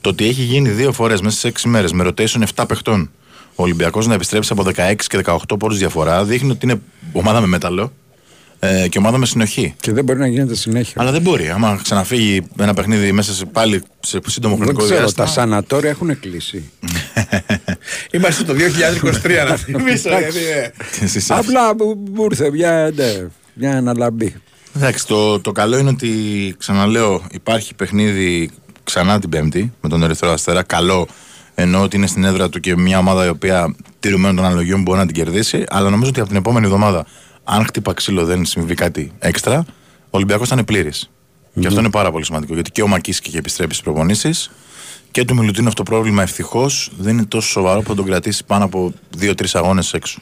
Το 0.01 0.09
ότι 0.09 0.27
έχει 0.27 0.41
γίνει 0.41 0.69
δύο 0.69 0.91
φορές 0.91 1.21
μέσα 1.21 1.37
σε 1.37 1.47
6 1.47 1.61
μέρες 1.69 1.91
με 1.91 2.03
rotation 2.07 2.43
7 2.55 2.63
παιχτών 2.67 3.09
ο 3.55 3.63
Ολυμπιακός 3.63 4.07
να 4.07 4.13
επιστρέψει 4.13 4.53
από 4.53 4.63
16 4.75 4.95
και 5.07 5.19
18 5.25 5.37
πόρου 5.59 5.73
διαφορά 5.73 6.23
δείχνει 6.23 6.51
ότι 6.51 6.65
είναι 6.65 6.81
ομάδα 7.11 7.39
με 7.41 7.47
μέταλλο 7.47 7.91
ε, 8.59 8.87
και 8.87 8.97
ομάδα 8.97 9.17
με 9.17 9.25
συνοχή. 9.25 9.73
Και 9.79 9.91
δεν 9.91 10.03
μπορεί 10.03 10.19
να 10.19 10.27
γίνεται 10.27 10.55
συνέχεια. 10.55 10.93
Αλλά 11.01 11.11
δεν 11.11 11.21
μπορεί. 11.21 11.49
Άμα 11.49 11.79
ξαναφύγει 11.83 12.47
ένα 12.59 12.73
παιχνίδι 12.73 13.11
μέσα 13.11 13.33
σε 13.33 13.45
πάλι 13.45 13.83
σε 13.99 14.19
σύντομο 14.27 14.55
Δεν 14.55 14.63
χρονικό 14.63 14.85
ξέρω, 14.85 14.99
διάστημα. 14.99 15.25
τα 15.25 15.31
σανατόρια 15.31 15.89
έχουν 15.89 16.19
κλείσει. 16.19 16.69
Είμαστε 18.11 18.43
το 18.43 18.53
2023 18.53 19.47
να 19.49 19.55
θυμίσω. 19.55 20.09
γιατί, 20.09 20.37
ε, 20.37 20.71
Εσείς- 21.03 21.31
Απλά 21.31 21.75
μου 21.75 22.03
μου 22.13 22.23
ήρθε 22.23 22.51
μια, 22.51 22.91
ναι, 22.95 23.27
μια 23.53 23.77
αναλαμπή. 23.77 24.35
Εντάξει, 24.75 25.07
το, 25.07 25.39
το 25.39 25.51
καλό 25.51 25.77
είναι 25.77 25.89
ότι 25.89 26.09
ξαναλέω 26.57 27.23
υπάρχει 27.31 27.73
παιχνίδι 27.75 28.49
ξανά 28.83 29.19
την 29.19 29.29
Πέμπτη 29.29 29.73
με 29.81 29.89
τον 29.89 30.03
Ερυθρό 30.03 30.31
Αστέρα. 30.31 30.63
Καλό 30.63 31.07
ενώ 31.55 31.81
ότι 31.81 31.95
είναι 31.97 32.07
στην 32.07 32.23
έδρα 32.23 32.49
του 32.49 32.59
και 32.59 32.77
μια 32.77 32.97
ομάδα 32.97 33.25
η 33.25 33.29
οποία 33.29 33.75
τηρουμένων 33.99 34.35
των 34.35 34.45
αναλογιών 34.45 34.81
μπορεί 34.81 34.97
να 34.97 35.05
την 35.05 35.15
κερδίσει. 35.15 35.63
Αλλά 35.67 35.89
νομίζω 35.89 36.09
ότι 36.09 36.19
από 36.19 36.29
την 36.29 36.37
επόμενη 36.37 36.65
εβδομάδα, 36.65 37.05
αν 37.43 37.65
χτύπα 37.65 37.93
ξύλο 37.93 38.25
δεν 38.25 38.45
συμβεί 38.45 38.73
κάτι 38.73 39.11
έξτρα, 39.19 39.65
ο 40.05 40.09
Ολυμπιακός 40.09 40.47
θα 40.47 40.55
είναι 40.55 40.63
πλήρης. 40.63 41.09
Και 41.59 41.67
αυτό 41.67 41.79
είναι 41.79 41.89
πάρα 41.89 42.11
πολύ 42.11 42.25
σημαντικό 42.25 42.53
γιατί 42.53 42.71
και 42.71 42.81
ο 42.81 42.87
Μακίσκης 42.87 43.27
έχει 43.27 43.37
επιστρέψει 43.37 43.77
στις 43.79 43.91
προπονήσεις 43.91 44.51
και 45.11 45.25
του 45.25 45.35
Μιλουτίνου 45.35 45.67
αυτό 45.67 45.83
το 45.83 45.91
πρόβλημα 45.91 46.21
ευτυχώς 46.21 46.91
δεν 46.97 47.13
είναι 47.13 47.25
τόσο 47.25 47.47
σοβαρό 47.47 47.81
που 47.81 47.87
θα 47.87 47.95
τον 47.95 48.05
κρατήσει 48.05 48.45
πάνω 48.45 48.65
από 48.65 48.93
2-3 49.21 49.33
αγώνες 49.53 49.93
έξω. 49.93 50.19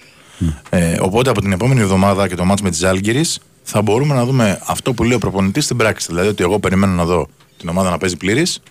Ε, 0.69 0.97
οπότε 1.01 1.29
από 1.29 1.41
την 1.41 1.51
επόμενη 1.51 1.81
εβδομάδα 1.81 2.27
και 2.27 2.35
το 2.35 2.45
μάτς 2.45 2.61
με 2.61 2.69
τη 2.69 2.75
Ζάλγκυρη 2.75 3.25
θα 3.63 3.81
μπορούμε 3.81 4.15
να 4.15 4.25
δούμε 4.25 4.59
αυτό 4.65 4.93
που 4.93 5.03
λέει 5.03 5.13
ο 5.13 5.17
προπονητής 5.17 5.63
στην 5.63 5.77
πράξη. 5.77 6.07
Δηλαδή 6.09 6.27
ότι 6.27 6.43
εγώ 6.43 6.59
περιμένω 6.59 6.93
να 6.93 7.05
δω 7.05 7.27
την 7.57 7.69
ομάδα 7.69 7.89
να 7.89 7.97
παίζει 7.97 8.17
πλήρης 8.17 8.61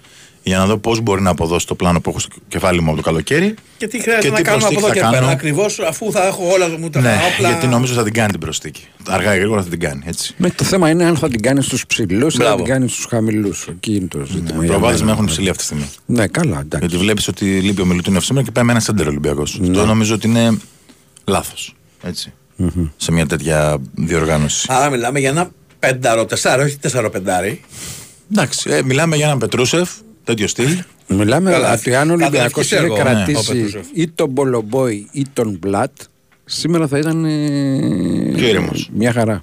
για 0.43 0.59
να 0.59 0.67
δω 0.67 0.77
πώς 0.79 1.01
μπορεί 1.01 1.23
να 1.23 1.31
αποδώσει 1.31 1.67
το 1.67 1.75
πλάνο 1.75 2.01
που 2.01 2.11
έχω 2.11 2.19
στο 2.19 2.29
κεφάλι 2.49 2.81
μου 2.81 2.89
από 2.89 2.97
το 2.97 3.03
καλοκαίρι. 3.03 3.55
Και 3.77 3.87
τι 3.89 4.01
χρειάζεται 4.01 4.27
Και 4.27 4.31
να 4.33 4.37
τι 4.37 4.43
κάνουμε 4.43 4.65
από 4.67 4.73
εδώ 4.75 4.81
προσθήκη 4.87 4.99
και 5.01 5.05
θα 5.05 5.11
πέρα. 5.11 5.21
κάνω. 5.23 5.33
Ακριβώς 5.33 5.79
αφού 5.79 6.13
θα 6.13 6.27
έχω 6.27 6.47
όλα 6.53 6.69
μου 6.79 6.91
τα 6.91 7.01
Ναι, 7.01 7.17
όπλα. 7.35 7.49
γιατί 7.49 7.67
νομίζω 7.67 7.95
θα 7.95 8.03
την 8.03 8.13
κάνει 8.13 8.31
την 8.31 8.41
προσθήκη. 8.41 8.83
Αργά 9.09 9.35
ή 9.35 9.39
γρήγορα 9.39 9.63
θα 9.63 9.69
την 9.69 9.81
κάνει. 9.81 10.03
Έτσι. 10.07 10.35
Με 10.37 10.51
το 10.51 10.65
θέμα 10.65 10.91
είναι 10.91 11.05
αν 11.05 11.17
θα 11.17 11.29
την 11.29 11.43
κάνει 11.43 11.63
στους 11.63 11.87
ψηλούς 11.87 12.35
ή 12.35 12.37
θα 12.37 12.43
Μπράβο. 12.45 12.63
την 12.63 12.73
κάνει 12.73 12.89
στους 12.89 13.05
χαμηλούς. 13.05 13.67
Εκεί 13.71 13.95
είναι 13.95 14.07
το 14.07 14.25
ζήτημα. 14.25 14.49
Το 14.57 14.63
για 14.63 14.71
προβάδισμα 14.73 15.05
μένα. 15.07 15.17
έχουν 15.17 15.27
ψηλή 15.31 15.49
αυτή 15.49 15.59
τη 15.61 15.65
στιγμή. 15.65 15.89
Ναι, 16.07 16.27
καλά, 16.27 16.61
εντάξει. 16.61 16.87
Γιατί 16.89 17.05
βλέπεις 17.05 17.29
ότι 17.29 17.45
λείπει 17.45 17.81
ο 17.81 17.85
Μιλουτίνοφ 17.85 18.25
σήμερα 18.25 18.45
και 18.47 18.51
πάει 18.53 18.65
με 18.65 18.71
ένα 18.73 18.81
σέντερ 18.81 19.07
Ολυμπιακός. 19.09 19.59
Ναι. 19.61 19.69
Αυτό 19.69 19.87
νομίζω 19.87 20.15
ότι 20.15 20.27
είναι 20.27 20.59
λάθος. 21.25 21.75
Έτσι. 22.03 22.33
Σε 22.97 23.13
μια 23.13 23.27
τέτοια 23.27 23.79
διοργάνωση. 23.95 24.67
Άρα 24.71 24.91
μιλάμε 24.91 25.19
για 25.19 25.29
ένα 25.29 25.51
πεντάρο, 25.79 26.25
τεσσάρο, 26.27 26.63
όχι 26.63 26.77
τεσσάρο 26.77 27.11
πεντάρι. 27.11 27.61
Εντάξει, 28.33 28.71
ε, 28.71 28.83
μιλάμε 28.83 29.17
για 29.17 29.27
έναν 29.27 29.39
Πετρούσεφ, 29.39 29.91
τέτοιο 30.25 30.49
στυλ. 30.49 30.79
Μιλάμε 31.07 31.51
Καλά, 31.51 31.73
ότι 31.73 31.95
αν 31.95 32.11
ο 32.11 32.17
θα 32.19 32.25
Ολυμπιακός 32.25 32.69
δεχτείς 32.69 32.71
είχε 32.71 32.77
έργο, 32.77 32.95
ναι, 32.95 33.01
ο 33.01 33.05
κρατήσει 33.05 33.53
Πετρούσεφ. 33.53 33.87
ή 33.95 34.09
τον 34.09 34.29
Μπολομπόη 34.29 35.09
ή 35.13 35.27
τον 35.33 35.59
Μπλατ, 35.61 35.91
σήμερα 36.45 36.87
θα 36.87 36.99
ήταν. 36.99 37.25
ε, 37.25 38.33
Πιο 38.37 38.47
ήρεμος. 38.49 38.89
Μια 38.93 39.13
χαρά. 39.13 39.43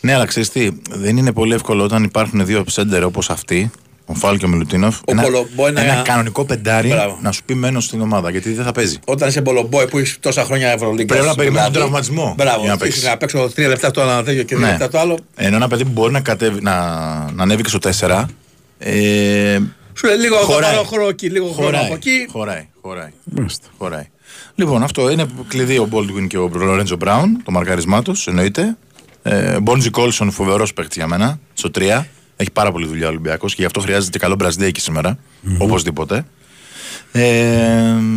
Ναι, 0.00 0.14
αλλά 0.14 0.24
ξέρεις 0.24 0.48
τι, 0.50 0.68
δεν 0.90 1.16
είναι 1.16 1.32
πολύ 1.32 1.54
εύκολο 1.54 1.84
όταν 1.84 2.04
υπάρχουν 2.04 2.46
δύο 2.46 2.64
σέντερ 2.68 3.04
όπως 3.04 3.30
αυτοί, 3.30 3.70
ο 4.06 4.14
Φάλ 4.14 4.36
και 4.38 4.44
ο 4.44 4.48
Μιλουτίνοφ. 4.48 4.98
Ένα, 5.04 5.22
Πολομπόη 5.22 5.72
να- 5.72 5.80
ένα 5.82 6.02
κανονικό 6.04 6.44
πεντάρι 6.44 6.88
Μπράβο. 6.88 7.18
να 7.22 7.32
σου 7.32 7.40
πει 7.44 7.54
μένω 7.54 7.80
στην 7.80 8.00
ομάδα 8.00 8.30
γιατί 8.30 8.52
δεν 8.52 8.64
θα 8.64 8.72
παίζει. 8.72 8.98
Όταν 9.04 9.28
είσαι 9.28 9.40
μπολομπόι 9.40 9.86
που 9.88 9.98
έχει 9.98 10.18
τόσα 10.20 10.44
χρόνια 10.44 10.68
Ευρωλίγκα. 10.68 11.14
Πρέπει 11.14 11.26
να 11.28 11.34
περιμένεις 11.34 11.62
τον 11.64 11.72
δηλαδή, 11.72 11.78
τραυματισμό 11.92 12.34
Μπράβο, 12.36 12.58
για 12.60 12.66
να 12.68 12.72
έχεις 12.72 12.84
παίξεις. 12.84 13.04
να 13.04 13.16
παίξω 13.16 13.50
τρία 13.54 13.68
λεπτά 13.68 13.90
το 13.90 14.00
ένα 14.00 14.22
τέτοιο 14.22 14.42
και 14.42 14.56
δύο 14.56 14.64
Ναι. 14.64 14.70
λεπτά 14.70 14.88
το 14.88 14.98
άλλο. 14.98 15.18
Ενώ 15.36 15.56
ένα 15.56 15.68
παιδί 15.68 15.84
που 15.84 15.90
μπορεί 15.90 16.12
να, 16.12 16.20
κατέβει, 16.20 16.62
να, 16.62 16.72
να 17.34 17.42
ανέβει 17.42 17.62
και 17.62 17.68
στο 17.68 17.78
4. 17.78 18.24
Ε, 18.78 19.58
Σου 19.94 20.06
λέει 20.06 20.16
λίγο 20.16 20.36
Χωράει. 20.36 20.70
χωράει. 20.70 20.84
χρόνο 20.84 21.08
εκεί, 21.08 21.30
λίγο 21.30 21.46
χρόνο 21.46 21.64
χωράει, 21.70 21.84
από 21.84 21.94
εκεί. 21.94 22.26
χωράει, 22.30 22.68
χωράει, 22.80 23.10
χωράει. 23.78 24.08
Λοιπόν, 24.54 24.82
αυτό 24.82 25.10
είναι 25.10 25.26
κλειδί 25.48 25.78
ο 25.78 25.88
Baldwin 25.92 26.26
και 26.28 26.38
ο 26.38 26.50
Λορέντζο 26.54 26.96
Μπράουν, 26.96 27.42
το 27.44 27.50
μαρκαρισμά 27.50 28.02
τους, 28.02 28.26
εννοείται. 28.26 28.76
Ε, 29.22 29.60
Μπόντζι 29.60 29.90
Κόλσον, 29.90 30.30
φοβερός 30.30 30.72
παίκτης 30.74 30.96
για 30.96 31.06
μένα, 31.06 31.38
στο 31.54 31.70
3. 31.70 32.06
Έχει 32.36 32.50
πάρα 32.50 32.72
πολύ 32.72 32.86
δουλειά 32.86 33.06
ο 33.06 33.08
Ολυμπιακός 33.08 33.54
και 33.54 33.60
γι' 33.60 33.66
αυτό 33.66 33.80
χρειάζεται 33.80 34.10
και 34.10 34.18
καλό 34.18 34.34
μπραζδέκι 34.34 34.80
σήμερα. 34.80 35.18
Οπωσδήποτε. 35.58 36.24
Ε, 37.12 37.22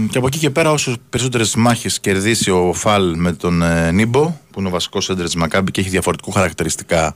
και 0.10 0.18
από 0.18 0.28
εκεί 0.28 0.38
και 0.38 0.50
πέρα, 0.50 0.72
όσο 0.72 0.96
περισσότερες 1.10 1.56
μάχες 1.56 2.00
κερδίσει 2.00 2.52
ο 2.52 2.74
Φαλ 2.74 3.14
με 3.18 3.32
τον 3.34 3.62
ε, 3.62 3.92
Νίμπο, 3.92 4.40
που 4.52 4.60
είναι 4.60 4.68
ο 4.68 4.72
βασικός 4.72 5.10
έντρες 5.10 5.26
της 5.26 5.36
Μακάμπη 5.36 5.72
και 5.72 5.82
έχει 5.82 5.90
διαφορετικού 5.90 6.32
χαρακτηριστικά 6.32 7.16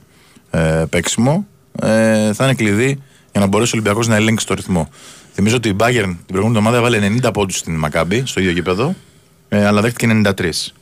ε, 0.49 0.83
παίξιμο, 0.89 1.47
ε, 1.81 2.33
θα 2.33 2.43
είναι 2.43 2.53
κλειδί 2.53 3.01
για 3.39 3.47
να 3.47 3.47
μπορέσει 3.47 3.75
ο 3.75 3.79
Ολυμπιακός 3.79 4.07
να 4.07 4.15
ελέγξει 4.15 4.45
το 4.45 4.53
ρυθμό. 4.53 4.89
Θυμίζω 5.33 5.55
ότι 5.55 5.69
η 5.69 5.75
Bayern 5.79 6.03
την 6.03 6.25
προηγούμενη 6.25 6.57
εβδομάδα 6.67 6.77
έβαλε 6.77 7.17
90 7.27 7.33
πόντους 7.33 7.57
στην 7.57 7.75
Μακάμπη, 7.75 8.23
στο 8.25 8.39
ίδιο 8.39 8.51
γήπεδο, 8.51 8.95
ε, 9.49 9.65
αλλά 9.65 9.81
δέχτηκε 9.81 10.07
93. 10.07 10.73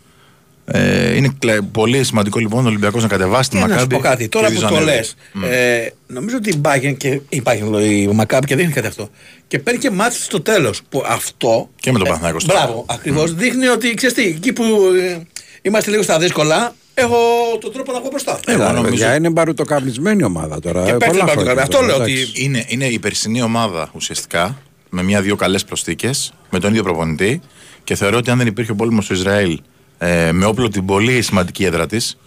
Ε, 0.65 1.15
είναι 1.15 1.35
κλε- 1.39 1.61
πολύ 1.61 2.03
σημαντικό 2.03 2.39
λοιπόν 2.39 2.65
ο 2.65 2.67
Ολυμπιακός 2.67 3.01
να 3.01 3.07
κατεβάσει 3.07 3.49
την 3.49 3.59
Και 3.59 3.65
να 3.65 3.71
σου 3.73 3.79
Μακάμπη. 3.79 3.95
πω 3.95 4.01
κάτι, 4.09 4.27
τώρα 4.27 4.47
και 4.47 4.53
που 4.55 4.61
να 4.61 4.67
το 4.69 4.75
ανέβει. 4.75 4.91
λες, 4.91 5.15
ε, 5.51 5.89
νομίζω 6.07 6.35
ότι 6.37 6.49
η 6.49 6.61
Bayern 6.63 6.93
και 6.97 7.21
η 7.29 7.41
Bayern, 7.45 7.69
λέω, 7.69 7.81
η 7.85 8.07
Μακάμπη 8.13 8.45
και 8.47 8.55
δείχνει 8.55 8.73
κάτι 8.73 8.87
αυτό. 8.87 9.09
Και 9.47 9.59
παίρνει 9.59 9.79
και 9.79 9.91
μάτι 9.91 10.15
στο 10.15 10.41
τέλος. 10.41 10.81
Που 10.89 11.03
αυτό. 11.07 11.69
Και 11.75 11.91
με 11.91 11.97
τον 11.97 12.05
ε, 12.07 12.09
Παναθηναϊκό 12.09 12.39
στο 12.39 12.53
Μπράβο, 12.53 12.85
ακριβώς. 12.89 13.33
Δείχνει 13.33 13.67
ότι 13.67 13.93
ξέρεις 13.93 14.15
τι, 14.15 14.21
εκεί 14.23 14.53
που 14.53 14.63
ε, 15.01 15.21
είμαστε 15.61 15.89
λίγο 15.91 16.03
στα 16.03 16.19
δύσκολα, 16.19 16.75
έχω 16.99 17.17
τον 17.61 17.71
τρόπο 17.73 17.91
να 17.91 17.99
βγω 17.99 18.07
μπροστά. 18.09 18.39
Εγώ 18.45 18.61
Έλα, 18.61 18.71
νομίζω- 18.71 18.89
παιδιά, 18.91 19.15
είναι 19.15 19.29
μπαρουτοκαπνισμένη 19.29 20.23
ομάδα 20.23 20.59
τώρα. 20.59 20.83
Και 20.85 20.91
ε, 20.91 20.93
παίζει 20.93 21.17
πολλά 21.17 21.23
μπαρουτοκαπνισμένη. 21.25 21.43
χρόνια 21.49 21.63
Αυτό 21.63 21.77
τώρα, 21.77 21.87
λέω 21.87 21.95
εντάξει. 21.95 22.43
Είναι, 22.43 22.65
είναι 22.67 22.85
η 22.85 22.99
περσινή 22.99 23.41
ομάδα 23.41 23.89
ουσιαστικά 23.93 24.57
με 24.89 25.03
μια-δύο 25.03 25.35
καλές 25.35 25.63
προσθήκες, 25.65 26.33
με 26.49 26.59
τον 26.59 26.69
ίδιο 26.69 26.83
προπονητή 26.83 27.41
και 27.83 27.95
θεωρώ 27.95 28.17
ότι 28.17 28.29
αν 28.29 28.37
δεν 28.37 28.47
υπήρχε 28.47 28.71
ο 28.71 28.75
πόλεμος 28.75 29.05
στο 29.05 29.13
Ισραήλ 29.13 29.59
ε, 29.97 30.31
με 30.31 30.45
όπλο 30.45 30.69
την 30.69 30.85
πολύ 30.85 31.21
σημαντική 31.21 31.63
έδρα 31.65 31.85
της, 31.87 32.17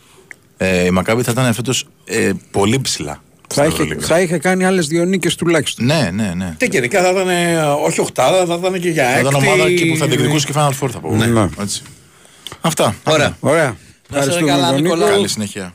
ε, 0.57 0.85
η 0.85 0.91
Μακάβη 0.91 1.23
θα 1.23 1.31
ήταν 1.31 1.55
φέτος 1.55 1.87
ε, 2.05 2.31
πολύ 2.51 2.81
ψηλά. 2.81 3.23
Θα 3.53 3.63
στην 3.63 3.65
είχε, 3.65 3.83
Ευρωλίγκα. 3.83 4.07
θα 4.07 4.21
είχε 4.21 4.39
κάνει 4.39 4.65
άλλες 4.65 4.87
δύο 4.87 5.05
νίκες 5.05 5.35
τουλάχιστον. 5.35 5.85
Ναι, 5.85 6.11
ναι, 6.15 6.33
ναι. 6.37 6.55
Και 6.59 6.69
γενικά 6.71 7.03
θα 7.03 7.11
ήταν 7.11 7.29
ε, 7.29 7.57
όχι 7.85 8.01
οχτάδα, 8.01 8.45
θα 8.47 8.55
ήταν 8.67 8.81
και 8.81 8.89
για 8.89 9.05
Θα 9.05 9.11
έκτη. 9.11 9.21
ήταν 9.29 9.35
ομάδα 9.35 9.65
εκεί 9.65 9.87
που 9.91 9.97
θα 9.97 10.07
διεκδικούσε 10.07 10.47
και 10.47 10.53
Final 10.57 10.69
Four 10.81 10.89
θα 10.93 10.99
πω. 11.01 11.15
Ναι. 11.17 11.49
Έτσι. 11.61 11.83
Αυτά. 12.61 12.95
Ωραία. 13.05 13.37
Ωραία. 13.41 13.77
Ευχαριστούμε 14.13 14.51
καλά, 14.51 14.67
τον 14.67 14.83
Νίκο. 14.83 14.95
Νικόλαο. 14.95 15.15
Καλή 15.15 15.29
συνέχεια. 15.29 15.75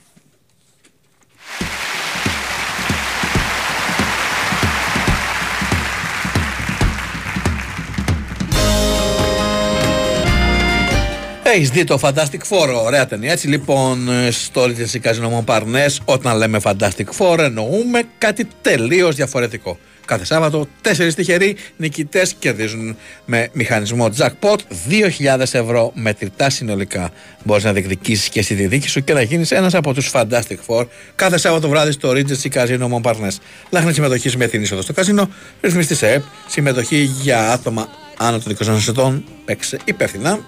Έχεις 11.44 11.70
δει 11.70 11.84
το 11.84 12.00
Fantastic 12.02 12.42
Four, 12.50 12.84
ωραία 12.84 13.08
ταινία. 13.08 13.32
Έτσι 13.32 13.48
λοιπόν, 13.48 14.10
ε, 14.10 14.32
στο 14.32 14.64
Regency 14.64 15.02
Casino 15.02 15.40
Montparnasse, 15.40 15.98
όταν 16.06 16.38
λέμε 16.38 16.60
Fantastic 16.64 17.06
Four, 17.18 17.38
εννοούμε 17.40 18.04
κάτι 18.18 18.48
τελείως 18.62 19.16
διαφορετικό. 19.16 19.78
Κάθε 20.06 20.26
Σάββατο, 20.26 20.68
τέσσερις 20.82 21.16
τυχεροί 21.16 21.56
νικητές 21.78 22.36
κερδίζουν 22.40 22.98
με 23.26 23.50
μηχανισμό 23.54 24.10
jackpot 24.18 24.58
2.000 24.90 25.40
ευρώ 25.40 25.92
μετρητά 25.94 26.50
συνολικά. 26.50 27.12
Μπορείς 27.44 27.64
να 27.64 27.74
διεκδικήσεις 27.74 28.30
και 28.30 28.42
στη 28.42 28.54
διδίκη 28.54 28.90
σου 28.90 29.04
και 29.04 29.14
να 29.14 29.22
γίνεις 29.22 29.52
ένας 29.52 29.74
από 29.74 29.94
τους 29.94 30.12
Fantastic 30.14 30.58
Four 30.68 30.88
κάθε 31.16 31.38
Σάββατο 31.38 31.70
βράδυ 31.70 31.92
στο 31.92 32.12
Regency 32.12 32.50
Casino 32.54 32.90
Montparnasse. 32.90 33.38
Λάχνη 33.70 33.94
συμμετοχής 33.94 34.36
με 34.36 34.48
την 34.48 34.62
είσοδο 34.62 34.82
στο 34.82 34.94
καζίνο, 34.94 35.30
ρυθμιστή 35.62 35.96
σε 35.96 36.12
ΕΠ, 36.12 36.24
συμμετοχή 36.48 36.98
για 37.22 37.52
άτομα 37.52 37.88
άνω 38.18 38.40
των 38.40 38.58
20 38.60 38.88
ετών. 38.90 39.24
Παίξε 39.46 39.80
υπεύθυνα. 39.86 40.40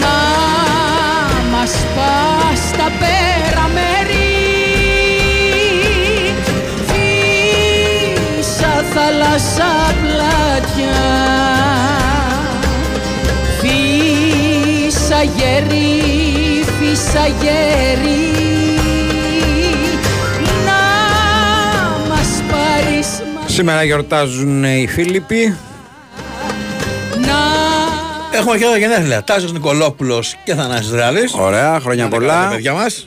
Να 0.00 0.08
μας 1.50 1.72
θάλασσα 9.38 9.94
πλάτια 10.02 10.96
Φύσα 13.60 15.22
γέρι, 15.22 16.02
φύσα 16.78 17.26
γέρι 17.26 18.32
Να 20.64 20.80
μας 22.08 22.42
πάρεις 22.50 23.08
Σήμερα 23.46 23.82
γιορτάζουν 23.84 24.64
οι 24.64 24.86
Φίλιπποι. 24.90 25.56
να 27.20 27.36
Έχουμε 28.38 28.56
και 28.58 28.64
εδώ 28.64 28.76
γενέθλια. 28.76 29.24
Τάσος 29.24 29.52
Νικολόπουλος 29.52 30.36
και 30.44 30.54
Θανάσης 30.54 30.88
Δράλης. 30.90 31.32
Ωραία, 31.34 31.80
χρόνια 31.80 32.04
Να 32.04 32.10
τα 32.10 32.16
πολλά. 32.16 32.34
καλά, 32.34 32.48
παιδιά 32.48 32.72
μας. 32.72 33.06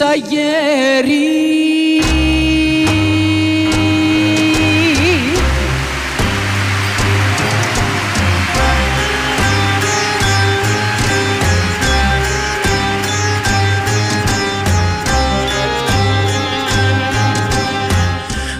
Φύσα 0.00 0.14
γέρι 0.14 1.48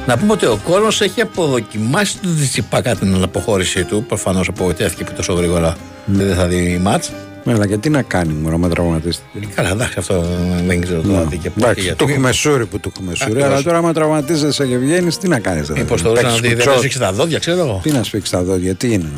Να 0.06 0.18
πούμε 0.18 0.32
ότι 0.32 0.46
ο 0.46 0.60
κόσμος 0.64 1.00
έχει 1.00 1.20
αποδοκιμάσει 1.20 2.18
τον 2.18 2.36
Τσιπά 2.36 2.80
κατά 2.80 3.00
την 3.00 3.22
αποχώρησή 3.22 3.84
του. 3.84 4.04
Προφανώς 4.04 4.48
απογοητεύτηκε 4.48 5.04
που 5.04 5.12
τόσο 5.16 5.32
γρήγορα 5.32 5.76
δεν 6.04 6.34
θα 6.34 6.46
δει 6.46 6.78
μάτ. 6.82 7.04
Αλλά 7.46 7.66
και 7.66 7.76
τι 7.76 7.90
να 7.90 8.02
κάνει, 8.02 8.32
μωρό, 8.32 8.58
με 8.58 8.68
τραυματίστηκε. 8.68 9.48
Καλά, 9.54 9.70
εντάξει, 9.70 9.94
αυτό 9.98 10.24
δεν 10.66 10.80
ξέρω 10.80 11.00
τώρα 11.00 11.22
τι 11.24 11.36
και 11.36 11.50
Εντάξει, 11.58 11.82
γιατί. 11.82 12.04
το 12.04 12.10
έχουμε 12.10 12.32
σούρι 12.32 12.66
που 12.66 12.80
το 12.80 12.90
έχουμε 12.96 13.14
σούρι, 13.14 13.30
Ακριβώς. 13.30 13.50
αλλά 13.52 13.62
τώρα 13.62 13.76
άμα 13.78 13.92
τραυματίζεσαι 13.92 14.66
και 14.66 14.76
βγαίνεις, 14.76 15.18
τι 15.18 15.28
να 15.28 15.38
κάνεις. 15.38 15.68
Μήπως 15.68 16.02
το 16.02 16.12
να 16.12 16.30
δει, 16.30 16.54
δεν 16.54 16.76
σφίξει 16.78 16.98
τα 16.98 17.12
δόντια, 17.12 17.38
ξέρω 17.38 17.58
εγώ. 17.58 17.80
Τι 17.82 17.90
να 17.90 18.02
σφίξει 18.02 18.30
τα 18.32 18.42
δόντια, 18.42 18.74
τι 18.74 18.92
είναι, 18.92 19.08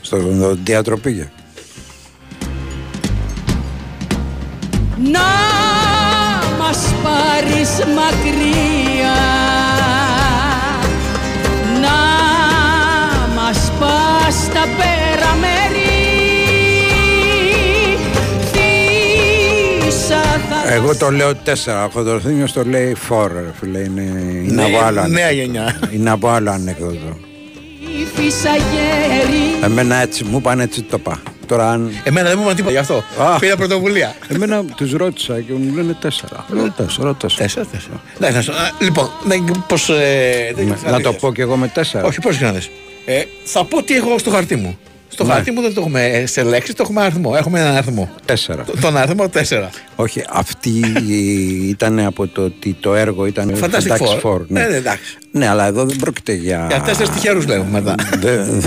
στο 0.00 0.18
διάτρο 0.64 0.98
πήγε. 0.98 1.30
Να 5.12 5.20
μας 6.58 6.94
πάρεις 7.02 7.70
μακριά 7.94 9.41
Εγώ 20.72 20.96
το 20.96 21.10
λέω 21.10 21.30
4, 21.30 21.84
ο 21.86 21.88
Χοντροθύμιο 21.92 22.46
το 22.54 22.64
λέει 22.64 22.96
4, 23.08 23.28
φίλε. 23.60 23.78
Είναι, 23.78 24.00
είναι 24.00 24.52
Ναι, 24.52 24.64
από 24.64 24.78
άλλο 24.84 25.06
νέα 25.06 25.26
ανέκδοτο. 25.26 25.32
γενιά. 25.34 25.78
Είναι 25.92 26.10
από 26.10 26.28
άλλο 26.28 26.50
ανέκδοτο. 26.50 27.16
φύσα 28.14 28.50
γέρι 28.56 29.64
Εμένα 29.64 29.94
έτσι 29.96 30.24
μου 30.24 30.36
είπαν 30.36 30.60
έτσι 30.60 30.82
το 30.82 30.96
είπα. 30.98 31.22
Τώρα 31.46 31.70
αν. 31.70 31.90
Εμένα 32.04 32.28
δεν 32.28 32.36
μου 32.38 32.44
είπαν 32.44 32.56
τίποτα 32.56 32.72
γι' 32.72 32.78
αυτό. 32.80 33.02
Α. 33.22 33.38
Πήρα 33.38 33.56
πρωτοβουλία. 33.56 34.14
Εμένα 34.28 34.64
τους 34.64 34.92
ρώτησα 34.92 35.40
και 35.40 35.52
μου 35.52 35.74
λένε 35.74 35.96
4. 36.02 36.08
Λέω 36.48 36.74
4, 36.98 37.14
4. 37.14 37.14
Τέσσερα, 37.36 37.66
τέσσερα. 37.66 38.00
Εντάξει, 38.16 38.36
να 38.36 38.42
σου- 38.42 38.52
α, 38.52 38.70
Λοιπόν, 38.80 39.08
πώς. 39.68 39.90
Να 40.90 41.00
το 41.00 41.12
πω 41.12 41.32
κι 41.32 41.40
εγώ 41.40 41.56
με 41.56 41.72
4. 41.74 42.02
Όχι, 42.04 42.20
πώς 42.20 42.40
να 42.40 42.52
δεις. 42.52 42.70
Ε, 43.04 43.22
θα 43.44 43.64
πω 43.64 43.82
τι 43.82 43.94
έχω 43.96 44.18
στο 44.18 44.30
χαρτί 44.30 44.56
μου. 44.56 44.78
Στο 45.12 45.24
Ναι. 45.24 45.32
χαρτί 45.32 45.50
μου 45.50 45.60
δεν 45.62 45.74
το 45.74 45.80
έχουμε 45.80 46.04
ε, 46.06 46.26
σε 46.26 46.42
λέξεις, 46.42 46.74
το 46.74 46.82
έχουμε 46.82 47.02
αριθμό. 47.02 47.32
Έχουμε 47.36 47.60
έναν 47.60 47.76
αριθμό. 47.76 48.10
4. 48.26 48.34
Το- 48.66 48.72
Τον 48.80 48.96
αριθμό 48.96 49.28
4. 49.28 49.68
Όχι, 49.96 50.24
αυτή 50.30 50.70
ήταν 51.68 51.98
από 51.98 52.26
το 52.26 52.42
ότι 52.42 52.76
το 52.80 52.94
έργο 52.94 53.26
ήταν 53.26 53.54
Fantastic 53.60 54.20
Four. 54.22 54.40
ναι. 54.46 54.60
Ε, 54.60 54.76
εντάξει. 54.76 55.18
ναι, 55.30 55.48
αλλά 55.48 55.66
εδώ 55.66 55.84
δεν 55.84 55.96
πρόκειται 55.96 56.32
για. 56.32 56.66
Για 56.70 56.80
τέσσερις 56.80 57.10
τυχερούς 57.10 57.46
λέμε 57.46 57.66
μετά. 57.70 57.94
δεν, 58.18 58.62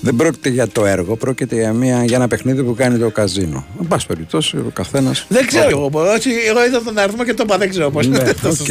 δεν 0.00 0.16
πρόκειται 0.16 0.48
για 0.48 0.68
το 0.68 0.86
έργο, 0.86 1.16
πρόκειται 1.16 1.54
για, 1.54 1.72
μια, 1.72 2.04
για 2.04 2.16
ένα 2.16 2.28
παιχνίδι 2.28 2.62
που 2.62 2.74
κάνει 2.74 2.98
το 2.98 3.10
καζίνο. 3.10 3.64
Εν 3.80 3.86
πάση 3.88 4.06
περιπτώσει, 4.06 4.56
ο 4.56 4.70
καθένα. 4.72 5.14
Δεν 5.28 5.46
ξέρω 5.46 5.68
εγώ. 5.68 5.88
πώς, 5.90 6.14
έτσι, 6.14 6.30
Εγώ 6.48 6.64
είδα 6.64 6.82
τον 6.82 6.98
αριθμό 6.98 7.24
και 7.24 7.34
το 7.34 7.42
είπα, 7.46 7.58
δεν 7.58 7.70
ξέρω 7.70 7.90
πώς. 7.90 8.06
Ναι, 8.06 8.18
οκ. 8.18 8.66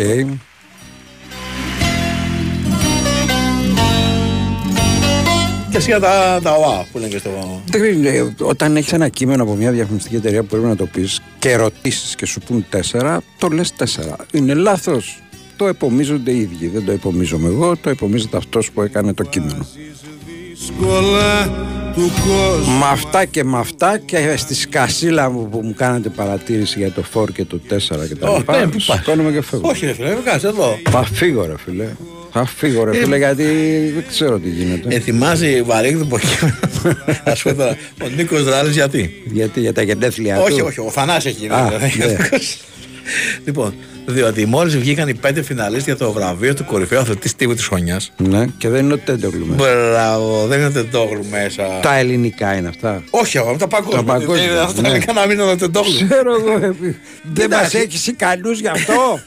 Και 5.73 5.79
σιγά 5.79 5.99
τα, 5.99 6.39
τα 6.43 6.51
ΟΑ 6.51 6.85
που 6.91 6.97
λένε 6.97 7.09
και 7.11 7.17
στο. 7.17 7.61
Δεν 7.65 7.83
είναι, 7.93 8.33
Όταν 8.39 8.75
έχεις 8.77 8.93
ένα 8.93 9.07
κείμενο 9.07 9.43
από 9.43 9.53
μια 9.55 9.71
διαφημιστική 9.71 10.15
εταιρεία 10.15 10.41
που 10.41 10.47
πρέπει 10.47 10.65
να 10.65 10.75
το 10.75 10.85
πεις 10.85 11.21
και 11.39 11.55
ρωτήσει 11.55 12.15
και 12.15 12.25
σου 12.25 12.39
πούν 12.39 12.65
4, 12.91 13.17
το 13.37 13.47
λες 13.47 13.73
4. 13.77 13.83
Είναι 14.31 14.53
λάθος. 14.53 15.17
Το 15.57 15.67
επομίζονται 15.67 16.31
οι 16.31 16.39
ίδιοι. 16.39 16.67
Δεν 16.67 16.85
το 16.85 16.91
επομίζομαι 16.91 17.47
εγώ, 17.47 17.77
το 17.77 17.89
επομίζεται 17.89 18.37
αυτός 18.37 18.71
που 18.71 18.81
έκανε 18.81 19.13
το 19.13 19.23
κείμενο. 19.23 19.67
δύσκολα 20.49 21.45
του 21.93 22.11
κόσμου 22.27 22.77
Με 22.77 22.85
αυτά 22.91 23.25
και 23.25 23.43
με 23.43 23.57
αυτά 23.57 23.97
και 23.97 24.35
στη 24.37 24.53
σκασίλα 24.55 25.29
μου 25.29 25.49
που 25.49 25.59
μου 25.63 25.73
κάνατε 25.73 26.09
παρατήρηση 26.09 26.79
για 26.79 26.91
το 26.91 27.03
4 27.13 27.31
και 27.33 27.45
το 27.45 27.59
4 27.69 27.77
και 28.07 28.15
τα 28.15 28.29
Ω, 28.29 28.37
λοιπά. 28.37 28.57
ναι, 28.59 28.67
πού 28.67 28.77
πας; 28.87 28.97
Σηκώνομαι 28.97 29.31
και 29.31 29.41
φεύγω. 29.41 29.69
Όχι, 29.69 29.85
ρε 29.85 29.93
φίλε, 29.93 30.13
κάτσε 30.23 30.47
εδώ. 30.47 30.79
Θα 30.89 31.03
φύγω 31.03 31.45
ρε 31.45 31.57
φίλε. 31.57 31.87
Θα 32.33 32.45
φύγω 32.45 32.83
ρε 32.83 32.91
Ε, 32.91 32.99
φίλε 32.99 33.17
γιατί 33.17 33.43
δεν 33.93 34.05
ξέρω 34.07 34.39
τι 34.39 34.49
γίνεται. 34.49 34.95
Ετοιμάζει 34.95 35.61
βαρύγδουπο 35.61 36.19
κείμενο. 36.19 36.55
Α 37.23 37.33
πούμε 37.43 37.53
τώρα, 37.55 37.77
ο 38.03 38.07
Νίκος 38.15 38.43
Δράλη 38.43 38.71
γιατί; 38.71 39.21
Γιατί 39.25 39.59
για 39.59 39.73
τα 39.73 39.81
γενέθλια 39.81 40.39
όχι, 40.41 40.59
του; 40.59 40.65
όχι, 40.67 40.79
ο 40.79 40.89
Θανάσης 40.91 41.25
έχει 41.25 41.37
γίνει. 41.39 41.53
Α, 41.53 41.65
δηλαδή. 41.67 41.97
ναι. 41.97 42.17
λοιπόν, 43.45 43.73
διότι 44.05 44.45
μόλις 44.45 44.77
βγήκαν 44.77 45.07
οι 45.07 45.13
πέντε 45.13 45.41
φιναλίστ 45.43 45.85
για 45.85 45.97
το 45.97 46.11
βραβείο 46.11 46.53
του 46.53 46.65
κορυφαίου 46.65 46.99
αθλητή 46.99 47.35
τύπου 47.35 47.53
της 47.53 47.65
χρονιάς. 47.67 48.11
Ναι, 48.17 48.45
και 48.57 48.69
δεν 48.69 48.83
είναι 48.85 48.93
ο 48.93 48.97
Τέντογλου 48.97 49.45
μέσα. 49.45 49.55
Μπράβο, 49.91 50.45
δεν 50.47 50.59
είναι 50.59 50.69
τεντόγλου 50.71 51.25
μέσα. 51.31 51.79
Τα 51.81 51.95
ελληνικά 51.95 52.55
είναι 52.55 52.67
αυτά. 52.67 53.03
Όχι, 53.09 53.37
εγώ, 53.37 53.55
τα 53.59 53.67
παγκόσμια. 53.67 53.97
Τα 54.03 54.13
παγκόσμια, 54.13 54.47
Δεν- 54.53 54.61
Αυτά 54.61 54.81
ναι. 54.81 54.87
είναι 54.87 54.99
κανένα 54.99 55.27
μήνα 55.27 55.45
το 55.45 55.55
τεντόγλου. 55.55 55.93
Ξέρω 56.09 56.31
εγώ. 56.39 56.51
ε, 56.65 56.71
Δεν 57.33 57.49
μας 57.49 57.59
Εντάξει. 57.59 57.77
έχεις 57.77 58.07
ικανούς 58.07 58.59
γι' 58.59 58.67
αυτό. 58.67 59.19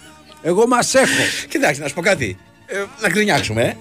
Εγώ 0.43 0.67
μας 0.67 0.95
έχω. 0.95 1.07
Κοιτάξτε, 1.49 1.83
να 1.83 1.89
σου 1.89 1.95
πω 1.95 2.01
κάτι. 2.01 2.37
Ε, 2.67 2.77
να 3.03 3.09
γκρινιάξουμε. 3.09 3.63
ε. 3.63 3.73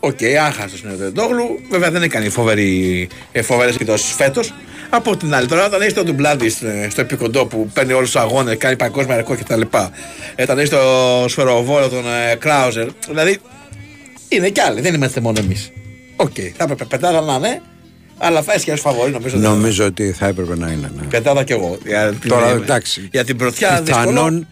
Οκ, 0.00 0.18
άχαστο 0.46 0.78
είναι 0.84 0.92
ο 0.92 0.96
Τεντόγλου. 0.96 1.44
Βέβαια 1.70 1.90
δεν 1.90 2.02
έκανε 2.02 2.28
φοβερή, 2.28 3.08
ε, 3.32 3.42
φοβερές 3.42 3.74
εκδόσεις 3.74 4.12
φέτος. 4.12 4.54
Από 4.90 5.16
την 5.16 5.34
άλλη, 5.34 5.46
τώρα 5.46 5.66
όταν 5.66 5.80
έχει 5.82 5.92
τον 5.92 6.04
Ντουμπλάντι 6.04 6.48
στο, 6.48 6.66
στο 6.90 7.00
επικοντό 7.00 7.46
που 7.46 7.70
παίρνει 7.74 7.92
όλους 7.92 8.10
τους 8.10 8.20
αγώνες, 8.20 8.56
κάνει 8.56 8.76
παγκόσμια 8.76 9.16
ρεκόρ 9.16 9.36
κτλ. 9.36 9.60
Ε, 10.34 10.42
όταν 10.42 10.58
έχει 10.58 10.70
το 10.70 10.78
σφαιροβόλο 11.28 11.88
τον 11.88 12.04
ε, 12.30 12.34
Κράουζερ. 12.34 12.86
Δηλαδή 13.08 13.38
είναι 14.28 14.48
κι 14.48 14.60
άλλοι, 14.60 14.80
δεν 14.80 14.94
είμαστε 14.94 15.20
μόνο 15.20 15.38
εμείς. 15.40 15.70
Οκ, 16.16 16.34
θα 16.56 16.64
έπρεπε 16.64 16.84
πετάδα 16.84 17.20
να 17.20 17.34
είναι, 17.34 17.62
αλλά 18.18 18.42
φάει 18.42 18.60
και 18.62 18.72
ω 18.72 18.76
φαβορή 18.76 19.10
νομίζω. 19.12 19.36
ότι- 19.36 19.46
Νομίζω 19.46 19.84
ότι 19.84 20.12
θα 20.12 20.26
έπρεπε 20.26 20.56
να 20.56 20.66
είναι. 20.70 20.90
Ναι. 20.96 21.02
Πεντάδα 21.06 21.44
κι 21.44 21.52
εγώ. 21.52 21.78
Για, 21.86 22.12
την- 22.20 22.30
Τώρα 22.30 22.48
εντάξει. 22.50 23.08
Για 23.12 23.24
την 23.24 23.36
πρωτιά 23.36 23.82
δύσκολο. 23.84 24.44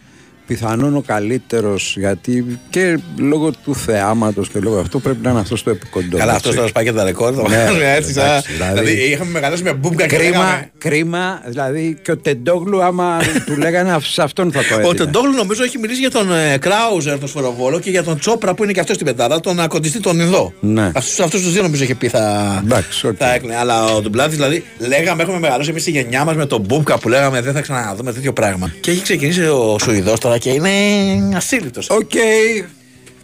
Πιθανόν, 0.50 0.76
πιθανόν 0.76 0.96
ο 0.96 1.02
καλύτερος 1.06 1.94
γιατί 1.98 2.58
και 2.70 2.98
λόγω 3.18 3.50
του 3.64 3.74
θεάματος 3.74 4.48
και 4.48 4.58
λόγω 4.60 4.78
αυτού 4.78 5.00
πρέπει 5.00 5.18
να 5.22 5.30
είναι 5.30 5.40
αυτός 5.40 5.62
το 5.62 5.70
επί 5.70 5.86
κοντώ. 5.86 6.16
Καλά, 6.16 6.32
αυτός 6.32 6.54
θα 6.54 6.66
σπάει 6.66 6.84
και 6.84 6.92
τα 6.92 7.04
ρεκόρ. 7.04 7.32
Θα 7.36 7.48
Ναι, 7.48 7.56
βγάλουμε 7.64 7.94
έτσι. 7.94 8.12
σαν- 8.12 8.24
εντάξει, 8.26 8.52
δηλαδή- 8.52 8.80
Δηλαδή 8.84 9.10
είχαμε 9.12 9.30
μεγαλώσει 9.30 9.62
με 9.62 9.72
Μπούμπκα 9.72 10.06
και 10.06 10.16
Κρίμα, 10.16 10.30
λέγαμε. 10.38 10.70
κρίμα, 10.78 11.42
δηλαδή 11.46 11.98
και 12.02 12.10
ο 12.10 12.16
Τεντόγλου 12.16 12.82
άμα 12.82 13.18
του 13.46 13.56
λέγανε 13.56 13.96
σε 14.00 14.22
αυτόν 14.22 14.52
θα 14.52 14.58
το 14.60 14.66
έδινε. 14.74 14.88
Ο 14.88 14.94
Τεντόγλου 14.94 15.32
νομίζω 15.32 15.62
έχει 15.64 15.78
μιλήσει 15.78 16.00
για 16.00 16.10
τον 16.10 16.32
ε, 16.32 16.58
Κράουζερ, 16.58 17.18
τον 17.18 17.28
σφαιροβόλο 17.28 17.78
και 17.80 17.90
για 17.90 18.02
τον 18.02 18.18
Τσόπρα 18.18 18.54
που 18.54 18.62
είναι 18.62 18.72
και 18.72 18.80
αυτός 18.80 18.94
στην 18.94 19.06
πεντάδα, 19.06 19.40
τον 19.40 19.60
ακοντιστή 19.60 20.00
τον 20.00 20.20
Ινδό. 20.20 20.52
Ναι. 20.60 20.90
Αυτούς 20.94 21.20
αυτούς 21.20 21.42
τους 21.42 21.52
δύο 21.52 21.62
νομίζω 21.62 21.82
είχε 21.82 21.94
πει 21.94 22.08
θα, 22.08 22.54
Εντάξει, 22.64 23.06
οκ. 23.06 23.14
θα 23.18 23.34
έκλαινε. 23.34 23.56
Αλλά 23.56 23.84
ο 23.84 24.00
Ντουπλάντις 24.00 24.36
δηλαδή 24.36 24.64
λέγαμε, 24.78 25.22
έχουμε 25.22 25.38
μεγαλώσει 25.38 25.70
εμείς 25.70 25.82
στη 25.82 25.90
γενιά 25.90 26.24
μας 26.24 26.34
με 26.36 26.46
τον 26.46 26.60
Μπούμπκα 26.60 26.98
που 26.98 27.08
λέγαμε 27.08 27.40
δεν 27.40 27.52
θα 27.52 27.60
ξαναδούμε 27.60 28.12
τέτοιο 28.12 28.32
πράγμα. 28.32 28.72
Και 28.80 28.90
έχει 28.90 29.02
ξεκινήσει 29.02 29.40
ο 29.42 29.76
Σουηδός 29.82 30.20
τώρα 30.20 30.38
και 30.40 30.50
είναι 30.50 31.36
ασύλληπτος. 31.36 31.90
Οκ. 31.90 32.10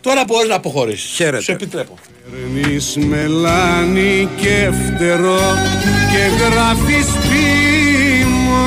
Τώρα 0.01 0.24
μπορείς 0.26 0.48
να 0.48 0.55
αποχωρήσεις. 0.55 1.10
Χαίρετε. 1.10 1.43
Σου 1.43 1.52
επιτρέπω. 1.52 1.94
Παίρνεις 2.30 2.97
μελάνι 2.97 4.28
και 4.36 4.70
φτερό 4.72 5.40
και 6.10 6.44
γράφεις 6.44 7.06
ποίημα 7.22 8.66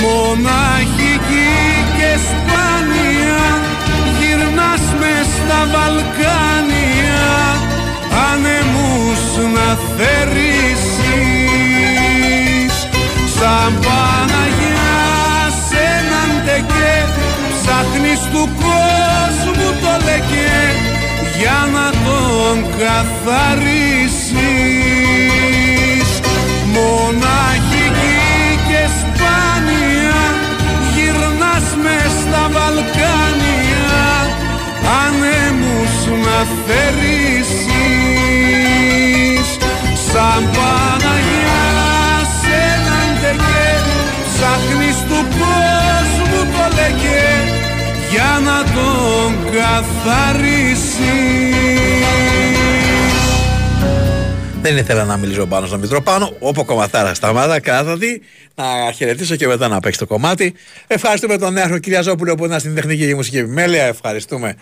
Μοναχική 0.00 1.52
και 1.96 2.10
σπάνια 2.26 3.44
γυρνάς 4.20 4.84
μες 5.00 5.26
στα 5.26 5.60
Βαλκάνια 5.72 7.28
ανεμούς 8.30 9.20
να 9.54 9.68
θερήσεις 9.96 10.94
σαν 13.38 13.72
Παναγιά 13.80 14.65
ψάχνεις 18.16 18.24
του 18.32 18.44
κόσμου 18.62 19.70
το 19.80 19.92
λεκέ 20.04 20.58
για 21.38 21.60
να 21.74 21.86
τον 22.04 22.56
καθαρίσεις. 22.78 23.28
Μοναχική 26.74 28.18
και 28.68 28.82
σπάνια 28.98 30.22
γυρνάς 30.94 31.66
μες 31.82 32.12
στα 32.22 32.44
Βαλκάνια 32.52 34.04
ανέμους 35.04 35.94
να 36.24 36.38
θερήσεις 36.66 37.56
σαν 40.12 40.42
Παναγιάς 40.56 42.28
σε 42.40 42.56
έναν 42.74 43.08
τεκέ 43.22 43.70
ψάχνεις 44.26 44.98
του 45.08 45.20
κόσμου 45.38 46.40
το 46.52 46.64
λεκέ 46.78 47.28
για 48.10 48.40
να 48.44 48.62
τον 48.64 49.52
καθαρίσεις 49.52 50.96
Δεν 54.66 54.76
ήθελα 54.76 55.04
να 55.04 55.16
μιλήσω 55.16 55.46
πάνω 55.46 55.66
στον 55.66 55.80
Μητροπάνο. 55.80 56.36
Όπου 56.38 56.64
κομματάρα 56.64 57.14
σταμάτα, 57.14 57.60
κράτατη. 57.60 58.22
Να 58.54 58.64
χαιρετήσω 58.92 59.36
και 59.36 59.46
μετά 59.46 59.68
να 59.68 59.80
παίξει 59.80 59.98
το 59.98 60.06
κομμάτι. 60.06 60.54
Ευχαριστούμε 60.86 61.38
τον 61.38 61.52
Νέαρχο 61.52 61.78
Κυριαζόπουλο 61.78 62.34
που 62.34 62.44
ήταν 62.44 62.60
στην 62.60 62.74
τεχνική 62.74 63.06
και 63.06 63.14
μουσική 63.14 63.38
επιμέλεια. 63.38 63.84
Ευχαριστούμε 63.84 64.54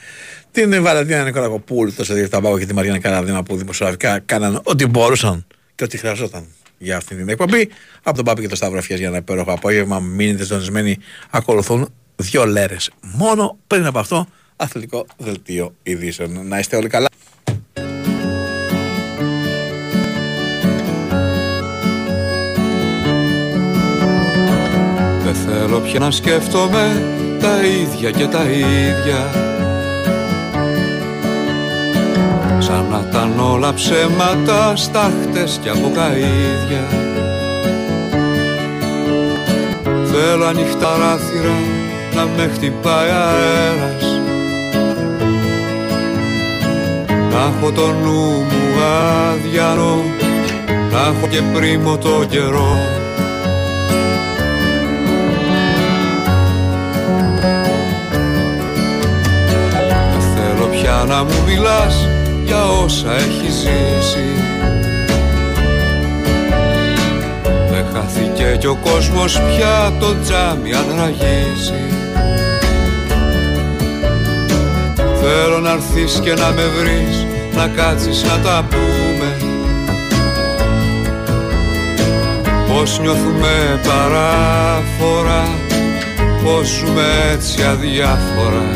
την 0.51 0.83
Βαλαντίνα 0.83 1.23
Νικολακοπούλου, 1.23 1.95
το 1.95 2.05
Σεδίρ 2.05 2.29
Ταμπάκο 2.29 2.59
και 2.59 2.66
τη 2.66 2.75
Μαριάννα 2.75 3.01
Καραδίνα 3.01 3.43
που 3.43 3.57
δημοσιογραφικά 3.57 4.19
κάναν 4.19 4.61
ό,τι 4.65 4.87
μπορούσαν 4.87 5.47
και 5.75 5.85
ό,τι 5.85 5.99
χρειαζόταν 5.99 6.47
για 6.79 6.97
αυτή 6.97 7.15
την 7.15 7.29
εκπομπή. 7.29 7.69
Από 8.03 8.16
τον 8.16 8.25
Πάπη 8.25 8.41
και 8.41 8.49
το 8.49 8.57
Σταύρο 8.57 8.79
Ευχές 8.79 8.99
για 8.99 9.09
ένα 9.09 9.16
υπέροχο 9.16 9.53
απόγευμα. 9.53 9.99
Μείνετε 9.99 10.43
συντονισμένοι. 10.43 10.99
Ακολουθούν 11.31 11.89
δύο 12.16 12.47
λέρες 12.47 12.91
μόνο 13.01 13.59
πριν 13.66 13.86
από 13.86 13.99
αυτό. 13.99 14.27
Αθλητικό 14.57 15.07
δελτίο 15.16 15.74
ειδήσεων. 15.82 16.47
Να 16.47 16.59
είστε 16.59 16.77
όλοι 16.77 16.89
καλά. 16.89 17.07
Δεν 25.24 25.35
θέλω 25.35 25.81
πια 25.81 25.99
να 25.99 26.11
σκέφτομαι 26.11 27.03
τα 27.41 27.65
ίδια 27.65 28.11
και 28.11 28.27
τα 28.27 28.43
ίδια 28.45 29.31
Σαν 32.59 32.86
να 32.91 33.07
ήταν 33.09 33.41
όλα 33.41 33.74
ψέματα, 33.74 34.77
στάχτες 34.77 35.59
και 35.62 35.69
αποκαίδια 35.69 36.89
Θέλω 40.05 40.45
ανοιχτά 40.45 40.97
ράθυρα 40.99 41.84
να 42.15 42.24
με 42.24 42.51
χτυπάεις. 42.53 43.12
Αέρας 43.12 44.05
Να 47.31 47.41
έχω 47.41 47.73
το 47.73 47.86
νου 47.86 48.20
μου 48.20 48.82
άδιανο 48.82 50.03
Να 50.91 51.01
έχω 51.01 51.27
και 51.31 51.43
πρίμο 51.55 51.99
το 51.99 52.24
καιρό. 52.28 52.77
Δεν 60.11 60.20
θέλω 60.35 60.66
πια 60.66 61.05
να 61.09 61.24
μου 61.24 61.43
μιλάς 61.47 62.09
για 62.45 62.65
όσα 62.65 63.15
έχεις 63.15 63.55
ζήσει 63.55 64.24
χάθηκε 67.95 68.57
κι 68.59 68.66
ο 68.66 68.79
κόσμος 68.83 69.41
πια 69.41 69.93
το 70.01 70.16
τζάμι 70.23 70.73
αν 70.73 70.87
ραγίζει 70.97 71.83
Θέλω 75.23 75.59
να 75.59 75.71
έρθεις 75.71 76.21
και 76.23 76.35
να 76.35 76.51
με 76.51 76.62
βρεις 76.79 77.27
να 77.55 77.66
κάτσεις 77.66 78.23
να 78.23 78.39
τα 78.39 78.65
πούμε. 78.69 79.53
Πώς 82.69 82.99
νιώθουμε 83.01 83.81
παράφορα 83.87 85.49
Πώς 86.45 86.69
ζούμε 86.69 87.05
έτσι 87.33 87.62
αδιάφορα. 87.62 88.66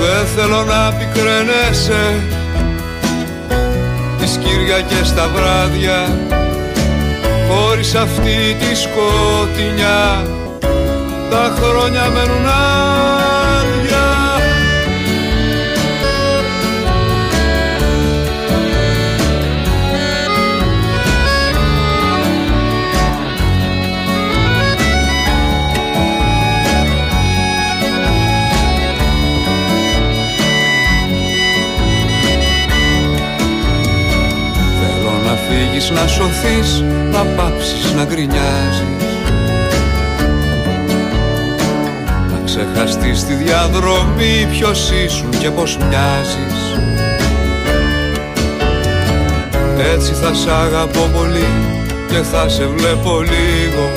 Δεν 0.00 0.26
θέλω 0.36 0.64
να 0.64 0.92
πικραίνεσαι 0.92 2.37
Τις 4.18 4.38
Κυριακές 4.44 5.14
τα 5.14 5.28
βράδια 5.28 6.18
Χωρίς 7.48 7.94
αυτή 7.94 8.56
τη 8.60 8.74
σκοτεινιά 8.76 10.26
Τα 11.30 11.54
χρόνια 11.60 12.08
μένουν 12.08 12.46
φύγεις 35.48 35.90
να 35.90 36.06
σωθείς 36.06 36.84
Να 37.12 37.24
πάψεις 37.24 37.92
να 37.96 38.04
γκρινιάζεις. 38.04 39.04
Να 42.30 42.40
ξεχαστείς 42.44 43.24
τη 43.24 43.34
διαδρομή 43.34 44.48
Ποιος 44.50 44.90
ήσουν 45.04 45.30
και 45.38 45.50
πως 45.50 45.76
μοιάζεις. 45.76 46.58
Έτσι 49.94 50.12
θα 50.12 50.34
σ' 50.34 50.46
αγαπώ 50.46 51.10
πολύ 51.16 51.48
Και 52.08 52.22
θα 52.32 52.48
σε 52.48 52.66
βλέπω 52.66 53.20
λίγο. 53.20 53.92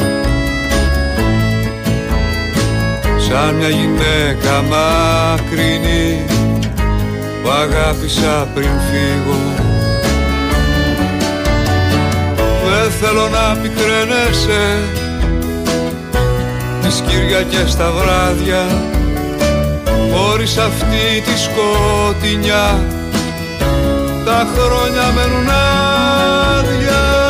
Σαν 3.28 3.56
μια 3.56 3.69
γυναίκα 3.69 4.64
μακρινή 4.69 6.26
Που 7.44 7.49
αγάπησα 7.49 8.48
πριν 8.53 8.69
φύγω 8.91 9.60
θέλω 13.02 13.28
να 13.30 13.57
πικραίνεσαι. 13.61 14.80
Τις 16.82 17.03
Κυριακές 17.07 17.76
τα 17.76 17.91
βράδια 17.91 18.65
Χωρίς 20.14 20.57
αυτή 20.57 21.22
τη 21.26 21.40
σκοτεινιά. 21.40 22.80
Τα 24.26 24.48
χρόνια 24.53 25.11
μένουν 25.15 25.49
άδεια 26.60 27.20